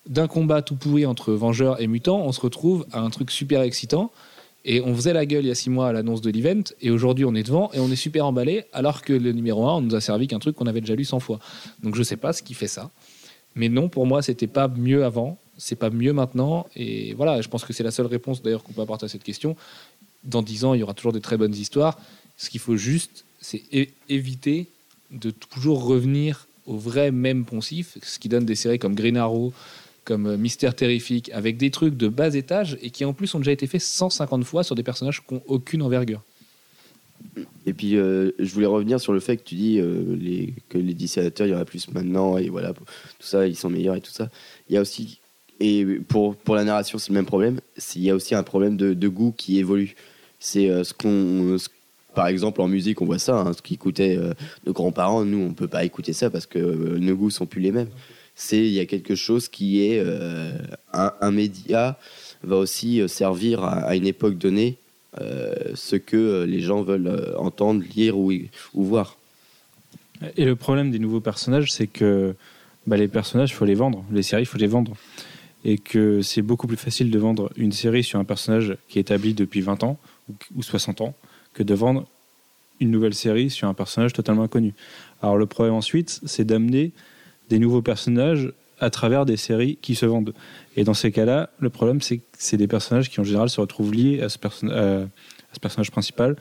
d'un 0.07 0.27
combat 0.27 0.63
tout 0.63 0.77
pourri 0.77 1.07
entre 1.07 1.33
Vengeurs 1.33 1.81
et 1.81 1.87
Mutants, 1.87 2.21
on 2.21 2.33
se 2.33 2.41
retrouve 2.41 2.87
à 2.93 3.01
un 3.01 3.11
truc 3.11 3.31
super 3.31 3.63
excitant. 3.63 4.11
Et 4.69 4.81
on 4.81 4.97
faisait 4.97 5.13
la 5.13 5.27
gueule 5.27 5.45
il 5.45 5.49
y 5.49 5.53
a 5.53 5.55
six 5.55 5.71
mois 5.71 5.87
à 5.89 5.93
l'annonce 5.93 6.21
de 6.21 6.31
l'event, 6.31 6.65
et 6.81 6.91
aujourd'hui 6.91 7.25
on 7.25 7.37
est 7.37 7.45
devant 7.45 7.71
et 7.73 7.79
on 7.79 7.89
est 7.89 7.97
super 7.97 8.27
emballé, 8.27 8.65
alors 8.73 9.03
que 9.03 9.13
le 9.13 9.31
numéro 9.31 9.65
1, 9.65 9.75
on 9.75 9.81
nous 9.81 9.95
a 9.95 10.01
servi 10.01 10.27
qu'un 10.27 10.41
truc 10.41 10.57
qu'on 10.57 10.67
avait 10.67 10.81
déjà 10.81 10.97
lu 10.97 11.05
100 11.05 11.21
fois. 11.21 11.39
Donc 11.85 11.95
je 11.95 12.03
sais 12.03 12.17
pas 12.17 12.33
ce 12.33 12.43
qui 12.43 12.53
fait 12.53 12.67
ça. 12.67 12.91
Mais 13.55 13.69
non, 13.69 13.89
pour 13.89 14.07
moi, 14.07 14.23
c'était 14.23 14.49
pas 14.49 14.67
mieux 14.67 15.05
avant, 15.05 15.39
c'est 15.57 15.77
pas 15.77 15.91
mieux 15.91 16.13
maintenant. 16.13 16.67
Et 16.75 17.15
voilà, 17.15 17.41
je 17.41 17.49
pense 17.49 17.65
que 17.65 17.73
c'est 17.73 17.85
la 17.85 17.93
seule 17.93 18.07
réponse 18.07 18.43
d'ailleurs 18.43 18.65
qu'on 18.65 18.73
peut 18.73 18.83
apporter 18.83 19.07
à 19.07 19.09
cette 19.09 19.23
question. 19.23 19.57
Dans 20.27 20.43
dix 20.43 20.65
ans, 20.65 20.75
il 20.75 20.81
y 20.81 20.83
aura 20.83 20.95
toujours 20.95 21.13
des 21.13 21.21
très 21.21 21.37
bonnes 21.37 21.55
histoires. 21.55 21.99
Ce 22.37 22.51
qu'il 22.51 22.61
faut 22.61 22.77
juste, 22.77 23.25
c'est 23.41 23.63
éviter 24.09 24.67
de 25.11 25.31
toujours 25.31 25.85
revenir 25.85 26.47
au 26.67 26.77
vrai 26.77 27.11
même 27.13 27.45
poncif, 27.45 27.97
ce 28.03 28.19
qui 28.19 28.29
donne 28.29 28.45
des 28.45 28.57
séries 28.57 28.79
comme 28.79 28.95
Green 28.95 29.17
Arrow, 29.17 29.53
comme 30.05 30.27
euh, 30.27 30.37
Mystère 30.37 30.75
Terrifique, 30.75 31.31
avec 31.33 31.57
des 31.57 31.71
trucs 31.71 31.97
de 31.97 32.09
bas 32.09 32.35
étage 32.35 32.77
et 32.83 32.91
qui 32.91 33.05
en 33.05 33.13
plus 33.13 33.35
ont 33.35 33.39
déjà 33.39 33.53
été 33.53 33.67
faits 33.67 33.81
150 33.81 34.45
fois 34.45 34.65
sur 34.65 34.75
des 34.75 34.83
personnages 34.83 35.23
qui 35.25 35.35
n'ont 35.35 35.43
aucune 35.47 35.83
envergure. 35.83 36.23
Et 37.67 37.73
puis, 37.73 37.97
euh, 37.97 38.33
je 38.39 38.53
voulais 38.53 38.67
revenir 38.67 39.01
sur 39.01 39.13
le 39.13 39.21
fait 39.21 39.37
que 39.37 39.43
tu 39.43 39.55
dis 39.55 39.79
euh, 39.79 40.17
que 40.69 40.79
les 40.79 40.95
dessinateurs, 40.95 41.47
il 41.47 41.51
y 41.51 41.55
en 41.55 41.59
a 41.59 41.65
plus 41.65 41.89
maintenant, 41.93 42.37
et 42.37 42.49
voilà, 42.49 42.73
tout 42.73 42.85
ça, 43.21 43.47
ils 43.47 43.57
sont 43.57 43.71
meilleurs 43.71 43.97
et 43.97 44.01
tout 44.01 44.13
ça. 44.13 44.29
Il 44.69 44.75
y 44.75 44.79
a 44.79 44.81
aussi, 44.81 45.21
et 45.61 45.85
pour, 46.09 46.37
pour 46.37 46.55
la 46.55 46.65
narration, 46.65 46.99
c'est 46.99 47.11
le 47.11 47.15
même 47.15 47.27
problème, 47.27 47.61
il 47.95 48.03
y 48.03 48.11
a 48.11 48.15
aussi 48.15 48.35
un 48.35 48.43
problème 48.43 48.77
de 48.77 49.09
goût 49.09 49.33
qui 49.37 49.59
évolue. 49.59 49.97
C'est 50.39 50.69
euh, 50.71 50.85
ce 50.85 50.95
qu'on. 50.95 51.59
ce- 51.59 51.69
par 52.15 52.29
exemple, 52.29 52.63
en 52.63 52.69
musique, 52.69 53.03
on 53.03 53.05
voit 53.05 53.19
ça, 53.19 53.41
hein, 53.41 53.53
ce 53.53 53.61
qui 53.61 53.75
écoutait 53.75 54.17
euh, 54.17 54.33
nos 54.67 54.73
grands-parents, 54.73 55.25
nous, 55.27 55.39
on 55.39 55.53
peut 55.53 55.69
pas 55.69 55.85
écouter 55.85 56.15
ça 56.15 56.31
parce 56.31 56.47
que 56.47 56.59
euh, 56.59 56.99
nos 56.99 57.15
goûts 57.15 57.29
sont 57.31 57.45
plus 57.45 57.61
les 57.61 57.73
mêmes. 57.73 57.91
c'est 58.35 58.59
il 58.59 58.73
y 58.73 58.81
a 58.81 58.87
quelque 58.87 59.15
chose 59.15 59.49
qui 59.49 59.83
est 59.85 60.01
euh, 60.03 60.53
un, 60.95 61.31
média 61.31 61.99
va 62.43 62.57
aussi 62.57 63.03
euh, 63.03 63.09
servir 63.09 63.63
à, 63.65 63.95
une 63.97 64.07
époque 64.07 64.39
donnée 64.39 64.77
euh, 65.21 65.55
ce 65.75 65.97
que 65.97 66.17
euh, 66.17 66.47
les 66.47 66.61
gens 66.61 66.83
veulent 66.83 67.07
euh, 67.07 67.37
entendre, 67.39 67.83
lire 67.95 68.17
ou, 68.17 68.33
ou 68.75 68.85
voir. 68.85 69.19
Et 70.39 70.47
le 70.47 70.57
problème 70.57 70.91
des 70.91 70.99
nouveaux 70.99 71.21
personnages, 71.21 71.71
c'est 71.71 71.87
que 71.87 72.35
bah, 72.87 72.97
les 72.97 73.09
personnages, 73.09 73.51
il 73.51 73.55
faut 73.55 73.67
les 73.67 73.75
vendre. 73.75 74.05
Les 74.11 74.23
séries, 74.23 74.43
il 74.43 74.47
faut 74.47 74.59
les 74.59 74.67
vendre. 74.67 74.97
Et 75.65 75.77
que 75.79 76.23
c'est 76.23 76.43
beaucoup 76.43 76.67
plus 76.67 76.77
facile 76.77 77.11
de 77.11 77.19
vendre 77.19 77.51
une 77.57 77.73
série 77.73 78.05
sur 78.05 78.19
un 78.19 78.25
personnage 78.25 78.77
qui 78.89 78.99
est 78.99 79.03
établi 79.03 79.35
depuis 79.35 79.61
20 79.61 79.83
ans 79.85 79.99
ou, 80.29 80.35
ou 80.57 80.63
60 80.63 81.01
ans 81.01 81.15
que 81.53 81.63
de 81.63 81.75
vendre 81.75 82.07
une 82.81 82.91
nouvelle 82.91 83.15
série 83.15 83.51
sur 83.51 83.69
un 83.69 83.75
personnage 83.75 84.13
totalement 84.13 84.43
inconnu. 84.43 84.75
Alors 85.23 85.37
le 85.37 85.47
problème 85.47 85.75
ensuite, 85.75 86.21
c'est 86.25 86.45
d'amener 86.45 86.93
des 87.49 87.59
nouveaux 87.59 87.83
personnages 87.83 88.53
à 88.79 88.91
travers 88.91 89.25
des 89.25 89.37
séries 89.37 89.79
qui 89.81 89.95
se 89.95 90.05
vendent. 90.05 90.35
Et 90.77 90.85
dans 90.85 90.95
ces 90.95 91.11
cas-là, 91.11 91.51
le 91.59 91.71
problème, 91.71 92.01
c'est 92.01 92.19
que 92.19 92.25
c'est 92.37 92.57
des 92.57 92.69
personnages 92.69 93.09
qui 93.09 93.21
en 93.21 93.25
général 93.25 93.49
se 93.49 93.61
retrouvent 93.61 93.95
liés 93.95 94.21
à 94.21 94.29
ce, 94.29 94.39
personnage 94.39 95.91
principal. 95.91 96.37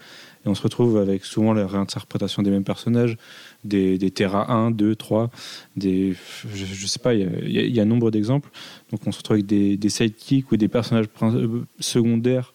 Et 0.46 0.50
on 0.50 0.56
se 0.56 0.62
retrouve 0.62 0.98
avec 0.98 1.24
souvent 1.24 1.54
la 1.54 1.66
réinterprétation 1.66 2.44
des 2.44 2.50
mêmes 2.50 2.66
personnages, 2.66 3.18
des, 3.64 3.98
des 3.98 4.12
Terra 4.12 4.52
1, 4.52 4.72
2, 4.72 4.96
3, 4.96 5.32
des, 5.78 6.14
je, 6.54 6.66
je 6.66 6.88
sais 6.88 7.00
pas, 7.00 7.14
il 7.14 7.50
y 7.50 7.62
y 7.62 7.72
y 7.72 7.80
a 7.80 7.86
nombre 7.86 8.12
d'exemples. 8.12 8.50
Donc 8.92 9.08
on 9.08 9.12
se 9.14 9.20
retrouve 9.20 9.36
avec 9.36 9.46
des, 9.46 9.78
des 9.78 9.90
sidekicks 9.90 10.52
ou 10.52 10.58
des 10.58 10.68
personnages 10.68 11.08
euh, 11.22 11.62
secondaires 11.80 12.54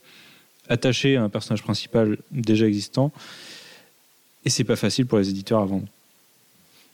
attachés 0.70 1.16
à 1.16 1.22
un 1.24 1.28
personnage 1.28 1.62
principal 1.62 2.16
déjà 2.30 2.66
existant. 2.66 3.12
Et 4.46 4.50
c'est 4.50 4.64
pas 4.64 4.76
facile 4.76 5.04
pour 5.04 5.18
les 5.18 5.28
éditeurs 5.28 5.60
à 5.60 5.66
vendre. 5.66 5.86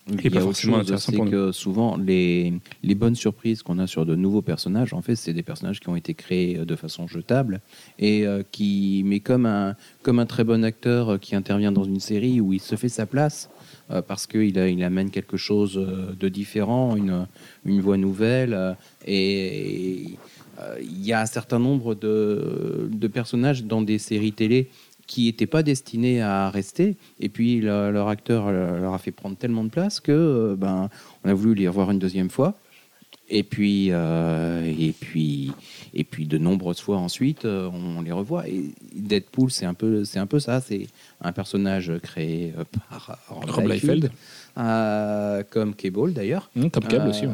Il 0.08 0.20
Et 0.24 0.28
y 0.28 0.30
pas 0.30 0.38
a 0.38 0.42
autre 0.42 0.52
forcément 0.52 0.74
chose, 0.78 0.82
intéressant 0.82 1.12
pour 1.12 1.24
nous. 1.24 1.30
que 1.32 1.52
souvent 1.52 1.96
les, 1.96 2.52
les 2.84 2.94
bonnes 2.94 3.16
surprises 3.16 3.62
qu'on 3.62 3.78
a 3.80 3.88
sur 3.88 4.06
de 4.06 4.14
nouveaux 4.14 4.42
personnages, 4.42 4.92
en 4.92 5.02
fait, 5.02 5.16
c'est 5.16 5.32
des 5.32 5.42
personnages 5.42 5.80
qui 5.80 5.88
ont 5.88 5.96
été 5.96 6.14
créés 6.14 6.58
euh, 6.58 6.64
de 6.64 6.76
façon 6.76 7.08
jetable 7.08 7.60
et 7.98 8.24
euh, 8.24 8.42
qui, 8.52 9.02
mais 9.04 9.18
comme 9.18 9.46
un 9.46 9.74
comme 10.02 10.20
un 10.20 10.26
très 10.26 10.44
bon 10.44 10.64
acteur 10.64 11.08
euh, 11.08 11.18
qui 11.18 11.34
intervient 11.34 11.72
dans 11.72 11.82
une 11.82 11.98
série 11.98 12.40
où 12.40 12.52
il 12.52 12.60
se 12.60 12.76
fait 12.76 12.88
sa 12.88 13.04
place 13.04 13.50
euh, 13.90 14.00
parce 14.00 14.28
qu'il 14.28 14.56
il 14.56 14.84
amène 14.84 15.10
quelque 15.10 15.36
chose 15.36 15.74
de 15.74 16.28
différent, 16.28 16.94
une 16.94 17.26
une 17.64 17.80
voix 17.80 17.96
nouvelle 17.96 18.76
et 19.08 20.04
il 20.80 21.04
y 21.04 21.12
a 21.12 21.20
un 21.20 21.26
certain 21.26 21.58
nombre 21.58 21.94
de, 21.94 22.88
de 22.90 23.06
personnages 23.08 23.64
dans 23.64 23.82
des 23.82 23.98
séries 23.98 24.32
télé 24.32 24.70
qui 25.06 25.26
n'étaient 25.26 25.46
pas 25.46 25.62
destinés 25.62 26.20
à 26.22 26.50
rester. 26.50 26.96
Et 27.20 27.28
puis 27.28 27.60
le- 27.60 27.90
leur 27.92 28.08
acteur 28.08 28.46
euh, 28.48 28.80
leur 28.80 28.94
a 28.94 28.98
fait 28.98 29.12
prendre 29.12 29.36
tellement 29.36 29.62
de 29.64 29.68
place 29.70 30.00
que 30.00 30.12
euh, 30.12 30.56
ben 30.56 30.88
on 31.24 31.28
a 31.30 31.34
voulu 31.34 31.54
les 31.54 31.68
revoir 31.68 31.90
une 31.92 31.98
deuxième 32.00 32.30
fois. 32.30 32.54
Et 33.28 33.42
puis 33.42 33.88
euh, 33.90 34.64
et 34.78 34.92
puis 34.92 35.52
et 35.94 36.04
puis 36.04 36.26
de 36.26 36.38
nombreuses 36.38 36.80
fois 36.80 36.96
ensuite 36.98 37.44
euh, 37.44 37.68
on 37.72 38.02
les 38.02 38.12
revoit. 38.12 38.48
Et 38.48 38.70
Deadpool 38.94 39.50
c'est 39.50 39.66
un 39.66 39.74
peu 39.74 40.04
c'est 40.04 40.18
un 40.20 40.26
peu 40.26 40.38
ça. 40.40 40.60
C'est 40.60 40.86
un 41.20 41.32
personnage 41.32 41.92
créé 42.02 42.52
euh, 42.58 42.64
par 42.88 43.18
Rob 43.28 43.68
Liefeld. 43.68 44.10
euh, 44.58 45.42
comme 45.50 45.74
Cable 45.74 46.12
d'ailleurs. 46.12 46.50
Top 46.70 46.88
Cable 46.88 47.08
aussi. 47.10 47.26
ouais. 47.26 47.32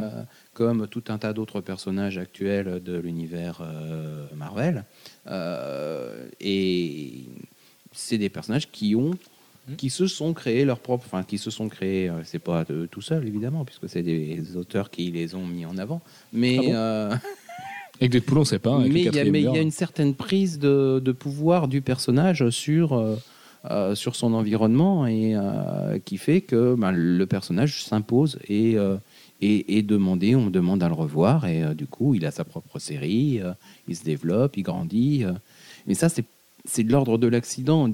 Comme 0.55 0.86
tout 0.86 1.05
un 1.09 1.16
tas 1.18 1.32
d'autres 1.32 1.61
personnages 1.62 2.18
actuels 2.18 2.82
de 2.82 2.98
l'univers 2.98 3.61
euh, 3.62 4.26
Marvel. 4.36 4.84
Euh, 5.28 6.26
et 6.40 7.24
c'est 7.92 8.18
des 8.18 8.28
personnages 8.28 8.70
qui 8.70 8.94
ont 8.94 9.12
Mhm. 9.68 9.76
qui 9.76 9.90
se 9.90 10.09
sont 10.09 10.32
créés 10.34 10.64
leur 10.64 10.80
propre 10.80 11.05
enfin 11.07 11.22
qui 11.22 11.38
se 11.38 11.48
sont 11.48 11.68
créés 11.68 12.09
euh, 12.09 12.22
c'est 12.24 12.40
pas 12.40 12.64
tout 12.90 13.00
seul 13.00 13.28
évidemment 13.28 13.64
puisque 13.64 13.88
c'est 13.88 14.03
des 14.03 14.57
auteurs 14.57 14.90
qui 14.90 15.12
les 15.12 15.36
ont 15.36 15.46
mis 15.46 15.64
en 15.64 15.78
avant 15.78 16.00
mais 16.32 16.59
Ah 16.59 17.11
bon 17.11 17.18
Avec 18.00 18.11
Deadpool, 18.11 18.38
on 18.38 18.44
sait 18.44 18.59
pas. 18.59 18.74
avec 18.80 18.92
mais 18.92 19.03
il 19.05 19.14
y, 19.14 19.18
a- 19.20 19.24
y 19.24 19.59
une 19.62 19.70
certaine 19.70 20.14
prise 20.16 20.59
de, 20.59 21.00
de 21.05 21.12
pouvoir 21.12 21.68
du 21.68 21.80
personnage 21.80 22.50
sur, 22.50 22.94
euh, 23.70 23.94
sur 23.94 24.16
son 24.16 24.34
environnement 24.34 25.07
et 25.07 25.36
euh, 25.36 26.00
qui 26.05 26.18
fait 26.18 26.40
que 26.40 26.74
ben, 26.74 26.90
le 26.90 27.24
personnage 27.26 27.84
s'impose 27.84 28.40
et 28.48 28.76
euh, 28.76 28.96
est 29.43 29.82
demandé, 29.82 30.34
on 30.36 30.51
demande 30.51 30.82
à 30.82 30.88
le 30.88 30.95
revoir 30.95 31.47
et 31.47 31.62
euh, 31.62 31.74
du 31.74 31.86
coup 31.86 32.14
il 32.14 32.24
a 32.24 32.30
sa 32.30 32.45
propre 32.45 32.78
série, 32.78 33.40
euh, 33.40 33.53
il 33.88 33.97
se 33.97 34.05
développe, 34.05 34.57
il 34.57 34.62
grandit. 34.62 35.24
euh. 35.24 35.32
mais 35.86 35.95
ça 35.95 36.09
c'est 36.09 36.84
de 36.84 36.93
l'ordre 36.93 37.18
de 37.18 37.26
l'accident, 37.26 37.88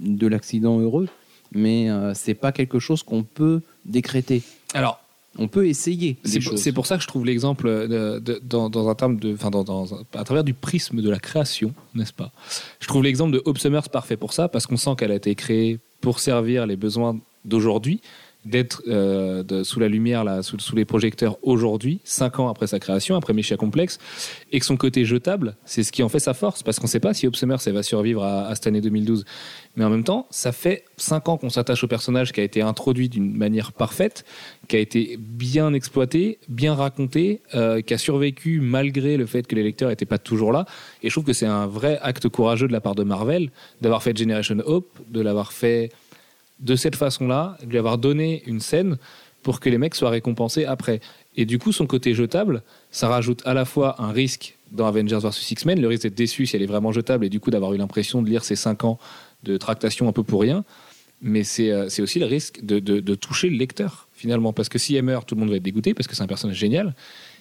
de 0.00 0.26
l'accident 0.26 0.78
heureux, 0.78 1.08
mais 1.52 1.90
euh, 1.90 2.14
c'est 2.14 2.34
pas 2.34 2.52
quelque 2.52 2.78
chose 2.78 3.02
qu'on 3.02 3.24
peut 3.24 3.60
décréter. 3.84 4.42
Alors, 4.74 5.00
On 5.38 5.48
peut 5.48 5.66
essayer 5.66 6.16
C'est 6.24 6.72
pour, 6.72 6.86
ça 6.86 6.96
que 6.98 7.02
je 7.02 7.08
trouve 7.08 7.24
l'exemple 7.24 7.66
dans, 8.44 8.68
dans 8.70 8.88
un 8.88 8.94
terme 8.94 9.16
de, 9.16 9.32
enfin 9.32 9.50
dans, 9.50 9.64
dans 9.64 9.94
un- 9.94 10.02
à 10.14 10.24
travers 10.24 10.44
du 10.44 10.52
prisme 10.54 11.00
de 11.00 11.08
la 11.10 11.18
création, 11.18 11.72
n'est-ce 11.94 12.12
pas? 12.12 12.30
Je 12.80 12.86
trouve 12.86 13.02
l'exemple 13.02 13.32
de 13.32 13.42
Hope 13.46 13.58
Summers 13.58 13.88
parfait 13.88 14.16
pour 14.18 14.32
ça 14.34 14.48
parce 14.48 14.66
qu'on 14.66 14.76
sent 14.76 14.94
qu'elle 14.98 15.10
a 15.10 15.16
été 15.16 15.34
créée 15.34 15.78
pour 16.02 16.20
servir 16.20 16.66
les 16.66 16.76
besoins 16.76 17.18
d'aujourd'hui, 17.46 18.00
d'être 18.44 18.82
euh, 18.88 19.64
sous 19.64 19.80
la 19.80 19.88
lumière, 19.88 20.24
là, 20.24 20.42
sous, 20.42 20.56
les 20.74 20.84
projecteurs 20.84 21.38
aujourd'hui, 21.42 22.00
cinq 22.04 22.38
ans 22.40 22.48
après 22.48 22.66
sa 22.66 22.78
création, 22.78 23.16
après 23.16 23.32
Méchia 23.32 23.56
Complex, 23.56 23.98
et 24.50 24.58
que 24.58 24.66
son 24.66 24.76
côté 24.76 25.04
jetable, 25.04 25.56
c'est 25.64 25.82
ce 25.82 25.92
qui 25.92 26.02
en 26.02 26.08
fait 26.08 26.18
sa 26.18 26.34
force 26.34 26.62
parce 26.62 26.78
qu'on 26.78 26.86
ne 26.86 26.90
sait 26.90 27.00
pas 27.00 27.14
si 27.14 27.28
Summers 27.32 27.58
elle 27.66 27.74
va 27.74 27.82
survivre 27.82 28.22
à, 28.24 28.46
à 28.46 28.54
cette 28.54 28.66
année 28.66 28.80
2012. 28.80 29.24
Mais 29.76 29.84
en 29.84 29.90
même 29.90 30.04
temps, 30.04 30.26
ça 30.30 30.52
fait 30.52 30.84
cinq 30.96 31.28
ans 31.28 31.38
qu'on 31.38 31.48
s'attache 31.50 31.82
au 31.82 31.88
personnage 31.88 32.32
qui 32.32 32.40
a 32.40 32.42
été 32.42 32.60
introduit 32.60 33.08
d'une 33.08 33.34
manière 33.34 33.72
parfaite, 33.72 34.24
qui 34.68 34.76
a 34.76 34.78
été 34.78 35.16
bien 35.18 35.72
exploité, 35.72 36.38
bien 36.48 36.74
raconté, 36.74 37.40
euh, 37.54 37.80
qui 37.80 37.94
a 37.94 37.98
survécu 37.98 38.60
malgré 38.60 39.16
le 39.16 39.26
fait 39.26 39.46
que 39.46 39.54
les 39.54 39.62
lecteurs 39.62 39.88
n'étaient 39.88 40.04
pas 40.04 40.18
toujours 40.18 40.52
là. 40.52 40.66
Et 41.02 41.08
je 41.08 41.14
trouve 41.14 41.24
que 41.24 41.32
c'est 41.32 41.46
un 41.46 41.66
vrai 41.66 41.98
acte 42.02 42.28
courageux 42.28 42.68
de 42.68 42.72
la 42.72 42.80
part 42.80 42.94
de 42.94 43.02
Marvel 43.02 43.50
d'avoir 43.80 44.02
fait 44.02 44.16
Generation 44.16 44.58
Hope, 44.66 44.98
de 45.10 45.20
l'avoir 45.20 45.52
fait 45.52 45.90
de 46.62 46.74
cette 46.76 46.96
façon-là, 46.96 47.58
lui 47.68 47.76
avoir 47.78 47.98
donné 47.98 48.42
une 48.46 48.60
scène 48.60 48.96
pour 49.42 49.60
que 49.60 49.68
les 49.68 49.78
mecs 49.78 49.94
soient 49.94 50.10
récompensés 50.10 50.64
après. 50.64 51.00
Et 51.36 51.44
du 51.44 51.58
coup, 51.58 51.72
son 51.72 51.86
côté 51.86 52.14
jetable, 52.14 52.62
ça 52.90 53.08
rajoute 53.08 53.42
à 53.44 53.54
la 53.54 53.64
fois 53.64 54.00
un 54.00 54.12
risque 54.12 54.56
dans 54.70 54.86
Avengers 54.86 55.18
vs 55.18 55.50
X-Men, 55.50 55.80
le 55.80 55.88
risque 55.88 56.04
d'être 56.04 56.14
déçu 56.14 56.46
si 56.46 56.56
elle 56.56 56.62
est 56.62 56.66
vraiment 56.66 56.92
jetable 56.92 57.24
et 57.26 57.28
du 57.28 57.40
coup 57.40 57.50
d'avoir 57.50 57.74
eu 57.74 57.76
l'impression 57.76 58.22
de 58.22 58.30
lire 58.30 58.44
ces 58.44 58.56
cinq 58.56 58.84
ans 58.84 58.98
de 59.42 59.56
tractation 59.56 60.08
un 60.08 60.12
peu 60.12 60.22
pour 60.22 60.40
rien. 60.40 60.64
Mais 61.20 61.44
c'est 61.44 61.70
euh, 61.70 61.86
aussi 62.00 62.18
le 62.18 62.26
risque 62.26 62.64
de, 62.64 62.78
de- 62.78 63.14
toucher 63.14 63.48
le 63.48 63.56
lecteur, 63.56 64.08
finalement. 64.12 64.52
Parce 64.52 64.68
que 64.68 64.78
si 64.78 64.96
elle 64.96 65.04
meurt, 65.04 65.28
tout 65.28 65.34
le 65.36 65.40
monde 65.40 65.50
va 65.50 65.56
être 65.56 65.62
dégoûté, 65.62 65.94
parce 65.94 66.08
que 66.08 66.16
c'est 66.16 66.22
un 66.22 66.26
personnage 66.26 66.56
génial. 66.56 66.94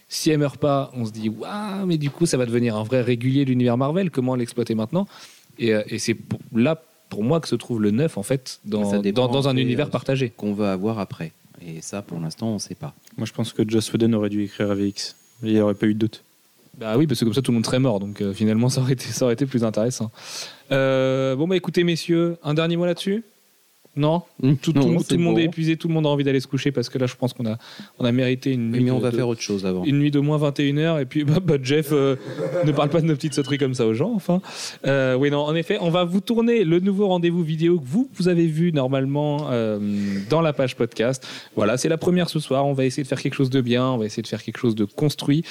Si 0.07 0.29
elle 0.29 0.37
meurt 0.39 0.57
pas, 0.57 0.91
on 0.93 1.05
se 1.05 1.11
dit, 1.11 1.29
waouh, 1.29 1.85
mais 1.87 1.97
du 1.97 2.09
coup, 2.11 2.25
ça 2.27 2.37
va 2.37 2.45
devenir 2.45 2.75
un 2.75 2.83
vrai 2.83 3.01
régulier 3.01 3.43
de 3.45 3.49
l'univers 3.49 3.77
Marvel. 3.77 4.11
Comment 4.11 4.35
l'exploiter 4.35 4.75
maintenant? 4.75 5.07
Et, 5.57 5.73
euh, 5.73 5.81
et 5.87 5.97
c'est 5.99 6.15
là, 6.53 6.83
pour 7.11 7.23
moi, 7.23 7.41
que 7.41 7.47
se 7.49 7.55
trouve 7.55 7.81
le 7.81 7.91
neuf, 7.91 8.17
en 8.17 8.23
fait, 8.23 8.59
dans, 8.63 9.01
dans, 9.01 9.27
dans 9.27 9.47
un 9.49 9.57
univers 9.57 9.87
euh, 9.87 9.91
partagé. 9.91 10.31
qu'on 10.35 10.53
va 10.53 10.71
avoir 10.71 10.97
après. 10.97 11.33
Et 11.61 11.81
ça, 11.81 12.01
pour 12.01 12.19
l'instant, 12.19 12.47
on 12.47 12.53
ne 12.55 12.59
sait 12.59 12.73
pas. 12.73 12.95
Moi, 13.17 13.27
je 13.27 13.33
pense 13.33 13.51
que 13.51 13.67
Joss 13.67 13.91
Whedon 13.91 14.13
aurait 14.13 14.29
dû 14.29 14.41
écrire 14.43 14.71
AVX. 14.71 15.15
Il 15.43 15.53
n'y 15.53 15.59
aurait 15.59 15.75
pas 15.75 15.87
eu 15.87 15.93
de 15.93 15.99
doute. 15.99 16.23
Bah 16.77 16.95
oui, 16.97 17.05
parce 17.05 17.19
que 17.19 17.25
comme 17.25 17.33
ça, 17.33 17.41
tout 17.41 17.51
le 17.51 17.55
monde 17.55 17.65
serait 17.65 17.79
mort. 17.79 17.99
Donc 17.99 18.21
euh, 18.21 18.33
finalement, 18.33 18.69
ça 18.69 18.79
aurait, 18.81 18.93
été, 18.93 19.05
ça 19.05 19.25
aurait 19.25 19.33
été 19.33 19.45
plus 19.45 19.65
intéressant. 19.65 20.09
Euh, 20.71 21.35
bon, 21.35 21.47
bah 21.47 21.57
écoutez, 21.57 21.83
messieurs, 21.83 22.37
un 22.43 22.53
dernier 22.53 22.77
mot 22.77 22.85
là-dessus? 22.85 23.23
Non. 23.97 24.21
Tout, 24.41 24.55
tout- 24.61 24.71
Non, 24.73 24.95
tout 24.97 25.03
c'est 25.05 25.15
le 25.17 25.21
monde 25.21 25.37
est 25.37 25.43
épuisé, 25.43 25.75
tout 25.75 25.89
le 25.89 25.93
monde 25.93 26.05
a 26.05 26.09
envie 26.09 26.23
d'aller 26.23 26.39
se 26.39 26.47
coucher 26.47 26.71
parce 26.71 26.87
que 26.87 26.97
là, 26.97 27.07
je 27.07 27.15
pense 27.15 27.33
qu'on 27.33 27.45
a, 27.45 27.57
on 27.99 28.05
a 28.05 28.11
mérité 28.13 28.53
une 28.53 28.71
nuit. 28.71 28.83
mais 28.85 28.91
on 28.91 28.99
de- 28.99 29.03
va 29.03 29.11
faire 29.11 29.27
autre 29.27 29.41
chose 29.41 29.65
avant. 29.65 29.83
Une 29.83 29.99
nuit 29.99 30.11
de 30.11 30.19
moins 30.19 30.37
21h 30.37 31.01
et 31.01 31.05
puis 31.05 31.23
bah, 31.25 31.39
bah, 31.43 31.55
Jeff 31.61 31.89
euh, 31.91 32.15
ne 32.65 32.71
parle 32.71 32.89
pas 32.89 33.01
de 33.01 33.05
nos 33.05 33.15
petites 33.15 33.33
sauteries 33.33 33.57
comme 33.57 33.73
ça 33.73 33.85
aux 33.85 33.93
gens 33.93 34.13
enfin. 34.15 34.41
Euh, 34.85 35.15
oui 35.15 35.29
non 35.29 35.39
en 35.41 35.53
effet 35.55 35.77
on 35.81 35.89
va 35.89 36.05
vous 36.05 36.21
tourner 36.21 36.63
le 36.63 36.79
nouveau 36.79 37.07
rendez-vous 37.07 37.43
vidéo 37.43 37.79
que 37.79 37.85
vous 37.85 38.09
vous 38.15 38.27
avez 38.29 38.47
vu 38.47 38.71
normalement 38.71 39.47
euh, 39.51 39.79
dans 40.29 40.39
la 40.41 40.53
page 40.53 40.75
podcast. 40.77 41.27
Voilà 41.57 41.75
c'est 41.75 41.89
la 41.89 41.97
première 41.97 42.29
ce 42.29 42.39
soir. 42.39 42.65
On 42.65 42.73
va 42.73 42.85
essayer 42.85 43.03
de 43.03 43.07
faire 43.09 43.21
quelque 43.21 43.35
chose 43.35 43.49
de 43.49 43.59
bien. 43.59 43.85
On 43.87 43.97
va 43.97 44.05
essayer 44.05 44.23
de 44.23 44.27
faire 44.27 44.41
quelque 44.41 44.57
chose 44.57 44.75
de 44.75 44.85
construit. 44.85 45.43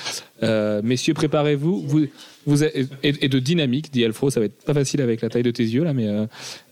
Messieurs 0.83 1.13
préparez-vous. 1.15 1.83
Vous, 1.87 2.07
vous 2.07 2.07
et, 2.49 2.87
et 3.03 3.29
de 3.29 3.39
dynamique 3.39 3.93
dit 3.93 4.05
Alfro 4.05 4.31
ça 4.31 4.41
va 4.41 4.47
être 4.47 4.65
pas 4.65 4.75
facile 4.75 5.01
avec 5.01 5.21
la 5.21 5.29
taille 5.29 5.43
de 5.43 5.51
tes 5.51 5.63
yeux 5.63 5.85
là 5.85 5.93
mais 5.93 6.09
euh, 6.09 6.27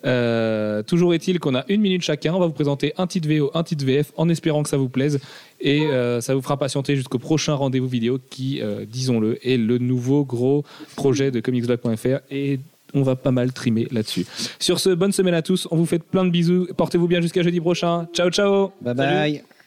euh, 0.07 0.83
toujours 0.83 1.15
est-il 1.15 1.39
qu'on 1.41 1.55
a 1.55 1.65
une 1.69 1.81
minute 1.81 2.03
chacun 2.03 2.35
on 2.35 2.39
va 2.41 2.47
vous 2.47 2.53
présenter 2.53 2.93
un 2.97 3.07
titre 3.07 3.29
VO 3.29 3.51
un 3.55 3.63
titre 3.63 3.85
VF 3.85 4.13
en 4.17 4.29
espérant 4.29 4.63
que 4.63 4.69
ça 4.69 4.77
vous 4.77 4.89
plaise 4.89 5.21
et 5.61 5.83
euh, 5.83 6.21
ça 6.21 6.35
vous 6.35 6.43
fera 6.43 6.57
patienter 6.57 6.97
jusqu'au 6.97 7.19
prochain 7.19 7.55
rendez-vous 7.55 7.89
vidéo 7.89 8.19
qui, 8.31 8.61
euh, 8.63 8.85
disons-le, 8.89 9.39
est 9.47 9.57
le 9.57 9.79
nouveau 9.79 10.25
gros 10.25 10.65
projet 10.97 11.31
de 11.31 11.41
comicsblog.fr 11.41 12.21
et 12.31 12.61
on 12.95 13.03
va 13.03 13.17
pas 13.17 13.33
mal 13.33 13.53
trimer 13.53 13.87
là-dessus. 13.91 14.25
Sur 14.59 14.81
ce, 14.81 14.91
bonne 14.91 15.13
semaine 15.13 15.35
à 15.35 15.43
tous, 15.43 15.69
on 15.71 15.77
vous 15.77 15.87
fait 15.87 15.99
plein 15.99 16.25
de 16.25 16.31
bisous, 16.31 16.69
portez-vous 16.77 17.09
bien 17.09 17.21
jusqu'à 17.21 17.43
jeudi 17.43 17.61
prochain. 17.61 18.07
Ciao 18.15 18.31
ciao 18.31 18.73
Bye 18.81 18.97
Salut. 18.97 19.33
bye. 19.39 19.43